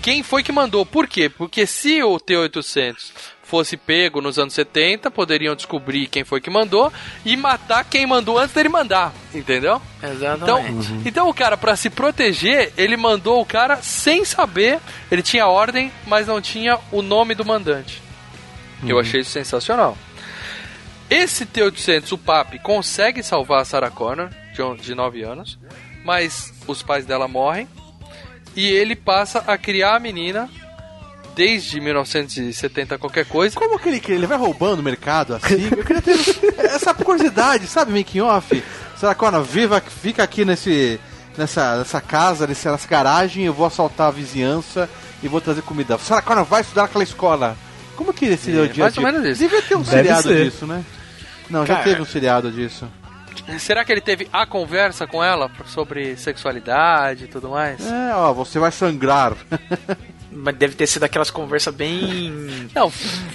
Quem 0.03 0.23
foi 0.23 0.43
que 0.43 0.53
mandou? 0.53 0.87
Por 0.87 1.07
quê? 1.07 1.29
Porque 1.29 1.67
se 1.67 2.03
o 2.03 2.19
T-800 2.19 3.11
fosse 3.43 3.77
pego 3.77 4.21
nos 4.21 4.39
anos 4.39 4.53
70, 4.55 5.11
poderiam 5.11 5.55
descobrir 5.57 6.07
quem 6.07 6.23
foi 6.23 6.41
que 6.41 6.51
mandou 6.51 6.93
e 7.25 7.37
matar 7.37 7.83
quem 7.85 8.07
mandou 8.07 8.39
antes 8.39 8.55
dele 8.55 8.69
mandar, 8.69 9.13
entendeu? 9.35 9.81
Então, 9.99 10.11
Exatamente. 10.11 11.09
então 11.09 11.29
o 11.29 11.35
cara, 11.35 11.57
pra 11.57 11.75
se 11.75 11.89
proteger, 11.89 12.73
ele 12.77 12.97
mandou 12.97 13.41
o 13.41 13.47
cara 13.47 13.77
sem 13.83 14.25
saber. 14.25 14.79
Ele 15.11 15.23
tinha 15.23 15.47
ordem, 15.47 15.91
mas 16.07 16.27
não 16.27 16.41
tinha 16.43 16.79
o 16.93 17.01
nome 17.03 17.35
do 17.35 17.45
mandante. 17.45 18.03
Eu 18.87 18.99
achei 19.01 19.21
isso 19.23 19.31
sensacional. 19.31 19.97
Esse 21.11 21.47
T-800, 21.47 22.13
o 22.13 22.19
Papi, 22.19 22.59
consegue 22.59 23.23
salvar 23.23 23.63
a 23.63 23.65
Sarah 23.65 23.91
Connor, 23.91 24.29
de, 24.55 24.61
on- 24.63 24.77
de 24.77 24.95
9 24.95 25.23
anos, 25.23 25.59
mas 26.05 26.53
os 26.67 26.83
pais 26.83 27.07
dela 27.07 27.27
morrem. 27.27 27.67
E 28.59 28.67
ele 28.67 28.97
passa 28.97 29.45
a 29.47 29.57
criar 29.57 29.95
a 29.95 30.01
menina 30.01 30.51
desde 31.37 31.81
1970 31.81 32.99
qualquer 32.99 33.25
coisa. 33.25 33.55
Como 33.55 33.79
que 33.79 33.89
ele 33.89 34.01
cria? 34.01 34.17
Ele 34.17 34.27
vai 34.27 34.37
roubando 34.37 34.81
o 34.81 34.83
mercado 34.83 35.37
assim? 35.37 35.69
Eu 35.71 35.85
queria 35.85 36.03
ter 36.03 36.19
essa 36.59 36.93
curiosidade, 36.93 37.69
sabe, 37.69 37.97
making 37.97 38.21
off? 38.21 38.61
Será 38.97 39.15
que, 39.15 39.21
Connor, 39.21 39.45
viva, 39.45 39.81
fica 39.81 40.25
aqui 40.25 40.45
nesse, 40.45 40.99
nessa, 41.37 41.79
nessa 41.79 42.01
casa, 42.01 42.49
nessa, 42.49 42.73
nessa 42.73 42.89
garagem, 42.89 43.45
eu 43.45 43.55
vou 43.55 43.65
assaltar 43.65 44.09
a 44.09 44.11
vizinhança 44.11 44.91
e 45.23 45.29
vou 45.29 45.41
trazer 45.41 45.63
comida. 45.63 45.97
Será 45.99 46.21
que 46.21 46.27
Connor 46.27 46.45
vai 46.45 46.63
estudar 46.63 46.83
naquela 46.83 47.05
escola? 47.05 47.57
Como 47.95 48.13
que 48.13 48.37
seria 48.37 48.63
É, 48.63 48.65
o 48.65 48.69
dia 48.69 48.83
mais 48.83 48.99
a 48.99 49.01
ou 49.01 49.07
menos 49.07 49.25
isso. 49.25 49.41
Devia 49.41 49.63
ter 49.63 49.77
um 49.77 49.83
Deve 49.83 49.91
seriado 49.91 50.23
ser. 50.25 50.45
disso, 50.45 50.67
né? 50.67 50.85
Não, 51.49 51.65
já 51.65 51.75
Cara. 51.75 51.85
teve 51.89 52.03
um 52.03 52.07
seriado 52.07 52.51
disso. 52.51 52.89
Será 53.59 53.85
que 53.85 53.93
ele 53.93 54.01
teve 54.01 54.29
a 54.33 54.45
conversa 54.47 55.07
com 55.07 55.23
ela 55.23 55.51
sobre 55.67 56.17
sexualidade 56.17 57.25
e 57.25 57.29
tudo 57.29 57.49
mais? 57.51 57.81
É, 57.87 58.15
ó, 58.15 58.33
você 58.33 58.59
vai 58.59 58.71
sangrar. 58.73 59.33
Mas 60.31 60.55
deve 60.57 60.75
ter 60.77 60.87
sido 60.87 61.03
aquelas 61.03 61.31
conversas 61.31 61.75
bem. 61.75 62.69
Não, 62.75 62.93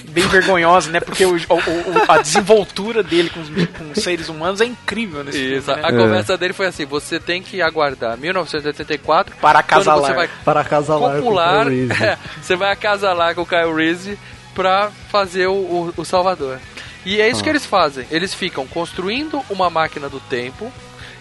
bem 0.10 0.26
vergonhosas, 0.28 0.90
né? 0.92 1.00
Porque 1.02 1.26
o, 1.26 1.36
o- 1.36 1.38
o- 1.38 2.12
a 2.12 2.20
desenvoltura 2.20 3.04
dele 3.04 3.30
com 3.30 3.42
os, 3.42 3.50
com 3.50 3.92
os 3.92 4.02
seres 4.02 4.30
humanos 4.30 4.62
é 4.62 4.66
incrível 4.66 5.22
nesse 5.24 5.38
Isso, 5.56 5.66
filme. 5.66 5.82
a 5.86 5.92
Né? 5.92 5.98
conversa 5.98 6.38
dele 6.38 6.54
foi 6.54 6.68
assim: 6.68 6.86
você 6.86 7.20
tem 7.20 7.42
que 7.42 7.62
aguardar 7.62 8.16
1984 8.18 9.36
Para 9.38 9.62
quando 9.64 9.84
você 9.84 9.90
acasalar. 9.90 10.16
vai 10.16 10.30
Para 10.46 10.62
acasalar 10.62 11.16
copular, 11.18 11.66
com 11.66 11.70
o 11.70 11.72
Kyle 11.72 11.88
Reese. 11.88 12.04
é, 12.06 12.18
você 12.42 12.56
vai 12.56 12.72
acasalar 12.72 13.36
com 13.36 13.42
o 13.42 13.46
Kyle 13.46 13.74
Reese 13.76 14.18
pra 14.54 14.90
fazer 15.10 15.48
o, 15.48 15.54
o, 15.54 15.94
o 15.98 16.06
Salvador. 16.06 16.60
E 17.06 17.20
é 17.20 17.30
isso 17.30 17.44
que 17.44 17.50
eles 17.50 17.66
fazem. 17.66 18.06
Eles 18.10 18.34
ficam 18.34 18.66
construindo 18.68 19.44
uma 19.50 19.70
máquina 19.70 20.08
do 20.10 20.20
tempo 20.22 20.72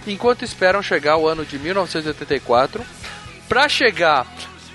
enquanto 0.07 0.45
esperam 0.45 0.83
chegar 0.83 1.17
o 1.17 1.27
ano 1.29 1.45
de 1.45 1.59
1984 1.59 2.85
pra 3.49 3.69
chegar 3.69 4.27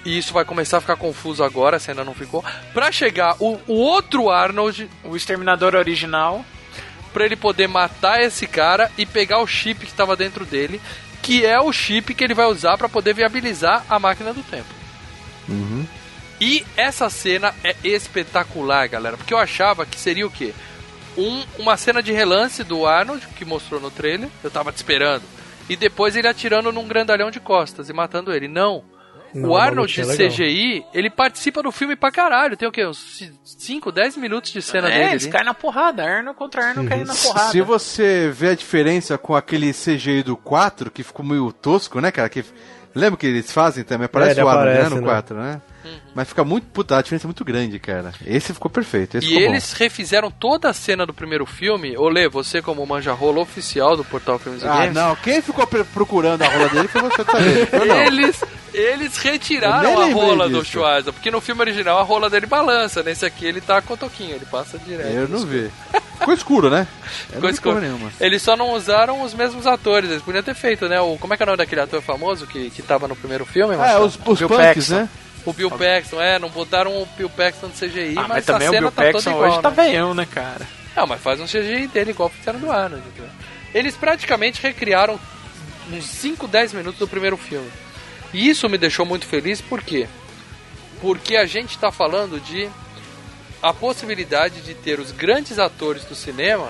e 0.05 0.17
isso 0.17 0.33
vai 0.33 0.45
começar 0.45 0.77
a 0.77 0.81
ficar 0.81 0.95
confuso 0.95 1.43
agora, 1.43 1.79
se 1.79 1.91
ainda 1.91 2.03
não 2.03 2.13
ficou. 2.13 2.43
Pra 2.73 2.91
chegar 2.91 3.35
o, 3.39 3.59
o 3.67 3.73
outro 3.73 4.29
Arnold 4.29 4.89
O 5.03 5.15
Exterminador 5.15 5.75
original. 5.75 6.45
pra 7.13 7.25
ele 7.25 7.35
poder 7.35 7.67
matar 7.67 8.21
esse 8.21 8.47
cara 8.47 8.91
e 8.97 9.05
pegar 9.05 9.39
o 9.39 9.47
chip 9.47 9.79
que 9.85 9.91
estava 9.91 10.15
dentro 10.15 10.45
dele, 10.45 10.79
que 11.21 11.45
é 11.45 11.59
o 11.59 11.73
chip 11.73 12.13
que 12.13 12.23
ele 12.23 12.33
vai 12.33 12.45
usar 12.45 12.77
pra 12.77 12.87
poder 12.87 13.13
viabilizar 13.13 13.83
a 13.89 13.97
máquina 13.99 14.33
do 14.33 14.43
tempo. 14.43 14.67
E 16.39 16.65
essa 16.77 17.09
cena 17.09 17.53
é 17.63 17.75
espetacular, 17.83 18.87
galera, 18.87 19.17
porque 19.17 19.33
eu 19.33 19.37
achava 19.39 19.85
que 19.85 19.99
seria 19.99 20.27
o 20.27 20.31
quê? 20.31 20.53
Um, 21.17 21.43
uma 21.57 21.75
cena 21.77 22.01
de 22.01 22.11
relance 22.11 22.63
do 22.63 22.85
Arnold, 22.85 23.25
que 23.35 23.43
mostrou 23.43 23.81
no 23.81 23.89
trailer, 23.89 24.29
eu 24.43 24.51
tava 24.51 24.71
te 24.71 24.75
esperando. 24.77 25.23
E 25.69 25.75
depois 25.75 26.15
ele 26.15 26.27
atirando 26.27 26.71
num 26.71 26.87
grandalhão 26.87 27.31
de 27.31 27.39
costas 27.39 27.89
e 27.89 27.93
matando 27.93 28.31
ele. 28.33 28.47
Não. 28.47 28.83
Não, 29.33 29.49
o 29.49 29.57
Arnold 29.57 29.91
de 29.93 30.01
lutinha 30.01 30.17
legal. 30.17 30.37
CGI, 30.37 30.85
ele 30.93 31.09
participa 31.09 31.61
do 31.61 31.71
filme 31.71 31.95
pra 31.95 32.11
caralho. 32.11 32.55
Tem 32.55 32.67
o 32.67 32.71
quê? 32.71 32.85
Uns 32.85 33.29
5, 33.43 33.91
10 33.91 34.17
minutos 34.17 34.51
de 34.51 34.61
cena 34.61 34.87
é, 34.89 34.91
dele. 34.91 35.11
eles 35.11 35.23
ali. 35.23 35.31
caem 35.31 35.45
na 35.45 35.53
porrada. 35.53 36.03
Arnold 36.03 36.37
contra 36.37 36.65
Arnold 36.65 36.89
caindo 36.89 37.07
na 37.07 37.15
porrada. 37.15 37.51
Se 37.51 37.61
você 37.61 38.31
vê 38.33 38.49
a 38.49 38.55
diferença 38.55 39.17
com 39.17 39.35
aquele 39.35 39.73
CGI 39.73 40.23
do 40.23 40.37
4, 40.37 40.89
que 40.89 41.03
ficou 41.03 41.25
meio 41.25 41.51
tosco, 41.51 41.99
né, 41.99 42.09
cara? 42.11 42.29
Que, 42.29 42.43
lembra 42.95 43.17
que 43.17 43.27
eles 43.27 43.51
fazem 43.51 43.83
também? 43.83 44.05
Aparece 44.05 44.39
É, 44.39 44.43
o 44.43 44.47
Arnold, 44.47 44.69
aparece, 44.69 44.89
né, 44.89 44.95
no 44.95 45.01
né? 45.01 45.11
4, 45.11 45.37
né? 45.37 45.61
Mas 46.15 46.27
fica 46.29 46.43
muito. 46.43 46.65
Puta, 46.67 46.97
a 46.97 47.01
diferença 47.01 47.25
é 47.25 47.29
muito 47.29 47.45
grande, 47.45 47.79
cara. 47.79 48.11
Esse 48.25 48.53
ficou 48.53 48.69
perfeito. 48.71 49.17
Esse 49.17 49.27
E 49.27 49.29
ficou 49.29 49.43
bom. 49.43 49.49
eles 49.51 49.73
refizeram 49.73 50.31
toda 50.31 50.69
a 50.69 50.73
cena 50.73 51.05
do 51.05 51.13
primeiro 51.13 51.45
filme. 51.45 51.95
Olê, 51.97 52.27
você 52.27 52.61
como 52.61 52.85
manja-rola 52.85 53.39
oficial 53.39 53.95
do 53.95 54.03
Portal 54.03 54.39
Filmes 54.39 54.61
e 54.63 54.67
Ah, 54.67 54.77
Games. 54.79 54.93
não. 54.93 55.15
Quem 55.17 55.41
ficou 55.41 55.65
procurando 55.67 56.41
a 56.41 56.47
rola 56.47 56.69
dele 56.69 56.87
foi 56.87 57.01
você 57.01 57.23
também. 57.23 57.67
Eu 57.71 57.85
não. 57.85 57.95
Eles, 58.01 58.43
eles 58.73 59.17
retiraram 59.17 59.99
a 60.01 60.05
rola 60.11 60.49
do 60.49 60.59
disso. 60.59 60.71
Schwarza, 60.73 61.11
porque 61.13 61.29
no 61.31 61.41
filme 61.41 61.61
original 61.61 61.99
a 61.99 62.03
rola 62.03 62.29
dele 62.29 62.45
balança, 62.45 63.03
nesse 63.03 63.25
aqui 63.25 63.45
ele 63.45 63.61
tá 63.61 63.81
com 63.81 63.95
toquinho, 63.97 64.35
ele 64.35 64.45
passa 64.45 64.77
direto. 64.79 65.09
Eu 65.09 65.27
não 65.27 65.45
vi. 65.45 65.69
Ficou 66.19 66.33
escuro, 66.33 66.69
né? 66.69 66.87
Ficou 67.31 67.49
escuro. 67.49 67.79
nenhuma. 67.79 68.11
Eles 68.19 68.41
só 68.41 68.55
não 68.57 68.71
usaram 68.73 69.21
os 69.21 69.33
mesmos 69.33 69.67
atores, 69.67 70.09
eles 70.09 70.23
podiam 70.23 70.41
ter 70.43 70.55
feito, 70.55 70.87
né? 70.89 70.99
O, 70.99 71.17
como 71.17 71.33
é 71.33 71.37
que 71.37 71.43
é 71.43 71.45
o 71.45 71.47
nome 71.47 71.57
daquele 71.57 71.81
ator 71.81 72.01
famoso 72.01 72.47
que, 72.47 72.69
que 72.71 72.81
tava 72.81 73.07
no 73.07 73.15
primeiro 73.15 73.45
filme? 73.45 73.75
É, 73.75 73.97
os, 73.99 74.15
os 74.15 74.39
punks, 74.41 74.47
Paxton. 74.47 74.95
né? 74.95 75.09
O 75.47 75.53
Bill 75.53 75.71
Paxton, 75.71 76.21
é, 76.21 76.37
não 76.37 76.49
botaram 76.49 76.91
o 77.01 77.05
Bill 77.17 77.29
Paxton 77.29 77.67
no 77.67 77.73
CGI, 77.73 78.13
Ah, 78.17 78.21
mas, 78.21 78.29
mas 78.29 78.45
também 78.45 78.67
a 78.67 78.69
o 78.69 78.73
cena 78.73 78.81
Bill 78.81 78.91
tá 78.91 79.01
toda 79.03 79.13
Paxton 79.13 79.31
igual, 79.31 79.49
hoje 79.49 79.61
tá 79.61 79.69
né? 79.69 79.75
veião, 79.75 80.13
né, 80.13 80.27
cara? 80.29 80.67
Não, 80.95 81.07
mas 81.07 81.21
faz 81.21 81.39
um 81.39 81.45
CGI 81.45 81.87
dele 81.87 82.11
igual 82.11 82.29
fizeram 82.29 82.59
do 82.59 82.71
Arnold. 82.71 83.03
entendeu? 83.07 83.29
Eles 83.73 83.95
praticamente 83.95 84.61
recriaram 84.61 85.19
uns 85.91 86.05
5, 86.05 86.47
10 86.47 86.73
minutos 86.73 86.99
do 86.99 87.07
primeiro 87.07 87.37
filme. 87.37 87.69
E 88.33 88.49
isso 88.49 88.67
me 88.67 88.77
deixou 88.77 89.05
muito 89.05 89.25
feliz, 89.25 89.61
por 89.61 89.81
quê? 89.81 90.07
Porque 90.99 91.35
a 91.35 91.45
gente 91.45 91.77
tá 91.77 91.91
falando 91.91 92.39
de 92.41 92.69
a 93.63 93.73
possibilidade 93.73 94.61
de 94.61 94.73
ter 94.73 94.99
os 94.99 95.11
grandes 95.11 95.59
atores 95.59 96.03
do 96.03 96.13
cinema 96.15 96.69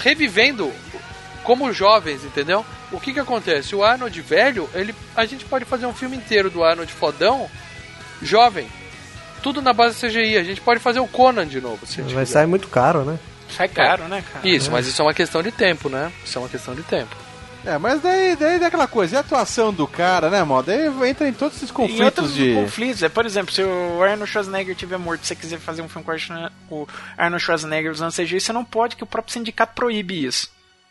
revivendo 0.00 0.72
como 1.44 1.72
jovens, 1.72 2.24
entendeu? 2.24 2.64
O 2.92 3.00
que 3.00 3.12
que 3.12 3.20
acontece? 3.20 3.74
O 3.74 3.82
Arnold 3.82 4.20
velho, 4.20 4.68
ele, 4.74 4.94
a 5.16 5.26
gente 5.26 5.44
pode 5.44 5.64
fazer 5.64 5.86
um 5.86 5.92
filme 5.94 6.16
inteiro 6.16 6.48
do 6.50 6.62
Arnold 6.62 6.92
fodão, 6.92 7.48
jovem. 8.22 8.68
Tudo 9.42 9.60
na 9.62 9.72
base 9.72 9.98
CGI. 10.06 10.36
A 10.38 10.44
gente 10.44 10.60
pode 10.60 10.80
fazer 10.80 11.00
o 11.00 11.06
Conan 11.06 11.46
de 11.46 11.60
novo, 11.60 11.86
se 11.86 12.00
Vai 12.02 12.26
sair 12.26 12.46
muito 12.46 12.68
caro, 12.68 13.04
né? 13.04 13.18
Sai 13.56 13.68
caro, 13.68 14.04
né, 14.04 14.24
cara? 14.32 14.46
Isso, 14.48 14.70
mas 14.70 14.86
isso 14.86 15.00
é 15.00 15.04
uma 15.04 15.14
questão 15.14 15.42
de 15.42 15.52
tempo, 15.52 15.88
né? 15.88 16.10
Isso 16.24 16.36
é 16.38 16.40
uma 16.40 16.48
questão 16.48 16.74
de 16.74 16.82
tempo. 16.82 17.14
É, 17.64 17.78
mas 17.78 18.00
daí, 18.00 18.36
daí 18.36 18.60
é 18.62 18.64
aquela 18.66 18.86
coisa, 18.86 19.14
e 19.14 19.16
a 19.16 19.20
atuação 19.20 19.72
do 19.72 19.88
cara, 19.88 20.30
né, 20.30 20.42
mano? 20.44 20.62
Daí 20.62 20.86
entra 21.08 21.28
em 21.28 21.32
todos 21.32 21.56
esses 21.56 21.70
Em 21.70 21.72
conflitos 21.72 22.04
outros 22.04 22.34
de. 22.34 22.54
conflitos, 22.54 23.02
é, 23.02 23.08
por 23.08 23.26
exemplo, 23.26 23.52
se 23.52 23.60
o 23.62 24.02
Arnold 24.02 24.30
Schwarzenegger 24.30 24.76
tiver 24.76 24.96
morto 24.98 25.24
e 25.24 25.26
você 25.26 25.34
quiser 25.34 25.58
fazer 25.58 25.82
um 25.82 25.88
filme 25.88 26.04
com 26.04 26.12
o 26.12 26.14
Arnold- 26.14 26.52
o 26.70 26.88
Arnold 27.18 27.42
Schwarzenegger 27.44 27.90
usando 27.90 28.12
CGI, 28.12 28.40
você 28.40 28.52
não 28.52 28.64
pode, 28.64 28.94
que 28.94 29.02
o 29.02 29.06
próprio 29.06 29.32
sindicato 29.32 29.72
proíbe 29.74 30.24
isso. 30.24 30.48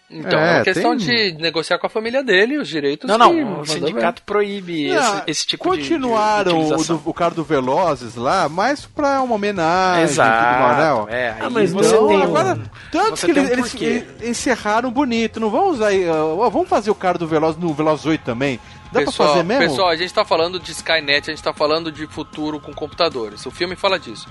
Então, 0.09 0.39
é, 0.39 0.49
É, 0.51 0.55
uma 0.57 0.63
questão 0.63 0.95
tem- 0.95 1.33
de 1.35 1.41
negociar 1.41 1.79
com 1.79 1.87
a 1.87 1.89
família 1.89 2.23
dele 2.23 2.59
os 2.59 2.67
direitos. 2.67 3.09
Não, 3.09 3.17
não, 3.17 3.33
que 3.33 3.43
o 3.43 3.65
sindicato 3.65 4.21
proíbe 4.23 4.89
Não, 4.89 4.97
esse, 4.97 5.23
esse 5.25 5.47
tipo 5.47 5.63
de- 5.71 5.81
de, 5.81 5.89
continuaram 5.89 6.59
o, 6.59 7.01
o 7.09 7.13
cara 7.13 7.33
do 7.33 7.43
Velozes 7.43 8.15
lá, 8.15 8.47
mais 8.47 8.85
pra 8.85 9.21
uma 9.23 9.33
homenagem. 9.33 10.03
Exato, 10.03 11.07
né, 11.09 11.17
é, 11.17 11.29
aí 11.31 11.35
Ah, 11.41 11.49
mas 11.49 11.71
você 11.73 11.95
não, 11.95 12.07
tem 12.07 12.21
agora, 12.21 12.59
tanto 12.91 13.17
você 13.17 13.25
que 13.27 13.33
tem 13.33 13.43
eles, 13.45 13.73
um 13.73 13.77
eles 13.83 14.05
encerraram 14.23 14.91
bonito. 14.91 15.39
Não 15.39 15.49
vão 15.49 15.69
usar. 15.69 15.89
ó, 16.09 16.49
vamos 16.51 16.69
fazer 16.69 16.91
o 16.91 16.95
cara 16.95 17.17
do 17.17 17.27
Veloz 17.27 17.57
no 17.57 17.73
Veloz 17.73 18.05
8 18.05 18.21
também? 18.23 18.59
Dá 18.91 18.99
pessoal, 19.01 19.29
pra 19.29 19.37
fazer 19.37 19.43
mesmo? 19.43 19.69
Pessoal, 19.69 19.89
a 19.89 19.95
gente 19.95 20.13
tá 20.13 20.23
falando 20.23 20.59
de 20.59 20.71
Skynet, 20.71 21.29
a 21.31 21.33
gente 21.33 21.43
tá 21.43 21.51
falando 21.53 21.91
de 21.91 22.05
futuro 22.07 22.59
com 22.59 22.71
computadores. 22.73 23.43
O 23.45 23.51
filme 23.51 23.75
fala 23.75 23.97
disso. 23.99 24.27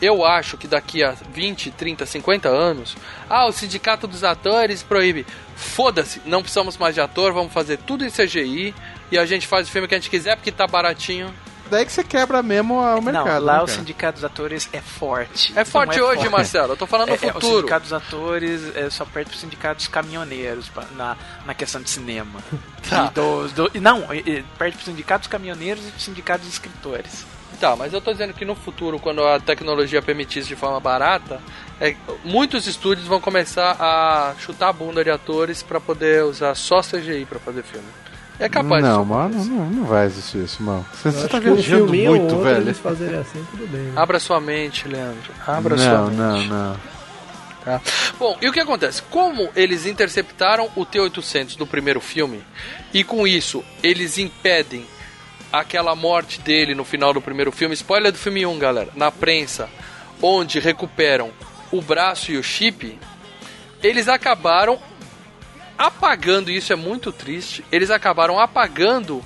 Eu 0.00 0.24
acho 0.24 0.56
que 0.56 0.68
daqui 0.68 1.02
a 1.02 1.14
20, 1.32 1.70
30, 1.72 2.06
50 2.06 2.48
anos, 2.48 2.96
ah, 3.28 3.46
o 3.46 3.52
sindicato 3.52 4.06
dos 4.06 4.22
atores 4.22 4.82
proíbe. 4.82 5.26
Foda-se, 5.56 6.22
não 6.24 6.40
precisamos 6.40 6.76
mais 6.76 6.94
de 6.94 7.00
ator, 7.00 7.32
vamos 7.32 7.52
fazer 7.52 7.78
tudo 7.78 8.04
em 8.04 8.10
CGI 8.10 8.72
e 9.10 9.18
a 9.18 9.26
gente 9.26 9.46
faz 9.46 9.66
o 9.68 9.70
filme 9.70 9.88
que 9.88 9.94
a 9.94 9.98
gente 9.98 10.08
quiser 10.10 10.36
porque 10.36 10.52
tá 10.52 10.66
baratinho. 10.68 11.34
Daí 11.70 11.84
que 11.84 11.92
você 11.92 12.02
quebra 12.02 12.42
mesmo 12.42 12.76
o 12.80 13.02
mercado. 13.02 13.26
Não, 13.28 13.44
lá 13.44 13.58
né, 13.58 13.62
o 13.64 13.66
sindicato 13.68 14.14
dos 14.14 14.24
atores 14.24 14.70
é 14.72 14.80
forte. 14.80 15.52
É 15.54 15.66
forte 15.66 15.98
Não 15.98 16.06
hoje, 16.06 16.20
forte. 16.20 16.30
Marcelo. 16.32 16.72
Eu 16.72 16.76
tô 16.78 16.86
falando 16.86 17.08
no 17.08 17.14
É, 17.14 17.18
é, 17.26 17.30
o 17.30 17.32
futuro. 17.34 17.56
sindicato 17.56 17.82
dos 17.82 17.92
atores 17.92 18.74
é 18.76 18.88
só 18.88 19.04
perto 19.04 19.30
do 19.32 19.36
sindicato 19.36 19.76
dos 19.76 19.88
caminhoneiros 19.88 20.68
pa- 20.70 20.86
na, 20.96 21.14
na 21.44 21.52
questão 21.52 21.82
de 21.82 21.90
cinema. 21.90 22.40
Tá. 22.88 23.10
E 23.10 23.14
dos- 23.14 23.52
do- 23.52 23.70
e 23.74 23.80
não, 23.80 24.14
e- 24.14 24.18
e 24.20 24.44
perto 24.56 24.76
do 24.78 24.82
sindicato 24.84 25.20
dos 25.22 25.28
caminhoneiros 25.28 25.86
e 25.86 25.90
do 25.90 26.00
sindicato 26.00 26.40
dos 26.44 26.52
escritores. 26.54 27.26
Tá, 27.60 27.74
mas 27.74 27.92
eu 27.92 28.00
tô 28.00 28.12
dizendo 28.12 28.32
que 28.32 28.44
no 28.44 28.54
futuro, 28.54 29.00
quando 29.00 29.24
a 29.26 29.40
tecnologia 29.40 30.00
permitir 30.00 30.38
isso 30.40 30.48
de 30.48 30.54
forma 30.56 30.78
barata, 30.78 31.40
é, 31.80 31.96
muitos 32.24 32.66
estúdios 32.68 33.06
vão 33.06 33.20
começar 33.20 33.76
a 33.80 34.34
chutar 34.38 34.68
a 34.68 34.72
bunda 34.72 35.02
de 35.02 35.10
atores 35.10 35.60
pra 35.62 35.80
poder 35.80 36.22
usar 36.24 36.54
só 36.54 36.80
CGI 36.80 37.26
pra 37.28 37.40
fazer 37.40 37.64
filme. 37.64 37.86
É 38.38 38.48
capaz 38.48 38.84
Não, 38.84 38.98
disso 39.02 39.12
mano, 39.12 39.44
não, 39.46 39.66
não 39.70 39.84
vai 39.84 40.06
existir 40.06 40.44
isso, 40.44 40.62
mano. 40.62 40.86
Você, 40.94 41.10
você 41.10 41.26
tá 41.26 41.38
um 41.38 41.40
viajando 41.40 41.86
filminho 41.86 42.10
muito, 42.12 42.36
ou 42.36 42.42
velho. 42.44 42.58
eles 42.60 42.78
fazerem 42.78 43.18
assim, 43.18 43.44
tudo 43.50 43.66
bem. 43.66 43.80
né? 43.80 43.92
Abra 43.96 44.20
sua 44.20 44.40
mente, 44.40 44.86
Leandro. 44.86 45.32
Abra 45.44 45.76
sua 45.76 45.92
Não, 46.02 46.06
mente. 46.06 46.16
não, 46.16 46.44
não. 46.44 46.76
Tá? 47.64 47.80
Bom, 48.20 48.38
e 48.40 48.48
o 48.48 48.52
que 48.52 48.60
acontece? 48.60 49.02
Como 49.10 49.50
eles 49.56 49.84
interceptaram 49.84 50.70
o 50.76 50.86
T-800 50.86 51.56
do 51.56 51.66
primeiro 51.66 52.00
filme, 52.00 52.40
e 52.94 53.02
com 53.02 53.26
isso 53.26 53.64
eles 53.82 54.16
impedem 54.18 54.86
aquela 55.52 55.94
morte 55.94 56.40
dele 56.40 56.74
no 56.74 56.84
final 56.84 57.12
do 57.12 57.20
primeiro 57.20 57.50
filme, 57.50 57.74
spoiler 57.74 58.12
do 58.12 58.18
filme 58.18 58.44
1, 58.44 58.58
galera, 58.58 58.90
na 58.94 59.10
prensa, 59.10 59.68
onde 60.20 60.58
recuperam 60.58 61.30
o 61.70 61.80
braço 61.80 62.32
e 62.32 62.36
o 62.36 62.42
chip, 62.42 62.98
eles 63.82 64.08
acabaram 64.08 64.78
apagando, 65.76 66.50
e 66.50 66.56
isso 66.56 66.72
é 66.72 66.76
muito 66.76 67.12
triste, 67.12 67.64
eles 67.70 67.90
acabaram 67.90 68.38
apagando 68.38 69.24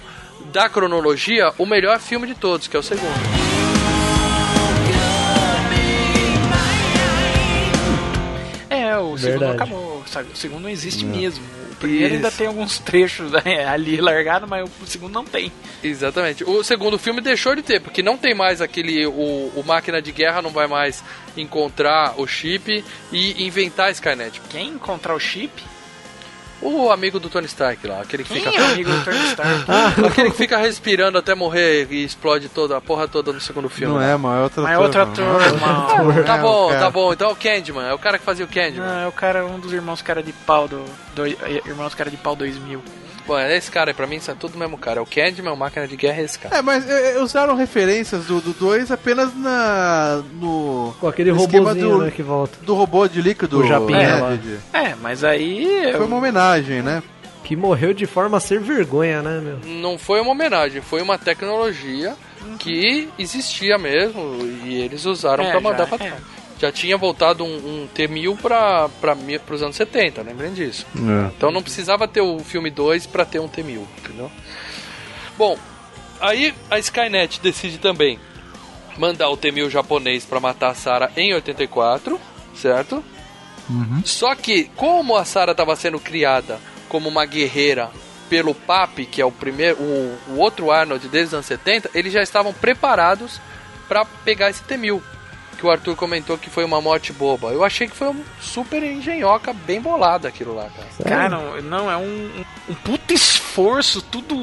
da 0.53 0.69
cronologia 0.69 1.53
o 1.59 1.65
melhor 1.65 1.99
filme 1.99 2.27
de 2.27 2.35
todos, 2.35 2.69
que 2.69 2.77
é 2.77 2.81
o 2.81 2.83
segundo. 2.83 3.43
É, 8.69 8.97
o 8.99 9.17
segundo 9.17 9.39
Verdade. 9.39 9.53
acabou. 9.55 10.03
sabe? 10.07 10.33
O 10.33 10.37
segundo 10.37 10.63
não 10.63 10.69
existe 10.69 11.05
mesmo. 11.05 11.62
Primeiro 11.83 12.15
ainda 12.15 12.31
tem 12.31 12.47
alguns 12.47 12.79
trechos 12.79 13.33
né, 13.33 13.67
ali 13.67 14.01
largado, 14.01 14.47
mas 14.47 14.71
o 14.81 14.87
segundo 14.87 15.13
não 15.13 15.25
tem. 15.25 15.51
Exatamente. 15.83 16.45
O 16.45 16.63
segundo 16.63 16.97
filme 16.99 17.21
deixou 17.21 17.57
de 17.57 17.63
ter, 17.63 17.81
porque 17.81 18.03
não 18.03 18.17
tem 18.17 18.35
mais 18.35 18.61
aquele. 18.61 19.05
O, 19.07 19.53
o 19.57 19.65
máquina 19.67 20.01
de 20.01 20.13
guerra 20.13 20.41
não 20.41 20.51
vai 20.51 20.69
mais 20.69 21.03
encontrar 21.37 22.15
o 22.21 22.27
chip 22.27 22.85
e 23.11 23.45
inventar 23.45 23.89
a 23.89 23.91
Skynet. 23.91 24.41
Quem 24.49 24.69
encontrar 24.69 25.15
o 25.15 25.21
chip? 25.21 25.51
O 26.63 26.91
amigo 26.93 27.19
do 27.19 27.29
Tony 27.29 27.47
Stark 27.47 27.85
lá, 27.87 28.01
aquele 28.03 28.23
que 28.23 28.33
Quem 28.33 28.43
fica. 28.45 28.57
é 28.57 28.63
o 28.63 28.73
amigo 28.73 28.91
do 28.91 29.05
Tony 29.05 29.19
Stark? 29.27 29.65
aquele 30.07 30.31
que 30.31 30.37
fica 30.37 30.57
respirando 30.59 31.19
até 31.19 31.35
morrer 31.35 31.89
e 31.91 32.05
explode 32.05 32.49
toda 32.49 32.77
a 32.77 32.81
porra 32.81 33.09
toda 33.09 33.33
no 33.33 33.41
segundo 33.41 33.69
filme. 33.69 33.95
Não 33.95 34.01
é, 34.01 34.17
mano, 34.17 34.39
é 34.39 34.43
outro 34.45 34.63
Mas 34.63 34.71
é 34.73 34.75
ator, 34.75 34.85
outro 34.85 35.01
mano. 35.01 35.13
ator, 35.13 35.43
irmão. 36.17 36.25
Tá 36.25 36.37
É, 36.37 36.41
bom, 36.41 36.65
o 36.67 36.69
cara. 36.69 36.81
tá 36.81 36.91
bom. 36.91 37.13
Então 37.13 37.29
é 37.29 37.33
o 37.33 37.37
Candyman, 37.37 37.89
é 37.89 37.93
o 37.95 37.99
cara 37.99 38.19
que 38.19 38.25
fazia 38.25 38.45
o 38.45 38.49
Candyman. 38.49 38.87
Não, 38.87 38.99
é 39.01 39.09
o 39.09 39.13
cara, 39.13 39.45
um 39.45 39.59
dos 39.59 39.73
irmãos 39.73 40.01
cara 40.03 40.23
de 40.23 40.33
pau 40.33 40.69
do. 40.69 40.85
do 41.17 41.27
irmãos 41.27 41.95
cara 41.95 42.11
de 42.11 42.17
pau 42.17 42.37
2000. 42.37 42.81
Bom, 43.27 43.39
é 43.39 43.57
esse 43.57 43.71
cara 43.71 43.91
aí, 43.91 43.95
pra 43.95 44.07
mim, 44.07 44.19
são 44.21 44.35
tudo 44.35 44.55
o 44.57 44.59
mesmo 44.59 44.77
cara. 44.77 44.99
É 44.99 45.03
o 45.03 45.07
Candyman, 45.07 45.53
o 45.53 45.57
máquina 45.57 45.87
de 45.87 45.97
guerra 45.97 46.21
é 46.21 46.25
esse 46.25 46.39
cara. 46.39 46.57
É, 46.57 46.63
mas 46.63 46.89
é, 46.89 47.13
é, 47.17 47.21
usaram 47.21 47.55
referências 47.55 48.27
do 48.27 48.41
2 48.41 48.91
apenas 48.91 49.35
na. 49.37 50.23
no. 50.41 50.95
Com 51.01 51.07
aquele 51.09 51.31
robozinho, 51.31 51.91
do, 51.91 52.05
né, 52.05 52.11
que 52.11 52.23
volta. 52.23 52.59
do 52.63 52.75
robô 52.75 53.07
de 53.07 53.23
líquido. 53.23 53.61
O 53.61 53.67
Japinha 53.67 54.17
né, 54.17 54.21
lá. 54.21 54.35
de- 54.37 54.59
É, 54.73 54.95
mas 55.01 55.23
aí. 55.25 55.93
Foi 55.97 56.07
uma 56.07 56.17
homenagem, 56.17 56.83
né? 56.83 57.03
Que 57.45 57.57
morreu 57.57 57.93
de 57.93 58.07
forma 58.07 58.37
a 58.37 58.41
ser 58.41 58.61
vergonha, 58.61 59.21
né, 59.21 59.41
meu? 59.41 59.59
Não 59.81 59.99
foi 59.99 60.21
uma 60.21 60.31
homenagem, 60.31 60.81
foi 60.81 61.03
uma 61.03 61.19
tecnologia 61.19 62.15
que 62.59 63.09
existia 63.19 63.77
mesmo 63.79 64.39
e 64.65 64.81
eles 64.81 65.05
usaram 65.05 65.45
É, 65.45 65.51
pra 65.51 65.61
mandar 65.61 65.87
já, 65.89 65.97
pra 65.99 66.07
é. 66.07 66.13
Já 66.63 66.71
tinha 66.73 66.97
voltado 66.97 67.45
um, 67.45 67.83
um 67.83 67.89
T-1000 67.93 68.37
pra, 68.41 68.89
pra, 69.01 69.15
mi- 69.17 69.39
pros 69.39 69.63
anos 69.63 69.75
70, 69.77 70.23
lembrem 70.23 70.55
disso. 70.55 70.87
Então 71.37 71.51
não 71.51 71.61
precisava 71.63 72.07
ter 72.07 72.21
o 72.21 72.39
filme 72.39 72.71
2 72.71 73.05
pra 73.07 73.25
ter 73.25 73.41
um 73.41 73.49
T-1000, 73.49 73.85
entendeu? 73.99 74.31
Bom, 75.37 75.59
aí 76.21 76.55
a 76.71 76.79
Skynet 76.79 77.41
decide 77.41 77.79
também 77.79 78.19
mandar 78.97 79.29
o 79.29 79.37
T-1000 79.37 79.71
japonês 79.71 80.25
pra 80.25 80.39
matar 80.39 80.69
a 80.71 80.75
Sarah 80.75 81.11
em 81.17 81.35
84, 81.35 82.21
certo? 82.55 83.03
Só 84.05 84.35
que, 84.35 84.65
como 84.77 85.17
a 85.17 85.25
Sarah 85.25 85.53
estava 85.53 85.75
sendo 85.77 85.99
criada 85.99 86.61
como 86.89 87.09
uma 87.09 87.25
guerreira 87.27 87.91
pelo 88.29 88.55
Papi, 88.55 89.05
que 89.07 89.21
é 89.21 89.25
o 89.25 89.33
primeiro, 89.33 89.79
o, 89.81 90.19
o 90.29 90.37
outro 90.39 90.71
Arnold 90.71 91.09
desde 91.09 91.29
os 91.29 91.35
anos 91.35 91.47
70, 91.47 91.91
eles 91.95 92.13
já 92.13 92.23
estavam 92.23 92.53
preparados 92.53 93.41
para 93.89 94.05
pegar 94.05 94.49
esse 94.51 94.63
T-1000. 94.63 95.01
Que 95.63 95.67
o 95.69 95.71
Arthur 95.71 95.95
comentou 95.95 96.37
que 96.37 96.51
foi 96.51 96.65
uma 96.65 96.81
morte 96.81 97.13
boba. 97.13 97.53
Eu 97.53 97.63
achei 97.63 97.87
que 97.87 97.95
foi 97.95 98.09
um 98.09 98.21
super 98.41 98.83
engenhoca, 98.83 99.53
bem 99.53 99.81
bolada 99.81 100.27
aquilo 100.27 100.57
lá, 100.57 100.69
cara. 100.69 100.89
Cara, 101.09 101.29
não, 101.29 101.63
não, 101.63 101.89
é 101.89 101.97
um, 101.97 102.43
um, 102.69 102.75
puta 102.75 103.15
esforço, 103.15 104.03
tudo. 104.03 104.35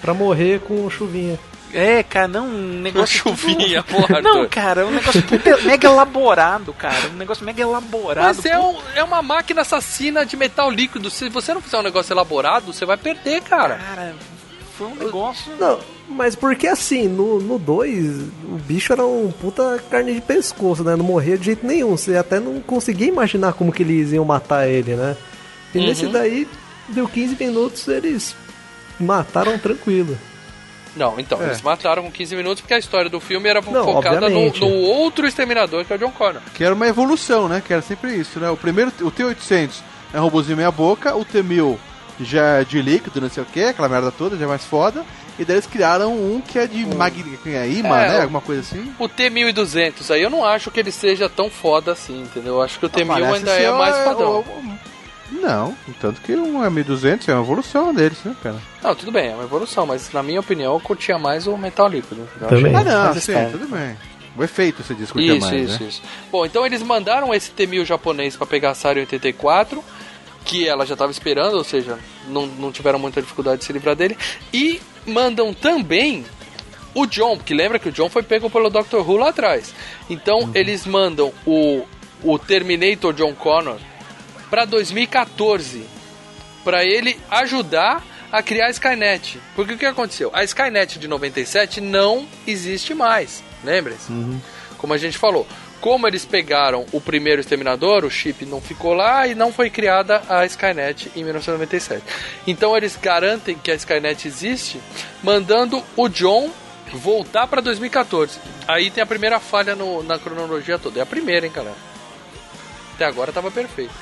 Pra 0.00 0.14
morrer 0.14 0.60
com 0.60 0.88
chuvinha. 0.88 1.38
É, 1.74 2.02
cara, 2.02 2.26
não, 2.26 2.46
um 2.46 2.80
negócio. 2.80 3.18
Chuvinha, 3.18 3.82
tudo... 3.82 4.00
porra, 4.06 4.20
Não, 4.24 4.48
cara, 4.48 4.80
é 4.80 4.84
um 4.86 4.92
negócio 4.92 5.22
puta- 5.24 5.58
mega 5.58 5.86
elaborado, 5.86 6.72
cara. 6.72 7.08
Um 7.12 7.16
negócio 7.18 7.44
mega 7.44 7.60
elaborado. 7.60 8.24
Mas 8.24 8.46
é, 8.46 8.58
um- 8.58 8.78
é 8.94 9.04
uma 9.04 9.20
máquina 9.20 9.60
assassina 9.60 10.24
de 10.24 10.38
metal 10.38 10.70
líquido. 10.70 11.10
Se 11.10 11.28
você 11.28 11.52
não 11.52 11.60
fizer 11.60 11.76
um 11.78 11.82
negócio 11.82 12.14
elaborado, 12.14 12.72
você 12.72 12.86
vai 12.86 12.96
perder, 12.96 13.42
cara. 13.42 13.74
Cara, 13.76 14.14
foi 14.78 14.86
um 14.86 14.94
negócio. 14.94 15.52
Não, 15.60 15.78
mas 16.12 16.34
porque 16.36 16.66
assim, 16.66 17.08
no 17.08 17.58
2, 17.58 18.20
o 18.44 18.58
bicho 18.66 18.92
era 18.92 19.04
um 19.04 19.30
puta 19.32 19.82
carne 19.90 20.14
de 20.14 20.20
pescoço, 20.20 20.84
né? 20.84 20.94
Não 20.96 21.04
morria 21.04 21.36
de 21.38 21.46
jeito 21.46 21.66
nenhum. 21.66 21.96
Você 21.96 22.16
até 22.16 22.38
não 22.38 22.60
conseguia 22.60 23.08
imaginar 23.08 23.52
como 23.54 23.72
que 23.72 23.82
eles 23.82 24.12
iam 24.12 24.24
matar 24.24 24.68
ele, 24.68 24.94
né? 24.94 25.16
E 25.74 25.78
Uhum. 25.78 25.86
nesse 25.86 26.06
daí, 26.06 26.46
deu 26.88 27.08
15 27.08 27.36
minutos, 27.42 27.88
eles 27.88 28.34
mataram 29.00 29.58
tranquilo. 29.58 30.16
Não, 30.94 31.18
então, 31.18 31.40
É. 31.40 31.46
eles 31.46 31.62
mataram 31.62 32.02
com 32.02 32.10
15 32.10 32.36
minutos 32.36 32.60
porque 32.60 32.74
a 32.74 32.78
história 32.78 33.08
do 33.08 33.18
filme 33.18 33.48
era 33.48 33.62
Não, 33.62 33.84
focada 33.84 34.28
no, 34.28 34.50
no 34.52 34.68
outro 34.82 35.26
exterminador, 35.26 35.84
que 35.86 35.92
é 35.92 35.96
o 35.96 35.98
John 35.98 36.10
Connor. 36.10 36.42
Que 36.54 36.62
era 36.64 36.74
uma 36.74 36.86
evolução, 36.86 37.48
né? 37.48 37.62
Que 37.66 37.72
era 37.72 37.80
sempre 37.80 38.14
isso, 38.14 38.38
né? 38.38 38.50
O 38.50 38.56
primeiro, 38.56 38.92
o 39.00 39.10
T-800 39.10 39.70
é 40.12 40.20
um 40.20 40.24
robôzinho 40.24 40.56
meia 40.58 40.70
boca, 40.70 41.16
o 41.16 41.24
T-1000 41.24 41.78
já 42.20 42.58
é 42.60 42.64
de 42.64 42.82
líquido, 42.82 43.22
não 43.22 43.30
sei 43.30 43.42
o 43.42 43.46
que, 43.46 43.64
aquela 43.64 43.88
merda 43.88 44.12
toda, 44.12 44.36
já 44.36 44.44
é 44.44 44.48
mais 44.48 44.64
foda. 44.66 45.02
E 45.38 45.44
daí 45.44 45.56
eles 45.56 45.66
criaram 45.66 46.12
um 46.14 46.40
que 46.40 46.58
é 46.58 46.66
de 46.66 46.84
magni... 46.86 47.38
é 47.46 47.66
imã, 47.68 47.96
É, 48.00 48.08
né? 48.08 48.20
Alguma 48.22 48.40
coisa 48.40 48.60
assim. 48.60 48.92
O 48.98 49.08
T-1200 49.08 50.10
aí 50.14 50.22
eu 50.22 50.30
não 50.30 50.44
acho 50.44 50.70
que 50.70 50.78
ele 50.78 50.92
seja 50.92 51.28
tão 51.28 51.48
foda 51.50 51.92
assim, 51.92 52.22
entendeu? 52.22 52.54
Eu 52.56 52.62
acho 52.62 52.78
que 52.78 52.86
o 52.86 52.88
T-1000 52.88 53.06
Parece 53.08 53.34
ainda 53.36 53.50
é 53.52 53.70
mais 53.72 53.96
o- 53.96 54.04
fodão. 54.04 54.40
o- 54.40 54.78
Não, 55.40 55.74
tanto 56.00 56.20
que 56.20 56.34
um 56.36 56.62
é 56.62 56.68
1200 56.68 57.26
é 57.28 57.32
uma 57.34 57.42
evolução 57.42 57.94
deles, 57.94 58.18
né, 58.24 58.36
cara? 58.42 58.56
Não, 58.82 58.94
tudo 58.94 59.10
bem, 59.10 59.30
é 59.30 59.34
uma 59.34 59.44
evolução, 59.44 59.86
mas 59.86 60.12
na 60.12 60.22
minha 60.22 60.40
opinião 60.40 60.74
eu 60.74 60.80
curtia 60.80 61.18
mais 61.18 61.46
o 61.46 61.56
metal 61.56 61.88
líquido. 61.88 62.28
Também. 62.48 62.74
Ah, 62.76 62.84
não, 62.84 63.14
sim, 63.14 63.32
tudo 63.50 63.66
bem. 63.68 63.96
O 64.36 64.42
efeito 64.44 64.82
você 64.82 64.94
discutia 64.94 65.34
Isso, 65.34 65.46
mais, 65.46 65.70
isso, 65.70 65.82
né? 65.82 65.88
isso. 65.88 66.02
Bom, 66.30 66.44
então 66.46 66.64
eles 66.64 66.82
mandaram 66.82 67.34
esse 67.34 67.50
T-1000 67.50 67.84
japonês 67.86 68.36
pra 68.36 68.46
pegar 68.46 68.70
a 68.70 68.74
em 68.96 69.00
84, 69.00 69.82
que 70.44 70.66
ela 70.66 70.84
já 70.84 70.96
tava 70.96 71.12
esperando, 71.12 71.54
ou 71.54 71.64
seja, 71.64 71.98
não, 72.28 72.46
não 72.46 72.72
tiveram 72.72 72.98
muita 72.98 73.20
dificuldade 73.20 73.60
de 73.60 73.64
se 73.64 73.72
livrar 73.72 73.94
dele. 73.94 74.16
E 74.52 74.80
mandam 75.06 75.52
também 75.54 76.24
o 76.94 77.06
John, 77.06 77.36
porque 77.36 77.54
lembra 77.54 77.78
que 77.78 77.88
o 77.88 77.92
John 77.92 78.08
foi 78.08 78.22
pego 78.22 78.50
pelo 78.50 78.70
Dr. 78.70 78.96
Who 78.96 79.16
lá 79.16 79.30
atrás. 79.30 79.74
Então 80.10 80.50
eles 80.54 80.86
mandam 80.86 81.32
o, 81.46 81.84
o 82.22 82.38
Terminator 82.38 83.12
John 83.12 83.34
Connor 83.34 83.78
pra 84.50 84.64
2014, 84.64 85.84
pra 86.62 86.84
ele 86.84 87.18
ajudar 87.30 88.04
a 88.30 88.42
criar 88.42 88.66
a 88.66 88.70
Skynet. 88.70 89.40
Porque 89.54 89.74
o 89.74 89.78
que 89.78 89.86
aconteceu? 89.86 90.30
A 90.32 90.44
Skynet 90.44 90.98
de 90.98 91.08
97 91.08 91.80
não 91.80 92.26
existe 92.46 92.94
mais, 92.94 93.42
lembrem-se? 93.64 94.12
Como 94.78 94.92
a 94.92 94.98
gente 94.98 95.16
falou. 95.16 95.46
Como 95.82 96.06
eles 96.06 96.24
pegaram 96.24 96.86
o 96.92 97.00
primeiro 97.00 97.40
exterminador, 97.40 98.04
o 98.04 98.10
chip 98.10 98.46
não 98.46 98.60
ficou 98.60 98.94
lá 98.94 99.26
e 99.26 99.34
não 99.34 99.52
foi 99.52 99.68
criada 99.68 100.22
a 100.28 100.46
Skynet 100.46 101.10
em 101.16 101.24
1997. 101.24 102.02
Então 102.46 102.74
eles 102.76 102.96
garantem 102.96 103.58
que 103.58 103.68
a 103.70 103.74
Skynet 103.74 104.26
existe, 104.28 104.80
mandando 105.24 105.82
o 105.96 106.08
John 106.08 106.50
voltar 106.92 107.48
para 107.48 107.60
2014. 107.60 108.38
Aí 108.68 108.90
tem 108.92 109.02
a 109.02 109.06
primeira 109.06 109.40
falha 109.40 109.74
no- 109.74 110.02
na 110.04 110.18
cronologia 110.20 110.78
toda. 110.78 111.00
É 111.00 111.02
a 111.02 111.06
primeira, 111.06 111.46
hein, 111.46 111.52
galera? 111.52 111.76
Até 112.94 113.04
agora 113.04 113.32
tava 113.32 113.50
perfeito. 113.50 113.92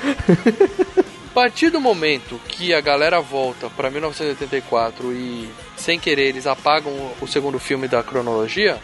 A 1.30 1.32
partir 1.32 1.70
do 1.70 1.80
momento 1.80 2.38
que 2.48 2.74
a 2.74 2.80
galera 2.82 3.20
volta 3.20 3.70
pra 3.70 3.88
1984 3.90 5.12
e, 5.12 5.48
sem 5.76 5.98
querer, 5.98 6.24
eles 6.28 6.46
apagam 6.46 6.92
o 7.22 7.26
segundo 7.26 7.58
filme 7.58 7.88
da 7.88 8.02
cronologia, 8.02 8.78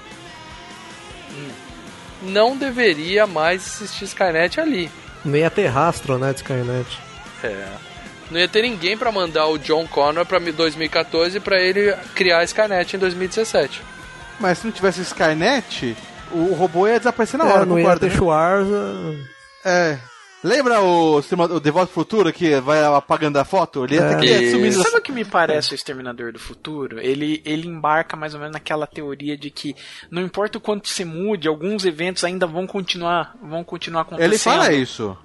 não 2.26 2.56
deveria 2.56 3.26
mais 3.26 3.66
existir 3.80 4.04
Skynet 4.04 4.60
ali. 4.60 4.90
Nem 5.24 5.40
ia 5.42 5.50
ter 5.50 5.66
rastro, 5.66 6.18
né, 6.18 6.32
de 6.32 6.36
Skynet. 6.40 6.98
É. 7.42 7.66
Não 8.30 8.40
ia 8.40 8.48
ter 8.48 8.62
ninguém 8.62 8.96
pra 8.96 9.12
mandar 9.12 9.46
o 9.46 9.58
John 9.58 9.86
Connor 9.86 10.26
pra 10.26 10.38
2014 10.38 11.38
pra 11.40 11.60
ele 11.60 11.94
criar 12.14 12.38
a 12.38 12.44
Skynet 12.44 12.96
em 12.96 12.98
2017. 12.98 13.82
Mas 14.40 14.58
se 14.58 14.66
não 14.66 14.72
tivesse 14.72 15.00
Skynet, 15.00 15.96
o 16.32 16.52
robô 16.54 16.86
ia 16.88 16.98
desaparecer 16.98 17.38
na 17.38 17.48
É, 17.48 17.52
hora, 17.52 17.66
não 17.66 17.78
ia 17.78 17.96
ter 17.98 18.10
né? 18.10 18.16
Schwarza. 18.16 19.14
É. 19.64 19.98
Lembra 20.46 20.80
o, 20.80 21.16
o 21.18 21.60
The 21.60 21.70
Voto 21.70 21.92
Futuro 21.92 22.32
que 22.32 22.60
vai 22.60 22.84
apagando 22.84 23.36
a 23.38 23.44
foto? 23.44 23.84
Ele 23.84 23.96
Isso. 24.24 24.52
sumir 24.52 24.72
Sabe 24.72 24.98
o 24.98 25.02
que 25.02 25.10
me 25.12 25.24
parece 25.24 25.72
o 25.72 25.74
Exterminador 25.74 26.32
do 26.32 26.38
Futuro? 26.38 27.00
Ele, 27.00 27.42
ele 27.44 27.66
embarca 27.66 28.16
mais 28.16 28.32
ou 28.34 28.38
menos 28.40 28.54
naquela 28.54 28.86
teoria 28.86 29.36
de 29.36 29.50
que 29.50 29.74
não 30.10 30.22
importa 30.22 30.58
o 30.58 30.60
quanto 30.60 30.88
se 30.88 31.04
mude, 31.04 31.48
alguns 31.48 31.84
eventos 31.84 32.22
ainda 32.22 32.46
vão 32.46 32.66
continuar, 32.66 33.36
vão 33.42 33.64
continuar 33.64 34.02
acontecendo. 34.02 34.30
Ele 34.32 34.38
fala 34.38 34.72
isso. 34.72 35.16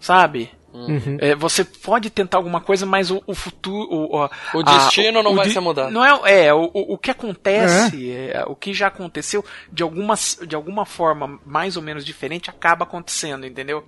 Sabe? 0.00 0.50
Uhum. 0.72 1.18
É, 1.20 1.34
você 1.34 1.64
pode 1.64 2.08
tentar 2.10 2.38
alguma 2.38 2.60
coisa, 2.60 2.86
mas 2.86 3.10
o, 3.10 3.20
o 3.26 3.34
futuro. 3.34 3.88
O, 3.92 4.16
o- 4.24 4.30
O 4.54 4.60
a- 4.60 4.62
destino 4.78 5.20
não 5.22 5.32
o 5.32 5.34
vai 5.36 5.48
di- 5.48 5.52
ser 5.52 5.60
mudado. 5.60 5.90
Não 5.90 6.04
é, 6.04 6.46
é 6.46 6.54
o, 6.54 6.70
o, 6.72 6.96
que 6.96 7.10
acontece, 7.10 8.10
é, 8.10 8.44
o 8.46 8.54
que 8.54 8.72
já 8.72 8.86
aconteceu, 8.86 9.44
de, 9.72 9.82
algumas, 9.82 10.38
de 10.46 10.54
alguma 10.54 10.86
forma 10.86 11.38
mais 11.44 11.76
ou 11.76 11.82
menos 11.82 12.04
diferente, 12.04 12.48
acaba 12.48 12.84
acontecendo, 12.84 13.44
entendeu? 13.44 13.84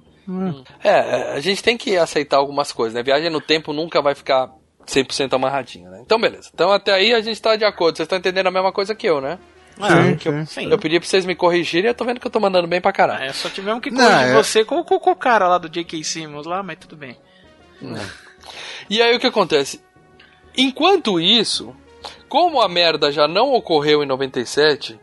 É, 0.83 1.33
a 1.35 1.41
gente 1.41 1.63
tem 1.63 1.77
que 1.77 1.97
aceitar 1.97 2.37
algumas 2.39 2.73
coisas, 2.73 2.95
né? 2.95 3.03
Viagem 3.03 3.31
no 3.31 3.41
tempo 3.41 3.73
nunca 3.73 4.01
vai 4.01 4.15
ficar 4.15 4.51
100% 4.87 5.33
amarradinha, 5.35 5.89
né? 5.91 6.01
Então, 6.05 6.21
beleza. 6.21 6.51
Então, 6.53 6.71
até 6.73 6.93
aí 6.93 7.13
a 7.15 7.21
gente 7.21 7.41
tá 7.41 7.57
de 7.57 7.65
acordo. 7.65 7.97
Vocês 7.97 8.07
estão 8.07 8.19
entendendo 8.19 8.47
a 8.47 8.51
mesma 8.51 8.73
coisa 8.73 8.95
que 8.95 9.07
eu, 9.07 9.21
né? 9.21 9.39
Ah, 9.81 9.89
Sim, 9.89 10.19
sim. 10.19 10.45
sim. 10.47 10.71
Eu 10.71 10.79
pedi 10.79 11.01
pra 11.01 11.09
vocês 11.09 11.25
me 11.25 11.35
corrigirem 11.35 11.87
e 11.87 11.91
eu 11.91 11.95
tô 11.95 12.05
vendo 12.05 12.21
que 12.21 12.27
eu 12.27 12.31
tô 12.31 12.39
mandando 12.39 12.69
bem 12.69 12.81
pra 12.81 12.93
caralho. 12.93 13.25
É, 13.25 13.33
só 13.33 13.49
tivemos 13.49 13.83
que 13.83 13.91
Não, 13.91 14.05
corrigir 14.05 14.29
é- 14.29 14.35
você 14.35 14.65
com, 14.65 14.85
com, 14.85 14.99
com 15.01 15.11
o 15.11 15.17
cara 15.17 15.49
lá 15.49 15.57
do 15.59 15.69
J.K. 15.69 16.05
Simmons 16.05 16.47
lá, 16.47 16.63
mas 16.63 16.79
tudo 16.79 16.95
bem. 16.95 17.17
E 18.91 19.01
aí 19.03 19.17
o 19.17 19.19
que 19.21 19.27
acontece? 19.27 19.83
Enquanto 20.57 21.19
isso, 21.19 21.75
como 22.29 22.61
a 22.61 22.69
merda 22.69 23.11
já 23.11 23.27
não 23.27 23.53
ocorreu 23.55 24.03
em 24.03 24.07
97 24.07 25.01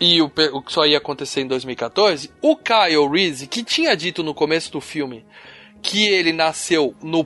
e 0.00 0.20
o, 0.22 0.30
o 0.52 0.62
que 0.62 0.72
só 0.72 0.86
ia 0.86 0.98
acontecer 0.98 1.40
em 1.40 1.46
2014, 1.46 2.30
o 2.40 2.56
Kyle 2.56 3.08
Reese, 3.10 3.46
que 3.46 3.62
tinha 3.64 3.96
dito 3.96 4.22
no 4.22 4.32
começo 4.34 4.70
do 4.72 4.80
filme 4.80 5.24
que 5.80 6.08
ele 6.08 6.32
nasceu 6.32 6.94
no 7.02 7.24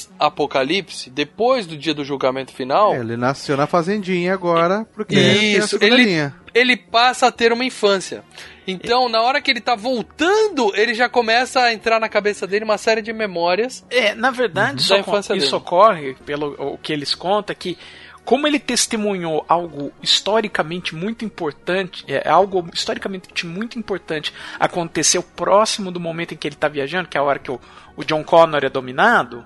pós-apocalipse, 0.00 1.10
depois 1.10 1.66
do 1.66 1.76
dia 1.76 1.92
do 1.94 2.04
julgamento 2.04 2.52
final, 2.52 2.94
É, 2.94 2.98
ele 3.00 3.16
nasceu 3.16 3.56
na 3.56 3.66
fazendinha 3.66 4.32
agora, 4.32 4.86
porque 4.94 5.14
Isso, 5.14 5.76
ele, 5.80 6.04
linha. 6.04 6.34
ele 6.54 6.76
passa 6.76 7.26
a 7.26 7.32
ter 7.32 7.52
uma 7.52 7.64
infância. 7.64 8.22
Então, 8.66 9.08
na 9.10 9.20
hora 9.20 9.42
que 9.42 9.50
ele 9.50 9.60
tá 9.60 9.74
voltando, 9.74 10.72
ele 10.74 10.94
já 10.94 11.08
começa 11.08 11.60
a 11.60 11.72
entrar 11.74 12.00
na 12.00 12.08
cabeça 12.08 12.46
dele 12.46 12.64
uma 12.64 12.78
série 12.78 13.02
de 13.02 13.12
memórias. 13.12 13.84
É, 13.90 14.14
na 14.14 14.30
verdade, 14.30 14.76
Da 14.76 14.80
isso, 14.82 14.96
infância 14.96 15.34
isso 15.34 15.46
dele. 15.46 15.56
ocorre, 15.56 16.14
pelo 16.24 16.54
o 16.58 16.78
que 16.78 16.92
eles 16.92 17.14
contam, 17.14 17.54
que 17.54 17.76
como 18.24 18.46
ele 18.46 18.58
testemunhou 18.58 19.44
algo 19.48 19.92
historicamente 20.02 20.94
muito 20.94 21.24
importante, 21.24 22.04
é 22.08 22.28
algo 22.28 22.66
historicamente 22.72 23.46
muito 23.46 23.78
importante 23.78 24.32
aconteceu 24.58 25.22
próximo 25.22 25.90
do 25.92 26.00
momento 26.00 26.32
em 26.32 26.36
que 26.36 26.48
ele 26.48 26.54
está 26.54 26.68
viajando, 26.68 27.08
que 27.08 27.16
é 27.18 27.20
a 27.20 27.24
hora 27.24 27.38
que 27.38 27.50
o, 27.50 27.60
o 27.96 28.04
John 28.04 28.24
Connor 28.24 28.64
é 28.64 28.68
dominado, 28.70 29.44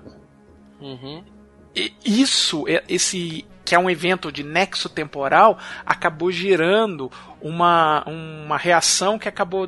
Uhum. 0.81 1.21
e 1.75 1.93
isso, 2.05 2.65
é- 2.69 2.83
esse 2.87 3.45
que 3.65 3.75
é 3.75 3.79
um 3.79 3.89
evento 3.89 4.31
de 4.31 4.43
nexo 4.43 4.87
temporal, 4.89 5.59
acabou 5.85 6.31
gerando 6.31 7.11
uma, 7.41 8.03
uma 8.07 8.57
reação 8.57 9.19
que 9.19 9.27
acabou 9.27 9.67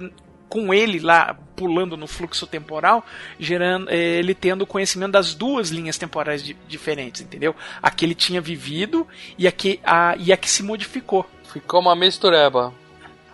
com 0.52 0.74
ele 0.74 1.00
lá 1.00 1.34
pulando 1.56 1.96
no 1.96 2.08
fluxo 2.08 2.46
temporal, 2.46 3.06
gerando 3.40 3.90
eh, 3.90 4.20
ele 4.20 4.36
tendo 4.36 4.68
conhecimento 4.68 5.14
das 5.14 5.34
duas 5.34 5.70
linhas 5.70 5.98
temporais 5.98 6.44
di- 6.44 6.58
diferentes, 6.68 7.22
entendeu? 7.22 7.56
A 7.82 7.90
que 7.90 8.04
ele 8.04 8.14
tinha 8.14 8.42
vivido 8.42 9.08
e 9.38 9.48
a 9.48 9.52
que, 9.52 9.80
a, 9.82 10.14
e 10.20 10.34
a 10.34 10.36
que 10.36 10.50
se 10.50 10.62
modificou. 10.62 11.26
Ficou 11.54 11.80
uma 11.80 11.96
mistureba. 11.96 12.74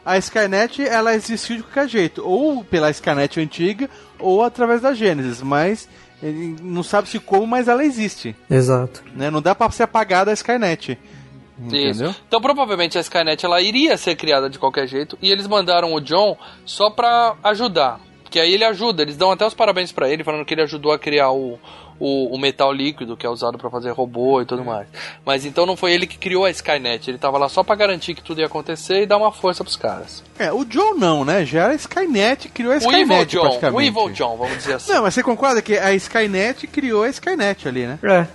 A 0.06 0.16
Skynet, 0.20 0.88
ela 0.88 1.16
existiu 1.16 1.58
de 1.58 1.64
qualquer 1.64 1.90
jeito, 1.90 2.22
ou 2.24 2.64
pela 2.64 2.92
Skynet 2.92 3.40
antiga, 3.40 3.90
ou 4.20 4.44
através 4.44 4.82
da 4.82 4.94
Gênesis, 4.94 5.42
mas 5.42 5.90
ele 6.22 6.56
não 6.62 6.84
sabe 6.84 7.10
se 7.10 7.20
como, 7.20 7.48
mas 7.48 7.68
ela 7.68 7.84
existe, 7.84 8.36
Exato. 8.50 9.04
né? 9.16 9.32
Não 9.32 9.42
dá 9.42 9.56
pra 9.56 9.72
ser 9.72 9.84
apagada 9.84 10.30
a 10.30 10.34
Skynet. 10.36 11.00
Entendeu? 11.60 12.10
Isso. 12.10 12.22
Então 12.28 12.40
provavelmente 12.40 12.98
a 12.98 13.02
Skynet 13.02 13.44
ela 13.46 13.62
iria 13.62 13.98
ser 13.98 14.16
criada 14.16 14.50
de 14.50 14.60
qualquer 14.60 14.88
jeito 14.88 15.18
e 15.22 15.32
eles 15.32 15.48
mandaram 15.48 15.94
o 15.94 16.00
John 16.00 16.38
só 16.66 16.90
pra 16.90 17.36
ajudar. 17.44 18.00
Porque 18.24 18.40
aí 18.40 18.54
ele 18.54 18.66
ajuda, 18.66 19.02
eles 19.02 19.16
dão 19.16 19.32
até 19.32 19.46
os 19.46 19.54
parabéns 19.54 19.92
pra 19.92 20.10
ele, 20.10 20.24
falando 20.24 20.44
que 20.44 20.54
ele 20.54 20.62
ajudou 20.62 20.92
a 20.92 21.00
criar 21.00 21.32
o, 21.32 21.58
o, 21.98 22.36
o 22.36 22.38
metal 22.38 22.74
líquido 22.74 23.16
que 23.16 23.26
é 23.26 23.30
usado 23.30 23.58
pra 23.58 23.70
fazer 23.70 23.92
robô 23.92 24.42
e 24.42 24.46
tudo 24.46 24.66
mais. 24.66 24.86
Mas 25.26 25.46
então 25.46 25.66
não 25.66 25.78
foi 25.78 25.94
ele 25.94 26.06
que 26.06 26.18
criou 26.18 26.44
a 26.44 26.50
Skynet, 26.52 27.10
ele 27.10 27.18
tava 27.18 27.38
lá 27.38 27.48
só 27.48 27.64
pra 27.64 27.74
garantir 27.74 28.14
que 28.14 28.22
tudo 28.22 28.42
ia 28.42 28.46
acontecer 28.48 29.04
e 29.04 29.06
dar 29.06 29.16
uma 29.16 29.32
força 29.32 29.64
pros 29.64 29.78
caras. 29.78 30.26
É, 30.38 30.52
o 30.52 30.66
John 30.66 30.96
não, 30.96 31.24
né? 31.24 31.46
Já 31.46 31.64
era 31.64 31.72
a 31.72 31.76
Skynet, 31.76 32.50
criou 32.50 32.74
a 32.74 32.76
O 32.76 32.80
Skynet 32.80 33.02
Evil 33.14 33.26
John, 33.26 33.42
praticamente. 33.44 33.78
o 33.78 33.82
Evil 33.82 34.10
John, 34.14 34.36
vamos 34.38 34.58
dizer 34.58 34.74
assim. 34.74 34.92
Não, 34.92 35.04
mas 35.04 35.14
você 35.14 35.24
concorda 35.24 35.62
que 35.62 35.78
a 35.78 35.94
Skynet 35.94 36.68
criou 36.68 37.04
a 37.04 37.10
Skynet 37.10 37.66
ali, 37.66 37.88
né? 37.88 37.98
É. 38.04 38.28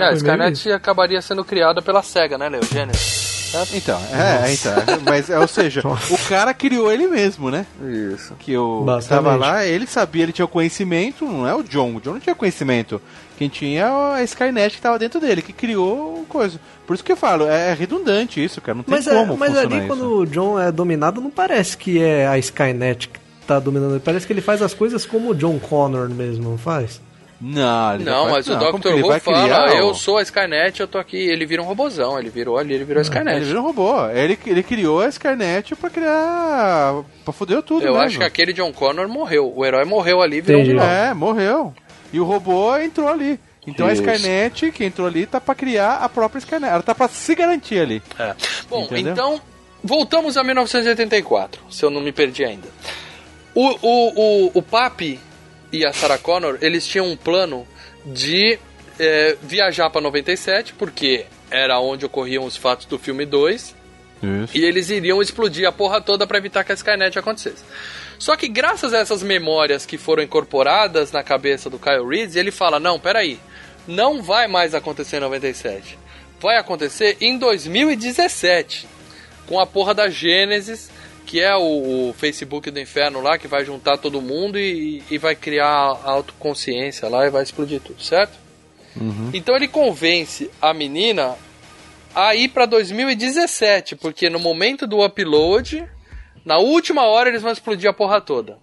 é, 0.00 0.04
a 0.04 0.16
foi 0.16 0.36
meio 0.36 0.52
Skynet 0.52 0.72
acabaria 0.72 1.22
sendo 1.22 1.44
criada 1.44 1.80
pela 1.82 2.02
SEGA, 2.02 2.38
né, 2.38 2.48
Leo? 2.48 2.64
Genesis. 2.64 3.34
Então, 3.72 4.00
é, 4.12 4.52
então. 4.52 4.72
Mas, 5.06 5.30
ou 5.30 5.46
seja, 5.46 5.80
o 5.86 6.18
cara 6.28 6.52
criou 6.52 6.90
ele 6.90 7.06
mesmo, 7.06 7.50
né? 7.50 7.64
Isso. 8.12 8.34
Que 8.34 8.52
eu 8.52 8.82
Basicamente. 8.84 9.24
tava 9.24 9.36
lá, 9.36 9.64
ele 9.64 9.86
sabia, 9.86 10.24
ele 10.24 10.32
tinha 10.32 10.44
o 10.44 10.48
conhecimento, 10.48 11.24
não 11.24 11.46
é 11.46 11.54
o 11.54 11.62
John. 11.62 11.94
O 11.94 12.00
John 12.00 12.14
não 12.14 12.20
tinha 12.20 12.34
conhecimento. 12.34 13.00
Quem 13.38 13.48
tinha 13.48 13.82
é 13.82 14.20
a 14.20 14.22
Skynet 14.24 14.74
que 14.76 14.82
tava 14.82 14.98
dentro 14.98 15.20
dele, 15.20 15.40
que 15.42 15.52
criou 15.52 16.20
o 16.20 16.26
coisa. 16.26 16.58
Por 16.86 16.94
isso 16.94 17.04
que 17.04 17.12
eu 17.12 17.16
falo, 17.16 17.46
é 17.46 17.72
redundante 17.74 18.42
isso, 18.42 18.60
cara. 18.60 18.76
Não 18.76 18.82
tem 18.82 18.94
Mas, 18.94 19.06
é, 19.06 19.14
como 19.14 19.36
mas 19.36 19.50
funcionar 19.52 19.74
ali 19.74 19.78
isso. 19.78 19.86
quando 19.86 20.16
o 20.18 20.26
John 20.26 20.58
é 20.58 20.72
dominado, 20.72 21.20
não 21.20 21.30
parece 21.30 21.76
que 21.76 22.02
é 22.02 22.26
a 22.26 22.36
Skynet 22.38 23.08
que 23.08 23.20
tá 23.46 23.60
dominando. 23.60 24.00
Parece 24.00 24.26
que 24.26 24.32
ele 24.32 24.40
faz 24.40 24.62
as 24.62 24.74
coisas 24.74 25.06
como 25.06 25.30
o 25.30 25.34
John 25.34 25.58
Connor 25.60 26.08
mesmo, 26.08 26.50
não 26.50 26.58
faz? 26.58 27.00
Não, 27.40 27.94
ele 27.96 28.04
Não, 28.04 28.30
mas 28.30 28.48
o 28.48 28.56
como 28.58 28.78
que 28.80 28.88
Dr. 28.88 28.94
Who 29.02 29.08
vai 29.08 29.20
fala, 29.20 29.42
criar 29.42 29.76
eu 29.76 29.88
o- 29.88 29.94
sou 29.94 30.16
a 30.18 30.22
Skynet, 30.22 30.80
eu 30.80 30.86
tô 30.88 30.98
aqui. 30.98 31.16
Ele 31.16 31.44
vira 31.44 31.60
um 31.60 31.64
robozão, 31.66 32.18
ele 32.18 32.30
virou 32.30 32.56
ali, 32.56 32.72
ele 32.74 32.84
virou 32.84 33.00
a 33.00 33.02
Skynet. 33.02 33.36
Ele 33.36 33.44
virou 33.44 33.62
um 33.62 33.66
robô. 33.66 34.06
Ele, 34.08 34.38
ele 34.46 34.62
criou 34.62 35.00
a 35.00 35.08
Skynet 35.08 35.74
pra 35.76 35.90
criar. 35.90 37.02
pra 37.24 37.32
foder 37.32 37.62
tudo, 37.62 37.84
Eu 37.84 37.92
mesmo. 37.94 38.06
acho 38.06 38.18
que 38.18 38.24
aquele 38.24 38.52
John 38.52 38.72
Connor 38.72 39.08
morreu. 39.08 39.52
O 39.54 39.64
herói 39.64 39.84
morreu 39.84 40.22
ali 40.22 40.38
e 40.38 40.40
virou 40.40 40.60
um 40.60 40.64
Entendi. 40.64 40.78
vilão. 40.78 40.90
É, 40.90 41.12
morreu. 41.12 41.74
E 42.12 42.20
o 42.20 42.24
robô 42.24 42.76
entrou 42.78 43.08
ali. 43.08 43.38
Então 43.66 43.90
Isso. 43.90 44.02
a 44.08 44.12
Skynet 44.14 44.70
que 44.70 44.84
entrou 44.84 45.06
ali 45.06 45.26
tá 45.26 45.40
pra 45.40 45.54
criar 45.54 45.96
a 45.96 46.08
própria 46.08 46.38
Skynet. 46.38 46.70
Ela 46.72 46.82
tá 46.82 46.94
pra 46.94 47.08
se 47.08 47.34
garantir 47.34 47.78
ali. 47.80 48.02
É. 48.18 48.34
Bom, 48.70 48.84
Entendeu? 48.84 49.12
então, 49.12 49.40
voltamos 49.82 50.36
a 50.36 50.44
1984, 50.44 51.60
se 51.70 51.82
eu 51.84 51.90
não 51.90 52.00
me 52.00 52.12
perdi 52.12 52.44
ainda. 52.44 52.68
O, 53.54 53.68
o, 53.82 54.46
o, 54.46 54.50
o 54.54 54.62
Papi 54.62 55.18
e 55.74 55.84
a 55.84 55.92
Sarah 55.92 56.18
Connor, 56.18 56.58
eles 56.60 56.86
tinham 56.86 57.10
um 57.10 57.16
plano 57.16 57.66
de 58.06 58.58
é, 58.98 59.36
viajar 59.42 59.90
pra 59.90 60.00
97, 60.00 60.72
porque 60.74 61.26
era 61.50 61.80
onde 61.80 62.06
ocorriam 62.06 62.44
os 62.44 62.56
fatos 62.56 62.86
do 62.86 62.98
filme 62.98 63.26
2, 63.26 63.74
Isso. 64.22 64.56
e 64.56 64.64
eles 64.64 64.88
iriam 64.90 65.20
explodir 65.20 65.66
a 65.66 65.72
porra 65.72 66.00
toda 66.00 66.26
pra 66.26 66.38
evitar 66.38 66.62
que 66.62 66.70
a 66.70 66.74
Skynet 66.74 67.18
acontecesse. 67.18 67.64
Só 68.18 68.36
que 68.36 68.46
graças 68.46 68.94
a 68.94 68.98
essas 68.98 69.22
memórias 69.22 69.84
que 69.84 69.98
foram 69.98 70.22
incorporadas 70.22 71.10
na 71.10 71.22
cabeça 71.24 71.68
do 71.68 71.78
Kyle 71.78 72.06
Reese, 72.08 72.38
ele 72.38 72.52
fala: 72.52 72.78
"Não, 72.78 72.98
peraí. 72.98 73.40
Não 73.86 74.22
vai 74.22 74.46
mais 74.46 74.74
acontecer 74.74 75.16
em 75.16 75.20
97. 75.20 75.98
Vai 76.40 76.56
acontecer 76.56 77.16
em 77.20 77.36
2017, 77.36 78.86
com 79.46 79.58
a 79.58 79.66
porra 79.66 79.92
da 79.92 80.08
Gênesis, 80.08 80.90
que 81.34 81.40
é 81.40 81.56
o, 81.56 82.10
o 82.10 82.12
Facebook 82.12 82.70
do 82.70 82.78
inferno 82.78 83.20
lá 83.20 83.36
que 83.36 83.48
vai 83.48 83.64
juntar 83.64 83.98
todo 83.98 84.22
mundo 84.22 84.56
e, 84.56 85.02
e 85.10 85.18
vai 85.18 85.34
criar 85.34 85.66
a 85.66 86.10
autoconsciência 86.12 87.08
lá 87.08 87.26
e 87.26 87.30
vai 87.30 87.42
explodir 87.42 87.80
tudo, 87.80 88.00
certo? 88.00 88.38
Então 89.34 89.56
ele 89.56 89.66
convence 89.66 90.48
a 90.62 90.72
menina 90.72 91.34
a 92.14 92.36
ir 92.36 92.50
pra 92.50 92.66
2017, 92.66 93.96
porque 93.96 94.30
no 94.30 94.38
momento 94.38 94.86
do 94.86 95.04
upload, 95.04 95.84
na 96.44 96.58
última 96.58 97.02
hora 97.02 97.30
eles 97.30 97.42
vão 97.42 97.50
explodir 97.50 97.90
a 97.90 97.92
porra 97.92 98.20
toda. 98.20 98.56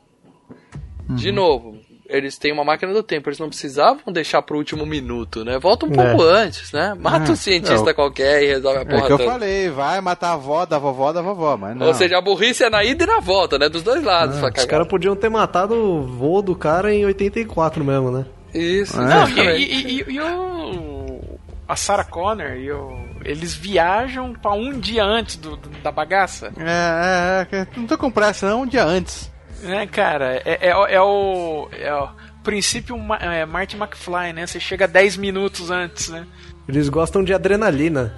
De 1.10 1.30
novo, 1.30 1.78
eles 2.12 2.38
têm 2.38 2.52
uma 2.52 2.64
máquina 2.64 2.94
do 2.94 3.02
tempo, 3.02 3.30
eles 3.30 3.40
não 3.40 3.48
precisavam 3.50 4.12
deixar 4.14 4.42
pro 4.42 4.58
último 4.58 4.86
minuto, 4.86 5.44
né? 5.46 5.58
Volta 5.58 5.86
um 5.86 5.90
pouco 5.92 6.22
antes, 6.24 6.72
né? 6.72 6.94
Mata 7.00 7.30
Ah, 7.30 7.32
um 7.32 7.36
cientista 7.36 7.86
não. 7.86 7.94
qualquer 7.94 8.44
e 8.44 8.48
resolve 8.48 8.80
a 8.80 8.82
É 8.82 8.86
porra 8.86 9.08
que 9.08 9.14
eu 9.14 9.18
toda. 9.18 9.32
falei, 9.32 9.70
vai 9.70 10.02
matar 10.02 10.30
a 10.30 10.34
avó 10.34 10.66
da 10.66 10.78
vovó 10.78 11.12
da 11.14 11.22
vovó, 11.22 11.56
mas 11.58 11.76
não. 11.76 11.88
Ou 11.88 11.94
seja, 11.94 12.18
a 12.18 12.22
burrice 12.22 12.64
é 12.64 12.70
na 12.70 12.84
ida 12.84 13.04
e 13.04 13.08
na 13.08 13.20
volta, 13.20 13.58
né? 13.58 13.70
Dos 13.70 13.82
dois 13.84 14.04
lados, 14.04 14.38
sua 14.38 14.50
Os 14.56 14.66
caras 14.66 14.88
podiam 14.88 15.16
ter 15.16 15.30
matado 15.30 15.74
o 15.76 16.04
voo 16.04 16.42
do 16.42 16.56
cara 16.56 16.94
em 16.94 17.06
84 17.06 17.84
mesmo, 17.84 18.12
né? 18.12 18.26
Isso, 18.54 19.00
É. 19.02 19.06
Não, 19.06 19.30
e, 19.30 19.64
e- 19.64 20.02
e- 20.02 20.06
e 20.14 20.20
o, 20.20 21.20
a 21.68 21.76
Sarah 21.76 22.04
Connor 22.04 22.52
e 22.58 22.70
o, 22.72 22.92
eles 23.24 23.54
viajam 23.56 24.34
pra 24.34 24.52
um 24.52 24.78
dia 24.78 25.04
antes 25.06 25.38
do, 25.38 25.56
do- 25.56 25.70
da 25.82 25.92
bagaça. 25.92 26.52
É, 26.60 27.48
é, 27.56 27.58
é, 27.62 27.68
não 27.78 27.88
tô 27.88 27.98
com 27.98 28.12
pressa, 28.12 28.50
não, 28.50 28.64
um 28.64 28.68
dia 28.68 28.84
antes. 28.84 29.32
Né, 29.62 29.88
cara? 29.88 30.42
É, 30.46 30.70
é, 30.70 30.76
o- 30.76 30.86
é 30.88 31.02
o. 31.02 31.70
É 31.72 31.94
o 31.94 32.10
princípio 32.44 32.98
Ma- 32.98 33.18
é, 33.18 33.46
Marty 33.46 33.76
McFly, 33.78 34.34
né? 34.34 34.48
Você 34.48 34.60
chega 34.60 34.88
10 34.88 35.16
minutos 35.18 35.70
antes, 35.70 36.10
né? 36.10 36.26
Eles 36.68 36.90
gostam 36.90 37.24
de 37.24 37.34
adrenalina. 37.34 38.14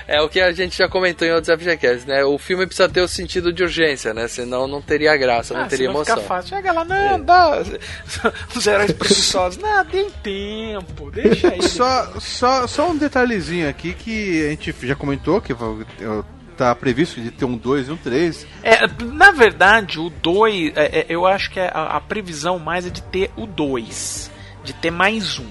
É 0.07 0.21
o 0.21 0.30
que 0.30 0.39
a 0.39 0.51
gente 0.53 0.78
já 0.78 0.88
comentou 0.88 1.28
em 1.28 1.32
outros 1.32 1.53
FGCasts, 1.59 2.05
né? 2.05 2.23
O 2.23 2.38
filme 2.38 2.65
precisa 2.65 2.88
ter 2.88 3.01
o 3.01 3.07
sentido 3.07 3.51
de 3.51 3.63
urgência, 3.63 4.13
né? 4.13 4.28
Senão 4.28 4.67
não 4.67 4.82
teria 4.82 5.17
graça, 5.17 5.53
não 5.53 5.61
Ah, 5.61 5.65
teria 5.65 5.88
senão 5.88 5.95
emoção. 5.99 6.15
fica 6.17 6.28
fácil. 6.28 6.55
Chega 6.55 6.71
lá, 6.71 6.86
não, 6.86 7.19
dá. 7.19 7.61
Os 8.55 8.67
heróis 8.67 8.91
preguiçosos. 8.91 9.57
Não, 9.61 9.84
tem 9.86 10.09
tempo, 10.23 11.11
deixa 11.11 11.49
aí. 11.49 11.61
Só, 11.63 12.13
só, 12.19 12.67
só 12.67 12.89
um 12.91 12.97
detalhezinho 12.97 13.67
aqui 13.67 13.93
que 13.93 14.45
a 14.45 14.49
gente 14.51 14.73
já 14.84 14.95
comentou, 14.95 15.41
que 15.41 15.51
eu- 15.51 16.23
tá 16.58 16.74
previsto 16.76 17.22
de 17.22 17.32
ter 17.32 17.45
um 17.45 17.55
2 17.58 17.88
e 17.88 17.91
um 17.91 17.97
3. 17.97 18.47
É, 18.64 18.88
na 19.04 19.32
verdade, 19.32 20.00
o 20.00 20.09
2, 20.09 20.74
eu 21.08 21.25
acho 21.25 21.51
que 21.51 21.59
a, 21.59 21.67
a 21.70 22.01
previsão 22.01 22.58
mais 22.59 22.86
é 22.86 22.89
de 22.89 23.01
ter 23.04 23.32
o 23.36 23.46
2, 23.46 24.32
de 24.63 24.74
ter 24.74 24.92
mais 24.92 25.39
um. 25.39 25.46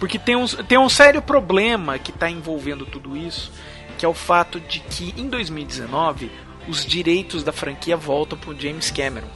Porque 0.00 0.18
tem 0.18 0.36
um, 0.36 0.46
tem 0.46 0.78
um 0.78 0.88
sério 0.88 1.22
problema 1.22 1.98
que 1.98 2.10
está 2.10 2.30
envolvendo 2.30 2.84
tudo 2.84 3.16
isso, 3.16 3.52
que 3.96 4.04
é 4.04 4.08
o 4.08 4.14
fato 4.14 4.60
de 4.60 4.80
que 4.80 5.14
em 5.16 5.28
2019 5.28 6.30
os 6.68 6.84
direitos 6.84 7.42
da 7.44 7.52
franquia 7.52 7.96
voltam 7.96 8.36
pro 8.36 8.58
James 8.58 8.90
Cameron. 8.90 9.28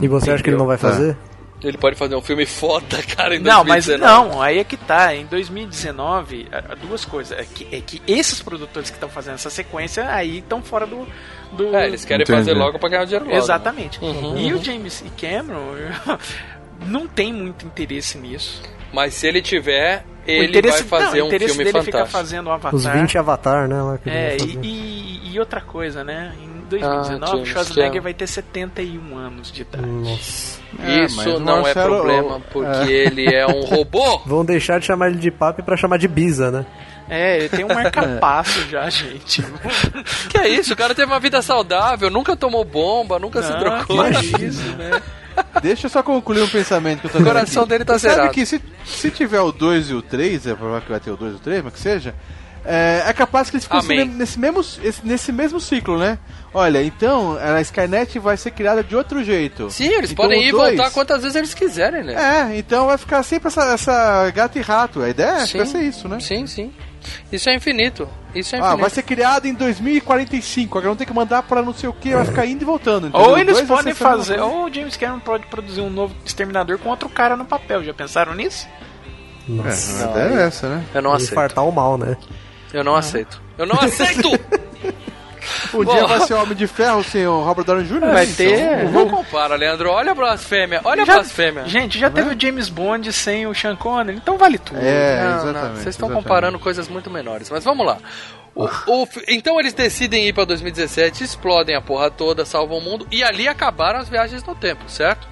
E 0.00 0.08
você 0.08 0.30
acha 0.30 0.42
que 0.42 0.50
ele 0.50 0.56
não 0.56 0.66
vai 0.66 0.76
Tá. 0.78 0.90
fazer? 0.90 1.16
Ele 1.62 1.76
pode 1.76 1.96
fazer 1.96 2.14
um 2.14 2.20
filme 2.22 2.46
foda, 2.46 3.02
cara, 3.16 3.34
em 3.34 3.40
Não, 3.40 3.64
mas 3.64 3.86
2019. 3.86 4.28
não, 4.30 4.40
aí 4.42 4.58
é 4.58 4.64
que 4.64 4.76
tá. 4.76 5.14
Em 5.14 5.26
2019, 5.26 6.48
a- 6.52 6.72
a 6.72 6.74
duas 6.76 7.04
coisas. 7.04 7.36
É 7.38 7.44
que, 7.44 7.66
é 7.74 7.80
que 7.80 8.00
esses 8.06 8.40
produtores 8.42 8.90
que 8.90 8.96
estão 8.96 9.08
fazendo 9.08 9.34
essa 9.34 9.50
sequência 9.50 10.08
aí 10.08 10.38
estão 10.38 10.62
fora 10.62 10.86
do. 10.86 11.06
do... 11.52 11.74
É, 11.74 11.86
eles 11.86 12.04
querem 12.04 12.22
Entendi. 12.22 12.38
fazer 12.38 12.54
logo 12.54 12.78
pra 12.78 12.88
ganhar 12.88 13.04
dinheiro 13.04 13.24
logo. 13.24 13.36
Exatamente. 13.36 13.98
Uhum. 14.02 14.38
E 14.38 14.52
o 14.54 14.62
James 14.62 15.02
e 15.04 15.10
Cameron 15.20 15.74
não 16.86 17.06
tem 17.08 17.32
muito 17.32 17.66
interesse 17.66 18.18
nisso. 18.18 18.62
Mas 18.92 19.14
se 19.14 19.26
ele 19.26 19.42
tiver, 19.42 20.04
ele 20.26 20.62
vai 20.62 20.82
fazer 20.82 21.16
não, 21.18 21.22
o 21.22 21.24
um 21.24 21.26
interesse 21.28 21.54
filme 21.54 21.64
dele 21.64 21.78
é 21.78 21.82
ficar 21.82 21.98
fantástico. 22.06 22.18
fazendo 22.18 22.46
o 22.46 22.50
Avatar. 22.52 22.74
Os 22.74 22.84
20 22.86 23.18
Avatar, 23.18 23.68
né? 23.68 23.82
Lá 23.82 23.98
que 23.98 24.08
É, 24.08 24.36
e, 24.38 24.58
e, 24.62 25.30
e 25.34 25.40
outra 25.40 25.60
coisa, 25.60 26.02
né? 26.04 26.32
Em 26.42 26.60
2019, 26.70 27.24
Ah, 27.24 27.26
James 27.32 27.48
Schwarzenegger 27.48 27.86
Cameron. 27.88 28.02
vai 28.04 28.14
ter 28.14 28.26
71 28.26 29.16
anos 29.18 29.50
de 29.52 29.62
idade. 29.62 29.86
Nossa. 29.86 30.57
É, 30.80 31.04
Isso 31.04 31.38
não 31.40 31.62
Marcelo- 31.62 31.66
é 31.66 31.96
problema, 31.98 32.40
porque 32.52 32.90
ele 32.92 33.34
é 33.34 33.46
um 33.46 33.62
robô. 33.68 34.18
Vão 34.26 34.44
deixar 34.44 34.78
de 34.78 34.86
chamar 34.86 35.08
ele 35.08 35.18
de 35.18 35.30
papi 35.30 35.62
pra 35.62 35.76
chamar 35.76 35.96
de 35.98 36.06
Bisa, 36.08 36.50
né? 36.50 36.66
É, 37.10 37.38
ele 37.38 37.48
tem 37.48 37.64
um 37.64 37.68
marca-passo 37.68 38.60
já, 38.68 38.88
gente. 38.90 39.42
que 40.28 40.36
é 40.36 40.46
isso? 40.48 40.74
O 40.74 40.76
cara 40.76 40.94
teve 40.94 41.10
uma 41.10 41.18
vida 41.18 41.40
saudável, 41.40 42.10
nunca 42.10 42.36
tomou 42.36 42.64
bomba, 42.64 43.18
nunca 43.18 43.42
se 43.42 43.50
Não, 43.50 43.58
trocou. 43.60 44.04
que 44.04 44.44
isso, 44.44 44.62
né? 44.76 45.00
Deixa 45.62 45.86
eu 45.86 45.90
só 45.90 46.02
concluir 46.02 46.42
um 46.42 46.48
pensamento 46.48 47.00
que 47.02 47.06
eu 47.06 47.10
tô 47.12 47.18
O 47.20 47.24
coração 47.24 47.66
dele 47.66 47.84
tá 47.84 47.98
Sabe 47.98 48.14
zerado. 48.14 48.34
que 48.34 48.44
se, 48.44 48.60
se 48.84 49.10
tiver 49.10 49.40
o 49.40 49.50
2 49.52 49.88
e 49.90 49.94
o 49.94 50.02
3, 50.02 50.48
é 50.48 50.54
provável 50.54 50.82
que 50.82 50.90
vai 50.90 51.00
ter 51.00 51.10
o 51.12 51.16
2 51.16 51.32
e 51.32 51.36
o 51.36 51.38
3, 51.38 51.64
mas 51.64 51.72
que 51.72 51.80
seja, 51.80 52.14
é, 52.64 53.04
é 53.06 53.12
capaz 53.12 53.48
que 53.50 53.56
eles 53.56 53.64
ficam 53.64 53.80
nesse 53.82 54.38
mesmo, 54.38 54.60
esse- 54.60 55.00
nesse 55.04 55.32
mesmo 55.32 55.60
ciclo, 55.60 55.98
né? 55.98 56.18
Olha, 56.52 56.82
então 56.82 57.36
a 57.38 57.60
Skynet 57.60 58.18
vai 58.18 58.36
ser 58.36 58.50
criada 58.52 58.82
de 58.82 58.96
outro 58.96 59.22
jeito. 59.22 59.70
Sim, 59.70 59.88
eles 59.88 60.10
Então, 60.12 60.24
podem 60.24 60.42
ir 60.42 60.48
e 60.48 60.50
dois- 60.50 60.76
voltar 60.76 60.90
quantas 60.92 61.20
vezes 61.22 61.36
eles 61.36 61.54
quiserem, 61.54 62.02
né? 62.04 62.14
É, 62.14 62.56
então 62.58 62.86
vai 62.86 62.96
ficar 62.96 63.22
sempre 63.22 63.48
essa, 63.48 63.62
essa 63.74 64.30
gato 64.30 64.58
e 64.58 64.62
rato. 64.62 65.02
A 65.02 65.08
ideia 65.10 65.30
é 65.30 65.40
que 65.42 65.46
Sim. 65.48 65.58
vai 65.58 65.66
ser 65.66 65.82
isso, 65.82 66.08
né? 66.08 66.18
Sim, 66.20 66.46
sim. 66.46 66.72
Isso 67.30 67.48
é 67.48 67.54
infinito. 67.54 68.08
Isso 68.34 68.54
é 68.56 68.58
Ah, 68.58 68.60
infinito. 68.62 68.80
vai 68.80 68.90
ser 68.90 69.02
criado 69.02 69.46
em 69.46 69.54
2045. 69.54 70.78
Agora 70.78 70.90
não 70.90 70.96
tem 70.96 71.06
que 71.06 71.12
mandar 71.12 71.42
pra 71.42 71.62
não 71.62 71.72
sei 71.74 71.88
o 71.88 71.92
que, 71.92 72.14
vai 72.14 72.24
ficar 72.24 72.44
indo 72.46 72.62
e 72.62 72.64
voltando. 72.64 73.08
entendeu? 73.08 73.28
Ou 73.28 73.38
eles 73.38 73.54
Dois 73.56 73.68
podem 73.68 73.94
fazer, 73.94 74.40
ou 74.40 74.64
o 74.66 74.72
James 74.74 74.96
Cameron 74.96 75.20
pode 75.20 75.46
produzir 75.46 75.80
um 75.80 75.90
novo 75.90 76.14
Exterminador 76.24 76.78
com 76.78 76.88
outro 76.88 77.08
cara 77.08 77.36
no 77.36 77.44
papel. 77.44 77.84
Já 77.84 77.94
pensaram 77.94 78.34
nisso? 78.34 78.66
Nossa. 79.46 80.02
É, 80.02 80.06
a 80.06 80.10
ideia 80.10 80.40
é 80.40 80.46
essa, 80.46 80.68
né? 80.68 80.84
Eu 80.94 81.02
não 81.02 81.12
aceito. 81.12 81.34
fartar 81.34 81.66
o 81.66 81.72
mal, 81.72 81.96
né? 81.96 82.16
Eu 82.72 82.84
não 82.84 82.94
aceito. 82.96 83.40
Eu 83.56 83.66
não 83.66 83.76
aceito! 83.80 84.28
Um 85.72 85.84
dia 85.84 86.06
vai 86.06 86.20
ser 86.20 86.34
Homem 86.34 86.54
de 86.54 86.66
Ferro 86.66 87.02
sem 87.02 87.26
o 87.26 87.42
Robert 87.42 87.64
Downey 87.64 87.84
Jr. 87.84 88.00
Vai 88.00 88.26
né? 88.26 88.32
ter. 88.36 88.88
Não 88.90 89.08
compara, 89.08 89.54
Leandro. 89.54 89.90
Olha 89.90 90.12
a 90.12 90.14
blasfêmia. 90.14 90.80
Olha 90.84 91.02
a 91.02 91.06
Já- 91.06 91.14
blasfêmia. 91.14 91.66
Gente, 91.66 91.98
já 91.98 92.10
teve 92.10 92.34
o 92.34 92.40
James 92.40 92.68
Bond 92.68 93.10
sem 93.12 93.46
o 93.46 93.54
Sean 93.54 93.74
Connery, 93.76 94.18
então 94.18 94.36
vale 94.38 94.58
tudo. 94.58 94.78
É, 94.80 95.22
Não, 95.22 95.30
não, 95.30 95.36
exatamente. 95.50 95.74
Vocês 95.82 95.94
estão 95.94 96.10
comparando 96.10 96.58
coisas 96.58 96.88
muito 96.88 97.10
menores. 97.10 97.48
Mas 97.50 97.64
vamos 97.64 97.86
lá. 97.86 97.98
O- 98.54 98.66
o 98.66 99.08
então 99.26 99.58
eles 99.58 99.72
decidem 99.72 100.26
ir 100.26 100.32
pra 100.32 100.44
2017, 100.44 101.24
explodem 101.24 101.74
a 101.76 101.80
porra 101.80 102.10
toda, 102.10 102.44
salvam 102.44 102.78
o 102.78 102.80
mundo 102.82 103.06
e 103.10 103.22
ali 103.22 103.46
acabaram 103.48 104.00
as 104.00 104.08
viagens 104.08 104.44
no 104.44 104.54
tempo, 104.54 104.82
certo? 104.88 105.26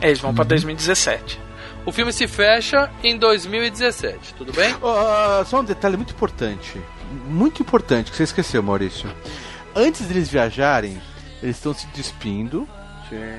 É, 0.00 0.06
eles 0.06 0.18
vão 0.20 0.34
pra 0.34 0.44
2017. 0.44 1.40
O 1.88 1.92
filme 1.92 2.12
se 2.12 2.28
fecha 2.28 2.90
em 3.02 3.16
2017, 3.16 4.34
tudo 4.34 4.52
bem? 4.52 4.76
Ó, 4.82 5.42
só 5.44 5.60
um 5.60 5.64
detalhe 5.64 5.96
muito 5.96 6.12
importante. 6.12 6.78
Muito 7.26 7.62
importante 7.62 8.10
que 8.10 8.16
você 8.18 8.24
esqueceu, 8.24 8.62
Maurício. 8.62 9.10
Antes 9.74 10.02
deles 10.06 10.28
viajarem, 10.28 11.00
eles 11.42 11.56
estão 11.56 11.72
se 11.72 11.86
despindo. 11.88 12.68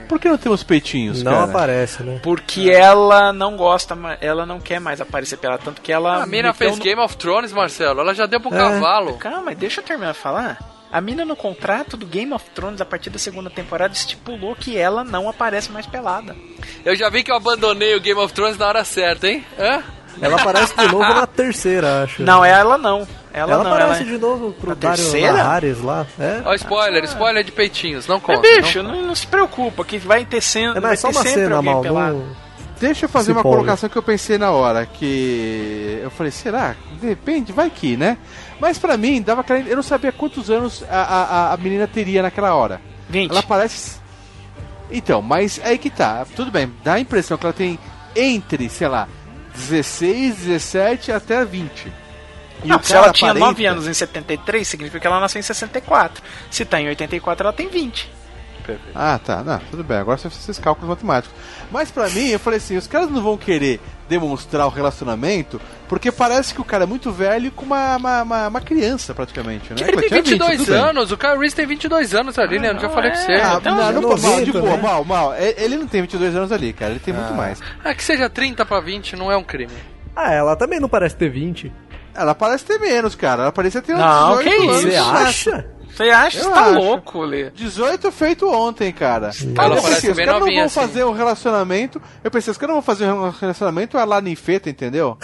Por 0.07 0.19
que 0.19 0.27
não 0.27 0.37
temos 0.39 0.63
peitinhos, 0.63 1.21
não 1.21 1.31
cara? 1.31 1.43
aparece, 1.43 2.01
né? 2.01 2.19
Porque 2.23 2.71
ela 2.71 3.31
não 3.31 3.55
gosta, 3.55 3.95
ela 4.19 4.43
não 4.43 4.59
quer 4.59 4.79
mais 4.81 4.99
aparecer 4.99 5.37
pela 5.37 5.59
tanto 5.59 5.79
que 5.79 5.91
ela. 5.91 6.23
A 6.23 6.25
mina 6.25 6.51
fez 6.51 6.75
no- 6.75 6.83
Game 6.83 6.99
of 6.99 7.15
Thrones, 7.17 7.51
Marcelo. 7.53 7.99
Ela 8.01 8.15
já 8.15 8.25
deu 8.25 8.41
pro 8.41 8.51
É. 8.51 8.57
cavalo. 8.57 9.13
Calma, 9.17 9.53
deixa 9.53 9.79
eu 9.81 9.85
terminar 9.85 10.13
de 10.13 10.17
falar. 10.17 10.57
A 10.91 10.99
mina 10.99 11.23
no 11.23 11.35
contrato 11.35 11.95
do 11.95 12.05
Game 12.05 12.33
of 12.33 12.43
Thrones, 12.55 12.81
a 12.81 12.85
partir 12.85 13.09
da 13.11 13.19
segunda 13.19 13.49
temporada, 13.49 13.93
estipulou 13.93 14.55
que 14.55 14.75
ela 14.77 15.03
não 15.03 15.29
aparece 15.29 15.71
mais 15.71 15.85
pelada. 15.85 16.35
Eu 16.83 16.95
já 16.95 17.09
vi 17.09 17.23
que 17.23 17.31
eu 17.31 17.35
abandonei 17.35 17.95
o 17.95 17.99
Game 18.01 18.19
of 18.19 18.33
Thrones 18.33 18.57
na 18.57 18.67
hora 18.67 18.83
certa, 18.83 19.27
hein? 19.27 19.45
Hã? 19.59 19.83
Ela 20.21 20.41
aparece 20.41 20.75
de 20.75 20.85
novo 20.87 21.03
na 21.13 21.25
terceira, 21.27 22.03
acho. 22.03 22.23
Não, 22.23 22.43
ela 22.43 22.77
não. 22.77 23.07
Ela, 23.31 23.53
Ela 23.53 23.63
não, 23.63 23.71
aparece 23.73 24.01
ela... 24.01 24.11
de 24.11 24.17
novo 24.17 24.51
pro 24.53 24.69
Na 24.69 24.75
Dario 24.75 24.97
terceira? 25.03 25.33
Naharis 25.33 25.81
lá. 25.83 26.07
É. 26.19 26.41
Ó, 26.43 26.53
spoiler, 26.55 27.03
spoiler 27.03 27.43
de 27.43 27.51
peitinhos, 27.51 28.07
não 28.07 28.15
Mas, 28.17 28.25
conta. 28.37 28.41
bicho, 28.41 28.81
não- 28.81 28.91
não, 28.93 29.01
não 29.09 29.15
se 29.15 29.27
preocupa, 29.27 29.85
que 29.85 29.99
vai 29.99 30.25
ter 30.25 30.41
cena. 30.41 30.91
É, 30.91 30.95
só 30.95 31.09
ter 31.11 31.15
uma 31.17 31.23
cena, 31.23 31.61
mal. 31.61 31.83
Não... 31.83 32.25
Deixa 32.79 33.05
eu 33.05 33.09
fazer 33.09 33.27
Se 33.27 33.31
uma 33.33 33.41
empolga. 33.41 33.57
colocação 33.59 33.87
que 33.89 33.95
eu 33.97 34.01
pensei 34.01 34.37
na 34.39 34.51
hora. 34.51 34.85
Que 34.85 35.99
eu 36.01 36.09
falei, 36.09 36.31
será? 36.31 36.75
De 36.99 37.07
repente, 37.07 37.51
vai 37.51 37.69
que, 37.69 37.95
né? 37.95 38.17
Mas 38.59 38.77
pra 38.77 38.97
mim, 38.97 39.21
dava 39.21 39.41
aquela... 39.41 39.59
eu 39.59 39.75
não 39.75 39.83
sabia 39.83 40.11
quantos 40.11 40.49
anos 40.49 40.83
a, 40.89 41.01
a, 41.01 41.53
a 41.53 41.57
menina 41.57 41.87
teria 41.87 42.21
naquela 42.21 42.53
hora. 42.53 42.81
20. 43.09 43.31
Ela 43.31 43.41
parece. 43.43 43.99
Então, 44.91 45.21
mas 45.21 45.59
aí 45.63 45.77
que 45.77 45.89
tá. 45.89 46.25
Tudo 46.35 46.51
bem, 46.51 46.71
dá 46.83 46.93
a 46.93 46.99
impressão 46.99 47.37
que 47.37 47.45
ela 47.45 47.53
tem 47.53 47.79
entre, 48.15 48.67
sei 48.69 48.87
lá, 48.87 49.07
16, 49.55 50.35
17 50.37 51.11
até 51.11 51.45
20. 51.45 51.91
E 52.63 52.67
Não, 52.67 52.81
se 52.83 52.93
ela 52.93 53.13
tinha 53.13 53.33
9 53.33 53.45
aparenta- 53.51 53.71
anos 53.71 53.87
em 53.87 53.93
73, 53.93 54.67
significa 54.67 54.99
que 54.99 55.07
ela 55.07 55.19
nasceu 55.19 55.39
em 55.39 55.43
64. 55.43 56.21
Se 56.51 56.65
tá 56.65 56.81
em 56.81 56.87
84, 56.89 57.43
ela 57.45 57.53
tem 57.53 57.69
20. 57.69 58.09
Ah, 58.93 59.19
tá. 59.23 59.43
Não, 59.43 59.59
tudo 59.71 59.83
bem. 59.83 59.97
Agora 59.97 60.17
você 60.17 60.29
faz 60.29 60.41
esses 60.43 60.59
cálculos 60.59 60.89
matemáticos. 60.89 61.35
Mas 61.71 61.89
pra 61.91 62.09
mim, 62.09 62.27
eu 62.29 62.39
falei 62.39 62.57
assim, 62.57 62.77
os 62.77 62.87
caras 62.87 63.09
não 63.09 63.21
vão 63.21 63.37
querer 63.37 63.79
demonstrar 64.07 64.65
o 64.65 64.69
relacionamento 64.69 65.61
porque 65.87 66.11
parece 66.11 66.53
que 66.53 66.59
o 66.61 66.63
cara 66.63 66.83
é 66.83 66.87
muito 66.87 67.11
velho 67.11 67.51
com 67.51 67.63
uma, 67.65 67.95
uma, 67.97 68.21
uma, 68.23 68.47
uma 68.47 68.61
criança, 68.61 69.13
praticamente, 69.13 69.71
né? 69.73 69.77
Ele 69.87 69.97
tem 69.97 70.07
Tinha 70.09 70.21
20, 70.21 70.29
22 70.31 70.57
tudo 70.57 70.71
bem. 70.71 70.81
anos, 70.81 71.11
o 71.11 71.17
Kyle 71.17 71.37
Reese 71.37 71.55
tem 71.55 71.65
22 71.67 72.13
anos 72.15 72.37
ali, 72.39 72.59
né? 72.59 72.69
Eu 72.69 72.75
já 72.75 72.81
não 72.87 72.89
falei 72.89 73.11
é. 73.11 73.13
pra 73.13 73.21
você. 73.21 73.31
Ah, 73.33 73.57
Então, 73.59 73.75
não, 73.75 73.89
é 73.89 73.91
não, 73.93 74.01
pô, 74.01 74.07
mal, 74.09 74.17
de 74.17 74.51
90, 74.53 74.59
boa, 74.61 74.75
né? 74.77 74.81
mal, 74.83 75.05
mal. 75.05 75.33
E- 75.35 75.55
Ele 75.57 75.77
não 75.77 75.87
tem 75.87 76.01
22 76.01 76.35
anos 76.35 76.51
ali, 76.51 76.73
cara. 76.73 76.91
Ele 76.91 76.99
tem 76.99 77.13
muito 77.13 77.33
mais. 77.33 77.59
Ah, 77.83 77.93
que 77.93 78.03
seja 78.03 78.29
30 78.29 78.65
pra 78.65 78.79
20 78.79 79.15
não 79.15 79.31
é 79.31 79.37
um 79.37 79.43
crime. 79.43 79.73
Ah, 80.15 80.33
ela 80.33 80.55
também 80.55 80.79
não 80.79 80.89
parece 80.89 81.15
ter 81.15 81.29
20. 81.29 81.71
Ela 82.15 82.33
parece 82.35 82.65
ter 82.65 82.79
menos, 82.79 83.13
cara. 83.15 83.43
Ela 83.43 83.51
parecia 83.51 83.81
ter 83.81 83.93
uns 83.93 83.99
Não, 83.99 84.37
18 84.39 84.43
que 84.49 84.65
isso? 84.65 84.81
Você 84.89 84.95
acha? 84.95 85.65
Você 85.99 86.09
acha? 86.11 86.43
Você 86.43 86.49
tá 86.49 86.61
acho. 86.67 86.79
louco, 86.79 87.21
Lê. 87.23 87.49
18 87.49 88.09
feito 88.11 88.49
ontem, 88.49 88.89
cara. 88.93 89.31
Ela 89.57 89.75
eu 89.75 89.81
parece 89.81 89.95
pensei, 89.95 90.11
os 90.11 90.15
bem 90.17 90.25
caras 90.25 90.41
não 90.41 90.47
vão 90.53 90.63
assim. 90.63 90.79
fazer 90.79 91.03
um 91.03 91.11
relacionamento. 91.11 92.01
Eu 92.23 92.31
pensei, 92.31 92.51
os 92.51 92.57
caras 92.57 92.73
não 92.73 92.81
vão 92.81 92.95
fazer 92.95 93.11
um 93.11 93.29
relacionamento 93.29 93.97
é 93.97 94.05
lá 94.05 94.21
ninfeta, 94.21 94.69
entendeu? 94.69 95.17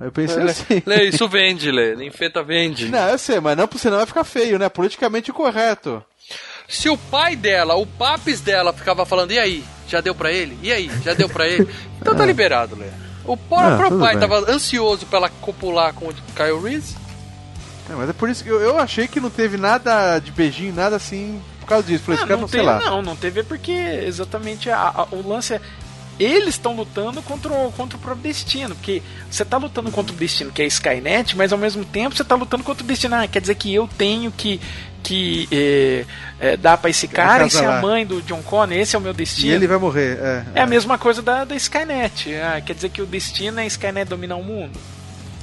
Eu 0.00 0.12
pensei 0.12 0.42
assim. 0.44 0.80
Lê, 0.86 1.08
isso 1.08 1.28
vende, 1.28 1.72
Lê. 1.72 1.96
Ninfeta 1.96 2.40
vende. 2.42 2.88
Não, 2.88 3.08
eu 3.08 3.18
sei, 3.18 3.40
mas 3.40 3.56
não, 3.56 3.68
senão 3.76 3.96
vai 3.96 4.06
ficar 4.06 4.22
feio, 4.22 4.58
né? 4.60 4.68
Politicamente 4.68 5.32
correto. 5.32 6.00
Se 6.68 6.88
o 6.88 6.96
pai 6.96 7.34
dela, 7.34 7.74
o 7.74 7.84
papis 7.84 8.40
dela, 8.40 8.72
ficava 8.72 9.04
falando, 9.04 9.32
e 9.32 9.38
aí? 9.40 9.64
Já 9.88 10.00
deu 10.00 10.14
pra 10.14 10.30
ele? 10.32 10.56
E 10.62 10.72
aí? 10.72 10.88
Já 11.04 11.14
deu 11.14 11.28
pra 11.28 11.48
ele? 11.48 11.68
Então 12.00 12.14
tá 12.14 12.24
liberado, 12.24 12.76
Lê. 12.76 12.86
O 13.24 13.36
próprio 13.36 13.96
Ah, 13.96 14.00
pai 14.00 14.16
bem. 14.16 14.20
tava 14.20 14.50
ansioso 14.50 15.06
pra 15.06 15.18
ela 15.18 15.28
copular 15.40 15.92
com 15.94 16.06
o 16.08 16.14
Kyle 16.34 16.60
Reese. 16.62 16.96
É, 17.90 17.94
mas 17.94 18.08
é 18.08 18.12
por 18.12 18.28
isso 18.30 18.42
que 18.44 18.50
eu, 18.50 18.60
eu 18.60 18.78
achei 18.78 19.08
que 19.08 19.20
não 19.20 19.30
teve 19.30 19.56
nada 19.56 20.18
de 20.18 20.30
beijinho, 20.30 20.72
nada 20.74 20.96
assim, 20.96 21.40
por 21.60 21.66
causa 21.66 21.86
disso. 21.86 22.04
Falei, 22.04 22.18
Ah, 22.18 22.22
esse 22.22 22.28
cara 22.28 22.36
não 22.36 22.40
não 22.42 22.48
sei 22.48 22.60
teve, 22.60 22.72
lá. 22.72 22.80
não, 22.90 23.02
não 23.02 23.16
teve 23.16 23.42
porque 23.42 23.72
exatamente 23.72 24.70
a- 24.70 24.92
a- 24.94 25.06
o 25.10 25.26
lance 25.26 25.54
é. 25.54 25.60
Eles 26.20 26.50
estão 26.54 26.76
lutando 26.76 27.20
contra 27.22 27.50
o, 27.52 27.72
contra 27.72 27.96
o 27.96 28.00
próprio 28.00 28.22
destino, 28.22 28.74
porque 28.76 29.02
você 29.30 29.44
tá 29.44 29.56
lutando 29.56 29.90
contra 29.90 30.14
o 30.14 30.16
destino, 30.16 30.52
que 30.52 30.60
é 30.60 30.64
a 30.66 30.68
Skynet, 30.68 31.34
mas 31.36 31.52
ao 31.52 31.58
mesmo 31.58 31.84
tempo 31.86 32.14
você 32.14 32.22
tá 32.22 32.34
lutando 32.36 32.62
contra 32.62 32.84
o 32.84 32.86
destino. 32.86 33.16
Ah, 33.16 33.26
quer 33.26 33.40
dizer 33.40 33.54
que 33.56 33.74
eu 33.74 33.88
tenho 33.98 34.30
que, 34.30 34.60
que 35.02 35.48
é, 35.50 36.04
é, 36.38 36.56
dar 36.56 36.76
pra 36.76 36.90
esse 36.90 37.08
cara 37.08 37.46
e 37.46 37.50
ser 37.50 37.64
a 37.64 37.80
mãe 37.80 38.06
do 38.06 38.20
John 38.22 38.42
Connor, 38.42 38.76
esse 38.76 38.94
é 38.94 38.98
o 38.98 39.02
meu 39.02 39.12
E 39.12 39.14
destino. 39.16 39.52
ele 39.54 39.66
vai 39.66 39.78
morrer. 39.78 40.18
É, 40.20 40.44
É 40.56 40.60
a 40.60 40.66
mesma 40.66 40.98
coisa 40.98 41.22
da, 41.22 41.44
da 41.44 41.56
Skynet. 41.56 42.34
Ah, 42.36 42.60
quer 42.60 42.74
dizer 42.74 42.90
que 42.90 43.00
o 43.02 43.06
destino 43.06 43.58
é 43.58 43.66
Skynet 43.66 44.04
dominar 44.08 44.36
o 44.36 44.44
mundo. 44.44 44.78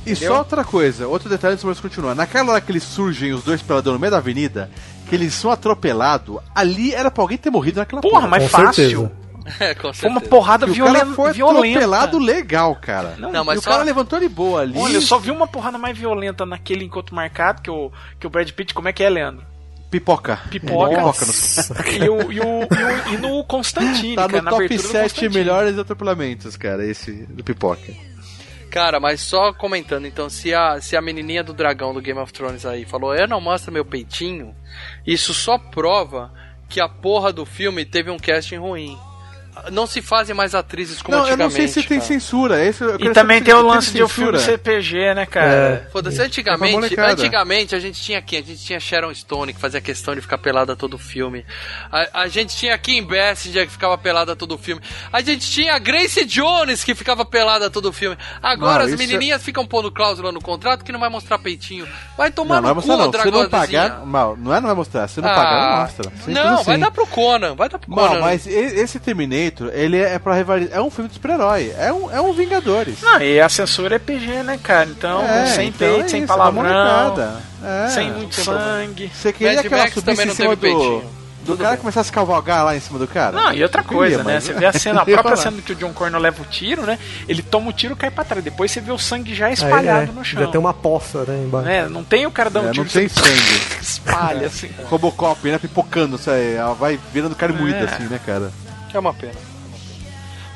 E 0.10 0.14
Entendeu? 0.14 0.34
só 0.34 0.40
outra 0.40 0.64
coisa, 0.64 1.08
outro 1.08 1.30
detalhe 1.30 1.54
antes 1.56 1.76
de 1.76 1.82
continuar. 1.82 2.16
Naquela 2.16 2.52
hora 2.54 2.62
que 2.62 2.72
eles 2.72 2.84
surgem, 2.84 3.34
os 3.34 3.44
dois 3.44 3.62
peladores 3.62 3.96
no 3.96 4.00
meio 4.00 4.12
da 4.12 4.18
avenida, 4.18 4.70
que 5.08 5.16
eles 5.16 5.34
são 5.34 5.50
atropelados, 5.52 6.38
ali 6.54 6.94
era 6.94 7.10
pra 7.12 7.24
alguém 7.24 7.38
ter 7.38 7.50
morrido 7.50 7.80
naquela 7.80 8.02
Porra, 8.02 8.28
mas 8.28 8.44
Com 8.44 8.50
fácil. 8.50 8.74
certeza. 8.74 9.12
É, 9.60 9.74
com 9.74 9.92
Foi 9.92 10.08
uma 10.10 10.22
porrada 10.22 10.68
Que 10.68 10.80
o 10.80 10.86
cara 10.86 11.08
foi 11.08 11.34
violenta. 11.34 11.70
atropelado 11.80 12.20
legal, 12.20 12.76
cara. 12.76 13.16
Não, 13.18 13.32
Não, 13.32 13.44
mas 13.44 13.56
e 13.56 13.60
o 13.60 13.64
só- 13.64 13.72
cara 13.72 13.82
levantou 13.84 14.20
de 14.20 14.30
boa 14.30 14.62
ali. 14.62 14.78
Olha, 14.78 14.94
eu 14.98 15.02
só 15.02 15.18
vi 15.18 15.32
uma 15.32 15.48
porrada 15.48 15.76
mais 15.76 15.98
violenta 15.98 16.46
naquele 16.46 16.86
encontro 16.86 17.16
marcado 17.16 17.60
que 17.64 17.72
o, 17.72 17.92
que 18.20 18.28
o 18.28 18.30
Brad 18.30 18.48
Pitt, 18.52 18.76
como 18.76 18.90
é 18.90 18.94
que 18.94 19.02
é, 19.04 19.10
Leandro? 19.10 19.44
Pipoca. 19.90 20.40
Pipoca. 20.52 20.90
Pipoca 20.90 21.26
no... 21.26 21.34
E, 22.06 22.10
o, 22.10 22.32
e, 22.32 22.40
o, 22.40 22.44
e, 22.44 22.44
o- 22.44 23.14
e 23.14 23.18
no 23.18 23.44
Constantine, 23.44 24.16
Tá 24.16 24.28
cara, 24.28 24.38
no 24.38 24.44
na 24.44 24.52
top 24.52 24.66
abertura 24.66 24.88
do 24.88 24.92
7 24.92 25.02
Constantine. 25.10 25.34
melhores 25.34 25.80
atropelamentos, 25.80 26.56
cara, 26.56 26.86
esse 26.86 27.12
do 27.12 27.44
Pipoca. 27.44 27.82
Cara, 28.70 29.00
mas 29.00 29.22
só 29.22 29.52
comentando, 29.52 30.06
então, 30.06 30.30
se 30.30 30.54
a, 30.54 30.80
se 30.80 30.96
a 30.96 31.02
menininha 31.02 31.44
do 31.44 31.54
dragão 31.54 31.92
do 31.92 32.02
Game 32.02 32.20
of 32.20 32.32
Thrones 32.32 32.66
aí 32.66 32.86
falou, 32.86 33.16
eu 33.16 33.28
não 33.28 33.42
mostro 33.42 33.72
meu 33.72 33.84
peitinho, 33.84 34.56
isso 35.06 35.34
só 35.34 35.58
prova 35.58 36.32
que 36.70 36.80
a 36.80 36.88
porra 36.88 37.34
do 37.34 37.46
filme 37.46 37.84
teve 37.84 38.12
um 38.12 38.18
casting 38.18 38.58
ruim. 38.58 38.96
Não 39.72 39.86
se 39.88 40.02
fazem 40.02 40.36
mais 40.36 40.54
atrizes 40.56 41.02
como 41.02 41.18
Não, 41.18 41.26
eu 41.26 41.34
antigamente. 41.34 41.58
não 41.60 41.68
sei 41.74 41.82
se 41.84 41.88
tem 41.88 41.98
cara. 42.00 42.08
censura. 42.08 42.66
Esse, 42.66 42.84
eu 42.84 42.96
E 43.00 43.12
também 43.12 43.42
tem 43.42 43.54
o 43.54 43.62
lance 43.62 43.92
de 43.92 44.02
o 44.04 44.08
censura. 44.08 44.40
filme 44.40 44.58
CPG, 44.58 45.14
né, 45.14 45.26
cara? 45.26 45.88
Foda-se, 45.92 46.16
É 46.16 46.20
pra 46.20 46.26
antigamente, 46.28 46.74
molecada. 46.74 47.12
antigamente 47.14 47.76
a 47.76 47.80
gente 47.80 48.02
tinha 48.02 48.22
quem? 48.22 48.40
A 48.40 48.44
gente 48.44 48.64
tinha 48.64 48.80
Sharon 48.80 49.14
Stone, 49.14 49.54
que 49.54 49.60
fazia 49.60 49.82
questão 49.82 50.16
de 50.16 50.22
ficar 50.22 50.38
pelada 50.38 50.76
todo 50.76 50.94
o 50.96 50.98
filme. 50.98 51.46
A, 51.92 52.22
a 52.24 52.28
gente 52.28 52.56
tinha 52.56 52.78
Kim 52.78 53.04
Basinger, 53.04 53.66
que 53.66 53.72
ficava 53.72 53.98
pelada 53.98 54.36
todo 54.36 54.56
o 54.56 54.58
filme. 54.58 54.82
A 55.12 55.22
gente 55.22 55.50
tinha 55.50 55.76
a 55.76 55.80
Grace 55.80 56.26
Jones, 56.26 56.84
que 56.84 56.94
ficava 56.96 57.26
pelada 57.26 57.70
todo 57.70 57.90
o 57.90 57.94
filme. 57.94 58.18
Agora 58.42 58.80
Não, 58.80 58.86
as 58.86 58.94
é- 58.94 58.98
menininhas 58.98 59.44
ficam 59.44 59.66
pondo 59.66 59.92
cláusula 59.92 60.32
no 60.32 60.42
contrato 60.42 60.84
que 60.84 60.92
não 60.92 61.00
vai 61.00 61.10
mostrar 61.10 61.38
peitinho. 61.40 61.88
Vai 62.18 62.32
tomar 62.32 62.62
Não, 62.62 62.74
não 62.74 62.82
vai 62.82 62.98
no 62.98 63.04
mostrar 63.04 63.24
cu, 63.24 63.32
não. 63.32 63.38
Se 63.40 63.44
não 63.44 63.50
pagar, 63.50 64.06
mal, 64.06 64.38
não 64.38 64.54
é 64.54 64.60
não 64.60 64.68
vai 64.68 64.76
mostrar. 64.76 65.08
Se 65.08 65.22
não 65.22 65.30
Ah, 65.30 65.36
pagar, 65.36 65.72
não 65.72 65.82
mostra. 65.82 66.10
Simples 66.18 66.36
Não, 66.36 66.64
vai 66.64 66.76
assim. 66.76 66.80
dar 66.84 66.92
pro 66.92 67.08
Conan, 67.08 67.56
vai 67.56 67.70
dar 67.70 67.80
pro 67.80 67.90
Conan. 67.90 68.14
Não, 68.16 68.22
mas 68.22 68.46
esse 68.48 69.00
Terminator, 69.00 69.30
ele 69.74 69.98
é 69.98 70.18
pra 70.20 70.34
rivalizar. 70.36 70.78
É 70.78 70.82
um 70.82 70.90
filme 70.90 71.08
de 71.08 71.16
super-herói. 71.16 71.74
É 71.78 71.92
um, 71.92 72.12
é 72.12 72.22
um 72.22 72.34
Vingadores. 72.34 73.02
Não, 73.02 73.22
e 73.22 73.40
a 73.42 73.50
censura 73.50 73.96
é 73.96 74.00
PG, 74.00 74.44
né, 74.44 74.60
cara? 74.62 74.90
Então, 74.90 75.22
é, 75.26 75.46
sem 75.48 75.68
então 75.70 75.88
peito, 75.88 76.06
é 76.06 76.08
sem 76.10 76.24
isso, 76.24 76.32
é 76.32 76.36
palavrão. 76.36 77.16
É, 77.64 77.90
sem 77.90 78.12
muito 78.12 78.36
sangue. 78.36 79.12
Você 79.14 79.34
queria 79.34 79.56
Mad 79.56 79.66
aquela 79.66 79.82
Max 79.84 79.94
subir 79.94 80.06
também 80.16 80.28
em 80.32 80.36
cima 80.36 80.56
do, 80.56 80.62
peitinho. 80.62 81.04
do 81.44 81.58
cara 81.58 81.76
começar 81.78 82.02
a 82.02 82.04
se 82.06 82.12
cavalgar 82.12 82.64
lá 82.64 82.76
em 82.76 82.80
cima 82.80 82.98
do 82.98 83.08
cara? 83.08 83.34
Não, 83.36 83.52
e 83.54 83.62
outra 83.62 83.84
coisa, 83.84 84.18
queria, 84.18 84.24
né? 84.24 84.34
mas- 84.36 84.44
Você 84.46 84.54
vê 84.54 84.66
a 84.66 84.72
cena, 84.74 85.02
a 85.02 85.06
própria 85.06 85.24
falar. 85.36 85.38
cena 85.52 85.62
que 85.62 85.74
o 85.74 85.76
John 85.76 85.92
Connor 85.92 86.22
leva 86.22 86.42
o 86.42 86.46
tiro, 86.46 86.84
né? 86.84 86.98
Ele 87.28 87.42
toma 87.42 87.70
o 87.70 87.74
tiro 87.74 87.94
e 87.96 87.98
cai 87.98 88.10
pra 88.12 88.24
trás. 88.24 88.42
Depois 88.44 88.72
você 88.72 88.80
vê 88.80 88.92
o 88.94 88.98
sangue 88.98 89.36
já 89.36 89.48
Aí, 89.48 89.54
espalhado 89.54 90.12
é, 90.12 90.16
no 90.16 90.24
chão. 90.24 90.42
Já 90.42 90.48
tem 90.48 90.60
uma 90.60 90.74
poça, 90.74 91.26
né, 91.26 91.44
embaixo. 91.46 91.68
né? 91.68 91.90
Não 91.90 92.04
tem 92.04 92.26
o 92.26 92.32
cara 92.32 92.50
dando 92.50 92.68
É, 92.68 92.70
um 92.70 92.72
tiro 92.72 92.86
não 92.86 92.92
tem 92.92 93.08
você 93.10 93.20
sangue. 93.20 93.62
espalha, 93.82 94.48
assim. 94.48 94.70
Robocop, 94.86 95.50
né? 95.50 95.58
Pipocando, 95.58 96.18
sabe? 96.18 96.54
Ela 96.54 96.74
vai 96.76 96.98
virando 97.12 97.36
carne 97.36 97.58
moída, 97.60 97.80
É. 97.80 97.84
assim, 97.84 98.04
né, 98.04 98.20
cara? 98.26 98.52
Que 98.90 98.98
é 98.98 99.00
uma 99.00 99.14
pena. 99.14 99.60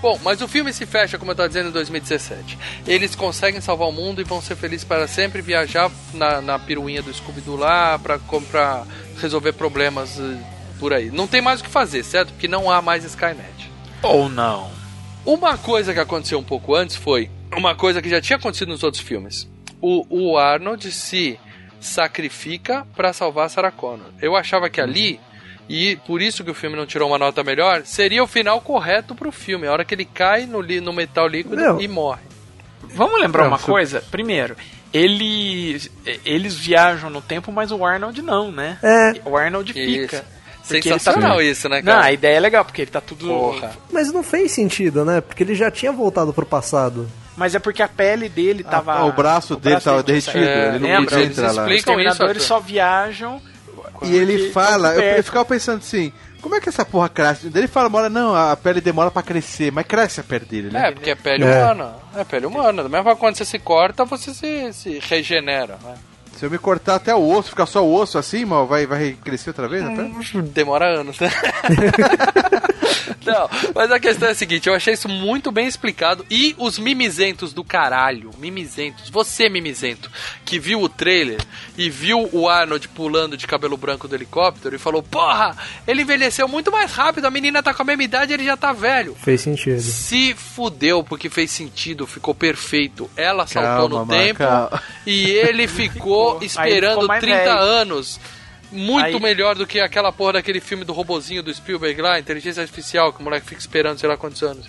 Bom, 0.01 0.19
mas 0.21 0.41
o 0.41 0.49
filme 0.49 0.73
se 0.73 0.85
fecha, 0.85 1.17
como 1.17 1.31
eu 1.31 1.33
estava 1.33 1.47
dizendo, 1.47 1.69
em 1.69 1.71
2017. 1.71 2.57
Eles 2.85 3.15
conseguem 3.15 3.61
salvar 3.61 3.87
o 3.87 3.91
mundo 3.91 4.19
e 4.19 4.25
vão 4.25 4.41
ser 4.41 4.57
felizes 4.57 4.83
para 4.83 5.07
sempre, 5.07 5.41
viajar 5.41 5.89
na, 6.13 6.41
na 6.41 6.59
piruinha 6.59 7.01
do 7.01 7.13
Scooby-Doo 7.13 7.55
lá 7.55 7.97
pra 7.97 8.19
resolver 9.21 9.53
problemas 9.53 10.19
eh, 10.19 10.37
por 10.77 10.91
aí. 10.91 11.09
Não 11.09 11.25
tem 11.25 11.41
mais 11.41 11.61
o 11.61 11.63
que 11.63 11.69
fazer, 11.69 12.03
certo? 12.03 12.33
Porque 12.33 12.49
não 12.49 12.69
há 12.69 12.81
mais 12.81 13.05
Skynet. 13.05 13.71
Ou 14.01 14.27
não. 14.27 14.69
Uma 15.25 15.57
coisa 15.57 15.93
que 15.93 15.99
aconteceu 16.01 16.37
um 16.37 16.43
pouco 16.43 16.75
antes 16.75 16.97
foi 16.97 17.31
uma 17.55 17.73
coisa 17.73 18.01
que 18.01 18.09
já 18.09 18.19
tinha 18.19 18.35
acontecido 18.35 18.67
nos 18.67 18.83
outros 18.83 19.01
filmes. 19.01 19.49
O, 19.79 20.05
o 20.09 20.37
Arnold 20.37 20.91
se 20.91 21.39
sacrifica 21.79 22.85
para 22.93 23.13
salvar 23.13 23.49
Sarah 23.49 23.71
Connor. 23.71 24.07
Eu 24.21 24.35
achava 24.35 24.69
que 24.69 24.81
ali, 24.81 25.17
e 25.69 25.95
por 26.07 26.21
isso 26.21 26.43
que 26.43 26.51
o 26.51 26.53
filme 26.53 26.75
não 26.75 26.85
tirou 26.85 27.09
uma 27.09 27.17
nota 27.17 27.43
melhor, 27.43 27.81
seria 27.85 28.23
o 28.23 28.27
final 28.27 28.59
correto 28.61 29.15
pro 29.15 29.31
filme. 29.31 29.67
A 29.67 29.71
hora 29.71 29.85
que 29.85 29.93
ele 29.95 30.05
cai 30.05 30.45
no, 30.45 30.61
li- 30.61 30.81
no 30.81 30.91
metal 30.93 31.27
líquido 31.27 31.55
Meu. 31.55 31.79
e 31.81 31.87
morre. 31.87 32.21
Vamos 32.95 33.19
lembrar 33.19 33.43
Não, 33.43 33.49
uma 33.51 33.59
coisa? 33.59 34.03
Primeiro, 34.11 34.55
eles, 34.93 35.89
eles 36.25 36.55
viajam 36.55 37.09
no 37.09 37.21
tempo, 37.21 37.51
mas 37.51 37.71
o 37.71 37.83
Arnold 37.85 38.21
não, 38.21 38.51
né? 38.51 38.77
É, 38.83 39.13
O 39.25 39.35
Arnold 39.37 39.73
fica. 39.73 40.17
Isso. 40.17 40.23
Porque 40.67 40.75
ele 40.75 40.97
Sensacional 40.97 41.37
tá- 41.37 41.43
isso, 41.43 41.67
né, 41.67 41.81
Não, 41.81 41.91
cara? 41.93 42.05
a 42.05 42.11
ideia 42.13 42.37
é 42.37 42.39
legal, 42.39 42.63
porque 42.63 42.81
ele 42.83 42.91
tá 42.91 43.01
tudo. 43.01 43.27
Porra. 43.27 43.71
mas 43.91 44.13
não 44.13 44.23
fez 44.23 44.51
sentido, 44.53 45.03
né? 45.03 45.19
Porque 45.19 45.43
ele 45.43 45.55
já 45.55 45.69
tinha 45.69 45.91
voltado 45.91 46.31
pro 46.33 46.45
passado. 46.45 47.09
Mas 47.35 47.53
é 47.53 47.59
porque 47.59 47.81
a 47.83 47.87
pele 47.87 48.29
dele 48.29 48.63
tava. 48.63 48.93
Ah, 48.93 49.05
o 49.05 49.11
braço 49.11 49.55
dele 49.57 49.81
tava 49.81 50.03
tinha 50.03 50.21
derretido, 50.21 50.31
saído. 50.45 50.49
ele 50.75 50.79
não 50.79 50.87
Lembra? 50.89 51.03
podia 51.09 51.23
Eles 51.25 51.37
entrar 51.37 51.51
lá. 51.51 51.61
explicam 51.73 52.31
Os 52.37 52.43
só 52.43 52.59
viajam. 52.59 53.41
E 54.01 54.15
ele 54.15 54.49
fala, 54.51 54.95
eu, 54.95 55.17
eu 55.17 55.23
ficava 55.23 55.45
pensando 55.45 55.77
assim, 55.77 56.11
como 56.41 56.55
é 56.55 56.59
que 56.59 56.67
essa 56.67 56.83
porra 56.83 57.07
cresce? 57.07 57.47
Ele 57.53 57.67
fala, 57.67 57.87
uma 57.87 57.99
hora, 57.99 58.09
não, 58.09 58.35
a 58.35 58.55
pele 58.57 58.81
demora 58.81 59.09
pra 59.11 59.21
crescer, 59.23 59.71
mas 59.71 59.85
cresce 59.85 60.19
a 60.19 60.23
pele 60.23 60.45
dele, 60.45 60.69
né? 60.71 60.89
É, 60.89 60.91
porque 60.91 61.11
é 61.11 61.15
pele 61.15 61.43
É. 61.45 61.63
humana. 61.63 61.93
É 62.15 62.23
pele 62.23 62.45
humana. 62.45 62.83
Da 62.83 62.89
mesma 62.89 63.03
forma 63.03 63.19
quando 63.19 63.35
você 63.37 63.45
se 63.45 63.59
corta, 63.59 64.03
você 64.03 64.33
se, 64.33 64.73
se 64.73 64.99
regenera. 64.99 65.77
Né? 65.83 65.95
Se 66.43 66.47
eu 66.47 66.51
me 66.51 66.57
cortar 66.57 66.95
até 66.95 67.15
o 67.15 67.25
osso, 67.25 67.51
ficar 67.51 67.65
só 67.65 67.85
o 67.85 67.95
osso 67.95 68.17
assim, 68.17 68.43
mal, 68.43 68.67
vai, 68.67 68.85
vai 68.85 69.13
crescer 69.23 69.51
outra 69.51 69.65
vez 69.65 69.81
até? 69.81 70.11
Demora 70.41 70.99
anos, 70.99 71.17
né? 71.17 71.31
Não, 73.25 73.49
mas 73.73 73.89
a 73.91 73.99
questão 73.99 74.27
é 74.27 74.31
a 74.31 74.35
seguinte, 74.35 74.67
eu 74.67 74.75
achei 74.75 74.93
isso 74.93 75.07
muito 75.07 75.51
bem 75.51 75.67
explicado 75.67 76.25
e 76.29 76.53
os 76.57 76.77
mimizentos 76.77 77.53
do 77.53 77.63
caralho, 77.63 78.31
mimizentos, 78.37 79.09
você 79.09 79.47
mimizento, 79.47 80.11
que 80.43 80.59
viu 80.59 80.81
o 80.81 80.89
trailer 80.89 81.39
e 81.77 81.89
viu 81.89 82.29
o 82.33 82.49
Arnold 82.49 82.89
pulando 82.89 83.37
de 83.37 83.47
cabelo 83.47 83.77
branco 83.77 84.07
do 84.07 84.15
helicóptero 84.15 84.75
e 84.75 84.79
falou, 84.79 85.01
porra, 85.01 85.55
ele 85.87 86.01
envelheceu 86.01 86.47
muito 86.47 86.71
mais 86.71 86.91
rápido, 86.91 87.25
a 87.25 87.31
menina 87.31 87.63
tá 87.63 87.73
com 87.73 87.81
a 87.81 87.85
mesma 87.85 88.03
idade, 88.03 88.33
ele 88.33 88.43
já 88.43 88.57
tá 88.57 88.73
velho. 88.73 89.15
Fez 89.15 89.41
sentido. 89.41 89.81
Se 89.81 90.33
fudeu 90.33 91.03
porque 91.03 91.29
fez 91.29 91.49
sentido, 91.51 92.05
ficou 92.05 92.35
perfeito. 92.35 93.09
Ela 93.15 93.47
saltou 93.47 93.89
Calma, 93.89 94.05
no 94.05 94.07
tempo 94.07 94.39
calma. 94.39 94.83
e 95.05 95.29
ele 95.31 95.67
ficou 95.67 96.32
Esperando 96.41 96.91
ficou 96.93 97.07
mais 97.07 97.21
30 97.21 97.37
velho. 97.43 97.59
anos. 97.59 98.19
Muito 98.71 99.05
Aí- 99.05 99.19
melhor 99.19 99.53
do 99.55 99.67
que 99.67 99.79
aquela 99.79 100.11
porra 100.11 100.33
daquele 100.33 100.59
filme 100.59 100.83
do 100.83 100.93
robozinho 100.93 101.43
do 101.43 101.53
Spielberg 101.53 102.01
lá, 102.01 102.19
Inteligência 102.19 102.61
Artificial, 102.61 103.13
que 103.13 103.19
o 103.19 103.23
moleque 103.23 103.45
fica 103.45 103.61
esperando 103.61 103.99
sei 103.99 104.09
lá 104.09 104.17
quantos 104.17 104.41
anos. 104.41 104.65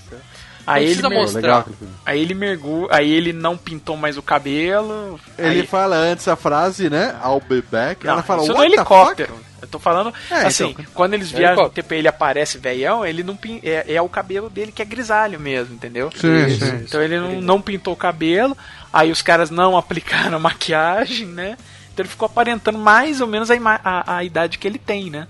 Aí 0.67 0.85
Não 0.87 0.91
ele, 0.93 1.09
mer- 1.09 1.19
mostrar. 1.19 1.67
Aí 2.07 2.21
ele 2.21 2.35
mergulha. 2.35 2.89
Aí 2.91 3.11
ele 3.13 3.33
não 3.35 3.57
pintou 3.57 3.97
mais 3.97 4.17
o 4.17 4.23
cabelo. 4.23 5.21
Ele 5.39 5.61
aí... 5.61 5.67
fala 5.67 5.97
antes 5.97 6.27
a 6.29 6.37
frase, 6.37 6.89
né? 6.89 7.15
I'll 7.25 7.41
be 7.47 7.63
back. 7.71 8.05
Não, 8.05 8.15
Ela 8.15 8.23
fala, 8.23 8.43
isso 8.43 8.53
what 8.53 8.63
no 8.65 8.71
the 8.71 8.75
helicóptero. 8.77 9.33
fuck? 9.35 9.45
Eu 9.63 9.69
tô 9.69 9.79
falando 9.79 10.13
É, 10.31 10.35
assim, 10.47 10.71
então. 10.71 10.85
quando 10.95 11.15
eles 11.15 11.31
viajam 11.31 11.65
no 11.65 11.73
e 11.75 11.95
ele 11.95 12.09
aparece 12.09 12.59
velhão, 12.59 13.05
ele 13.05 13.23
não 13.23 13.35
pin... 13.37 13.61
é, 13.63 13.95
é 13.95 14.03
o 14.03 14.09
cabelo 14.11 14.51
dele 14.51 14.71
que 14.73 14.83
é 14.83 14.85
grisalho 14.85 15.41
mesmo, 15.41 15.75
entendeu? 15.75 16.11
Sim, 16.15 16.47
Isso. 16.47 16.65
sim. 16.67 16.77
Então 16.87 17.03
ele 17.03 17.19
não, 17.19 17.41
não 17.41 17.61
pintou 17.63 17.95
o 17.95 17.97
cabelo, 17.97 18.57
aí 18.95 19.11
os 19.11 19.21
caras 19.21 19.51
não 19.51 19.77
aplicaram 19.79 20.39
maquiagem, 20.39 21.27
né? 21.27 21.59
Então 21.93 22.03
ele 22.03 22.09
ficou 22.09 22.27
aparentando 22.27 22.79
mais 22.79 23.21
ou 23.21 23.27
menos 23.27 23.51
a, 23.51 23.57
a, 23.85 24.17
a 24.17 24.25
idade 24.25 24.59
que 24.59 24.67
ele 24.67 24.79
tem, 24.79 25.11
né? 25.11 25.27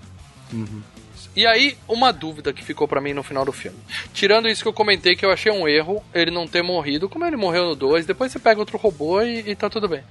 E 1.37 1.47
aí, 1.47 1.77
uma 1.89 2.13
dúvida 2.13 2.53
que 2.53 2.65
ficou 2.65 2.87
pra 2.87 3.01
mim 3.01 3.13
no 3.13 3.25
final 3.25 3.45
do 3.45 3.53
filme. 3.53 3.77
Tirando 4.13 4.49
isso 4.49 4.63
que 4.63 4.69
eu 4.69 4.73
comentei, 4.73 5.17
que 5.17 5.27
eu 5.27 5.33
achei 5.33 5.51
um 5.51 5.67
erro 5.67 6.03
ele 6.15 6.31
não 6.31 6.47
ter 6.47 6.63
morrido, 6.63 7.09
como 7.09 7.25
ele 7.25 7.37
morreu 7.37 7.65
no 7.65 7.75
2, 7.75 8.07
depois 8.07 8.31
você 8.31 8.39
pega 8.39 8.61
outro 8.61 8.79
robô 8.79 9.21
e, 9.21 9.51
e 9.51 9.57
tá 9.57 9.69
tudo 9.69 9.89
bem. 9.89 10.05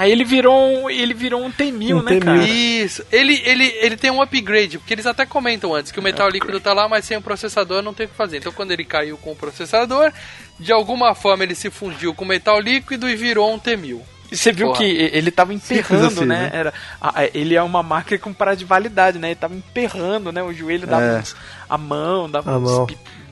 Aí 0.00 0.12
ele 0.12 0.22
virou 0.24 0.54
um, 0.84 0.88
ele 0.88 1.12
virou 1.12 1.44
um 1.44 1.50
T-1000, 1.50 1.96
Um 1.96 2.02
né, 2.04 2.12
T-1000. 2.12 2.24
cara? 2.24 2.44
Isso. 2.48 3.04
Ele, 3.10 3.42
ele, 3.44 3.64
ele 3.80 3.96
tem 3.96 4.12
um 4.12 4.22
upgrade, 4.22 4.78
porque 4.78 4.94
eles 4.94 5.06
até 5.06 5.26
comentam 5.26 5.74
antes 5.74 5.90
que 5.90 5.98
o 5.98 6.02
metal 6.02 6.28
líquido 6.28 6.60
tá 6.60 6.72
lá, 6.72 6.88
mas 6.88 7.04
sem 7.04 7.16
o 7.16 7.20
processador 7.20 7.82
não 7.82 7.92
tem 7.92 8.06
o 8.06 8.08
que 8.08 8.14
fazer. 8.14 8.36
Então 8.36 8.52
quando 8.52 8.70
ele 8.70 8.84
caiu 8.84 9.16
com 9.18 9.32
o 9.32 9.36
processador, 9.36 10.12
de 10.60 10.70
alguma 10.72 11.16
forma 11.16 11.42
ele 11.42 11.56
se 11.56 11.68
fundiu 11.68 12.14
com 12.14 12.24
o 12.24 12.28
metal 12.28 12.60
líquido 12.60 13.08
e 13.10 13.16
virou 13.16 13.52
um 13.52 13.58
T-1000. 13.58 14.00
E 14.30 14.36
você 14.36 14.52
viu 14.52 14.66
Porra. 14.68 14.78
que 14.78 14.84
ele 14.84 15.32
tava 15.32 15.52
emperrando, 15.52 16.06
assim, 16.06 16.26
né? 16.26 16.42
né? 16.42 16.50
Era, 16.52 16.74
a- 17.00 17.22
a- 17.22 17.24
ele 17.34 17.56
é 17.56 17.62
uma 17.62 17.82
máquina 17.82 18.20
com 18.20 18.32
prazo 18.32 18.58
de 18.58 18.64
validade, 18.66 19.18
né? 19.18 19.28
Ele 19.30 19.34
tava 19.34 19.54
emperrando, 19.56 20.30
né? 20.30 20.42
O 20.44 20.52
joelho 20.52 20.86
dava 20.86 21.02
É. 21.02 21.18
uns, 21.18 21.34
a 21.68 21.76
mão, 21.76 22.30
dava 22.30 22.52
A 22.52 22.58
uns 22.58 22.70
mão. 22.70 22.86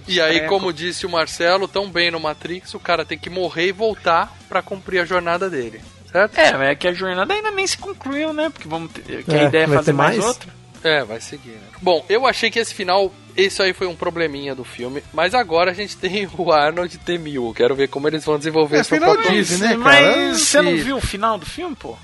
E 0.09 0.21
aí, 0.21 0.41
como 0.49 0.73
disse 0.73 1.05
o 1.07 1.11
Marcelo, 1.11 1.69
tão 1.69 1.89
bem 1.91 2.11
no 2.11 2.19
Matrix, 2.19 2.75
o 2.75 2.81
cara 2.81 3.05
tem 3.05 3.19
que 3.19 3.29
morrer 3.31 3.69
e 3.69 3.73
voltar 3.73 4.35
pra 4.49 4.63
cumprir 4.63 5.01
a 5.01 5.05
jornada 5.05 5.49
dele. 5.51 5.81
Certo? 6.11 6.39
É, 6.39 6.53
mas 6.53 6.69
é 6.69 6.75
que 6.75 6.89
a 6.89 6.93
jornada 6.93 7.33
ainda 7.35 7.51
nem 7.51 7.67
se 7.67 7.77
concluiu, 7.79 8.33
né? 8.33 8.49
Porque 8.51 8.69
vamos 8.69 8.93
ter, 8.93 9.25
que 9.25 9.35
a 9.35 9.43
É, 9.43 9.45
ideia 9.45 9.65
é 9.65 9.69
fazer 9.69 9.93
mais, 9.93 10.17
mais? 10.17 10.29
outra. 10.29 10.49
É, 10.85 11.05
vai 11.05 11.21
seguir. 11.21 11.51
Né? 11.51 11.61
Bom, 11.83 12.05
eu 12.09 12.27
achei 12.27 12.51
que 12.51 12.59
esse 12.59 12.73
final, 12.73 13.13
isso 13.37 13.63
aí 13.63 13.73
foi 13.73 13.87
um 13.87 13.97
probleminha 13.97 14.55
do 14.55 14.65
filme, 14.65 15.03
mas 15.13 15.35
agora 15.35 15.71
a 15.71 15.75
gente 15.75 15.97
tem 15.99 16.29
o 16.39 16.53
Arnold 16.53 16.97
T-1000. 16.99 17.55
Quero 17.55 17.75
ver 17.75 17.89
como 17.89 18.07
eles 18.09 18.25
vão 18.25 18.39
desenvolver 18.39 18.77
É, 18.77 18.81
essa 18.81 18.95
final 18.95 19.13
proposta. 19.13 19.33
Disney, 19.35 19.59
né, 19.69 19.69
cara? 19.69 19.79
Mas 19.79 20.41
você 20.41 20.63
não 20.63 20.77
viu 20.77 20.97
o 20.97 21.01
final 21.01 21.37
do 21.39 21.47
filme, 21.47 21.75
pô? 21.75 21.97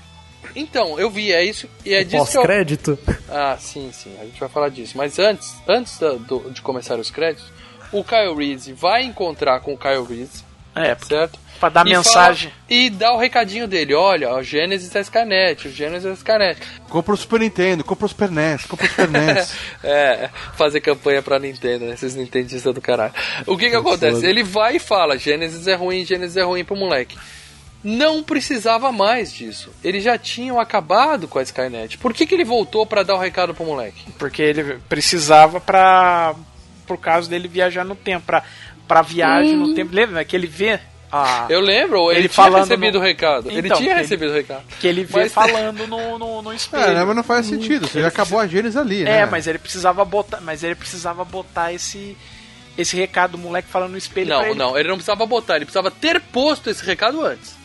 Então, 0.55 0.99
eu 0.99 1.09
vi, 1.09 1.31
é 1.31 1.43
isso, 1.43 1.67
e 1.83 1.93
é 1.95 2.03
disso 2.03 2.29
que 2.29 2.37
eu... 2.37 2.41
Pós-crédito. 2.41 2.99
Ah, 3.27 3.57
sim, 3.59 3.89
sim, 3.91 4.15
a 4.21 4.25
gente 4.25 4.39
vai 4.39 4.47
falar 4.49 4.69
disso. 4.69 4.95
Mas 4.95 5.17
antes, 5.17 5.55
antes 5.67 5.97
da- 5.97 6.13
do- 6.13 6.51
de 6.51 6.61
começar 6.61 6.99
os 6.99 7.09
créditos, 7.09 7.51
o 7.91 8.03
Kyle 8.03 8.35
Reese 8.35 8.71
vai 8.71 9.03
encontrar 9.03 9.61
com 9.61 9.73
o 9.73 9.77
Kyle 9.77 10.03
Reese, 10.07 10.43
É, 10.75 10.95
certo? 11.05 11.39
pra 11.59 11.69
dar 11.69 11.87
E 11.87 11.91
mensagem. 11.91 12.49
fala- 12.49 12.61
e 12.69 12.89
dá 12.89 13.13
o 13.13 13.17
recadinho 13.17 13.65
dele, 13.69 13.93
olha, 13.93 14.33
o 14.35 14.43
Genesis 14.43 14.93
é 14.93 14.99
Skynet, 14.99 15.69
o 15.69 15.71
Genesis 15.71 16.05
é 16.09 16.13
Skynet. 16.13 16.59
Compra 16.89 17.13
o 17.13 17.17
Super 17.17 17.39
Nintendo, 17.39 17.85
compra 17.85 18.05
o 18.05 18.09
Super 18.09 18.29
NES, 18.29 18.65
compra 18.65 18.85
o 18.85 18.89
Super 18.89 19.07
NES. 19.09 19.55
É, 19.81 20.29
fazer 20.57 20.81
campanha 20.81 21.21
pra 21.21 21.39
Nintendo, 21.39 21.85
né? 21.85 21.93
Esses 21.93 22.15
nintendistas 22.15 22.73
do 22.73 22.81
caralho. 22.81 23.13
O 23.47 23.55
que 23.57 23.69
que 23.69 23.75
acontece? 23.77 24.25
Ele 24.25 24.43
vai 24.43 24.75
e 24.75 24.79
fala, 24.79 25.17
Genesis 25.17 25.65
é 25.67 25.75
ruim, 25.75 26.03
Genesis 26.03 26.35
é 26.35 26.43
ruim 26.43 26.65
pro 26.65 26.75
moleque. 26.75 27.17
Não 27.81 28.23
precisava 28.23 28.91
mais 28.91 29.31
disso. 29.31 29.69
Eles 29.83 30.03
já 30.03 30.17
tinham 30.17 30.59
acabado 30.59 31.27
com 31.29 31.39
a 31.39 31.43
Skynet. 31.43 31.97
Por 31.97 32.13
que, 32.13 32.25
que 32.25 32.33
ele 32.33 32.43
voltou 32.45 32.85
pra 32.85 33.03
dar 33.03 33.15
o 33.15 33.19
recado 33.19 33.53
pro 33.53 33.63
moleque? 33.65 34.03
Porque 34.17 34.41
ele 34.41 34.79
precisava 34.89 35.61
pra. 35.61 36.33
Por 36.87 36.97
causa 36.97 37.29
dele 37.29 37.47
viajar 37.47 37.83
no 37.85 37.95
tempo. 37.95 38.25
Pra, 38.25 38.43
pra 38.87 39.01
viagem 39.01 39.55
no 39.55 39.73
tempo. 39.73 39.93
Lembra 39.95 40.23
que 40.25 40.35
ele 40.35 40.47
vê 40.47 40.79
a. 41.11 41.45
Eu 41.49 41.59
lembro, 41.61 42.09
ele, 42.11 42.21
Ele 42.21 42.29
tinha 42.29 42.43
falando 42.45 42.61
recebido 42.63 42.93
no- 42.95 42.99
o 42.99 43.03
recado. 43.03 43.49
ele 43.51 43.67
Então, 43.67 43.77
tinha 43.77 43.91
ele- 43.91 43.99
recebido 44.01 44.31
o 44.31 44.33
recado. 44.33 44.63
Que 44.79 44.87
ele 44.87 45.03
vê 45.03 45.19
Mas- 45.21 45.31
falando 45.33 45.87
no, 45.87 46.17
no, 46.19 46.41
no 46.41 46.53
espelho. 46.53 46.83
É, 46.83 46.93
né, 46.95 47.03
mas 47.03 47.15
não 47.15 47.23
faz 47.23 47.45
sentido, 47.45 47.87
você 47.87 48.01
já 48.01 48.07
acabou 48.07 48.39
a 48.39 48.47
Gênesis 48.47 48.75
ali, 48.77 49.03
né? 49.03 49.19
É, 49.21 49.25
mas 49.25 49.45
ele 49.47 49.57
precisava 49.59 50.03
botar, 50.03 50.41
mas 50.41 50.63
ele 50.63 50.75
precisava 50.75 51.23
botar 51.23 51.71
esse 51.73 52.17
esse 52.75 52.95
recado 52.95 53.33
do 53.33 53.37
moleque 53.37 53.67
falando 53.69 53.91
no 53.91 53.97
espelho 53.99 54.29
Não, 54.31 54.41
ele. 54.47 54.55
não, 54.55 54.75
ele 54.75 54.87
não 54.89 54.95
precisava 54.95 55.23
botar, 55.27 55.57
ele 55.57 55.65
precisava 55.65 55.91
ter 55.91 56.19
posto 56.19 56.71
esse 56.71 56.83
recado 56.83 57.23
antes. 57.23 57.55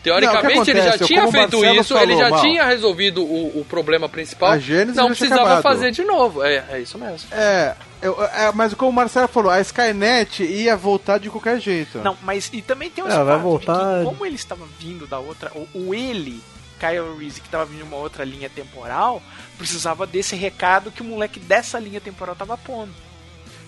Teoricamente, 0.00 0.72
Não, 0.72 0.78
ele 0.80 0.82
já 0.82 0.96
tinha 0.98 1.22
feito 1.28 1.58
Marcelo 1.58 1.80
isso, 1.80 1.98
ele 1.98 2.12
falou, 2.12 2.18
já 2.20 2.30
Mal. 2.30 2.40
tinha 2.40 2.64
resolvido 2.64 3.20
o, 3.24 3.60
o 3.60 3.66
problema 3.68 4.08
principal. 4.08 4.52
A 4.52 4.58
Gênesis 4.58 4.94
não 4.94 5.06
tinha 5.12 5.16
precisava 5.28 5.60
fazer 5.60 5.90
de 5.90 6.04
novo. 6.04 6.44
É, 6.44 6.64
é 6.70 6.80
isso 6.80 6.96
mesmo. 6.96 7.28
É, 7.32 7.74
eu- 8.02 8.22
é, 8.22 8.52
mas 8.54 8.74
como 8.74 8.90
o 8.90 8.92
Marcelo 8.92 9.28
falou, 9.28 9.50
a 9.50 9.60
Skynet 9.60 10.42
ia 10.44 10.76
voltar 10.76 11.18
de 11.18 11.30
qualquer 11.30 11.60
jeito. 11.60 11.98
Não, 11.98 12.16
mas 12.22 12.48
e 12.52 12.62
também 12.62 12.90
tem 12.90 13.02
um 13.04 13.08
É, 13.08 13.24
vai 13.24 13.38
voltar- 13.38 13.98
que 14.00 14.04
como 14.04 14.24
ele 14.26 14.36
estava 14.36 14.64
vindo 14.78 15.06
da 15.06 15.18
outra, 15.18 15.50
o, 15.54 15.68
o 15.74 15.94
ele, 15.94 16.42
Kyle 16.78 17.16
Reese, 17.18 17.40
que 17.40 17.46
estava 17.48 17.64
vindo 17.64 17.78
de 17.78 17.82
uma 17.84 17.96
outra 17.96 18.24
linha 18.24 18.48
temporal, 18.48 19.20
precisava 19.56 20.06
desse 20.06 20.36
recado 20.36 20.90
que 20.92 21.02
o 21.02 21.04
moleque 21.04 21.40
dessa 21.40 21.78
linha 21.78 22.00
temporal 22.00 22.36
tava 22.36 22.56
pondo. 22.56 22.92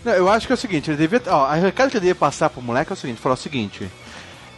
Não, 0.05 0.12
eu 0.12 0.28
acho 0.31 0.47
que 0.47 0.52
é 0.52 0.55
o 0.55 0.59
seguinte, 0.59 0.90
ele 0.90 0.97
devia. 0.97 1.20
Ó, 1.27 1.44
a 1.44 1.55
recado 1.57 1.90
que 1.90 1.97
ele 1.97 2.01
devia 2.07 2.15
passar 2.15 2.48
pro 2.48 2.62
moleque 2.62 2.90
é 2.93 2.94
o 2.94 2.97
seguinte, 2.97 3.20
falar 3.20 3.35
o 3.35 3.39
seguinte. 3.39 3.90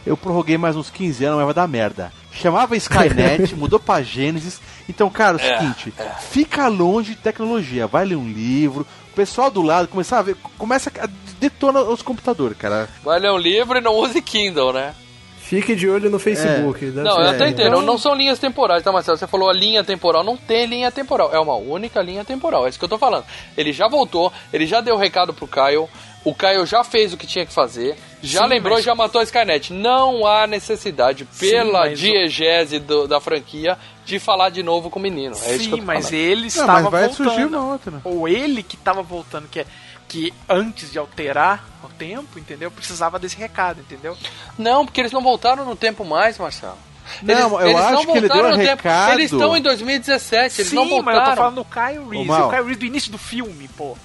Eu 0.05 0.15
prorroguei 0.17 0.57
mais 0.57 0.75
uns 0.75 0.89
15 0.89 1.23
anos, 1.23 1.37
mas 1.37 1.45
vai 1.45 1.53
dar 1.53 1.67
merda. 1.67 2.11
Chamava 2.31 2.75
Skynet, 2.75 3.55
mudou 3.55 3.79
pra 3.79 4.01
Gênesis. 4.03 4.59
Então, 4.87 5.09
cara, 5.09 5.37
é 5.37 5.41
o 5.41 5.45
É, 5.53 5.57
seguinte, 5.59 5.93
fica 6.29 6.67
longe 6.67 7.11
de 7.15 7.21
tecnologia, 7.21 7.87
vai 7.87 8.03
ler 8.05 8.15
um 8.17 8.27
livro, 8.29 8.85
o 9.13 9.15
pessoal 9.15 9.51
do 9.51 9.61
lado 9.61 9.87
começar 9.87 10.19
a 10.19 10.21
ver, 10.23 10.35
começa 10.57 10.91
a 10.99 11.07
detona 11.39 11.81
os 11.81 12.01
computadores, 12.01 12.57
cara. 12.57 12.89
Vai 13.03 13.19
ler 13.19 13.31
um 13.31 13.37
livro 13.37 13.77
e 13.77 13.81
não 13.81 13.93
use 13.95 14.19
Kindle, 14.21 14.73
né? 14.73 14.95
Fique 15.37 15.75
de 15.75 15.87
olho 15.87 16.09
no 16.09 16.17
Facebook. 16.17 16.79
deve 16.79 17.01
Não, 17.01 17.17
eu 17.19 17.27
assim. 17.27 17.35
até 17.35 17.49
entendo. 17.49 17.67
Então, 17.67 17.81
Não 17.83 17.97
são 17.97 18.15
linhas 18.15 18.39
temporais, 18.39 18.81
tá, 18.81 18.91
Marcelo? 18.91 19.17
Você 19.17 19.27
falou 19.27 19.49
a 19.49 19.53
linha 19.53 19.83
temporal. 19.83 20.23
Não 20.23 20.35
tem 20.35 20.65
linha 20.65 20.89
temporal. 20.89 21.29
É 21.31 21.39
uma 21.39 21.55
única 21.55 22.01
linha 22.01 22.25
temporal. 22.25 22.65
É 22.65 22.69
isso 22.69 22.79
que 22.79 22.85
eu 22.85 22.89
tô 22.89 22.97
falando. 22.97 23.25
Ele 23.55 23.71
já 23.71 23.87
voltou, 23.87 24.33
ele 24.51 24.65
já 24.65 24.81
deu 24.81 24.95
o 24.95 24.97
recado 24.97 25.31
pro 25.31 25.47
Kyle. 25.47 25.87
O 26.25 26.33
Kyle 26.33 26.65
já 26.65 26.83
fez 26.85 27.11
o 27.13 27.17
que 27.17 27.27
tinha 27.27 27.45
que 27.45 27.51
fazer. 27.51 27.97
Já 28.21 28.43
Sim, 28.43 28.47
lembrou 28.49 28.75
mas- 28.75 28.83
e 28.83 28.85
já 28.85 28.95
matou 28.95 29.19
a 29.19 29.23
Skynet. 29.25 29.73
Não 29.73 30.25
há 30.25 30.47
necessidade, 30.47 31.25
pela 31.37 31.87
o- 31.89 31.93
diegese 31.93 32.79
do- 32.79 33.07
da 33.07 33.19
franquia, 33.19 33.77
de 34.05 34.19
falar 34.19 34.49
de 34.49 34.63
novo 34.63 34.89
com 34.89 34.99
o 34.99 35.01
menino. 35.01 35.35
É 35.43 35.55
isso 35.55 35.67
que 35.67 35.73
eu 35.73 35.77
Sim, 35.79 35.83
mas 35.83 36.05
falando. 36.05 36.21
ele 36.21 36.41
Não, 36.41 36.47
estava 36.47 36.81
mas 36.83 36.91
vai 36.91 37.07
voltando. 37.07 37.27
surgir 37.29 37.45
uma 37.45 37.65
outra. 37.73 38.01
Ou 38.05 38.27
ele 38.27 38.63
que 38.63 38.75
estava 38.75 39.01
voltando, 39.03 39.49
que 39.49 39.59
é 39.59 39.65
que 40.07 40.33
antes 40.47 40.91
de 40.91 40.97
alterar 40.99 41.65
o 41.83 41.87
tempo, 41.89 42.37
entendeu? 42.39 42.69
Precisava 42.71 43.17
desse 43.19 43.35
recado, 43.35 43.79
entendeu? 43.81 44.15
Não, 44.57 44.85
porque 44.85 45.01
eles 45.01 45.11
não 45.11 45.21
voltaram 45.21 45.65
no 45.65 45.75
tempo 45.75 46.05
mais, 46.05 46.37
Marcelo. 46.37 46.77
Não, 47.21 47.59
eu 47.59 47.77
acho 47.77 48.05
que 48.05 48.11
ele 48.17 48.21
deu 48.21 48.29
voltaram 48.29 48.55
um 48.55 48.57
recado. 48.57 49.11
Eles 49.13 49.31
estão 49.31 49.57
em 49.57 49.61
2017, 49.61 50.61
eles 50.61 50.69
Sim, 50.69 50.75
não 50.75 50.87
voltaram. 50.87 51.03
mas 51.03 51.15
eu 51.27 51.31
tô 51.31 51.35
falando 51.37 51.55
do 51.55 51.65
Kyle 51.65 52.09
Reese. 52.09 52.25
Mal. 52.27 52.47
O 52.47 52.49
Kyle 52.49 52.63
Reese 52.63 52.79
do 52.79 52.85
início 52.85 53.11
do 53.11 53.17
filme, 53.17 53.67
pô. 53.75 53.97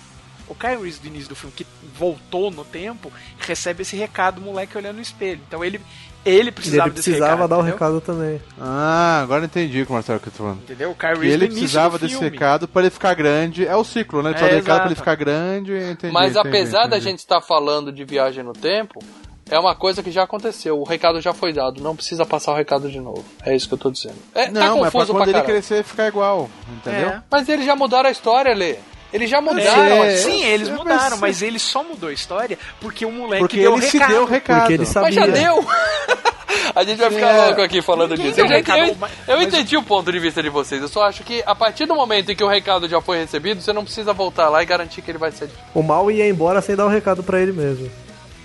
O 0.48 0.54
Kyle 0.54 0.82
Reese 0.82 1.00
do 1.00 1.06
início 1.08 1.28
do 1.28 1.36
filme, 1.36 1.52
que 1.54 1.66
voltou 1.94 2.50
no 2.50 2.64
tempo, 2.64 3.12
recebe 3.38 3.82
esse 3.82 3.96
recado 3.96 4.36
do 4.36 4.40
moleque 4.40 4.76
olhando 4.78 4.96
no 4.96 5.02
espelho. 5.02 5.40
Então 5.46 5.62
ele, 5.64 5.80
ele 6.24 6.50
precisava 6.50 6.88
ele 6.88 6.94
desse 6.94 7.10
precisava 7.10 7.32
recado. 7.42 7.48
dar 7.50 7.56
o 7.56 7.58
entendeu? 7.60 7.74
recado 7.74 8.00
também. 8.00 8.40
Ah, 8.60 9.20
agora 9.22 9.44
entendi 9.44 9.84
com 9.84 9.92
o 9.92 9.94
Marcelo 9.94 10.18
que 10.20 10.28
eu 10.28 10.32
tô 10.32 10.38
falando. 10.38 10.62
Entendeu? 10.62 10.90
O 10.90 10.94
Kyle 10.94 11.12
Que 11.14 11.20
Reese 11.20 11.34
ele 11.34 11.46
precisava 11.48 11.98
do 11.98 12.02
desse 12.06 12.18
filme. 12.18 12.30
recado 12.30 12.66
pra 12.66 12.82
ele 12.82 12.90
ficar 12.90 13.14
grande. 13.14 13.66
É 13.66 13.76
o 13.76 13.84
ciclo, 13.84 14.22
né? 14.22 14.30
Ele 14.30 14.36
É, 14.36 14.38
precisava 14.38 14.50
do 14.54 14.64
recado 14.64 14.64
pra 14.64 14.74
exato. 14.74 14.88
ele 14.88 14.94
ficar 14.96 15.14
grande. 15.16 15.72
Entendi, 15.92 16.12
Mas 16.14 16.32
entendi, 16.36 16.48
apesar 16.48 16.80
da 16.82 16.96
entendi. 16.96 17.04
gente 17.04 17.18
estar 17.18 17.40
falando 17.40 17.92
de 17.92 18.04
viagem 18.04 18.42
no 18.42 18.52
tempo, 18.54 19.02
é 19.50 19.58
uma 19.58 19.74
coisa 19.74 20.02
que 20.02 20.10
já 20.10 20.22
aconteceu. 20.22 20.78
O 20.80 20.84
recado 20.84 21.20
já 21.20 21.34
foi 21.34 21.52
dado, 21.52 21.82
não 21.82 21.94
precisa 21.94 22.24
passar 22.24 22.52
o 22.52 22.56
recado 22.56 22.90
de 22.90 23.00
novo. 23.00 23.24
É 23.44 23.54
isso 23.54 23.68
que 23.68 23.74
eu 23.74 23.78
tô 23.78 23.90
dizendo. 23.90 24.16
É, 24.34 24.46
tá 24.46 24.50
Não, 24.52 24.80
mas 24.80 24.90
pra 24.90 24.90
confuso 24.92 25.12
quando 25.12 25.16
pra 25.22 25.22
ele 25.24 25.32
caralho. 25.32 25.46
crescer 25.52 25.84
ficar 25.84 26.08
igual, 26.08 26.48
entendeu? 26.78 27.08
É. 27.10 27.22
Mas 27.30 27.48
eles 27.50 27.66
já 27.66 27.76
mudaram 27.76 28.08
a 28.08 28.12
história, 28.12 28.54
Lê. 28.54 28.76
Eles 29.12 29.30
já 29.30 29.40
mudaram. 29.40 30.04
É, 30.04 30.16
Sim, 30.18 30.44
eles 30.44 30.68
eu 30.68 30.74
mudaram, 30.76 31.16
mas 31.18 31.40
ele 31.42 31.58
só 31.58 31.82
mudou 31.82 32.10
a 32.10 32.12
história 32.12 32.58
porque 32.80 33.06
o 33.06 33.10
moleque 33.10 33.40
Porque 33.42 33.56
deu 33.60 33.72
ele 33.76 33.86
o 33.86 33.90
se 33.90 33.96
recado. 33.98 34.12
deu 34.12 34.22
o 34.22 34.26
recado. 34.26 34.58
Porque 34.60 34.72
ele 34.74 34.78
Mas 34.84 34.88
sabia. 34.92 35.12
já 35.12 35.26
deu. 35.26 35.66
A 36.74 36.84
gente 36.84 36.98
vai 36.98 37.10
ficar 37.10 37.28
É. 37.30 37.46
louco 37.46 37.62
aqui 37.62 37.80
falando 37.80 38.10
Ninguém 38.10 38.26
disso. 38.28 38.40
Eu, 38.40 38.46
recado, 38.46 38.78
eu- 38.80 38.96
mas- 39.00 39.10
eu 39.26 39.36
mas 39.38 39.46
entendi 39.48 39.76
o 39.76 39.82
ponto 39.82 40.12
de 40.12 40.18
vista 40.18 40.42
de 40.42 40.48
vocês. 40.50 40.80
Eu 40.82 40.88
só 40.88 41.02
acho 41.04 41.24
que 41.24 41.42
a 41.46 41.54
partir 41.54 41.86
do 41.86 41.94
momento 41.94 42.30
em 42.30 42.36
que 42.36 42.44
o 42.44 42.48
recado 42.48 42.86
já 42.88 43.00
foi 43.00 43.18
recebido, 43.18 43.60
você 43.62 43.72
não 43.72 43.84
precisa 43.84 44.12
voltar 44.12 44.48
lá 44.50 44.62
e 44.62 44.66
garantir 44.66 45.00
que 45.02 45.10
ele 45.10 45.18
vai 45.18 45.32
ser. 45.32 45.48
O 45.74 45.82
mal 45.82 46.10
ia 46.10 46.28
embora 46.28 46.60
sem 46.60 46.76
dar 46.76 46.84
o 46.84 46.88
recado 46.88 47.22
pra 47.22 47.40
ele 47.40 47.52
mesmo. 47.52 47.90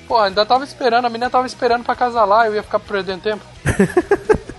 Pô, 0.08 0.18
ainda 0.18 0.46
tava 0.46 0.64
esperando, 0.64 1.06
a 1.06 1.10
menina 1.10 1.30
tava 1.30 1.46
esperando 1.46 1.84
pra 1.84 1.96
casar 1.96 2.24
lá, 2.26 2.48
eu 2.48 2.56
ia 2.56 2.64
ficar 2.64 2.80
perdendo 2.80 3.22
tempo. 3.22 3.44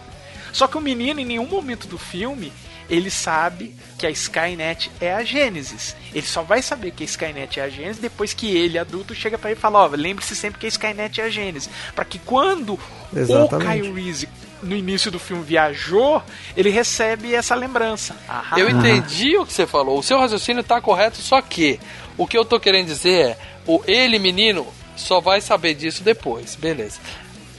Só 0.55 0.69
que 0.69 0.79
o 0.79 0.81
menino, 0.81 1.19
em 1.21 1.25
nenhum 1.25 1.49
momento 1.49 1.89
do 1.89 1.99
filme, 1.99 2.53
ele 2.89 3.11
sabe 3.11 3.75
que 3.99 4.07
a 4.07 4.11
Skynet 4.11 4.91
é 5.01 5.13
a 5.13 5.25
Gênesis. 5.25 5.97
Ele 6.15 6.27
só 6.27 6.43
vai 6.43 6.63
saber 6.63 6.93
que 6.93 7.03
a 7.03 7.07
Skynet 7.07 7.59
é 7.59 7.65
a 7.65 7.69
Gênesis 7.69 7.99
depois 7.99 8.33
que 8.33 8.57
ele, 8.57 8.79
adulto, 8.79 9.15
chega 9.15 9.37
pra 9.37 9.51
ele 9.51 9.59
e 9.59 9.61
fala: 9.61 9.81
Ó, 9.81 9.87
lembre-se 9.89 10.37
sempre 10.37 10.61
que 10.61 10.67
a 10.67 10.69
Skynet 10.69 11.21
é 11.21 11.25
a 11.25 11.29
Gênesis. 11.29 11.69
Pra 11.95 12.05
que 12.05 12.21
quando 12.21 12.79
Exatamente. 13.15 13.55
o 13.55 13.83
Kyle 13.83 13.93
Reese, 13.93 14.29
no 14.63 14.77
início 14.77 15.11
do 15.11 15.19
filme, 15.19 15.43
viajou, 15.43 16.23
ele 16.57 16.71
recebe 16.71 17.35
essa 17.35 17.55
lembrança. 17.57 18.15
Ah, 18.29 18.55
Eu 18.57 18.71
entendi 18.71 19.37
o 19.37 19.45
que 19.45 19.53
você 19.53 19.67
falou. 19.67 19.99
O 19.99 20.03
seu 20.05 20.19
raciocínio 20.21 20.63
tá 20.63 20.81
correto, 20.81 21.19
só 21.19 21.43
que 21.43 21.81
o 22.17 22.29
que 22.29 22.39
eu 22.39 22.45
tô 22.45 22.61
querendo 22.61 22.87
dizer 22.87 23.31
é, 23.31 23.39
o 23.67 23.83
ele 23.87 24.21
menino 24.21 24.67
só 24.95 25.21
vai 25.21 25.41
saber 25.41 25.75
disso 25.75 26.05
depois, 26.05 26.55
beleza? 26.55 27.01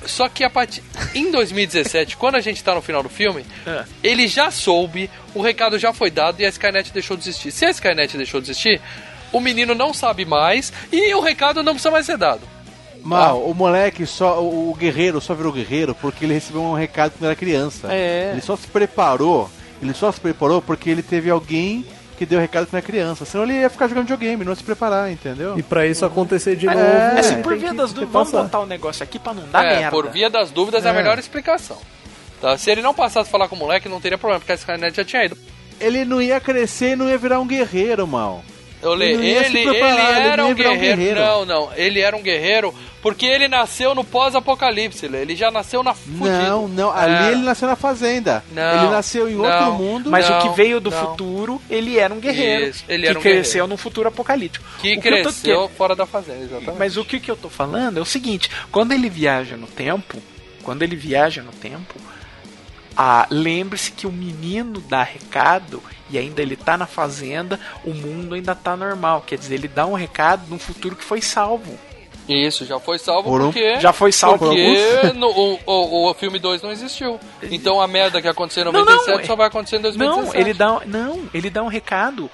Só 0.06 0.30
que 0.30 0.44
a 0.44 0.50
partir 0.50 0.84
em 1.14 1.32
2017, 1.32 2.18
quando 2.18 2.36
a 2.36 2.42
gente 2.42 2.64
tá 2.64 2.74
no 2.76 2.82
final 2.82 3.02
do 3.04 3.10
filme, 3.10 3.46
É. 3.66 3.84
ele 4.04 4.28
já 4.28 4.52
soube, 4.52 5.10
o 5.34 5.42
recado 5.42 5.78
já 5.80 5.92
foi 5.94 6.10
dado 6.12 6.40
e 6.42 6.46
a 6.46 6.50
Skynet 6.50 6.92
deixou 6.94 7.18
de 7.18 7.24
existir. 7.24 7.52
Se 7.52 7.66
a 7.66 7.70
Skynet 7.72 8.16
deixou 8.18 8.40
de 8.40 8.52
existir, 8.52 8.82
o 9.32 9.40
menino 9.40 9.74
não 9.76 9.94
sabe 9.94 10.24
mais 10.26 10.72
e 10.92 11.14
o 11.14 11.20
recado 11.22 11.64
não 11.64 11.74
precisa 11.74 11.92
mais 11.92 12.06
ser 12.06 12.18
dado. 12.18 12.42
Mal, 13.02 13.40
o 13.44 13.54
moleque 13.54 14.06
só. 14.06 14.42
O, 14.42 14.72
o 14.72 14.74
guerreiro 14.74 15.22
só 15.22 15.34
virou 15.36 15.52
guerreiro 15.52 15.94
porque 15.94 16.26
ele 16.26 16.34
recebeu 16.34 16.62
um 16.64 16.74
recado 16.74 17.12
quando 17.12 17.26
era 17.26 17.36
criança. 17.36 17.88
É. 17.94 18.32
Ele 18.32 18.42
só 18.42 18.56
se 18.56 18.66
preparou. 18.68 19.50
Ele 19.82 19.94
só 19.94 20.12
se 20.12 20.20
preparou 20.20 20.60
porque 20.62 20.90
ele 20.90 21.04
teve 21.04 21.30
alguém 21.30 21.86
que 22.18 22.26
deu 22.26 22.40
recado 22.40 22.68
era 22.72 22.82
criança. 22.82 23.26
Senão 23.26 23.44
ele 23.44 23.54
ia 23.60 23.70
ficar 23.70 23.88
jogando 23.88 24.04
videogame, 24.04 24.44
não 24.44 24.52
ia 24.52 24.56
se 24.56 24.64
preparar, 24.64 25.12
entendeu? 25.12 25.58
E 25.58 25.64
pra 25.64 25.86
isso 25.86 26.06
acontecer 26.06 26.56
de 26.56 26.68
É, 26.68 26.74
novo. 26.74 26.86
É, 27.20 27.22
se 27.24 27.34
ele 27.34 27.44
por 27.44 27.58
via 27.58 27.74
das 27.74 27.92
dúvidas, 27.94 28.14
vamos 28.14 28.32
botar 28.32 28.60
o 28.60 28.66
negócio 28.66 29.04
aqui 29.04 29.20
pra 29.20 29.34
não 29.34 29.44
dar 29.50 29.64
é, 29.66 29.76
merda. 29.80 29.92
por 29.92 30.10
via 30.10 30.30
das 30.30 30.52
dúvidas 30.52 30.86
é 30.86 30.90
a 30.90 30.94
É. 30.94 30.96
melhor 30.96 31.20
explicação. 31.20 31.78
Tá? 32.42 32.58
Se 32.58 32.70
ele 32.72 32.82
não 32.82 32.94
passasse 32.94 33.28
a 33.28 33.32
falar 33.32 33.48
com 33.48 33.56
o 33.56 33.60
moleque, 33.60 33.88
não 33.90 34.00
teria 34.02 34.18
problema, 34.18 34.40
porque 34.40 34.52
a 34.52 34.56
Skynet 34.56 34.96
já 34.96 35.04
tinha 35.06 35.26
ido. 35.26 35.38
Ele 35.80 36.06
não 36.06 36.22
ia 36.22 36.40
crescer 36.40 36.92
e 36.92 36.96
não 36.96 37.10
ia 37.10 37.18
virar 37.18 37.40
um 37.40 37.48
guerreiro, 37.48 38.06
mal. 38.08 38.44
Eu 38.82 38.94
li, 38.94 39.06
Ele 39.06 39.28
ele, 39.30 39.60
ele 39.60 39.70
preparar, 39.72 40.18
ele 40.20 40.28
era 40.30 40.46
um 40.46 40.54
guerreiro. 40.54 40.98
guerreiro. 40.98 41.20
Não, 41.20 41.46
não, 41.46 41.70
ele 41.76 42.00
era 42.02 42.16
um 42.16 42.22
guerreiro 42.22 42.74
porque 43.02 43.26
ele 43.26 43.48
nasceu 43.48 43.96
no 43.96 44.04
pós-apocalipse, 44.04 45.06
ele 45.06 45.36
já 45.36 45.50
nasceu 45.50 45.82
na 45.82 45.94
fudido. 45.94 46.26
Não, 46.28 46.68
não. 46.68 46.92
Ali 46.92 47.14
É. 47.14 47.32
ele 47.32 47.42
nasceu 47.44 47.68
na 47.68 47.76
fazenda. 47.76 48.44
Não, 48.52 48.78
ele 48.84 48.92
nasceu 48.92 49.30
em 49.30 49.36
outro 49.38 49.60
não. 49.62 49.78
mundo. 49.78 50.10
Mas 50.12 50.28
Não, 50.30 50.38
o 50.38 50.42
que 50.42 50.56
veio 50.58 50.80
do 50.80 50.92
não. 50.92 50.98
futuro, 51.12 51.62
ele 51.70 51.98
era 51.98 52.14
um 52.14 52.20
guerreiro. 52.20 52.66
Isso, 52.68 52.84
ele 52.88 53.04
que 53.04 53.10
era 53.10 53.20
um 53.20 53.22
cresceu 53.22 53.44
guerreiro. 53.54 53.68
num 53.68 53.78
futuro 53.78 54.08
apocalíptico. 54.08 54.66
Que 54.80 54.98
O 54.98 55.02
que 55.02 55.10
tô- 55.10 55.22
cresceu 55.24 55.70
fora 55.70 55.96
da 55.96 56.06
fazenda, 56.06 56.44
exatamente. 56.44 56.78
Mas 56.78 56.98
o 56.98 57.06
que, 57.06 57.20
que 57.20 57.30
eu 57.32 57.36
tô 57.36 57.50
falando 57.50 57.98
é 57.98 58.02
o 58.02 58.06
seguinte: 58.06 58.50
quando 58.72 58.92
ele 58.92 59.10
viaja 59.10 59.56
no 59.58 59.68
tempo, 59.68 60.18
quando 60.64 60.84
ele 60.84 60.96
viaja 60.96 61.42
no 61.42 61.52
tempo, 61.52 61.96
ah, 62.98 63.28
lembre-se 63.30 63.92
que 63.92 64.08
o 64.08 64.12
menino 64.12 64.80
dá 64.82 65.04
recado 65.04 65.82
e 66.10 66.18
ainda 66.18 66.42
ele 66.42 66.56
tá 66.56 66.78
na 66.78 66.86
fazenda, 66.86 67.60
o 67.84 67.94
mundo 67.94 68.36
ainda 68.36 68.54
tá 68.56 68.76
normal. 68.78 69.24
Quer 69.26 69.38
dizer, 69.38 69.56
ele 69.56 69.68
dá 69.68 69.86
um 69.86 69.94
recado 69.94 70.44
num 70.50 70.60
futuro 70.60 70.96
que 70.96 71.04
foi 71.04 71.22
salvo. 71.22 71.78
Isso, 72.28 72.66
já 72.66 72.80
foi 72.80 72.98
salvo 72.98 73.30
Por 73.30 73.40
um- 73.42 73.46
porque... 73.52 73.80
Já 73.80 73.94
foi 73.94 74.12
salvo 74.12 74.40
por 74.40 74.48
Porque 74.50 75.14
no, 75.16 75.28
o, 75.30 75.60
o, 75.66 76.10
o 76.10 76.14
filme 76.16 76.40
2 76.40 76.62
não 76.64 76.72
existiu. 76.72 77.20
Então 77.44 77.80
a 77.80 77.88
merda 77.88 78.20
que 78.22 78.28
aconteceu 78.28 78.62
em 78.64 78.66
Não, 78.66 78.72
não, 78.72 78.80
97 78.86 79.22
é- 79.24 79.26
só 79.28 79.36
vai 79.36 79.48
acontecer 79.48 79.76
em 79.78 79.82
2017. 79.82 80.34
Não, 80.36 80.42
ele 80.42 80.54
dá, 80.54 80.82
não, 80.88 81.30
ele 81.34 81.50
dá 81.52 81.62
um 81.62 81.68
recado 81.68 82.30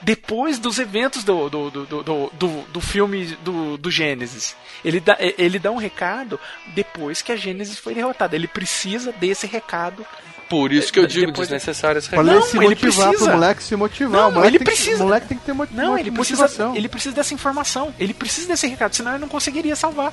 depois 0.00 0.58
dos 0.58 0.78
eventos 0.78 1.24
do, 1.24 1.48
do, 1.48 1.70
do, 1.70 1.86
do, 1.86 2.02
do, 2.04 2.30
do- 2.34 2.62
do 2.68 2.80
filme 2.80 3.24
do, 3.42 3.76
do 3.76 3.90
Gênesis. 3.90 4.54
Ele 4.84 5.00
dá, 5.00 5.16
ele 5.18 5.58
dá 5.58 5.72
um 5.72 5.76
recado 5.78 6.38
depois 6.68 7.20
que 7.22 7.32
a 7.32 7.36
Gênesis 7.36 7.78
foi 7.78 7.94
derrotada. 7.94 8.36
Ele 8.36 8.46
precisa 8.46 9.10
desse 9.12 9.46
recado. 9.46 10.06
Por 10.48 10.72
isso 10.72 10.92
que 10.92 10.98
eu 11.00 11.06
digo 11.06 11.26
Depois- 11.32 11.48
Pra 11.48 11.56
recado. 11.58 12.28
ele 12.28 12.30
Não, 12.38 12.42
se 12.42 12.56
ele 12.56 12.66
motivar 12.68 13.08
precisa. 13.08 13.24
pro 13.24 13.34
moleque 13.34 13.62
se 13.64 13.76
motivar. 13.76 14.20
Não, 14.20 14.28
o 14.28 14.32
moleque 14.32 14.48
ele 14.48 14.58
tem 14.58 14.64
precisa. 14.66 14.90
Que, 14.90 15.02
o 15.02 15.04
moleque 15.04 15.26
tem 15.26 15.38
que 15.38 15.44
ter 15.44 15.52
mo- 15.52 15.66
Não, 15.72 15.98
ele 15.98 16.10
precisa, 16.12 16.42
motivação. 16.42 16.76
ele 16.76 16.88
precisa 16.88 17.14
dessa 17.16 17.34
informação. 17.34 17.92
Ele 17.98 18.14
precisa 18.14 18.46
desse 18.48 18.66
recado, 18.68 18.94
senão 18.94 19.10
ele 19.12 19.20
não 19.20 19.28
conseguiria 19.28 19.74
salvar. 19.74 20.12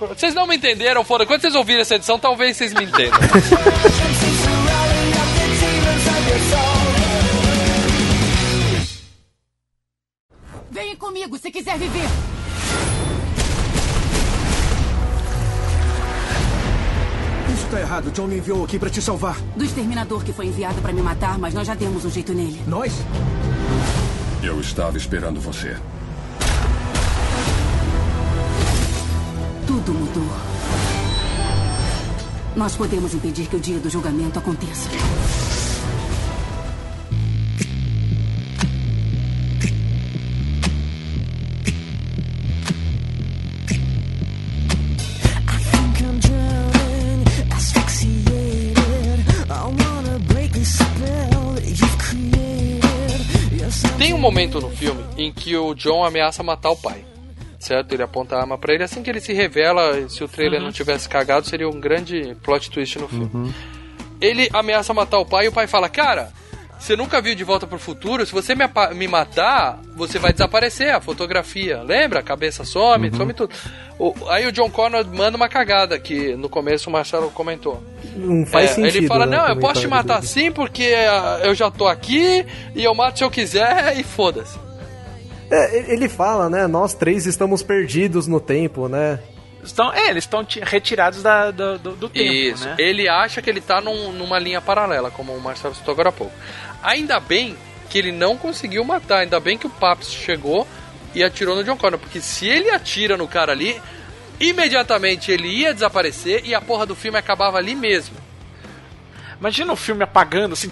Vocês 0.00 0.34
não 0.34 0.48
me 0.48 0.56
entenderam, 0.56 1.04
foda. 1.04 1.24
Quando 1.24 1.40
vocês 1.42 1.54
ouvirem 1.54 1.82
essa 1.82 1.94
edição, 1.94 2.18
talvez 2.18 2.56
vocês 2.56 2.72
me 2.74 2.82
entendam. 2.84 3.16
Venha 10.70 10.96
comigo 10.96 11.36
se 11.38 11.50
quiser 11.50 11.78
viver. 11.78 12.08
Isso 17.62 17.68
está 17.68 17.80
errado. 17.80 18.10
John 18.10 18.26
me 18.26 18.38
enviou 18.38 18.64
aqui 18.64 18.76
para 18.76 18.90
te 18.90 19.00
salvar. 19.00 19.40
Do 19.54 19.64
exterminador 19.64 20.24
que 20.24 20.32
foi 20.32 20.46
enviado 20.46 20.82
para 20.82 20.92
me 20.92 21.00
matar, 21.00 21.38
mas 21.38 21.54
nós 21.54 21.64
já 21.64 21.76
demos 21.76 22.04
um 22.04 22.10
jeito 22.10 22.34
nele. 22.34 22.60
Nós? 22.66 22.92
Eu 24.42 24.60
estava 24.60 24.96
esperando 24.96 25.40
você. 25.40 25.76
Tudo 29.64 29.94
mudou. 29.94 30.36
Nós 32.56 32.74
podemos 32.74 33.14
impedir 33.14 33.46
que 33.46 33.54
o 33.54 33.60
dia 33.60 33.78
do 33.78 33.88
julgamento 33.88 34.40
aconteça. 34.40 34.90
Momento 54.22 54.60
no 54.60 54.70
filme 54.70 55.04
em 55.18 55.32
que 55.32 55.56
o 55.56 55.74
John 55.74 56.04
ameaça 56.04 56.42
matar 56.44 56.70
o 56.70 56.76
pai. 56.76 57.04
Certo? 57.58 57.92
Ele 57.92 58.02
aponta 58.02 58.36
a 58.36 58.40
arma 58.40 58.56
pra 58.56 58.72
ele. 58.72 58.82
Assim 58.82 59.02
que 59.02 59.10
ele 59.10 59.20
se 59.20 59.32
revela, 59.32 60.08
se 60.08 60.22
o 60.24 60.28
trailer 60.28 60.60
não 60.60 60.72
tivesse 60.72 61.08
cagado, 61.08 61.46
seria 61.46 61.68
um 61.68 61.78
grande 61.80 62.36
plot 62.42 62.70
twist 62.70 62.98
no 62.98 63.08
filme. 63.08 63.54
Ele 64.20 64.48
ameaça 64.52 64.94
matar 64.94 65.18
o 65.18 65.26
pai 65.26 65.46
e 65.46 65.48
o 65.48 65.52
pai 65.52 65.66
fala: 65.66 65.88
Cara, 65.88 66.32
você 66.82 66.96
nunca 66.96 67.20
viu 67.20 67.34
De 67.34 67.44
Volta 67.44 67.66
pro 67.66 67.78
Futuro? 67.78 68.26
Se 68.26 68.32
você 68.32 68.54
me, 68.54 68.64
me 68.94 69.06
matar, 69.08 69.78
você 69.94 70.18
vai 70.18 70.32
desaparecer 70.32 70.92
a 70.94 71.00
fotografia. 71.00 71.82
Lembra? 71.82 72.18
A 72.20 72.22
cabeça 72.22 72.64
some, 72.64 73.10
some 73.16 73.32
tudo. 73.32 73.54
O- 73.98 74.14
aí 74.28 74.46
o 74.46 74.52
John 74.52 74.68
Connor 74.70 75.06
manda 75.06 75.36
uma 75.36 75.48
cagada 75.48 75.98
que 75.98 76.34
no 76.34 76.48
começo 76.48 76.88
o 76.90 76.92
Marcelo 76.92 77.30
comentou. 77.30 77.82
Não 78.16 78.44
faz 78.44 78.70
É, 78.72 78.74
sentido. 78.74 78.96
Ele 78.96 79.06
fala, 79.06 79.26
né, 79.26 79.36
não, 79.36 79.48
eu 79.48 79.56
posso 79.60 79.80
te 79.80 79.86
matar 79.86 80.16
dele. 80.20 80.26
sim 80.26 80.50
porque 80.50 80.92
ah, 81.08 81.40
eu 81.44 81.54
já 81.54 81.70
tô 81.70 81.86
aqui 81.86 82.44
e 82.74 82.82
eu 82.82 82.94
mato 82.94 83.18
se 83.18 83.24
eu 83.24 83.30
quiser 83.30 83.96
e 83.98 84.02
foda-se. 84.02 84.58
É, 85.50 85.92
ele 85.92 86.08
fala, 86.08 86.48
né? 86.48 86.66
Nós 86.66 86.94
três 86.94 87.26
estamos 87.26 87.62
perdidos 87.62 88.26
no 88.26 88.40
tempo, 88.40 88.88
né? 88.88 89.18
Estão, 89.62 89.92
é, 89.92 90.08
eles 90.10 90.24
estão 90.24 90.44
ti- 90.44 90.58
retirados 90.60 91.22
da, 91.22 91.52
do, 91.52 91.78
do, 91.78 91.90
do 91.92 92.08
tempo, 92.08 92.32
Isso. 92.32 92.64
né? 92.64 92.74
Ele 92.78 93.08
acha 93.08 93.40
que 93.40 93.48
ele 93.48 93.60
tá 93.60 93.80
num- 93.80 94.10
numa 94.10 94.36
linha 94.38 94.60
paralela, 94.60 95.08
como 95.10 95.32
o 95.32 95.40
Marcelo 95.40 95.72
citou 95.74 95.92
agora 95.92 96.08
há 96.08 96.12
pouco. 96.12 96.32
Ainda 96.82 97.20
bem 97.20 97.56
que 97.88 97.98
ele 97.98 98.12
não 98.12 98.36
conseguiu 98.36 98.84
matar, 98.84 99.18
ainda 99.18 99.38
bem 99.38 99.58
que 99.58 99.66
o 99.66 99.70
Paps 99.70 100.10
chegou 100.10 100.66
e 101.14 101.22
atirou 101.22 101.54
no 101.54 101.62
John 101.62 101.76
Connor, 101.76 101.98
porque 101.98 102.20
se 102.20 102.48
ele 102.48 102.70
atira 102.70 103.16
no 103.16 103.28
cara 103.28 103.52
ali, 103.52 103.80
imediatamente 104.40 105.30
ele 105.30 105.48
ia 105.48 105.74
desaparecer 105.74 106.42
e 106.44 106.54
a 106.54 106.60
porra 106.60 106.86
do 106.86 106.94
filme 106.94 107.18
acabava 107.18 107.58
ali 107.58 107.74
mesmo. 107.74 108.16
Imagina 109.38 109.72
o 109.72 109.76
filme 109.76 110.04
apagando 110.04 110.54
assim. 110.54 110.70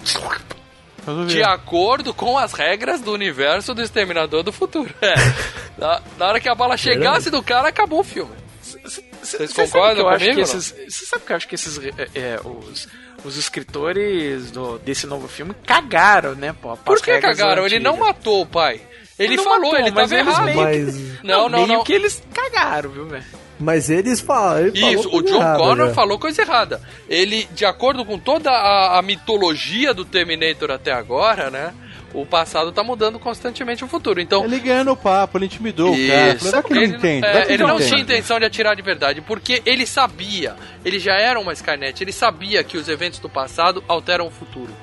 De 1.27 1.43
acordo 1.43 2.13
com 2.13 2.37
as 2.37 2.53
regras 2.53 3.01
do 3.01 3.11
universo 3.11 3.73
do 3.73 3.81
Exterminador 3.81 4.43
do 4.43 4.51
Futuro. 4.51 4.93
É. 5.01 5.13
Na, 5.77 6.01
na 6.17 6.27
hora 6.27 6.39
que 6.39 6.47
a 6.47 6.53
bala 6.53 6.77
chegasse 6.77 7.31
do 7.31 7.41
cara, 7.41 7.69
acabou 7.69 8.01
o 8.01 8.03
filme. 8.03 8.35
Vocês 8.61 9.51
concordam 9.51 10.05
comigo? 10.05 10.45
Você 10.45 11.05
sabe 11.05 11.25
que 11.25 11.31
eu 11.31 11.35
acho 11.35 11.47
que 11.47 11.55
esses. 11.55 11.79
é, 11.79 12.09
é, 12.13 12.39
os, 12.43 12.87
os 13.23 13.37
escritores 13.37 14.51
do, 14.51 14.77
desse 14.79 15.05
novo 15.07 15.27
filme 15.27 15.53
cagaram, 15.65 16.35
né, 16.35 16.53
pô? 16.61 16.75
Por 16.77 17.01
que 17.01 17.17
cagaram? 17.19 17.65
Ele 17.65 17.79
não 17.79 17.97
matou 17.97 18.41
o 18.41 18.45
pai. 18.45 18.81
Ele, 19.19 19.35
não 19.35 19.43
falou, 19.43 19.71
matou, 19.71 19.77
ele 19.79 19.91
mas 19.91 20.09
tava 20.09 20.21
errado. 20.21 20.43
meio 20.45 20.55
que- 20.57 20.63
Mas, 20.63 21.23
Não, 21.23 21.47
não, 21.49 21.59
meio 21.59 21.67
não. 21.77 21.83
que 21.83 21.93
eles 21.93 22.23
cagaram, 22.33 22.89
viu, 22.89 23.05
velho? 23.07 23.23
mas 23.59 23.91
eles 23.91 24.19
falam. 24.19 24.65
Ele 24.67 24.79
Isso, 24.93 25.03
falou 25.03 25.19
o 25.19 25.23
John 25.23 25.35
errada, 25.35 25.59
Connor 25.59 25.87
já. 25.89 25.93
falou 25.93 26.17
coisa 26.17 26.41
errada. 26.41 26.81
Ele, 27.07 27.47
de 27.53 27.63
acordo 27.63 28.03
com 28.03 28.17
toda 28.17 28.49
a, 28.49 28.97
a 28.97 29.01
mitologia 29.03 29.93
do 29.93 30.03
Terminator 30.03 30.71
até 30.71 30.91
agora, 30.91 31.51
né? 31.51 31.71
O 32.13 32.25
passado 32.25 32.71
tá 32.71 32.83
mudando 32.83 33.17
constantemente 33.19 33.83
o 33.83 33.87
futuro. 33.87 34.19
Então, 34.19 34.43
Ele 34.43 34.59
ganhando 34.59 34.91
o 34.91 34.97
papo, 34.97 35.37
ele 35.37 35.45
intimidou 35.45 35.93
o 35.93 36.07
cara. 36.07 36.39
Falou, 36.39 36.63
que 36.63 36.73
ele, 36.73 36.85
entende. 36.85 37.25
é, 37.25 37.45
que 37.45 37.53
ele 37.53 37.63
não 37.63 37.75
entende. 37.75 37.89
tinha 37.89 38.01
intenção 38.01 38.39
de 38.39 38.45
atirar 38.45 38.75
de 38.75 38.81
verdade, 38.81 39.21
porque 39.21 39.61
ele 39.65 39.85
sabia, 39.85 40.55
ele 40.83 40.99
já 40.99 41.13
era 41.13 41.39
uma 41.39 41.53
Skynet, 41.53 42.03
ele 42.03 42.11
sabia 42.11 42.63
que 42.63 42.77
os 42.77 42.89
eventos 42.89 43.19
do 43.19 43.29
passado 43.29 43.83
alteram 43.87 44.27
o 44.27 44.31
futuro. 44.31 44.73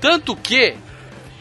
Tanto 0.00 0.34
que, 0.34 0.74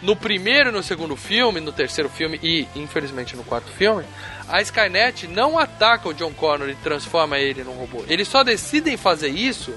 no 0.01 0.15
primeiro 0.15 0.69
e 0.69 0.71
no 0.73 0.83
segundo 0.83 1.15
filme, 1.15 1.61
no 1.61 1.71
terceiro 1.71 2.09
filme 2.09 2.37
e, 2.43 2.67
infelizmente, 2.75 3.35
no 3.37 3.43
quarto 3.43 3.71
filme, 3.71 4.03
a 4.49 4.61
Skynet 4.61 5.27
não 5.27 5.57
ataca 5.57 6.09
o 6.09 6.13
John 6.13 6.33
Connor 6.33 6.69
e 6.69 6.75
transforma 6.75 7.37
ele 7.37 7.63
num 7.63 7.73
robô. 7.73 8.03
Eles 8.09 8.27
só 8.27 8.43
decidem 8.43 8.97
fazer 8.97 9.29
isso 9.29 9.73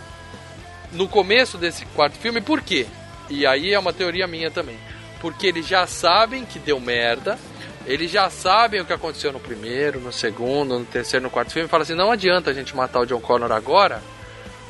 no 0.92 1.06
começo 1.06 1.56
desse 1.56 1.84
quarto 1.86 2.18
filme, 2.18 2.40
por 2.40 2.60
quê? 2.62 2.86
E 3.30 3.46
aí 3.46 3.72
é 3.72 3.78
uma 3.78 3.92
teoria 3.92 4.26
minha 4.26 4.50
também. 4.50 4.76
Porque 5.22 5.46
eles 5.46 5.66
já 5.66 5.86
sabem 5.86 6.44
que 6.44 6.58
deu 6.58 6.80
merda, 6.80 7.38
eles 7.86 8.10
já 8.10 8.28
sabem 8.28 8.80
o 8.80 8.84
que 8.84 8.92
aconteceu 8.92 9.32
no 9.32 9.38
primeiro, 9.38 10.00
no 10.00 10.12
segundo, 10.12 10.76
no 10.80 10.84
terceiro, 10.84 11.22
no 11.22 11.30
quarto 11.30 11.52
filme, 11.52 11.66
e 11.66 11.70
falam 11.70 11.82
assim: 11.82 11.94
não 11.94 12.10
adianta 12.10 12.50
a 12.50 12.52
gente 12.52 12.74
matar 12.74 13.00
o 13.00 13.06
John 13.06 13.20
Connor 13.20 13.52
agora, 13.52 14.02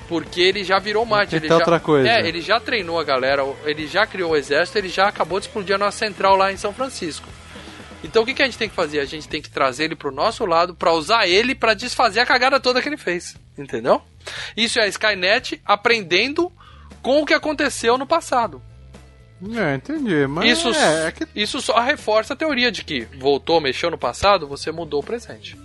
porque 0.06 0.42
ele 0.42 0.62
já 0.62 0.78
virou 0.78 1.06
Marte. 1.06 1.36
Ele 1.36 1.48
já, 1.48 1.56
outra 1.56 1.80
coisa. 1.80 2.06
É, 2.06 2.28
ele 2.28 2.42
já 2.42 2.60
treinou 2.60 3.00
a 3.00 3.04
galera, 3.04 3.42
ele 3.64 3.86
já 3.86 4.06
criou 4.06 4.32
o 4.32 4.36
exército, 4.36 4.76
ele 4.76 4.90
já 4.90 5.08
acabou 5.08 5.40
de 5.40 5.46
explodir 5.46 5.74
a 5.74 5.78
nossa 5.78 5.96
central 5.96 6.36
lá 6.36 6.52
em 6.52 6.58
São 6.58 6.72
Francisco. 6.72 7.26
Então 8.04 8.22
o 8.22 8.26
que, 8.26 8.34
que 8.34 8.42
a 8.42 8.44
gente 8.44 8.58
tem 8.58 8.68
que 8.68 8.74
fazer? 8.74 9.00
A 9.00 9.06
gente 9.06 9.26
tem 9.26 9.40
que 9.40 9.48
trazer 9.48 9.84
ele 9.84 9.96
pro 9.96 10.10
nosso 10.10 10.44
lado 10.44 10.74
pra 10.74 10.92
usar 10.92 11.26
ele 11.26 11.54
pra 11.54 11.72
desfazer 11.72 12.20
a 12.20 12.26
cagada 12.26 12.60
toda 12.60 12.82
que 12.82 12.88
ele 12.88 12.98
fez. 12.98 13.36
Entendeu? 13.56 14.02
Isso 14.54 14.78
é 14.78 14.82
a 14.82 14.88
Skynet 14.88 15.62
aprendendo 15.64 16.52
com 17.00 17.22
o 17.22 17.26
que 17.26 17.32
aconteceu 17.32 17.96
no 17.96 18.06
passado. 18.06 18.60
É, 19.56 19.74
entendi. 19.74 20.26
Mas 20.26 20.50
Isso, 20.58 20.68
é, 20.68 21.06
é 21.08 21.10
que 21.12 21.26
isso 21.34 21.60
só 21.60 21.80
reforça 21.80 22.32
a 22.34 22.36
teoria 22.36 22.70
de 22.70 22.84
que 22.84 23.06
voltou, 23.18 23.60
mexeu 23.60 23.90
no 23.90 23.98
passado, 23.98 24.46
você 24.46 24.70
mudou 24.70 25.00
o 25.00 25.04
presente. 25.04 25.56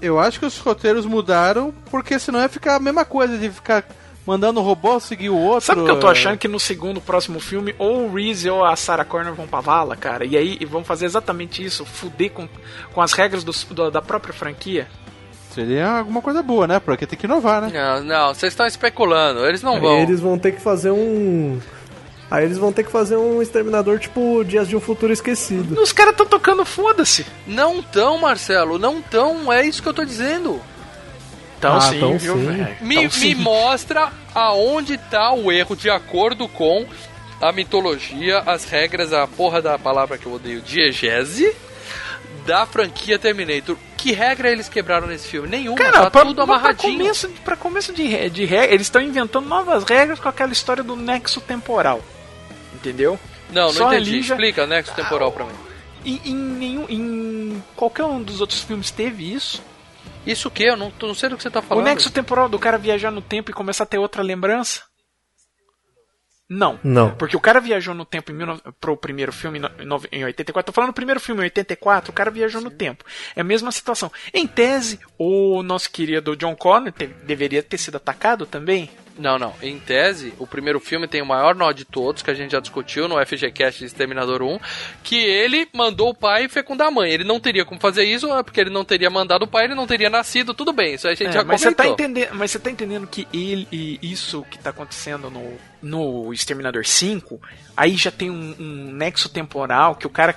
eu 0.00 0.18
acho 0.18 0.40
que 0.40 0.46
os 0.46 0.58
roteiros 0.58 1.06
mudaram, 1.06 1.72
porque 1.90 2.18
senão 2.18 2.40
ia 2.40 2.48
ficar 2.48 2.74
a 2.76 2.80
mesma 2.80 3.04
coisa 3.04 3.38
de 3.38 3.48
ficar 3.50 3.84
mandando 4.26 4.58
o 4.60 4.62
robô 4.62 4.98
seguir 4.98 5.28
o 5.30 5.36
outro. 5.36 5.66
Sabe 5.66 5.80
o 5.82 5.84
que 5.84 5.90
eu 5.90 6.00
tô 6.00 6.08
achando? 6.08 6.36
Que 6.38 6.48
no 6.48 6.58
segundo, 6.58 7.00
próximo 7.00 7.38
filme, 7.38 7.74
ou 7.78 8.06
o 8.08 8.12
Reese 8.14 8.48
ou 8.50 8.64
a 8.64 8.74
Sarah 8.74 9.04
Connor 9.04 9.34
vão 9.34 9.46
pra 9.46 9.60
vala, 9.60 9.94
cara. 9.96 10.24
E 10.24 10.36
aí 10.36 10.56
e 10.60 10.64
vão 10.64 10.82
fazer 10.84 11.06
exatamente 11.06 11.64
isso, 11.64 11.84
fuder 11.84 12.30
com, 12.32 12.48
com 12.92 13.00
as 13.00 13.12
regras 13.12 13.44
dos- 13.44 13.62
do- 13.64 13.90
da 13.90 14.02
própria 14.02 14.34
franquia. 14.34 14.88
Seria 15.54 15.88
alguma 15.98 16.22
coisa 16.22 16.42
boa, 16.42 16.66
né? 16.66 16.80
Porque 16.80 17.06
tem 17.06 17.18
que 17.18 17.26
inovar, 17.26 17.62
né? 17.62 17.70
Não, 17.72 18.02
não, 18.04 18.34
vocês 18.34 18.52
estão 18.52 18.66
especulando, 18.66 19.44
eles 19.46 19.62
não 19.62 19.80
vão. 19.80 19.98
eles 19.98 20.18
vão 20.18 20.38
ter 20.38 20.52
que 20.52 20.60
fazer 20.60 20.90
um. 20.90 21.60
Aí 22.34 22.44
eles 22.46 22.56
vão 22.56 22.72
ter 22.72 22.82
que 22.82 22.90
fazer 22.90 23.16
um 23.16 23.42
exterminador 23.42 23.98
tipo 23.98 24.42
Dias 24.42 24.66
de 24.66 24.74
um 24.74 24.80
Futuro 24.80 25.12
Esquecido. 25.12 25.78
Os 25.78 25.92
caras 25.92 26.16
tão 26.16 26.24
tocando 26.24 26.64
foda-se. 26.64 27.26
Não 27.46 27.82
tão, 27.82 28.16
Marcelo, 28.16 28.78
não 28.78 29.02
tão, 29.02 29.52
é 29.52 29.66
isso 29.66 29.82
que 29.82 29.88
eu 29.88 29.92
tô 29.92 30.02
dizendo. 30.02 30.58
Então 31.58 31.76
Ah, 31.76 31.80
sim, 31.82 32.00
tão 32.00 32.16
viu, 32.16 32.34
sim. 32.36 32.46
Me, 32.80 32.94
Então 32.94 33.02
me 33.02 33.10
sim. 33.10 33.34
mostra 33.34 34.10
aonde 34.34 34.96
tá 34.96 35.30
o 35.34 35.52
erro 35.52 35.76
de 35.76 35.90
acordo 35.90 36.48
com 36.48 36.86
a 37.38 37.52
mitologia, 37.52 38.38
as 38.46 38.64
regras, 38.64 39.12
a 39.12 39.26
porra 39.26 39.60
da 39.60 39.78
palavra 39.78 40.16
que 40.16 40.24
eu 40.24 40.32
odeio, 40.32 40.62
diegese, 40.62 41.54
da 42.46 42.64
franquia 42.64 43.18
Terminator. 43.18 43.76
Que 43.98 44.12
regra 44.12 44.50
eles 44.50 44.70
quebraram 44.70 45.06
nesse 45.06 45.28
filme? 45.28 45.48
Nenhuma, 45.48 45.76
Cara, 45.76 45.92
tá 46.04 46.10
pra, 46.10 46.22
tudo 46.22 46.34
pra 46.36 46.44
amarradinho. 46.44 46.98
começo, 46.98 47.28
pra 47.44 47.56
começo 47.56 47.92
de, 47.92 48.30
de 48.30 48.44
regra, 48.46 48.72
eles 48.72 48.86
estão 48.86 49.02
inventando 49.02 49.46
novas 49.46 49.84
regras 49.84 50.18
com 50.18 50.28
aquela 50.30 50.50
história 50.52 50.82
do 50.82 50.96
nexo 50.96 51.38
temporal. 51.42 52.00
Entendeu? 52.82 53.18
Não, 53.50 53.66
não 53.66 53.72
Só 53.72 53.92
entendi. 53.92 54.10
ali 54.10 54.22
já- 54.22 54.34
Explica, 54.34 54.66
nexo 54.66 54.92
temporal 54.94 55.30
pra 55.30 55.44
mim. 55.44 55.52
Em, 56.04 56.20
em 56.30 56.34
nenhum. 56.34 56.86
Em 56.88 57.62
qualquer 57.76 58.02
um 58.04 58.20
dos 58.20 58.40
outros 58.40 58.60
filmes 58.60 58.90
teve 58.90 59.32
isso. 59.32 59.62
Isso 60.26 60.48
o 60.48 60.50
quê? 60.50 60.64
Eu 60.64 60.76
não, 60.76 60.92
não 61.00 61.14
sei 61.14 61.28
do 61.28 61.36
que 61.36 61.42
você 61.44 61.50
tá 61.50 61.62
falando. 61.62 61.84
O 61.84 61.86
nexo 61.86 62.10
temporal 62.10 62.48
do 62.48 62.58
cara 62.58 62.76
viajar 62.76 63.10
no 63.12 63.22
tempo 63.22 63.50
e 63.50 63.54
começar 63.54 63.84
a 63.84 63.86
ter 63.86 63.98
outra 63.98 64.20
lembrança? 64.22 64.82
Não. 66.48 66.78
Não. 66.84 67.14
Porque 67.14 67.36
o 67.36 67.40
cara 67.40 67.60
viajou 67.60 67.94
no 67.94 68.04
tempo 68.04 68.30
em 68.30 68.34
19 68.36 68.60
pro 68.78 68.96
primeiro 68.96 69.32
filme 69.32 69.58
em 69.58 69.62
no- 69.62 69.70
em 69.80 69.86
nove- 69.86 70.08
em 70.12 70.22
84. 70.24 70.66
Tô 70.70 70.74
falando 70.74 70.90
do 70.90 70.94
primeiro 70.94 71.18
filme 71.20 71.40
em 71.40 71.44
84, 71.44 72.10
o 72.10 72.12
cara 72.14 72.30
viajou 72.30 72.60
no 72.60 72.70
tempo. 72.70 73.04
É 73.34 73.40
a 73.40 73.44
mesma 73.44 73.72
situação. 73.72 74.12
Em 74.34 74.46
tese, 74.46 74.98
o 75.16 75.62
nosso 75.62 75.90
querido 75.90 76.36
John 76.36 76.54
Connor 76.54 76.92
te- 76.92 77.06
deveria 77.06 77.62
ter 77.62 77.78
sido 77.78 77.96
atacado 77.96 78.44
também. 78.44 78.90
Não, 79.18 79.38
não. 79.38 79.54
Em 79.62 79.78
tese, 79.78 80.32
o 80.38 80.46
primeiro 80.46 80.80
filme 80.80 81.06
tem 81.06 81.20
o 81.20 81.26
maior 81.26 81.54
nó 81.54 81.70
de 81.72 81.84
todos, 81.84 82.22
que 82.22 82.30
a 82.30 82.34
gente 82.34 82.52
já 82.52 82.60
discutiu 82.60 83.06
no 83.08 83.24
FGCast 83.24 83.80
de 83.80 83.86
Exterminador 83.86 84.42
1, 84.42 84.58
que 85.02 85.16
ele 85.16 85.68
mandou 85.72 86.10
o 86.10 86.14
pai 86.14 86.48
fecundar 86.48 86.88
a 86.88 86.90
mãe. 86.90 87.10
Ele 87.10 87.24
não 87.24 87.38
teria 87.38 87.64
como 87.64 87.80
fazer 87.80 88.04
isso, 88.04 88.32
é 88.32 88.42
porque 88.42 88.60
ele 88.60 88.70
não 88.70 88.84
teria 88.84 89.10
mandado 89.10 89.44
o 89.44 89.48
pai, 89.48 89.64
ele 89.64 89.74
não 89.74 89.86
teria 89.86 90.08
nascido, 90.10 90.54
tudo 90.54 90.72
bem. 90.72 90.94
Isso 90.94 91.06
aí 91.06 91.12
a 91.12 91.16
gente 91.16 91.28
É, 91.28 91.32
já 91.32 91.44
mas, 91.44 91.60
você 91.60 91.70
tá 91.72 91.84
comentou. 91.84 92.06
entendendo, 92.06 92.34
mas 92.34 92.50
você 92.50 92.58
tá 92.58 92.70
entendendo 92.70 93.06
que 93.06 93.28
ele, 93.32 93.68
e 93.70 93.98
isso 94.02 94.44
que 94.50 94.58
tá 94.58 94.70
acontecendo 94.70 95.30
no, 95.30 95.56
no 95.82 96.32
Exterminador 96.32 96.84
5, 96.86 97.40
aí 97.76 97.96
já 97.96 98.10
tem 98.10 98.30
um, 98.30 98.54
um 98.58 98.92
nexo 98.92 99.28
temporal 99.28 99.94
que 99.94 100.06
o 100.06 100.10
cara 100.10 100.34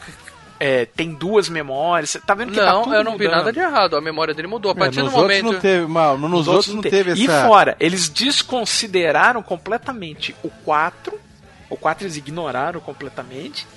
é, 0.59 0.85
tem 0.85 1.13
duas 1.13 1.49
memórias. 1.49 2.11
Você 2.11 2.19
tá 2.19 2.33
vendo 2.33 2.51
que 2.51 2.57
tá 2.59 2.71
Não, 2.71 2.83
tudo 2.83 2.95
eu 2.95 3.03
não 3.03 3.17
vi 3.17 3.25
mudando. 3.25 3.37
nada 3.39 3.51
de 3.53 3.59
errado. 3.59 3.95
A 3.97 4.01
memória 4.01 4.33
dele 4.33 4.47
mudou. 4.47 4.71
A 4.71 4.75
É, 4.75 4.77
partir 4.77 5.01
nos 5.03 5.11
do 5.11 5.17
outros 5.17 5.37
momento. 5.41 5.53
não 5.53 5.59
teve, 5.61 5.85
mal, 5.85 6.17
nos, 6.17 6.29
Nos 6.31 6.47
outros 6.47 6.73
não 6.73 6.81
te- 6.81 6.89
teve 6.89 7.13
E 7.13 7.25
essa. 7.25 7.47
fora, 7.47 7.75
eles 7.79 8.07
desconsideraram 8.09 9.41
completamente 9.43 10.35
o 10.43 10.49
4. 10.49 11.19
O 11.69 11.75
4 11.75 12.05
eles 12.05 12.15
ignoraram 12.17 12.79
completamente. 12.79 13.67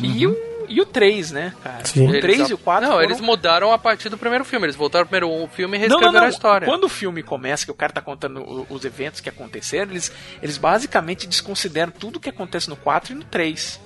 E, 0.00 0.26
o, 0.26 0.36
e 0.68 0.80
o 0.80 0.86
3, 0.86 1.30
né, 1.30 1.52
cara? 1.62 1.84
Sim. 1.84 2.08
O 2.08 2.20
3 2.20 2.48
e 2.50 2.54
o 2.54 2.58
4 2.58 2.86
Não, 2.86 2.94
foram... 2.96 3.04
eles 3.04 3.20
mudaram 3.20 3.72
a 3.72 3.78
partir 3.78 4.08
do 4.08 4.16
primeiro 4.18 4.44
filme. 4.44 4.66
Eles 4.66 4.74
voltaram 4.74 5.06
primeiro 5.06 5.46
filme 5.52 5.76
e 5.76 5.80
Não, 5.80 5.88
não, 5.88 5.96
reescreveram 5.98 6.20
não. 6.22 6.26
a 6.26 6.30
história. 6.30 6.66
Quando 6.66 6.84
o 6.84 6.88
filme 6.88 7.22
começa, 7.22 7.64
que 7.64 7.70
o 7.70 7.74
cara 7.74 7.92
tá 7.92 8.00
contando 8.00 8.40
o- 8.40 8.66
os 8.70 8.84
eventos 8.84 9.20
que 9.20 9.28
aconteceram, 9.28 9.90
eles, 9.92 10.10
eles 10.42 10.56
basicamente 10.58 11.26
desconsideram 11.26 11.92
tudo 11.92 12.18
que 12.18 12.28
acontece 12.30 12.68
no 12.68 12.76
4 12.76 13.12
e 13.12 13.16
no 13.16 13.24
3. 13.24 13.78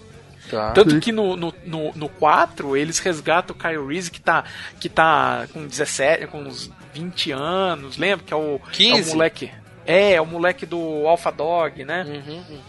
Tá. 0.51 0.73
Tanto 0.73 0.99
que 1.01 1.13
no, 1.13 1.37
no, 1.37 1.55
no, 1.65 1.93
no 1.95 2.09
4 2.09 2.77
eles 2.77 2.99
resgatam 2.99 3.55
o 3.55 3.59
Kyle 3.59 3.87
Reese 3.87 4.11
que 4.11 4.21
tá, 4.21 4.45
que 4.79 4.89
tá 4.89 5.47
com 5.53 5.67
17, 5.67 6.27
com 6.27 6.43
uns 6.43 6.71
20 6.93 7.33
anos, 7.33 7.97
lembra? 7.97 8.25
Que 8.27 8.35
é 8.35 8.37
o, 8.37 8.57
é 8.57 8.71
15? 8.73 9.11
o 9.11 9.15
moleque. 9.15 9.51
É, 9.87 10.13
é 10.15 10.21
o 10.21 10.27
moleque 10.27 10.67
do 10.67 11.07
Alpha 11.07 11.31
Dog, 11.31 11.85
né? 11.85 12.05
Uhum, 12.05 12.37
uhum. 12.37 12.61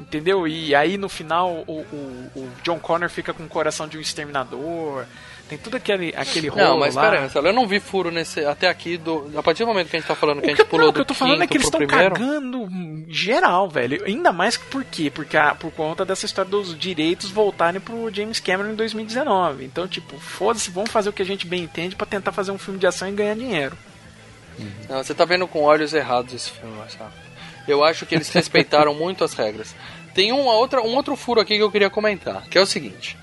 Entendeu? 0.00 0.48
E 0.48 0.74
aí 0.74 0.96
no 0.96 1.08
final 1.08 1.62
o, 1.66 1.80
o, 1.80 2.30
o 2.34 2.50
John 2.62 2.78
Connor 2.78 3.10
fica 3.10 3.34
com 3.34 3.44
o 3.44 3.48
coração 3.48 3.86
de 3.86 3.98
um 3.98 4.00
exterminador. 4.00 5.04
Tem 5.50 5.58
tudo 5.58 5.76
aquele, 5.76 6.14
aquele 6.16 6.46
rolo 6.48 6.62
Não, 6.62 6.78
mas 6.78 6.94
lá. 6.94 7.02
pera 7.02 7.14
aí, 7.16 7.20
Marcelo, 7.22 7.48
eu 7.48 7.52
não 7.52 7.66
vi 7.66 7.80
furo 7.80 8.10
nesse, 8.10 8.44
até 8.46 8.68
aqui, 8.68 8.96
do, 8.96 9.28
a 9.36 9.42
partir 9.42 9.64
do 9.64 9.66
momento 9.66 9.88
que 9.90 9.96
a 9.96 9.98
gente 9.98 10.08
tá 10.08 10.14
falando 10.14 10.40
que 10.40 10.48
a 10.48 10.52
O 10.52 10.56
que, 10.56 10.62
gente 10.62 10.70
pulou 10.70 10.84
não, 10.84 10.90
o 10.90 10.92
do 10.92 10.94
que 10.94 11.00
eu 11.00 11.04
tô 11.04 11.12
falando 11.14 11.42
é 11.42 11.46
que 11.48 11.56
eles 11.56 11.66
estão 11.66 11.84
cagando 11.88 12.68
geral, 13.08 13.68
velho. 13.68 14.04
Ainda 14.06 14.32
mais 14.32 14.56
que 14.56 14.64
por 14.66 14.84
quê? 14.84 15.10
Porque 15.10 15.36
a- 15.36 15.54
por 15.54 15.72
conta 15.72 16.04
dessa 16.04 16.24
história 16.24 16.48
dos 16.50 16.78
direitos 16.78 17.30
voltarem 17.30 17.80
pro 17.80 18.08
James 18.14 18.38
Cameron 18.38 18.70
em 18.70 18.74
2019. 18.76 19.64
Então, 19.64 19.88
tipo, 19.88 20.16
foda-se, 20.20 20.70
vamos 20.70 20.90
fazer 20.90 21.10
o 21.10 21.12
que 21.12 21.22
a 21.22 21.26
gente 21.26 21.46
bem 21.48 21.64
entende 21.64 21.96
pra 21.96 22.06
tentar 22.06 22.30
fazer 22.30 22.52
um 22.52 22.58
filme 22.58 22.78
de 22.78 22.86
ação 22.86 23.08
e 23.08 23.12
ganhar 23.12 23.34
dinheiro. 23.34 23.76
Não, 24.88 25.02
você 25.02 25.14
tá 25.14 25.24
vendo 25.24 25.48
com 25.48 25.62
olhos 25.62 25.92
errados 25.94 26.32
esse 26.34 26.50
filme, 26.50 26.76
Marcelo. 26.76 27.10
Eu 27.66 27.82
acho 27.84 28.06
que 28.06 28.14
eles 28.14 28.28
respeitaram 28.32 28.94
muito 28.94 29.24
as 29.24 29.32
regras. 29.34 29.74
Tem 30.14 30.30
uma 30.32 30.52
outra, 30.52 30.80
um 30.80 30.94
outro 30.94 31.16
furo 31.16 31.40
aqui 31.40 31.56
que 31.56 31.62
eu 31.62 31.70
queria 31.70 31.90
comentar, 31.90 32.42
que 32.48 32.58
é 32.58 32.60
o 32.60 32.66
seguinte. 32.66 33.16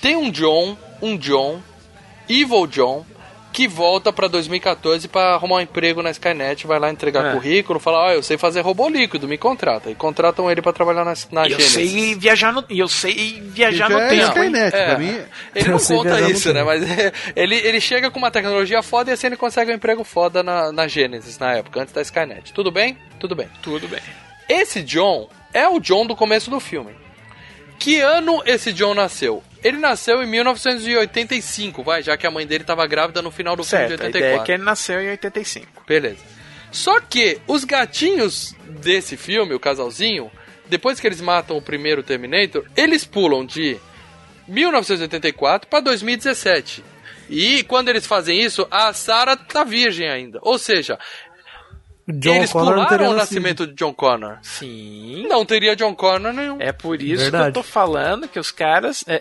Tem 0.00 0.16
um 0.16 0.30
John, 0.30 0.76
um 1.02 1.16
John, 1.16 1.60
Evil 2.28 2.66
John, 2.66 3.04
que 3.52 3.66
volta 3.66 4.12
pra 4.12 4.28
2014 4.28 5.08
pra 5.08 5.32
arrumar 5.34 5.56
um 5.56 5.60
emprego 5.60 6.02
na 6.02 6.10
Skynet, 6.10 6.66
vai 6.66 6.78
lá 6.78 6.90
entregar 6.90 7.24
É. 7.24 7.32
currículo, 7.32 7.80
fala, 7.80 8.08
ó, 8.08 8.10
eu 8.12 8.22
sei 8.22 8.36
fazer 8.36 8.60
robô 8.60 8.86
líquido, 8.86 9.26
me 9.26 9.38
contrata. 9.38 9.90
E 9.90 9.94
contratam 9.94 10.50
ele 10.50 10.60
pra 10.60 10.74
trabalhar 10.74 11.04
na, 11.06 11.14
na 11.32 11.48
E 11.48 11.52
eu 11.52 11.58
Genesis. 11.60 11.72
sei 11.90 12.14
viajar 12.16 12.52
no, 12.52 12.62
e 12.68 12.78
eu 12.78 12.86
sei 12.86 13.40
viajar 13.42 13.88
no 13.88 13.98
é 13.98 14.08
tempo. 14.08 14.26
Skynet, 14.26 14.76
É. 14.76 14.84
pra 14.86 14.98
mim. 14.98 15.18
Ele 15.54 15.68
não 15.70 15.78
conta 15.78 16.20
isso, 16.30 16.52
né? 16.52 16.62
Mas 16.62 16.82
ele, 17.34 17.54
ele 17.56 17.80
chega 17.80 18.10
com 18.10 18.18
uma 18.18 18.30
tecnologia 18.30 18.82
foda 18.82 19.10
e 19.10 19.14
assim 19.14 19.28
ele 19.28 19.36
consegue 19.38 19.70
um 19.70 19.74
emprego 19.74 20.04
foda 20.04 20.42
na, 20.42 20.70
na 20.70 20.86
Genesis, 20.86 21.38
na 21.38 21.54
época, 21.54 21.80
antes 21.80 21.94
da 21.94 22.02
Skynet. 22.02 22.52
Tudo 22.52 22.70
bem? 22.70 22.98
Tudo 23.18 23.34
bem. 23.34 23.48
Tudo 23.62 23.88
bem. 23.88 24.00
Esse 24.50 24.82
John 24.82 25.30
é 25.54 25.66
o 25.66 25.80
John 25.80 26.04
do 26.06 26.14
começo 26.14 26.50
do 26.50 26.60
filme. 26.60 26.92
Que 27.78 28.00
ano 28.00 28.42
esse 28.44 28.70
John 28.72 28.92
nasceu? 28.94 29.42
Ele 29.66 29.78
nasceu 29.78 30.22
em 30.22 30.26
1985, 30.26 31.82
vai, 31.82 32.00
já 32.00 32.16
que 32.16 32.24
a 32.24 32.30
mãe 32.30 32.46
dele 32.46 32.62
estava 32.62 32.86
grávida 32.86 33.20
no 33.20 33.32
final 33.32 33.56
do 33.56 33.64
Certo, 33.64 33.88
filme 33.88 33.96
de 33.96 34.06
a 34.06 34.08
ideia 34.08 34.22
é 34.22 34.38
84. 34.38 34.46
que 34.46 34.52
ele 34.52 34.62
nasceu 34.62 35.00
em 35.00 35.10
85. 35.10 35.84
Beleza. 35.88 36.24
Só 36.70 37.00
que 37.00 37.40
os 37.48 37.64
gatinhos 37.64 38.54
desse 38.64 39.16
filme, 39.16 39.54
o 39.54 39.58
casalzinho, 39.58 40.30
depois 40.68 41.00
que 41.00 41.06
eles 41.08 41.20
matam 41.20 41.56
o 41.56 41.62
primeiro 41.62 42.04
Terminator, 42.04 42.64
eles 42.76 43.04
pulam 43.04 43.44
de 43.44 43.76
1984 44.46 45.68
para 45.68 45.80
2017. 45.80 46.84
E 47.28 47.64
quando 47.64 47.88
eles 47.88 48.06
fazem 48.06 48.40
isso, 48.40 48.68
a 48.70 48.92
Sarah 48.92 49.36
tá 49.36 49.64
virgem 49.64 50.08
ainda. 50.08 50.38
Ou 50.42 50.58
seja, 50.58 50.96
John 52.08 52.34
eles 52.36 52.52
Connor 52.52 52.76
não 52.76 52.84
teria 52.84 52.98
pularam 52.98 53.04
o 53.12 53.16
nascido. 53.16 53.18
nascimento 53.40 53.66
de 53.66 53.72
John 53.74 53.92
Connor. 53.92 54.38
Sim. 54.42 55.26
Não 55.28 55.44
teria 55.44 55.74
John 55.74 55.94
Connor 55.94 56.32
nenhum. 56.32 56.56
É 56.60 56.70
por 56.70 57.02
isso 57.02 57.24
Verdade. 57.24 57.44
que 57.44 57.48
eu 57.58 57.62
tô 57.62 57.62
falando 57.64 58.28
que 58.28 58.38
os 58.38 58.50
caras. 58.52 59.04
É, 59.08 59.14
é, 59.14 59.18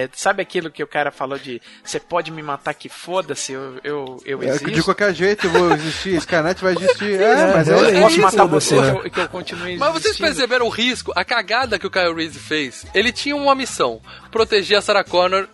é, 0.00 0.02
é, 0.04 0.08
sabe 0.14 0.42
aquilo 0.42 0.70
que 0.70 0.82
o 0.82 0.86
cara 0.86 1.12
falou 1.12 1.38
de 1.38 1.62
você 1.84 2.00
pode 2.00 2.30
me 2.32 2.42
matar 2.42 2.74
que 2.74 2.88
foda-se, 2.88 3.52
eu, 3.52 3.78
eu, 3.84 4.22
eu 4.26 4.42
É, 4.42 4.46
existo? 4.46 4.70
de 4.70 4.82
qualquer 4.82 5.14
jeito 5.14 5.46
eu 5.46 5.50
vou 5.50 5.72
existir, 5.74 6.16
Skynet 6.16 6.60
vai 6.62 6.74
existir. 6.74 7.20
É, 7.20 7.52
mas 7.54 7.68
é, 7.68 7.72
é, 7.72 7.76
eu 7.76 7.84
é 7.96 8.00
posso 8.00 8.20
matar 8.20 8.44
você, 8.46 8.80
né? 8.80 8.90
que 8.90 8.96
eu, 9.06 9.10
que 9.12 9.20
eu 9.20 9.28
continue 9.28 9.76
Mas 9.76 9.92
vocês 9.92 10.06
existindo. 10.06 10.28
perceberam 10.28 10.66
o 10.66 10.70
risco, 10.70 11.12
a 11.14 11.24
cagada 11.24 11.78
que 11.78 11.86
o 11.86 11.90
Kyle 11.90 12.14
Reese 12.14 12.38
fez? 12.38 12.84
Ele 12.94 13.12
tinha 13.12 13.36
uma 13.36 13.54
missão: 13.54 14.00
proteger 14.32 14.78
a 14.78 14.82
Sarah 14.82 15.04
Connor, 15.04 15.46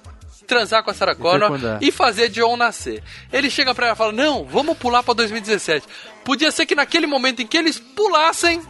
transar 0.51 0.83
com 0.83 0.91
a 0.91 0.95
Sarah 0.95 1.15
Connor 1.15 1.49
fecundar. 1.53 1.79
e 1.81 1.91
fazer 1.91 2.29
John 2.29 2.57
nascer. 2.57 3.03
Ele 3.33 3.49
chega 3.49 3.75
pra 3.75 3.87
ela 3.87 3.95
e 3.95 3.97
fala: 3.97 4.13
Não, 4.13 4.45
vamos 4.45 4.77
pular 4.77 5.03
pra 5.03 5.15
2017. 5.15 5.87
Podia 6.25 6.51
ser 6.51 6.67
que 6.67 6.75
naquele 6.75 7.07
momento 7.07 7.41
em 7.41 7.47
que 7.47 7.57
eles 7.57 7.79
pulassem. 7.79 8.61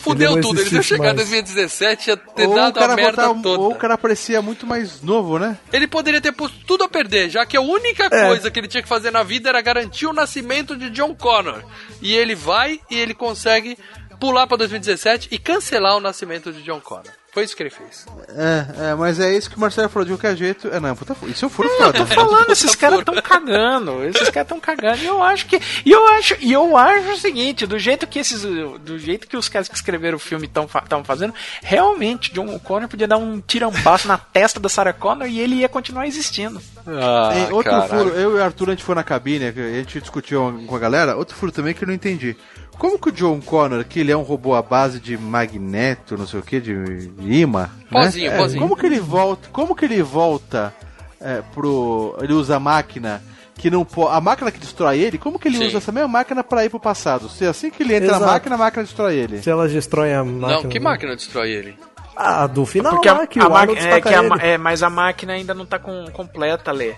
Fudeu 0.00 0.40
tudo, 0.40 0.58
eles 0.60 0.72
iam 0.72 0.82
chegar 0.82 1.12
em 1.12 1.16
mais. 1.16 1.28
2017 1.28 2.10
ia 2.10 2.16
ter 2.16 2.48
ou 2.48 2.54
dado 2.54 2.78
a 2.82 2.88
merda 2.96 3.26
voltar- 3.26 3.42
toda. 3.42 3.60
ou 3.62 3.72
o 3.72 3.74
cara 3.76 3.96
parecia 3.98 4.40
muito 4.42 4.66
mais 4.66 5.02
novo, 5.02 5.38
né? 5.38 5.56
Ele 5.72 5.86
poderia 5.86 6.20
ter 6.20 6.32
posto 6.32 6.56
tudo 6.66 6.82
a 6.84 6.88
perder, 6.88 7.28
já 7.30 7.44
que 7.44 7.56
a 7.56 7.60
única 7.60 8.08
É. 8.10 8.26
coisa 8.28 8.50
que 8.50 8.58
ele 8.58 8.68
tinha 8.68 8.82
que 8.82 8.88
fazer 8.88 9.10
na 9.10 9.22
vida 9.22 9.50
era 9.50 9.60
garantir 9.60 10.06
o 10.06 10.12
nascimento 10.12 10.76
de 10.76 10.88
John 10.90 11.14
Connor. 11.14 11.62
E 12.00 12.14
ele 12.14 12.34
vai 12.34 12.80
e 12.90 12.96
ele 12.98 13.12
consegue 13.14 13.76
pular 14.18 14.46
pra 14.46 14.56
2017 14.56 15.28
e 15.30 15.38
cancelar 15.38 15.96
o 15.96 16.00
nascimento 16.00 16.50
de 16.52 16.62
John 16.62 16.80
Connor. 16.80 17.12
Foi 17.32 17.44
isso 17.44 17.56
que 17.56 17.62
ele 17.62 17.70
fez. 17.70 18.04
É, 18.28 18.90
é, 18.90 18.94
mas 18.94 19.18
é 19.18 19.34
isso 19.34 19.48
que 19.48 19.56
o 19.56 19.60
Marcelo 19.60 19.88
falou 19.88 20.04
de 20.04 20.12
qualquer 20.12 20.36
jeito. 20.36 20.68
É, 20.68 20.78
não, 20.78 20.94
puta, 20.94 21.16
isso 21.26 21.42
é 21.42 21.48
um 21.48 21.50
furo 21.50 21.66
foda. 21.78 22.00
tô 22.00 22.06
falando, 22.06 22.50
esses 22.50 22.74
caras 22.74 22.98
estão 22.98 23.14
cagando. 23.22 24.04
Esses 24.04 24.28
caras 24.28 24.44
estão 24.44 24.60
cagando. 24.60 24.98
E 25.02 25.06
eu 25.06 25.22
acho 25.22 25.46
que. 25.46 25.58
E 25.82 25.90
eu 25.90 26.06
acho, 26.08 26.36
e 26.40 26.52
eu 26.52 26.76
acho 26.76 27.10
o 27.12 27.16
seguinte, 27.16 27.66
do 27.66 27.78
jeito 27.78 28.06
que 28.06 28.18
esses. 28.18 28.42
Do 28.42 28.98
jeito 28.98 29.26
que 29.26 29.34
os 29.34 29.48
caras 29.48 29.66
que 29.66 29.74
escreveram 29.74 30.16
o 30.16 30.20
filme 30.20 30.46
estão 30.46 30.68
fazendo, 31.02 31.32
realmente, 31.62 32.34
John 32.34 32.58
Connor 32.58 32.86
podia 32.86 33.08
dar 33.08 33.16
um 33.16 33.40
tirambaço 33.40 34.06
na 34.06 34.18
testa 34.18 34.60
da 34.60 34.68
Sarah 34.68 34.92
Connor 34.92 35.26
e 35.26 35.40
ele 35.40 35.54
ia 35.54 35.70
continuar 35.70 36.06
existindo. 36.06 36.60
Ah, 36.86 37.30
Tem 37.32 37.50
outro 37.50 37.70
caralho. 37.70 37.88
furo, 37.88 38.10
eu 38.10 38.36
e 38.36 38.40
o 38.40 38.44
Arthur 38.44 38.68
a 38.68 38.72
gente 38.72 38.84
foi 38.84 38.94
na 38.94 39.02
cabine, 39.02 39.46
a 39.46 39.52
gente 39.52 40.02
discutiu 40.02 40.62
com 40.66 40.76
a 40.76 40.78
galera, 40.78 41.16
outro 41.16 41.34
furo 41.34 41.50
também 41.50 41.72
que 41.72 41.82
eu 41.82 41.88
não 41.88 41.94
entendi. 41.94 42.36
Como 42.78 42.98
que 42.98 43.10
o 43.10 43.12
John 43.12 43.40
Connor, 43.40 43.84
que 43.84 44.00
ele 44.00 44.10
é 44.10 44.16
um 44.16 44.22
robô 44.22 44.54
à 44.54 44.62
base 44.62 44.98
de 44.98 45.16
magneto, 45.16 46.16
não 46.16 46.26
sei 46.26 46.40
o 46.40 46.42
que, 46.42 46.60
de 46.60 46.72
imã, 47.20 47.70
Pozinho, 47.90 48.30
né? 48.30 48.36
pozinho. 48.36 48.60
Como 48.62 48.76
que 48.76 48.86
ele 48.86 48.98
volta, 48.98 49.48
como 49.52 49.74
que 49.76 49.84
ele 49.84 50.02
volta 50.02 50.74
é, 51.20 51.42
pro... 51.54 52.16
ele 52.20 52.32
usa 52.32 52.56
a 52.56 52.60
máquina 52.60 53.22
que 53.54 53.70
não 53.70 53.84
po- 53.84 54.08
a 54.08 54.20
máquina 54.20 54.50
que 54.50 54.58
destrói 54.58 54.98
ele, 54.98 55.18
como 55.18 55.38
que 55.38 55.46
ele 55.46 55.58
Sim. 55.58 55.66
usa 55.68 55.78
essa 55.78 55.92
mesma 55.92 56.08
máquina 56.08 56.42
pra 56.42 56.64
ir 56.64 56.70
pro 56.70 56.80
passado? 56.80 57.28
Se 57.28 57.44
assim 57.46 57.70
que 57.70 57.82
ele 57.84 57.94
entra 57.94 58.08
Exato. 58.08 58.20
na 58.24 58.32
máquina, 58.32 58.54
a 58.56 58.58
máquina 58.58 58.82
destrói 58.82 59.14
ele. 59.16 59.40
Se 59.42 59.50
elas 59.50 59.70
destroem 59.70 60.14
a 60.14 60.24
máquina. 60.24 60.62
Não, 60.62 60.68
que 60.68 60.80
máquina 60.80 61.14
destrói 61.14 61.50
ele? 61.50 61.76
Ah, 62.16 62.46
do 62.46 62.66
final 62.66 62.92
Porque 62.94 63.08
a, 63.08 63.12
lá, 63.14 63.26
que 63.26 63.38
a 63.38 63.46
o 63.46 63.50
máquina. 63.50 63.80
É, 63.80 64.00
que 64.00 64.08
a 64.08 64.22
é, 64.40 64.58
mas 64.58 64.82
a 64.82 64.90
máquina 64.90 65.34
ainda 65.34 65.54
não 65.54 65.64
tá 65.64 65.78
com, 65.78 66.04
completa, 66.12 66.72
Lê. 66.72 66.94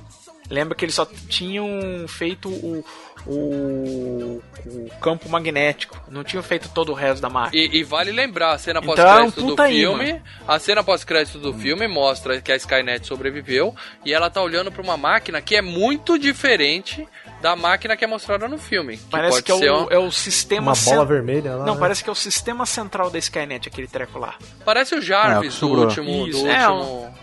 Lembra 0.51 0.75
que 0.75 0.85
eles 0.85 0.95
só 0.95 1.07
tinham 1.29 1.67
feito 2.09 2.49
o, 2.49 2.85
o, 3.27 4.43
o 4.67 4.91
campo 5.01 5.29
magnético. 5.29 6.01
Não 6.11 6.23
tinham 6.25 6.43
feito 6.43 6.69
todo 6.69 6.93
o 6.93 6.95
resto 6.95 7.21
da 7.23 7.29
máquina. 7.31 7.63
E, 7.63 7.79
e 7.79 7.85
vale 7.85 8.11
lembrar, 8.13 8.53
a 8.53 8.59
cena 8.59 8.81
Então, 8.81 8.95
pós-crédito 8.95 9.41
é 9.41 9.43
um 9.43 9.47
do 9.47 9.51
puta 9.51 9.67
filme. 9.69 10.09
imã. 10.11 10.21
A 10.47 10.59
cena 10.59 10.83
pós-crédito 10.85 11.39
do 11.39 11.53
filme 11.55 11.87
mostra 11.89 12.41
que 12.41 12.53
a 12.53 12.57
Skynet 12.57 13.07
sobreviveu 13.07 13.75
e 14.05 14.13
ela 14.13 14.29
tá 14.31 14.41
olhando 14.43 14.71
pra 14.71 14.83
uma 14.83 14.97
máquina 14.97 15.41
que 15.41 15.57
é 15.57 15.63
muito 15.63 16.19
diferente 16.19 17.07
da 17.41 17.55
máquina 17.55 17.97
que 17.97 18.05
é 18.05 18.07
mostrada 18.07 18.49
no 18.49 18.57
filme. 18.59 18.97
Que 18.97 19.05
Parece 19.11 19.43
pode 19.43 19.43
que 19.43 19.53
é 19.53 19.73
o, 19.73 19.79
uma- 19.83 19.93
é 19.93 19.99
o 19.99 20.11
sistema 20.11 20.73
Uma 20.73 20.83
bola 20.85 21.05
vermelha 21.05 21.57
lá. 21.57 21.65
Não, 21.67 21.75
né? 21.75 21.81
parece 21.81 22.03
que 22.03 22.09
é 22.09 22.13
o 22.13 22.17
sistema 22.17 22.65
central 22.65 23.11
da 23.11 23.19
Skynet, 23.19 23.69
aquele 23.69 23.87
treco 23.87 24.19
lá. 24.19 24.35
Parece 24.65 24.95
o 24.95 24.99
É, 24.99 25.03
Jarvis 25.03 25.53
do 25.55 25.59
sobrou. 25.61 25.85
último. 25.87 26.27
Isso, 26.27 26.43
do 26.43 26.49
é, 26.51 26.69
último... 26.69 27.15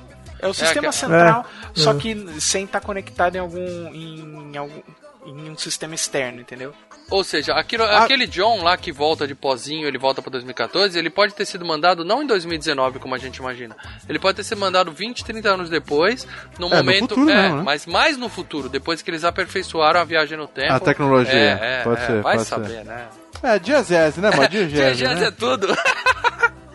É 0.44 0.48
o 0.48 0.53
sistema 0.56 0.90
que- 0.90 0.95
central, 0.95 1.45
É, 1.76 1.80
só 1.80 1.91
é. 1.91 1.95
que 1.98 2.41
sem 2.41 2.65
estar 2.65 2.80
conectado 2.82 3.36
em 3.36 3.40
algum, 3.40 3.94
em 3.94 4.57
algum. 4.57 4.82
Em 5.26 5.49
um 5.49 5.57
sistema 5.57 5.93
externo, 5.95 6.41
entendeu? 6.41 6.73
Ou 7.10 7.23
seja, 7.23 7.53
aquilo- 7.53 7.84
Ah. 7.84 8.03
aquele 8.06 8.26
John 8.26 8.64
lá 8.64 8.77
que 8.77 8.91
volta 8.91 9.27
de 9.27 9.35
pozinho, 9.35 9.88
ele 9.88 9.98
volta 9.98 10.22
pra 10.22 10.31
2014, 10.31 10.98
ele 10.98 11.10
pode 11.10 11.34
ter 11.34 11.45
sido 11.45 11.65
mandado 11.65 12.06
não 12.06 12.23
em 12.23 12.27
2019, 12.27 12.99
como 12.99 13.14
a 13.14 13.18
gente 13.18 13.38
imagina. 13.38 13.76
Ele 14.07 14.18
pode 14.18 14.38
ter 14.38 14.43
sido 14.43 14.57
mandado 14.60 14.91
20, 14.91 15.23
30 15.26 15.49
anos 15.49 15.69
depois, 15.69 16.26
no 16.57 16.68
É, 16.68 16.69
no 16.69 16.76
momento. 16.77 17.10
futuro 17.10 17.30
é, 17.30 17.35
mesmo, 17.43 17.57
né? 17.57 17.64
mas 17.64 17.85
mais 17.85 18.18
no 18.18 18.30
futuro, 18.30 18.69
depois 18.69 19.02
que 19.02 19.11
eles 19.11 19.23
aperfeiçoaram 19.23 19.99
a 19.99 20.03
viagem 20.03 20.38
no 20.38 20.48
tempo. 20.48 20.72
A 20.73 20.80
tecnologia, 20.80 21.34
É, 21.34 21.80
é, 21.80 21.84
pode 21.84 22.02
é, 22.02 22.06
ser, 22.07 22.22
Vai 22.22 22.35
pode 22.38 22.48
saber, 22.48 22.69
ser. 22.69 22.85
né? 22.85 23.07
É, 23.43 23.60
diazese, 23.60 24.22
né, 24.22 24.30
mano? 24.30 24.48
Dia 24.48 24.68
Diazese, 24.68 25.03
é 25.06 25.15
né? 25.15 25.31
tudo. 25.31 25.68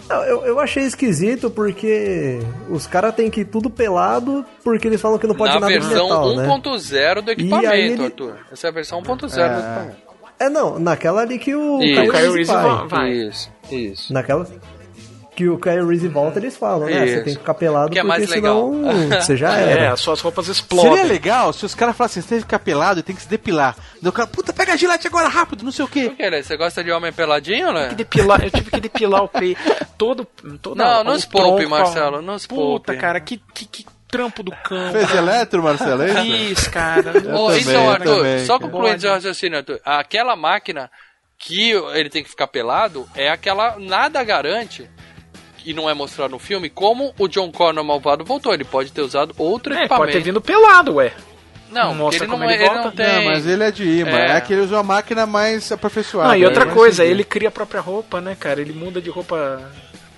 Não, 0.09 0.23
Eu, 0.23 0.45
eu 0.47 0.61
achei 0.61 0.85
esquisito 0.85 1.51
porque 1.51 2.39
os 2.71 2.87
caras 2.87 3.15
têm 3.15 3.29
que 3.31 3.41
ir 3.41 3.45
tudo 3.47 3.69
pelado 3.69 4.45
porque 4.63 4.87
eles 4.87 5.01
falam 5.01 5.19
que 5.19 5.27
não 5.27 5.35
pode 5.35 5.55
Na 5.55 5.61
nada 5.61 5.73
de 5.73 5.79
versão 5.81 6.09
metal, 6.09 6.37
né? 6.37 6.47
1.0 6.49 7.23
do 7.23 7.31
equipamento, 7.33 7.73
ele- 7.75 8.05
Arthur. 8.05 8.37
Essa 8.53 8.67
é 8.69 8.71
a 8.71 8.73
versão 8.73 9.03
1.0 9.03 9.17
do 9.29 9.41
É. 9.41 9.47
equipamento. 9.59 10.07
É, 10.39 10.49
não, 10.51 10.79
naquela 10.79 11.23
ali 11.23 11.39
que 11.39 11.55
o 11.55 11.83
Isso. 11.83 11.95
Kyle 12.01 12.09
O 12.09 12.13
Kyle 12.13 12.33
Reese 12.35 12.53
vai. 12.89 13.11
Isso, 13.13 13.51
isso. 13.71 14.13
Naquela... 14.13 14.47
que 15.37 15.49
o 15.49 15.59
Kyle 15.59 15.87
Reese 15.87 16.09
volta, 16.09 16.39
eles 16.39 16.57
falam, 16.57 16.89
né? 16.89 17.07
Você 17.07 17.15
tem 17.23 17.35
que 17.35 17.41
ficar 17.41 17.55
pelado 17.55 17.91
Que 17.91 17.99
é 17.99 18.03
porque 18.03 18.09
mais 18.19 18.29
senão 18.31 18.83
legal. 18.83 19.21
você 19.23 19.37
já 19.37 19.57
É, 19.61 19.71
era. 19.73 19.93
as 19.93 20.01
suas 20.01 20.21
roupas 20.21 20.49
explodem. 20.49 20.91
Seria 20.93 21.05
legal 21.05 21.53
se 21.53 21.65
os 21.67 21.75
caras 21.75 21.95
falassem, 21.97 22.23
você 22.23 22.29
tem 22.31 22.39
que 22.39 22.45
ficar 22.45 22.59
pelado 22.59 23.01
e 23.01 23.03
tem 23.03 23.15
que 23.15 23.21
se 23.23 23.29
depilar. 23.29 23.77
Daí 24.01 24.09
o 24.09 24.13
cara, 24.13 24.27
puta, 24.27 24.53
pega 24.53 24.73
a 24.73 24.77
gilete 24.77 25.07
agora, 25.07 25.29
rápido, 25.29 25.63
não 25.63 25.71
sei 25.71 25.85
o 25.85 25.89
quê. 25.89 26.09
Por 26.09 26.17
que, 26.17 26.31
né? 26.31 26.43
Você 26.43 26.57
gosta 26.57 26.83
de 26.83 26.91
homem 26.91 27.13
peladinho, 27.13 27.73
né? 27.73 27.89
que 27.91 27.95
depilar, 27.95 28.43
eu 28.43 28.51
tive 28.51 28.71
que 28.71 28.81
depilar 28.81 29.23
o 29.25 29.29
peito. 29.29 29.61
Todo, 29.99 30.27
toda, 30.61 30.83
Não, 30.83 31.01
o 31.03 31.05
não 31.05 31.19
se 31.19 31.27
poupe, 31.29 31.67
Marcelo, 31.67 32.23
não 32.23 32.39
se 32.39 32.49
Puta, 32.49 32.63
poupe. 32.93 32.97
cara, 32.97 33.21
que, 33.21 33.41
que, 33.55 33.67
que 33.67 33.87
trampo 34.09 34.43
do 34.43 34.53
cão. 34.65 34.93
Fez 34.93 35.15
eletro, 35.15 35.63
Marcelo, 35.63 36.03
é 36.03 36.23
isso? 36.23 36.23
Fiz, 36.23 36.69
cara. 36.69 37.11
Ô, 37.11 37.49
também, 37.49 37.61
então, 37.61 37.85
eu 37.85 37.91
Arthur, 37.91 38.17
também, 38.17 38.45
só 38.47 38.59
cara. 38.59 38.71
concluindo 38.71 39.01
seu 39.03 39.11
raciocínio, 39.11 39.59
Arthur. 39.59 39.81
Aquela 39.85 40.35
máquina 40.37 40.91
que 41.39 41.73
ele 41.93 42.09
tem 42.09 42.23
que 42.23 42.31
ficar 42.31 42.47
pelado 42.47 43.07
é 43.15 43.29
aquela. 43.31 43.77
Nada 43.79 44.23
garante. 44.25 44.89
E 45.67 45.75
não 45.75 45.91
é 45.91 45.95
mostrado 45.95 46.31
no 46.31 46.39
filme 46.39 46.71
como 46.71 47.13
o 47.19 47.27
John 47.29 47.51
Connor 47.51 47.85
malvado 47.85 48.25
voltou. 48.25 48.55
Ele 48.55 48.65
pode 48.65 48.93
ter 48.93 49.03
usado 49.03 49.35
outro 49.37 49.75
É, 49.75 49.81
equipamento. 49.81 50.07
pode 50.07 50.13
ter 50.13 50.23
vindo 50.23 50.41
pelado, 50.41 50.95
ué. 50.95 51.13
Não, 51.73 51.89
Não 51.89 51.95
mostra 51.97 52.23
ele 52.25 52.31
não, 52.31 52.39
como 52.39 52.49
ele 52.49 52.55
ele 52.63 52.65
volta? 52.65 52.83
não 52.85 52.91
tem. 52.93 53.07
Não, 53.07 53.25
mas 53.25 53.45
ele 53.47 53.65
é 53.65 53.71
de 53.73 53.83
imã. 53.99 54.11
É, 54.17 54.37
É. 54.37 54.41
que 54.41 54.53
ele 54.53 54.63
usa 54.63 54.77
uma 54.77 54.83
máquina 54.85 55.27
mais 55.27 55.73
aperfeiçoada. 55.73 56.29
Não, 56.29 56.37
e 56.37 56.45
outra 56.45 56.65
Mas 56.65 56.73
coisa, 56.75 57.05
ele 57.05 57.25
cria 57.25 57.49
a 57.49 57.51
própria 57.51 57.81
roupa, 57.81 58.21
né, 58.21 58.37
cara? 58.39 58.61
Ele 58.61 58.73
muda 58.73 59.01
de 59.03 59.11
roupa. 59.11 59.61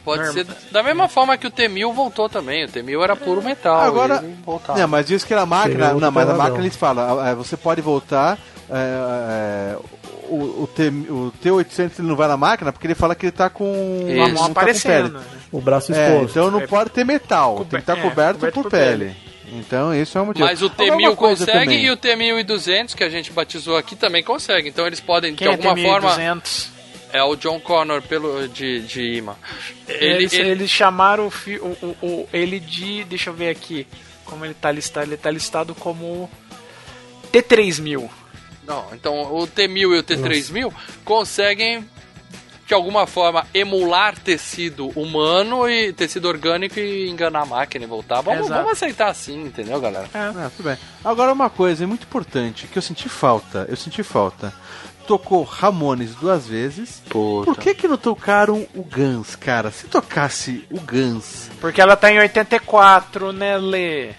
Pode 0.05 0.19
Norma. 0.25 0.33
ser 0.35 0.47
da 0.71 0.83
mesma 0.83 1.09
forma 1.09 1.37
que 1.39 1.47
o 1.47 1.51
T-1000 1.51 1.93
voltou 1.95 2.29
também. 2.29 2.65
O 2.65 2.69
T-1000 2.69 3.03
era 3.03 3.17
puro 3.17 3.43
metal. 3.43 3.81
Agora-. 3.81 4.23
Não, 4.77 4.89
mas 4.89 5.07
diz 5.07 5.25
que 5.25 5.35
na 5.35 5.47
máquina. 5.47 5.95
Não, 5.95 6.11
mas 6.11 6.29
na 6.29 6.35
máquina 6.35 6.61
eles 6.61 6.77
falam, 6.77 7.19
ah, 7.19 7.31
ah, 7.31 7.35
você 7.35 7.57
pode 7.57 7.81
voltar. 7.81 8.39
é, 8.71 9.75
é, 9.75 9.77
o, 10.31 10.63
o, 10.65 10.67
T, 10.75 10.89
o 10.89 11.33
T800 11.43 11.93
ele 12.01 12.09
não 12.09 12.17
vai 12.17 12.29
na 12.29 12.37
máquina 12.37 12.71
porque 12.73 12.87
ele 12.87 12.95
fala 12.95 13.15
que 13.15 13.27
ele 13.27 13.33
tá 13.33 13.49
com. 13.49 13.65
Isso. 14.07 14.17
não 14.17 14.29
Não 14.29 14.35
tá 14.35 14.45
com 14.45 14.51
aparecendo. 14.53 15.11
pele. 15.19 15.25
O 15.51 15.61
braço 15.61 15.93
É, 15.95 16.09
exposto. 16.15 16.31
então 16.39 16.51
não 16.51 16.61
É. 16.61 16.67
pode 16.67 16.91
ter 16.91 17.05
metal, 17.05 17.57
tem 17.65 17.67
que 17.69 17.77
estar 17.79 17.97
é, 17.99 18.03
coberto, 18.03 18.35
coberto 18.39 18.55
por, 18.55 18.63
por 18.65 18.71
pele. 18.71 19.17
Então 19.51 19.95
isso 19.95 20.19
é 20.19 20.21
um 20.21 20.27
motivo. 20.27 20.45
Mas 20.45 20.61
o 20.61 20.67
Agora, 20.67 20.91
T-1000 20.91 21.09
uma 21.09 21.17
coisa 21.17 21.47
consegue 21.47 21.65
também. 21.65 21.85
e 21.87 21.91
o 21.91 21.97
T-1200, 21.97 22.95
que 22.95 23.03
a 23.03 23.09
gente 23.09 23.33
batizou 23.33 23.77
aqui, 23.79 23.97
também 23.97 24.23
consegue. 24.23 24.69
Então 24.69 24.87
eles 24.87 25.01
podem, 25.01 25.35
Quem 25.35 25.47
de 25.49 25.55
é 25.55 25.57
alguma 25.57 25.75
tem 25.75 25.85
forma... 25.85 26.09
1200? 26.11 26.71
É 27.11 27.23
o 27.23 27.35
John 27.37 27.59
Connor 27.59 28.03
pelo, 28.03 28.47
de, 28.49 28.81
de 28.83 29.15
imã. 29.15 29.35
Ele, 29.89 30.15
Eles, 30.17 30.33
ele- 30.35 30.51
eles 30.51 30.71
chamaram 30.71 31.27
o, 31.29 31.31
fi- 31.31 31.59
o, 31.59 31.69
o- 31.81 31.97
o- 32.07 32.29
ele 32.31 32.61
de. 32.61 33.03
Deixa 33.05 33.31
eu 33.31 33.35
ver 33.35 33.49
aqui. 33.49 33.87
Como 34.27 34.45
ele 34.45 34.53
tá 34.53 34.71
listado. 34.71 35.07
Ele 35.07 35.17
tá 35.17 35.31
listado 35.31 35.75
como. 35.75 36.29
T3000. 37.33 38.09
Não, 38.67 38.85
então 38.93 39.35
o 39.35 39.47
T-1000 39.47 39.79
e 39.81 39.87
o 39.87 40.03
T-3000 40.03 40.71
conseguem, 41.03 41.89
de 42.69 42.75
alguma 42.75 43.07
forma, 43.07 43.47
emular 43.55 44.15
tecido 44.19 44.89
humano 44.89 45.67
e 45.67 45.91
tecido 45.91 46.29
orgânico 46.29 46.79
e 46.79 47.09
enganar 47.09 47.45
a 47.45 47.47
máquina 47.47 47.87
e 47.87 47.89
voltar. 47.89 48.21
Vamos, 48.21 48.47
vamos 48.47 48.73
aceitar 48.73 49.09
assim, 49.09 49.47
entendeu, 49.47 49.81
galera? 49.81 50.07
Ah, 50.13 50.51
tudo 50.55 50.67
bem. 50.67 50.77
Agora 51.03 51.33
uma 51.33 51.49
coisa 51.49 51.87
muito 51.87 52.03
importante 52.03 52.67
que 52.67 52.77
eu 52.77 52.83
senti 52.83 53.09
falta. 53.09 53.65
Eu 53.71 53.77
senti 53.77 54.03
falta. 54.03 54.53
Tocou 55.07 55.43
Ramones 55.45 56.15
duas 56.15 56.47
vezes. 56.47 57.03
Por 57.09 57.57
que 57.57 57.75
que 57.75 57.89
não 57.89 57.97
tocaram 57.97 58.69
o 58.75 58.83
Guns, 58.83 59.35
cara? 59.35 59.71
Se 59.71 59.87
tocasse 59.87 60.67
o 60.71 60.79
Guns. 60.79 61.51
Porque 61.63 61.81
ela 61.81 61.97
tá 61.97 62.13
em 62.13 62.19
84, 62.19 63.33
né, 63.33 63.57
Lê? 63.57 64.11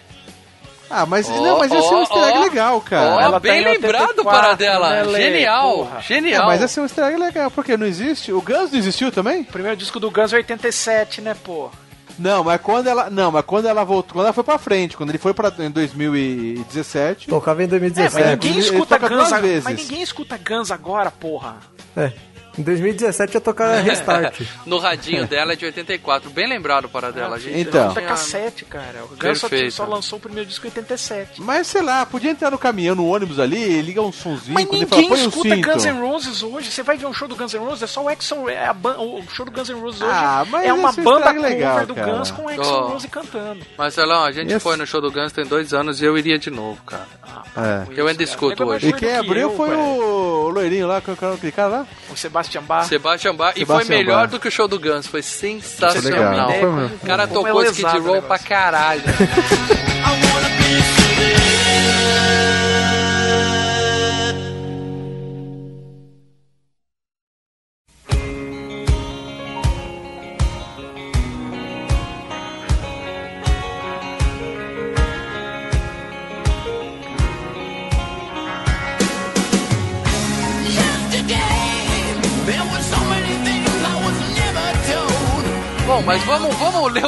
Ah, 0.90 1.06
mas 1.06 1.30
Ó, 1.30 1.42
não, 1.42 1.60
mas 1.60 1.72
ia 1.72 1.82
ser 1.82 1.94
um 1.94 1.98
ó, 1.98 2.02
easter 2.02 2.24
egg 2.24 2.38
ó. 2.38 2.42
legal, 2.44 2.82
cara. 2.82 3.16
Ó, 3.16 3.20
ela 3.20 3.40
bem 3.40 3.52
tá 3.64 3.70
em 3.70 3.74
lembrado, 3.74 4.02
84, 4.20 4.24
para 4.26 4.54
dela. 4.56 4.90
né, 4.90 5.04
Lê? 5.04 5.22
Genial, 5.22 5.72
Porra. 5.78 6.02
genial. 6.02 6.44
É, 6.44 6.46
mas 6.48 6.62
ia 6.62 6.68
ser 6.68 6.80
um 6.80 6.84
easter 6.84 7.04
egg 7.06 7.18
legal, 7.18 7.52
porque 7.52 7.78
não 7.78 7.86
existe. 7.86 8.32
O 8.34 8.42
Guns 8.42 8.72
não 8.72 8.80
existiu 8.80 9.12
também? 9.12 9.42
O 9.42 9.46
primeiro 9.46 9.78
disco 9.78 10.00
do 10.00 10.10
Guns 10.10 10.34
é 10.34 10.38
87, 10.38 11.22
né, 11.22 11.36
pô? 11.44 11.70
Não, 12.18 12.44
mas 12.44 12.60
quando 12.60 12.88
ela. 12.88 13.10
Não, 13.10 13.32
mas 13.32 13.46
quando 13.46 13.68
ela 13.68 13.84
voltou. 13.86 14.14
Quando 14.14 14.26
ela 14.26 14.34
foi 14.34 14.44
pra 14.44 14.58
frente, 14.58 14.98
quando 14.98 15.10
ele 15.10 15.18
foi 15.18 15.34
pra, 15.34 15.54
em 15.60 15.70
2017. 15.72 17.28
Tocava 17.28 17.62
em 17.62 17.66
É, 17.66 17.68
2017. 17.68 18.14
mas 18.16 18.26
É, 18.26 18.32
ninguém 18.32 18.52
ele 18.52 18.60
escuta 18.60 18.98
Guns 18.98 19.30
vezes. 19.42 19.64
Mas 19.64 19.78
ninguém 19.78 20.02
escuta 20.02 20.38
Guns 20.38 20.72
agora, 20.72 21.12
porra. 21.12 21.58
É. 21.96 22.12
Em 22.60 22.64
2017 22.64 23.36
ia 23.36 23.42
tocar 23.42 23.80
Restart. 23.82 24.42
No 24.66 24.78
radinho 24.80 25.26
dela 25.26 25.54
é 25.54 25.56
de 25.56 25.66
84. 25.66 26.30
Bem 26.30 26.48
lembrado, 26.48 26.90
para 26.90 27.12
dela, 27.12 27.40
gente. 27.40 27.58
Então. 27.60 27.94
tinha- 27.94 28.06
cassete, 28.06 28.66
cara. 28.66 29.04
O 29.06 29.16
Guns 29.16 29.40
só, 29.40 29.48
só 29.72 29.86
lançou 29.86 30.20
o 30.20 30.22
primeiro 30.22 30.48
disco 30.48 30.66
em 30.68 30.70
87. 30.70 31.42
Mas 31.42 31.68
sei 31.68 31.82
lá, 31.82 32.06
podia 32.06 32.32
entrar 32.32 32.52
no 32.52 32.58
caminhão, 32.58 32.96
no 32.96 33.08
ônibus 33.08 33.40
ali, 33.40 33.82
liga 33.82 34.02
um 34.02 34.12
sonzinho, 34.12 34.54
Mas 34.54 34.66
ninguém 34.66 34.86
fala, 34.86 35.02
um 35.02 35.16
escuta 35.16 35.56
cinto. 35.56 35.72
Guns 35.72 35.86
N' 35.86 36.00
Roses 36.02 36.44
hoje. 36.44 36.70
Você 36.72 36.84
vai 36.84 36.98
ver 36.98 37.06
um 37.06 37.14
show 37.14 37.28
do 37.28 37.36
Guns 37.36 37.54
N' 37.54 37.60
Roses, 37.60 37.84
é 37.84 37.88
só 37.88 38.04
o 38.04 38.10
Exo, 38.10 38.50
é 38.50 38.70
o 38.98 39.22
show 39.32 39.46
do 39.46 39.52
Guns 39.52 39.70
N' 39.70 39.80
Roses 39.80 40.02
hoje 40.02 40.12
Ah, 40.14 40.46
mas 40.50 40.66
é 40.66 40.74
uma 40.74 40.92
banda 40.92 41.32
legal, 41.32 41.86
do 41.86 41.96
cara. 41.96 42.12
Guns 42.12 42.32
com 42.32 42.46
o 42.46 42.50
Exo 42.52 42.62
Oh. 42.62 42.88
Rose 42.90 43.08
cantando. 43.08 43.66
Marcelão, 43.78 44.24
a 44.26 44.32
gente 44.32 44.50
Esse- 44.52 44.60
foi 44.60 44.76
no 44.76 44.86
show 44.86 45.00
do 45.02 45.10
Guns 45.12 45.32
tem 45.32 45.46
dois 45.46 45.74
anos 45.74 46.02
e 46.02 46.06
eu 46.06 46.18
iria 46.18 46.38
de 46.38 46.50
novo, 46.50 46.82
cara. 46.84 47.08
É. 47.56 47.86
Eu 47.96 48.08
ainda 48.08 48.22
escuto 48.24 48.64
é 48.64 48.66
hoje. 48.66 48.90
E 48.90 48.94
quem 48.94 49.10
que 49.10 49.16
abriu 49.16 49.50
eu, 49.52 49.56
foi 49.58 49.74
o 49.76 50.50
loirinho 50.50 50.88
lá, 50.88 51.00
que 51.00 51.10
era 51.12 51.34
aquele 51.34 51.52
cara 51.52 51.68
lá? 51.70 51.88
O 52.10 52.16
Sebastian 52.50 52.64
Bach. 52.64 52.86
Sebastian 52.88 53.36
Bach. 53.36 53.54
E 53.56 53.66
foi 53.66 53.84
melhor 53.86 54.22
Bach. 54.24 54.32
do 54.32 54.40
que 54.40 54.48
o 54.48 54.52
show 54.52 54.68
do 54.68 54.80
Guns. 54.80 55.06
Foi 55.08 55.22
sensacional. 55.22 56.48
legal. 56.50 56.52
Foi 56.52 56.72
mesmo. 56.72 56.96
O 56.96 57.08
cara 57.08 57.28
tocou 57.28 57.64
Skid 57.64 58.00
Row 58.00 58.22
pra 58.24 58.40
caralho. 58.40 59.04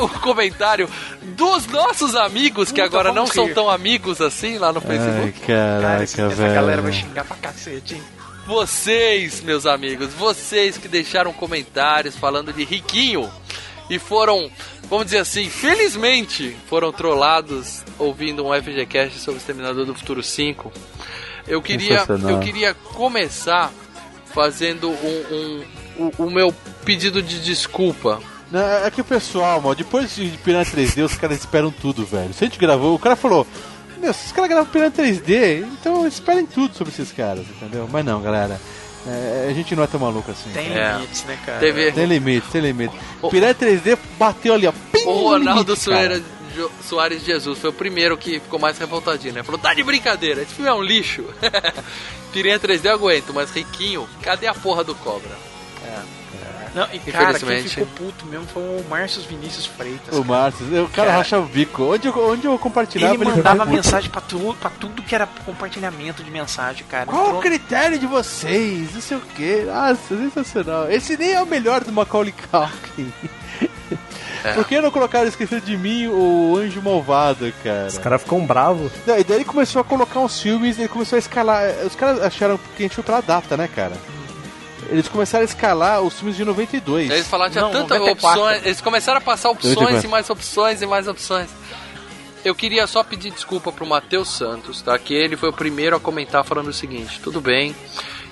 o 0.05 0.09
comentário 0.19 0.89
dos 1.21 1.65
nossos 1.67 2.15
amigos, 2.15 2.69
que 2.71 2.81
Puta, 2.81 2.85
agora 2.85 3.09
não 3.09 3.15
vamos 3.23 3.31
são 3.33 3.45
rir. 3.47 3.53
tão 3.53 3.69
amigos 3.69 4.19
assim 4.21 4.57
lá 4.57 4.71
no 4.73 4.81
Facebook. 4.81 5.39
Cara, 5.41 6.03
esse- 6.03 6.15
caraca, 6.17 6.33
essa 6.33 6.47
galera 6.53 6.81
vai 6.81 6.91
velho. 6.91 7.03
xingar 7.03 7.25
pra 7.25 7.37
cacete, 7.37 7.95
hein? 7.95 8.03
Vocês, 8.47 9.41
meus 9.41 9.65
amigos, 9.65 10.13
vocês 10.13 10.77
que 10.77 10.87
deixaram 10.87 11.31
comentários 11.31 12.15
falando 12.15 12.51
de 12.51 12.63
riquinho 12.63 13.31
e 13.89 13.97
foram, 13.99 14.49
vamos 14.89 15.05
dizer 15.05 15.19
assim, 15.19 15.49
felizmente 15.49 16.55
foram 16.67 16.91
trollados 16.91 17.83
ouvindo 17.97 18.45
um 18.45 18.53
FGCast 18.53 19.19
sobre 19.19 19.37
o 19.37 19.41
Exterminador 19.41 19.85
do 19.85 19.93
Futuro 19.95 20.21
5. 20.21 20.71
Eu 21.47 21.61
queria, 21.61 22.03
eu 22.29 22.39
queria 22.39 22.73
começar 22.73 23.71
fazendo 24.33 24.89
um, 24.89 25.25
um- 25.31 25.63
o, 26.17 26.25
o 26.25 26.31
meu 26.31 26.53
pedido 26.85 27.21
de 27.21 27.41
desculpa. 27.41 28.19
Não, 28.51 28.59
é 28.85 28.91
que 28.91 28.99
o 29.01 29.05
pessoal, 29.05 29.61
mano, 29.61 29.75
depois 29.75 30.13
de 30.15 30.27
Piranha 30.43 30.65
3D, 30.65 31.05
os 31.05 31.15
caras 31.15 31.37
esperam 31.39 31.71
tudo, 31.71 32.05
velho. 32.05 32.33
Se 32.33 32.43
a 32.43 32.47
gente 32.47 32.59
gravou, 32.59 32.93
o 32.93 32.99
cara 32.99 33.15
falou, 33.15 33.47
meu, 33.97 34.13
se 34.13 34.25
os 34.25 34.31
caras 34.33 34.49
gravam 34.49 34.65
Piranha 34.71 34.91
3D, 34.91 35.65
então 35.79 36.05
esperem 36.05 36.45
tudo 36.45 36.75
sobre 36.75 36.93
esses 36.93 37.11
caras, 37.13 37.45
entendeu? 37.49 37.87
Mas 37.91 38.03
não, 38.03 38.21
galera. 38.21 38.59
é, 39.07 39.47
a 39.49 39.53
gente 39.53 39.73
não 39.75 39.83
é 39.83 39.87
tão 39.87 39.99
maluco 40.01 40.29
assim. 40.29 40.49
Tem 40.53 40.73
É. 40.77 40.93
limites, 40.95 41.23
né, 41.23 41.39
cara? 41.45 41.59
Teve 41.59 41.91
Tem 41.93 42.05
limite, 42.05 42.47
tem 42.51 42.61
limite. 42.61 42.93
O- 43.21 43.29
Piranha 43.29 43.55
3D 43.55 43.97
bateu 44.19 44.53
ali, 44.53 44.67
ó. 44.67 44.73
pim, 44.91 45.05
o 45.05 45.29
Ronaldo 45.29 45.71
limite, 45.73 45.89
cara. 45.89 46.07
Soares, 46.07 46.23
Jo- 46.53 46.71
Soares 46.87 47.19
de 47.21 47.27
Jesus 47.27 47.57
foi 47.57 47.69
o 47.69 47.73
primeiro 47.73 48.17
que 48.17 48.41
ficou 48.41 48.59
mais 48.59 48.77
revoltadinho, 48.77 49.33
né? 49.33 49.41
Falou, 49.43 49.59
tá 49.59 49.73
de 49.73 49.81
brincadeira, 49.81 50.41
esse 50.41 50.53
filme 50.53 50.69
é 50.69 50.73
um 50.73 50.81
lixo. 50.83 51.23
Piranha 52.33 52.59
3D 52.59 52.85
eu 52.89 52.93
aguento, 52.95 53.33
mas 53.33 53.49
riquinho, 53.51 54.07
cadê 54.21 54.47
a 54.47 54.53
porra 54.53 54.83
do 54.83 54.93
cobra? 54.95 55.31
Não, 56.73 56.87
e 56.93 56.99
cara, 56.99 57.37
quem 57.37 57.63
ficou 57.63 57.85
puto 57.87 58.25
mesmo 58.25 58.45
foi 58.47 58.61
o 58.63 58.85
Márcio 58.89 59.21
Vinícius 59.23 59.65
Freitas. 59.65 60.17
O 60.17 60.23
Márcio, 60.23 60.65
o 60.65 60.89
cara, 60.89 61.07
Cara. 61.07 61.17
rachava 61.17 61.43
o 61.43 61.47
bico. 61.49 61.83
Onde 61.83 62.07
eu, 62.07 62.29
onde 62.31 62.45
eu 62.45 62.57
compartilhava, 62.57 63.13
Ele 63.15 63.23
ele 63.25 63.31
mandava 63.35 63.65
mensagem 63.65 64.09
pra, 64.09 64.21
tu, 64.21 64.55
pra 64.59 64.69
tudo 64.69 65.01
que 65.01 65.13
era 65.13 65.27
compartilhamento 65.45 66.23
de 66.23 66.31
mensagem, 66.31 66.85
cara. 66.87 67.07
Qual 67.07 67.21
o 67.23 67.25
Entrou- 67.27 67.41
critério 67.41 67.99
de 67.99 68.07
vocês? 68.07 68.93
Não 68.93 69.01
sei 69.01 69.17
o 69.17 69.21
que. 69.21 69.63
Nossa, 69.63 70.17
sensacional. 70.17 70.89
Esse 70.89 71.17
nem 71.17 71.31
é 71.33 71.41
o 71.41 71.45
melhor 71.45 71.83
do 71.83 71.91
Macaulay 71.91 72.33
Culkin. 72.33 73.11
É. 74.43 74.53
Por 74.53 74.65
que 74.65 74.81
não 74.81 74.89
colocaram 74.89 75.27
Esquecer 75.27 75.61
de 75.61 75.77
Mim 75.77 76.07
o 76.07 76.57
Anjo 76.57 76.81
Malvado, 76.81 77.53
cara? 77.63 77.85
Os 77.85 77.99
caras 77.99 78.23
ficam 78.23 78.43
bravos. 78.43 78.91
Não, 79.05 79.15
e 79.19 79.23
daí 79.23 79.37
ele 79.37 79.45
começou 79.45 79.81
a 79.81 79.83
colocar 79.85 80.19
uns 80.19 80.41
filmes, 80.41 80.79
ele 80.79 80.87
começou 80.87 81.15
a 81.15 81.19
escalar. 81.19 81.63
Os 81.85 81.95
caras 81.95 82.19
acharam 82.23 82.57
que 82.75 82.81
a 82.83 82.87
gente 82.87 82.95
foi 82.95 83.03
pela 83.03 83.21
data, 83.21 83.55
né, 83.55 83.67
cara? 83.67 83.91
Eles 84.89 85.07
começaram 85.07 85.43
a 85.43 85.45
escalar 85.45 86.01
os 86.01 86.15
filmes 86.15 86.35
de 86.35 86.43
92. 86.45 87.09
Eles 87.09 87.27
falaram 87.27 87.51
que 87.51 87.57
tinha 87.59 87.69
tantas 87.71 87.99
94. 87.99 88.41
opções, 88.41 88.65
eles 88.65 88.81
começaram 88.81 89.17
a 89.17 89.21
passar 89.21 89.49
opções 89.49 89.75
94. 89.75 90.07
e 90.07 90.11
mais 90.11 90.29
opções 90.29 90.81
e 90.81 90.85
mais 90.85 91.07
opções. 91.07 91.49
Eu 92.43 92.55
queria 92.55 92.87
só 92.87 93.03
pedir 93.03 93.29
desculpa 93.31 93.71
pro 93.71 93.85
Matheus 93.85 94.29
Santos, 94.35 94.81
tá? 94.81 94.97
Que 94.97 95.13
ele 95.13 95.37
foi 95.37 95.49
o 95.49 95.53
primeiro 95.53 95.95
a 95.95 95.99
comentar 95.99 96.43
falando 96.43 96.69
o 96.69 96.73
seguinte: 96.73 97.19
tudo 97.21 97.39
bem, 97.39 97.75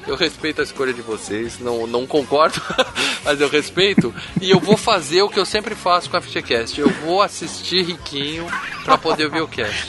Eu 0.08 0.16
respeito 0.16 0.60
a 0.62 0.64
escolha 0.64 0.92
de 0.92 1.02
vocês, 1.02 1.60
não, 1.60 1.86
não 1.86 2.08
concordo, 2.08 2.60
mas 3.24 3.40
eu 3.40 3.48
respeito. 3.48 4.14
E 4.42 4.50
eu 4.50 4.60
vou 4.60 4.76
fazer 4.76 5.22
o 5.22 5.30
que 5.30 5.38
eu 5.40 5.46
sempre 5.46 5.76
faço 5.76 6.10
com 6.10 6.18
a 6.18 6.22
FGCast. 6.22 6.82
Eu 6.82 6.90
vou 7.06 7.22
assistir 7.22 7.84
Riquinho 7.84 8.48
pra 8.84 8.98
poder 8.98 9.30
ver 9.30 9.42
o 9.42 9.48
cast. 9.48 9.88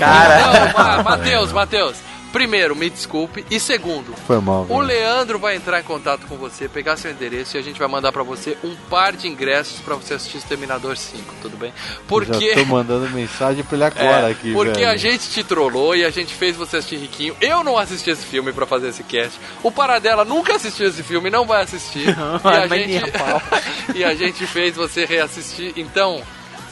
Cara. 0.00 1.02
Matheus, 1.04 1.52
Matheus. 1.52 1.96
Primeiro, 2.32 2.76
me 2.76 2.90
desculpe. 2.90 3.44
E 3.50 3.58
segundo, 3.58 4.14
Foi 4.26 4.40
mal. 4.40 4.62
o 4.62 4.66
velho. 4.66 4.80
Leandro 4.80 5.38
vai 5.38 5.56
entrar 5.56 5.80
em 5.80 5.82
contato 5.84 6.26
com 6.26 6.36
você, 6.36 6.68
pegar 6.68 6.96
seu 6.96 7.10
endereço 7.10 7.56
e 7.56 7.58
a 7.58 7.62
gente 7.62 7.78
vai 7.78 7.88
mandar 7.88 8.12
pra 8.12 8.22
você 8.22 8.56
um 8.62 8.74
par 8.90 9.14
de 9.14 9.26
ingressos 9.28 9.80
pra 9.80 9.94
você 9.94 10.14
assistir 10.14 10.38
Exterminador 10.38 10.96
5, 10.96 11.34
tudo 11.40 11.56
bem? 11.56 11.72
Porque. 12.06 12.50
Já 12.50 12.54
tô 12.56 12.66
mandando 12.66 13.08
mensagem 13.10 13.64
pra 13.64 13.76
ele 13.76 13.84
agora 14.00 14.28
É, 14.28 14.30
aqui, 14.32 14.52
porque 14.52 14.72
velho. 14.80 14.90
a 14.90 14.96
gente 14.96 15.28
te 15.30 15.42
trollou 15.42 15.96
e 15.96 16.04
a 16.04 16.10
gente 16.10 16.34
fez 16.34 16.56
você 16.56 16.76
assistir 16.78 16.96
Riquinho. 16.96 17.36
Eu 17.40 17.64
não 17.64 17.78
assisti 17.78 18.10
esse 18.10 18.24
filme 18.26 18.52
pra 18.52 18.66
fazer 18.66 18.88
esse 18.88 19.02
cast. 19.04 19.38
O 19.62 19.70
Paradela 19.72 20.24
nunca 20.24 20.56
assistiu 20.56 20.88
esse 20.88 21.02
filme, 21.02 21.30
não 21.30 21.46
vai 21.46 21.62
assistir. 21.62 22.08
e, 22.14 22.48
a 22.48 22.66
gente... 22.68 22.96
a 22.98 23.18
pau. 23.18 23.42
e 23.94 24.04
a 24.04 24.14
gente 24.14 24.46
fez 24.46 24.76
você 24.76 25.04
reassistir. 25.04 25.72
Então, 25.76 26.22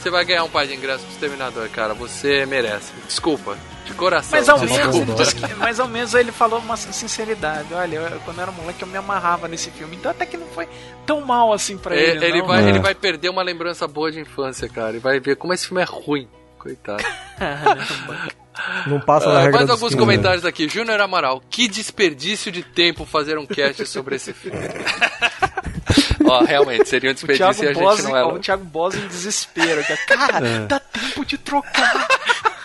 você 0.05 0.10
vai 0.10 0.24
ganhar 0.24 0.44
um 0.44 0.51
par 0.51 0.66
de 0.66 0.74
ingressos 0.74 1.02
pro 1.02 1.12
Exterminador, 1.14 1.68
cara. 1.70 1.94
Você 1.94 2.44
merece. 2.47 2.93
Desculpa. 3.06 3.56
De 3.86 3.93
coração. 3.94 4.39
Mas 4.39 4.48
ao, 4.48 4.59
desculpa. 4.59 5.06
menos, 5.06 5.20
ele 5.35 5.47
que- 5.48 5.55
mas 5.55 5.81
ao 5.81 5.89
menos 5.89 6.14
ele 6.14 6.31
falou 6.32 6.59
uma 6.59 6.76
sinceridade. 6.76 7.72
Olha, 7.74 7.97
eu- 7.97 8.20
quando 8.20 8.36
eu 8.39 8.43
era 8.43 8.52
moleque 8.52 8.82
eu 8.82 8.89
me 8.89 8.97
amarrava 8.97 9.48
nesse 9.48 9.70
filme. 9.70 9.97
Então 9.97 10.10
até 10.10 10.24
que 10.26 10.36
não 10.36 10.47
foi 10.48 10.68
tão 11.06 11.20
mal 11.22 11.52
assim 11.52 11.76
pra 11.78 11.94
É, 11.97 12.10
ele. 12.10 12.24
ele, 12.24 12.39
não. 12.40 12.47
vai, 12.47 12.64
É. 12.64 12.68
ele 12.68 12.78
vai 12.81 12.94
perder 12.94 13.28
uma 13.31 13.43
lembrança 13.43 13.86
boa 13.89 14.10
de 14.12 14.20
infância, 14.20 14.68
cara. 14.68 14.97
E 14.97 14.98
vai 14.98 15.18
ver 15.20 15.36
como 15.36 15.52
esse 15.52 15.66
filme 15.66 15.82
é 15.82 15.86
ruim. 15.86 16.28
Coitado. 16.59 17.02
Não 18.86 19.01
passa 19.01 19.27
na 19.32 19.41
Ah, 19.41 19.43
regra 19.43 19.59
mais 19.59 19.70
alguns 19.70 19.89
15. 19.91 19.97
comentários 19.97 20.45
aqui. 20.45 20.69
Júnior 20.69 21.01
Amaral, 21.01 21.43
que 21.51 21.69
desperdício 21.69 22.51
de 22.53 22.62
tempo 22.62 23.05
fazer 23.05 23.39
um 23.39 23.47
cast 23.47 23.85
sobre 23.86 24.16
esse 24.16 24.32
filme. 24.32 24.59
Ó, 26.27 26.43
realmente, 26.45 26.89
seria 26.89 27.11
um 27.11 27.15
desperdício 27.15 27.65
e 27.65 27.69
a 27.69 27.73
gente 27.73 27.82
Bosi, 27.82 28.03
não 28.05 28.16
é. 28.16 28.24
o 28.24 28.39
Thiago 28.39 28.65
Bosi 28.65 28.99
em 28.99 29.07
desespero. 29.09 29.85
que, 29.85 29.97
Cara, 30.07 30.41
dá 30.66 30.81
tempo 30.81 31.24
de 31.24 31.36
trocar. 31.39 32.07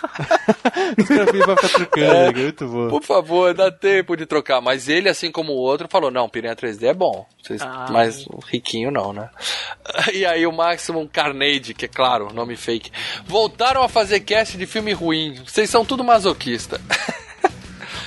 Os 0.98 1.08
caras 1.08 1.26
vai 1.46 1.56
ficar 1.56 1.68
trocando, 1.68 2.04
É. 2.12 2.32
né? 2.32 2.42
muito 2.42 2.66
bom. 2.66 2.88
Por 2.88 3.02
favor, 3.02 3.54
dá 3.54 3.70
tempo 3.70 4.16
de 4.16 4.26
trocar. 4.26 4.60
Mas 4.60 4.88
ele, 4.88 5.08
assim 5.08 5.30
como 5.30 5.52
o 5.52 5.56
outro, 5.56 5.88
falou: 5.90 6.10
não, 6.10 6.28
Piranha 6.28 6.56
3D 6.56 6.84
é 6.88 6.94
bom. 6.94 7.26
Vocês- 7.42 7.62
Ah. 7.62 7.86
mas 7.90 8.26
o 8.26 8.38
riquinho 8.40 8.90
não, 8.90 9.12
né? 9.12 9.28
E 10.12 10.24
aí 10.24 10.46
o 10.46 10.52
Maximum 10.52 11.06
Carnage, 11.06 11.74
que 11.74 11.84
é 11.84 11.88
claro, 11.88 12.32
nome 12.32 12.56
fake. 12.56 12.90
Voltaram 13.26 13.82
a 13.82 13.88
fazer 13.88 14.20
cast 14.20 14.56
de 14.56 14.66
filme 14.66 14.92
ruim. 14.92 15.34
Vocês 15.44 15.68
são 15.70 15.84
tudo 15.84 16.04
masoquista. 16.04 16.80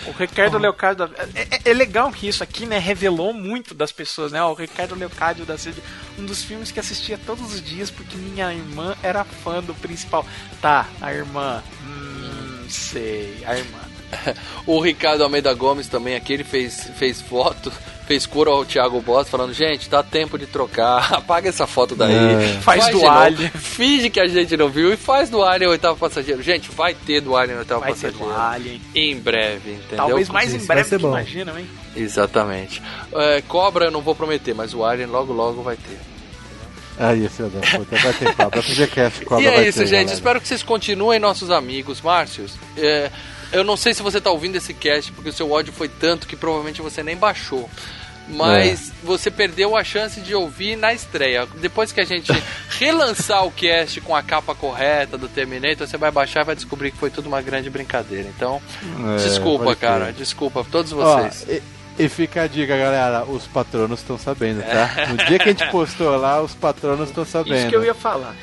O 0.07 0.11
Ricardo 0.11 0.57
Leocádio. 0.57 1.07
da- 1.07 1.23
É, 1.35 1.41
é- 1.55 1.71
é 1.71 1.73
legal 1.73 2.11
que 2.11 2.27
isso 2.27 2.43
aqui, 2.43 2.65
né, 2.65 2.77
revelou 2.77 3.34
muito 3.34 3.73
das 3.73 3.91
pessoas, 3.91 4.31
né? 4.31 4.43
O 4.43 4.53
Ricardo 4.53 4.95
Leocádio 4.95 5.45
da 5.45 5.57
Sede, 5.57 5.81
um 6.17 6.25
dos 6.25 6.43
filmes 6.43 6.71
que 6.71 6.80
assistia 6.80 7.17
todos 7.25 7.53
os 7.53 7.61
dias 7.63 7.89
porque 7.89 8.17
minha 8.17 8.53
irmã 8.53 8.95
era 9.01 9.23
fã 9.23 9.61
do 9.61 9.73
principal. 9.75 10.25
Tá, 10.61 10.88
a 11.01 11.13
irmã. 11.13 11.63
Hum, 11.85 12.65
sei, 12.69 13.43
a 13.45 13.57
irmã. 13.57 13.80
O 14.65 14.80
Ricardo 14.80 15.23
Almeida 15.23 15.53
Gomes 15.53 15.88
também 15.88 16.15
aqui, 16.15 16.34
ele 16.34 16.44
fez, 16.44 16.90
fez 16.98 17.19
foto, 17.22 17.72
fez 18.07 18.26
cura 18.26 18.49
ao 18.49 18.64
Thiago 18.64 19.02
Boss, 19.02 19.27
falando, 19.30 19.53
gente, 19.53 19.90
dá 19.90 20.02
tempo 20.02 20.38
de 20.38 20.45
trocar, 20.45 21.11
apaga 21.15 21.49
essa 21.49 21.68
foto 21.68 21.95
daí. 21.95 22.14
É. 22.14 22.60
Faz 22.61 22.85
do 22.85 22.88
de 22.88 22.94
novo, 22.94 23.10
Alien. 23.10 23.49
Finge 23.49 24.10
que 24.10 24.19
a 24.19 24.27
gente 24.27 24.56
não 24.56 24.69
viu 24.69 24.94
e 24.94 24.98
faz 24.98 25.30
do 25.30 25.44
Alien 25.44 25.69
Oitavo 25.69 25.98
Passageiro. 25.99 26.41
Gente, 26.41 26.72
vai 26.72 26.94
ter 26.94 27.19
do 27.22 27.35
Alien 27.35 27.57
Oitavo 27.60 27.81
Vai 27.81 27.94
ter 27.94 28.11
Passageiro. 28.11 28.34
do 28.34 28.41
Alien. 28.41 28.81
Em 28.95 29.18
breve, 29.18 29.72
entendeu? 29.72 29.98
Talvez 29.98 30.30
mais 30.30 30.53
Isso 30.53 30.64
em 30.64 30.68
breve 30.68 30.90
que 30.90 30.98
bom. 30.98 31.10
imaginam, 31.10 31.60
hein? 31.60 31.68
Exatamente. 31.95 32.81
É, 33.14 33.41
Cobra 33.48 33.85
eu 33.85 33.91
não 33.91 34.02
vou 34.02 34.15
prometer, 34.15 34.53
mas 34.53 34.73
o 34.73 34.84
Alien 34.84 35.07
logo 35.07 35.34
logo 35.34 35.61
vai 35.61 35.76
ter. 35.76 35.99
Aí, 36.98 37.27
filho 37.27 37.49
da 37.49 37.60
puta, 37.60 37.98
vai 37.98 38.14
ter 38.14 38.35
cobra. 38.35 38.61
FGCast, 38.61 39.26
cobra 39.26 39.44
e 39.44 39.48
é 39.48 39.52
vai 39.52 39.68
isso, 39.68 39.80
ter, 39.80 39.88
gente. 39.88 39.99
galera. 39.99 40.14
Espero 40.14 40.41
que 40.41 40.48
vocês 40.48 40.61
continuem 40.61 41.19
nossos 41.19 41.49
amigos. 41.49 41.99
Márcios, 42.02 42.53
é, 42.77 43.10
eu 43.53 43.63
não 43.63 43.77
sei 43.77 43.93
se 43.93 44.01
você 44.01 44.19
tá 44.19 44.30
ouvindo 44.31 44.55
esse 44.57 44.73
cast, 44.73 45.11
porque 45.13 45.30
o 45.30 45.34
seu 45.34 45.49
ódio 45.51 45.71
foi 45.71 45.88
tanto 45.88 46.27
que 46.27 46.35
provavelmente 46.35 46.81
você 46.81 47.01
nem 47.03 47.15
baixou. 47.15 47.69
Mas 48.27 48.89
É. 48.89 48.93
você 49.03 49.30
perdeu 49.30 49.75
a 49.75 49.84
chance 49.84 50.21
de 50.21 50.34
ouvir 50.34 50.77
na 50.77 50.93
estreia. 50.93 51.45
Depois 51.57 51.91
que 51.91 51.99
a 51.99 52.05
gente 52.05 52.31
relançar 52.80 53.45
o 53.45 53.51
cast 53.51 53.99
com 54.01 54.15
a 54.15 54.23
capa 54.23 54.55
correta 54.55 55.17
do 55.17 55.27
Terminator, 55.27 55.85
você 55.88 55.97
vai 55.97 56.09
baixar 56.09 56.41
e 56.41 56.45
vai 56.45 56.55
descobrir 56.55 56.91
que 56.91 56.97
foi 56.97 57.09
tudo 57.09 57.27
uma 57.27 57.41
grande 57.41 57.69
brincadeira. 57.69 58.30
Então, 58.35 58.61
É, 59.19 59.23
desculpa, 59.23 59.75
cara. 59.75 60.05
crer. 60.05 60.13
Desculpa, 60.13 60.65
todos 60.71 60.93
Ó, 60.93 60.95
vocês. 61.30 61.45
e, 61.97 62.03
e 62.05 62.07
fica 62.09 62.43
a 62.43 62.47
dica, 62.47 62.77
galera. 62.77 63.25
Os 63.25 63.45
patronos 63.45 63.99
estão 63.99 64.17
sabendo, 64.17 64.63
tá? 64.63 64.89
No 65.11 65.17
dia 65.17 65.38
que 65.38 65.49
a 65.49 65.51
gente 65.51 65.69
postou 65.69 66.15
lá, 66.15 66.41
os 66.41 66.53
patronos 66.55 67.09
estão 67.09 67.25
sabendo. 67.25 67.57
Isso 67.57 67.67
que 67.67 67.75
eu 67.75 67.84
ia 67.84 67.93
falar. 67.93 68.35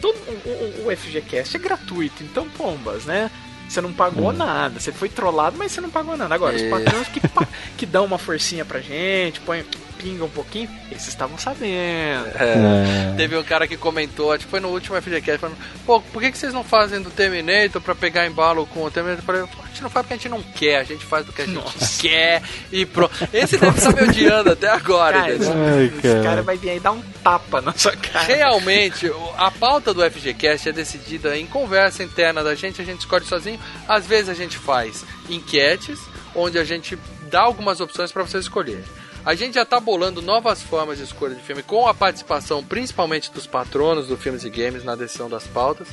Todo, 0.00 0.16
o, 0.16 0.84
o, 0.86 0.88
o 0.88 0.96
FGCast 0.96 1.56
é 1.56 1.60
gratuito, 1.60 2.22
então 2.22 2.48
pombas, 2.48 3.04
né? 3.04 3.30
Você 3.68 3.80
não 3.80 3.92
pagou 3.92 4.32
nada, 4.32 4.78
você 4.80 4.92
foi 4.92 5.08
trollado, 5.08 5.56
mas 5.58 5.72
você 5.72 5.80
não 5.80 5.90
pagou 5.90 6.16
nada. 6.16 6.34
Agora, 6.34 6.54
os 6.56 6.62
É. 6.62 6.70
patrões 6.70 7.08
que, 7.08 7.20
que 7.76 7.84
dão 7.86 8.04
uma 8.04 8.18
forcinha 8.18 8.64
pra 8.64 8.80
gente, 8.80 9.40
põe, 9.40 9.64
pinga 9.98 10.24
um 10.24 10.28
pouquinho, 10.28 10.68
esses 10.90 11.08
estavam 11.08 11.38
sabendo. 11.38 12.26
É. 12.38 13.14
Teve 13.16 13.36
um 13.36 13.42
cara 13.42 13.66
que 13.66 13.76
comentou, 13.76 14.32
acho 14.32 14.44
que 14.44 14.50
foi 14.50 14.60
no 14.60 14.68
último 14.68 15.00
FGCast, 15.00 15.38
falando, 15.38 15.58
pô, 15.84 16.00
por 16.00 16.22
que, 16.22 16.30
que 16.30 16.38
vocês 16.38 16.52
não 16.52 16.62
fazem 16.64 17.00
do 17.00 17.10
Terminator 17.10 17.80
pra 17.80 17.94
pegar 17.94 18.26
embalo 18.26 18.66
com 18.66 18.84
o 18.84 18.90
Terminator? 18.90 19.22
Eu 19.22 19.26
falei, 19.26 19.42
a 19.42 19.66
gente 19.68 19.82
não 19.82 19.90
faz 19.90 20.06
porque 20.06 20.14
a 20.14 20.16
gente 20.16 20.28
não 20.28 20.42
quer, 20.42 20.76
a 20.78 20.84
gente 20.84 21.04
faz 21.04 21.26
do 21.26 21.32
que 21.32 21.42
a 21.42 21.46
gente 21.46 21.54
Nossa. 21.54 22.00
quer 22.02 22.42
e 22.70 22.86
pronto. 22.86 23.14
Esse 23.32 23.56
deve 23.56 23.78
estar 23.78 23.92
me 23.94 24.02
odiando 24.02 24.52
até 24.52 24.68
agora, 24.68 25.20
Cara, 25.20 25.32
esse 25.32 26.22
cara. 26.22 26.42
vai 26.42 26.56
vir 26.56 26.70
aí 26.70 26.80
dar 26.80 26.92
um 26.92 27.02
tapa 27.22 27.60
na 27.60 27.72
sua 27.72 27.96
cara. 27.96 28.24
Realmente, 28.26 29.10
a 29.36 29.50
pauta 29.50 29.92
do 29.92 30.08
FGCast 30.08 30.68
é 30.68 30.72
decidida 30.72 31.36
em 31.36 31.46
conversa 31.46 32.02
interna 32.02 32.42
da 32.42 32.54
gente, 32.54 32.80
a 32.80 32.84
gente 32.84 33.00
escolhe 33.00 33.24
sozinho. 33.24 33.58
Às 33.88 34.06
vezes 34.06 34.28
a 34.28 34.34
gente 34.34 34.56
faz 34.58 35.04
enquetes, 35.28 35.98
onde 36.34 36.58
a 36.58 36.64
gente 36.64 36.98
dá 37.30 37.40
algumas 37.40 37.80
opções 37.80 38.12
para 38.12 38.22
você 38.22 38.38
escolher. 38.38 38.84
A 39.26 39.34
gente 39.34 39.56
já 39.56 39.64
tá 39.64 39.78
bolando 39.78 40.22
novas 40.22 40.62
formas 40.62 40.96
de 40.96 41.04
escolha 41.04 41.34
de 41.34 41.42
filme, 41.42 41.62
com 41.62 41.86
a 41.86 41.92
participação 41.92 42.64
principalmente 42.64 43.30
dos 43.30 43.46
patronos 43.46 44.06
do 44.06 44.16
Filmes 44.16 44.44
e 44.44 44.48
Games 44.48 44.84
na 44.84 44.94
decisão 44.94 45.28
das 45.28 45.46
pautas. 45.46 45.88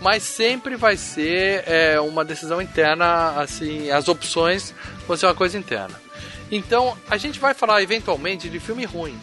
Mas 0.00 0.22
sempre 0.22 0.76
vai 0.76 0.96
ser 0.96 1.62
é, 1.66 2.00
uma 2.00 2.24
decisão 2.24 2.60
interna, 2.60 3.38
assim, 3.38 3.90
as 3.90 4.08
opções 4.08 4.74
vão 5.06 5.14
ser 5.14 5.26
uma 5.26 5.34
coisa 5.34 5.58
interna. 5.58 6.00
Então, 6.50 6.96
a 7.08 7.18
gente 7.18 7.38
vai 7.38 7.52
falar 7.52 7.82
eventualmente 7.82 8.48
de 8.48 8.58
filme 8.58 8.84
ruim 8.84 9.20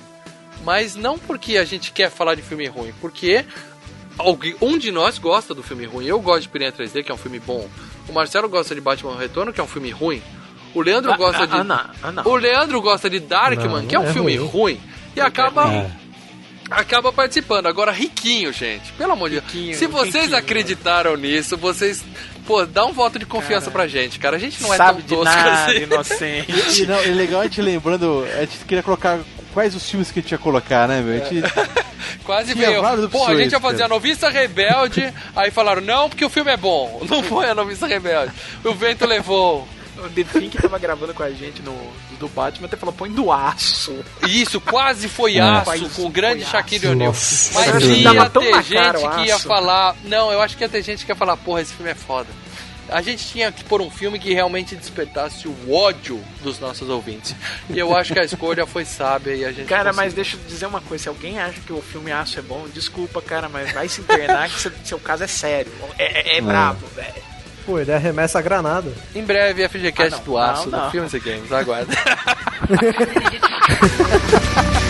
mas 0.64 0.96
não 0.96 1.18
porque 1.18 1.58
a 1.58 1.66
gente 1.66 1.92
quer 1.92 2.10
falar 2.10 2.36
de 2.36 2.42
filme 2.42 2.68
ruim, 2.68 2.94
porque 3.00 3.46
um 4.62 4.78
de 4.78 4.92
nós 4.92 5.18
gosta 5.18 5.54
do 5.54 5.62
filme 5.62 5.86
ruim. 5.86 6.06
Eu 6.06 6.20
gosto 6.20 6.42
de 6.42 6.50
Piranha 6.50 6.72
3D, 6.72 7.04
que 7.04 7.12
é 7.12 7.14
um 7.14 7.18
filme 7.18 7.40
bom. 7.40 7.70
O 8.10 8.14
Marcelo 8.14 8.50
gosta 8.50 8.74
de 8.74 8.82
Batman 8.82 9.18
Retorno, 9.18 9.54
que 9.54 9.62
é 9.62 9.64
um 9.64 9.68
filme 9.68 9.92
ruim. 9.92 10.22
O 10.73 10.81
Leandro 10.81 11.11
Ah, 11.11 11.18
gosta 11.18 11.44
ah, 11.44 11.45
de. 11.45 11.56
ah, 11.57 11.64
não, 11.64 11.80
ah, 12.03 12.11
não. 12.11 12.23
O 12.27 12.35
Leandro 12.35 12.81
gosta 12.81 13.10
de 13.10 13.19
Darkman, 13.19 13.81
Não, 13.81 13.85
que 13.88 13.95
é 13.95 13.99
um 13.99 14.06
é 14.07 14.14
filme 14.14 14.35
ruim. 14.38 14.48
ruim. 14.48 14.81
E 15.15 15.22
acaba. 15.22 15.72
É. 15.73 15.89
Acaba 16.69 17.14
participando. 17.14 17.65
Agora, 17.68 17.91
riquinho, 17.91 18.52
gente. 18.52 18.91
Pelo 18.94 19.14
amor 19.14 19.30
de 19.30 19.39
Deus. 19.39 19.45
Riquinho, 19.52 19.77
Se 19.77 19.88
vocês 19.88 20.15
riquinho. 20.15 20.38
acreditaram 20.38 21.15
nisso, 21.15 21.56
vocês. 21.57 22.03
Pô, 22.45 22.65
dá 22.65 22.85
um 22.85 22.91
voto 22.94 23.18
de 23.18 23.26
confiança 23.26 23.72
pra 23.72 23.88
gente, 23.88 24.19
cara. 24.19 24.35
A 24.35 24.39
gente 24.39 24.61
não 24.61 24.73
é 24.73 24.77
Sabe 24.77 25.02
tão 25.03 25.07
de 25.19 25.23
tosco 25.26 25.35
nada, 25.35 25.72
assim. 25.72 25.84
inocente. 25.84 26.81
E 26.84 26.85
não, 26.85 26.95
é 26.98 27.07
legal 27.07 27.41
a 27.41 27.44
gente 27.45 27.61
lembrando, 27.61 28.26
a 28.38 28.41
gente 28.41 28.57
queria 28.65 28.84
colocar 28.84 29.19
quais 29.53 29.76
os 29.76 29.89
filmes 29.89 30.11
que 30.11 30.19
a 30.19 30.22
gente 30.22 30.31
ia 30.31 30.38
colocar, 30.38 30.88
né, 30.88 31.02
meu? 31.02 31.15
A 31.22 31.26
gente, 31.26 31.41
Quase 32.23 32.53
veio. 32.53 32.81
Pô, 33.10 33.26
a 33.26 33.35
gente 33.35 33.52
ia 33.53 33.60
fazer 33.60 33.77
a 33.77 33.80
cara. 33.80 33.89
Noviça 33.94 34.30
Rebelde. 34.30 35.14
aí 35.35 35.52
falaram, 35.52 35.81
não, 35.81 36.10
porque 36.10 36.23
o 36.26 36.30
filme 36.30 36.52
é 36.52 36.57
bom. 36.57 37.02
Não 37.10 37.23
foi 37.23 37.49
a 37.49 37.56
Noviça 37.56 37.88
Rebelde. 37.88 38.34
O 38.64 38.73
vento 38.73 39.06
levou. 39.06 39.68
O 40.03 40.10
Defin 40.10 40.49
que 40.49 40.61
tava 40.61 40.78
gravando 40.78 41.14
com 41.14 41.24
a 41.24 41.32
gente 41.32 41.61
no 41.61 41.76
do 42.19 42.28
Batman 42.28 42.65
até 42.68 42.76
falou, 42.78 42.94
põe 42.94 43.11
do 43.11 43.32
aço. 43.32 43.95
Isso, 44.28 44.60
quase 44.60 45.07
foi 45.07 45.38
É. 45.38 45.41
aço 45.41 45.90
com 45.90 46.06
o 46.06 46.10
grande 46.10 46.44
Shaquille. 46.45 46.88
O'Neal. 46.88 47.11
Mas 47.11 47.19
Senhora. 47.22 47.86
ia 47.86 48.30
ter 48.30 48.64
gente 48.64 49.10
que 49.15 49.26
ia 49.28 49.40
falar. 49.40 49.95
Não, 50.03 50.32
eu 50.32 50.41
acho 50.41 50.57
que 50.57 50.64
ia 50.64 50.69
ter 50.69 50.82
gente 50.84 51.06
que 51.06 51.11
ia 51.11 51.15
falar, 51.15 51.38
porra, 51.38 51.61
esse 51.61 51.74
filme 51.74 51.91
é 51.91 51.95
foda. 51.95 52.28
A 52.90 53.02
gente 53.02 53.28
tinha 53.28 53.52
que 53.52 53.65
pôr 53.65 53.82
um 53.82 53.91
filme 53.91 54.18
que 54.18 54.34
realmente 54.34 54.74
despertasse 54.74 55.45
o 55.45 55.74
ódio 55.74 56.24
dos 56.41 56.57
nossos 56.57 56.88
ouvintes. 56.90 57.36
E 57.69 57.78
eu 57.78 57.95
acho 57.95 58.14
que 58.14 58.19
a 58.19 58.24
escolha 58.24 58.65
foi 58.65 58.86
sábia 58.86 59.36
e 59.36 59.44
a 59.44 59.52
gente. 59.52 59.68
Cara, 59.68 59.91
mas 59.91 60.14
conseguiu. 60.14 60.15
deixa 60.15 60.38
eu 60.38 60.41
dizer 60.49 60.65
uma 60.68 60.80
coisa, 60.80 61.03
se 61.03 61.10
alguém 61.10 61.38
acha 61.38 61.60
que 61.60 61.74
o 61.74 61.82
filme 61.82 62.14
Aço 62.14 62.40
é 62.40 62.41
bom, 62.41 62.65
desculpa, 62.74 63.22
cara, 63.22 63.49
mas 63.49 63.74
vai 63.74 63.90
se 63.90 63.99
internar 63.99 64.49
que 64.49 64.60
seu, 64.60 64.72
seu 64.86 64.99
caso 64.99 65.26
é 65.26 65.28
sério. 65.28 65.72
É, 65.98 66.36
é, 66.36 66.38
é 66.38 66.41
brabo, 66.41 66.88
velho. 66.95 67.27
Pô, 67.68 67.77
ele 67.77 67.91
arremessa 67.91 68.39
a 68.39 68.41
granada. 68.41 68.89
Em 69.14 69.22
breve, 69.23 69.68
FGCast 69.68 70.15
Ah, 70.15 70.18
não, 70.18 70.23
do 70.23 70.38
Aço, 70.38 70.69
não, 70.69 70.80
do 70.80 70.84
não. 70.85 70.91
Filmes 70.91 71.14
e 71.14 71.19
Games. 71.19 71.52
Aguarda. 71.52 71.94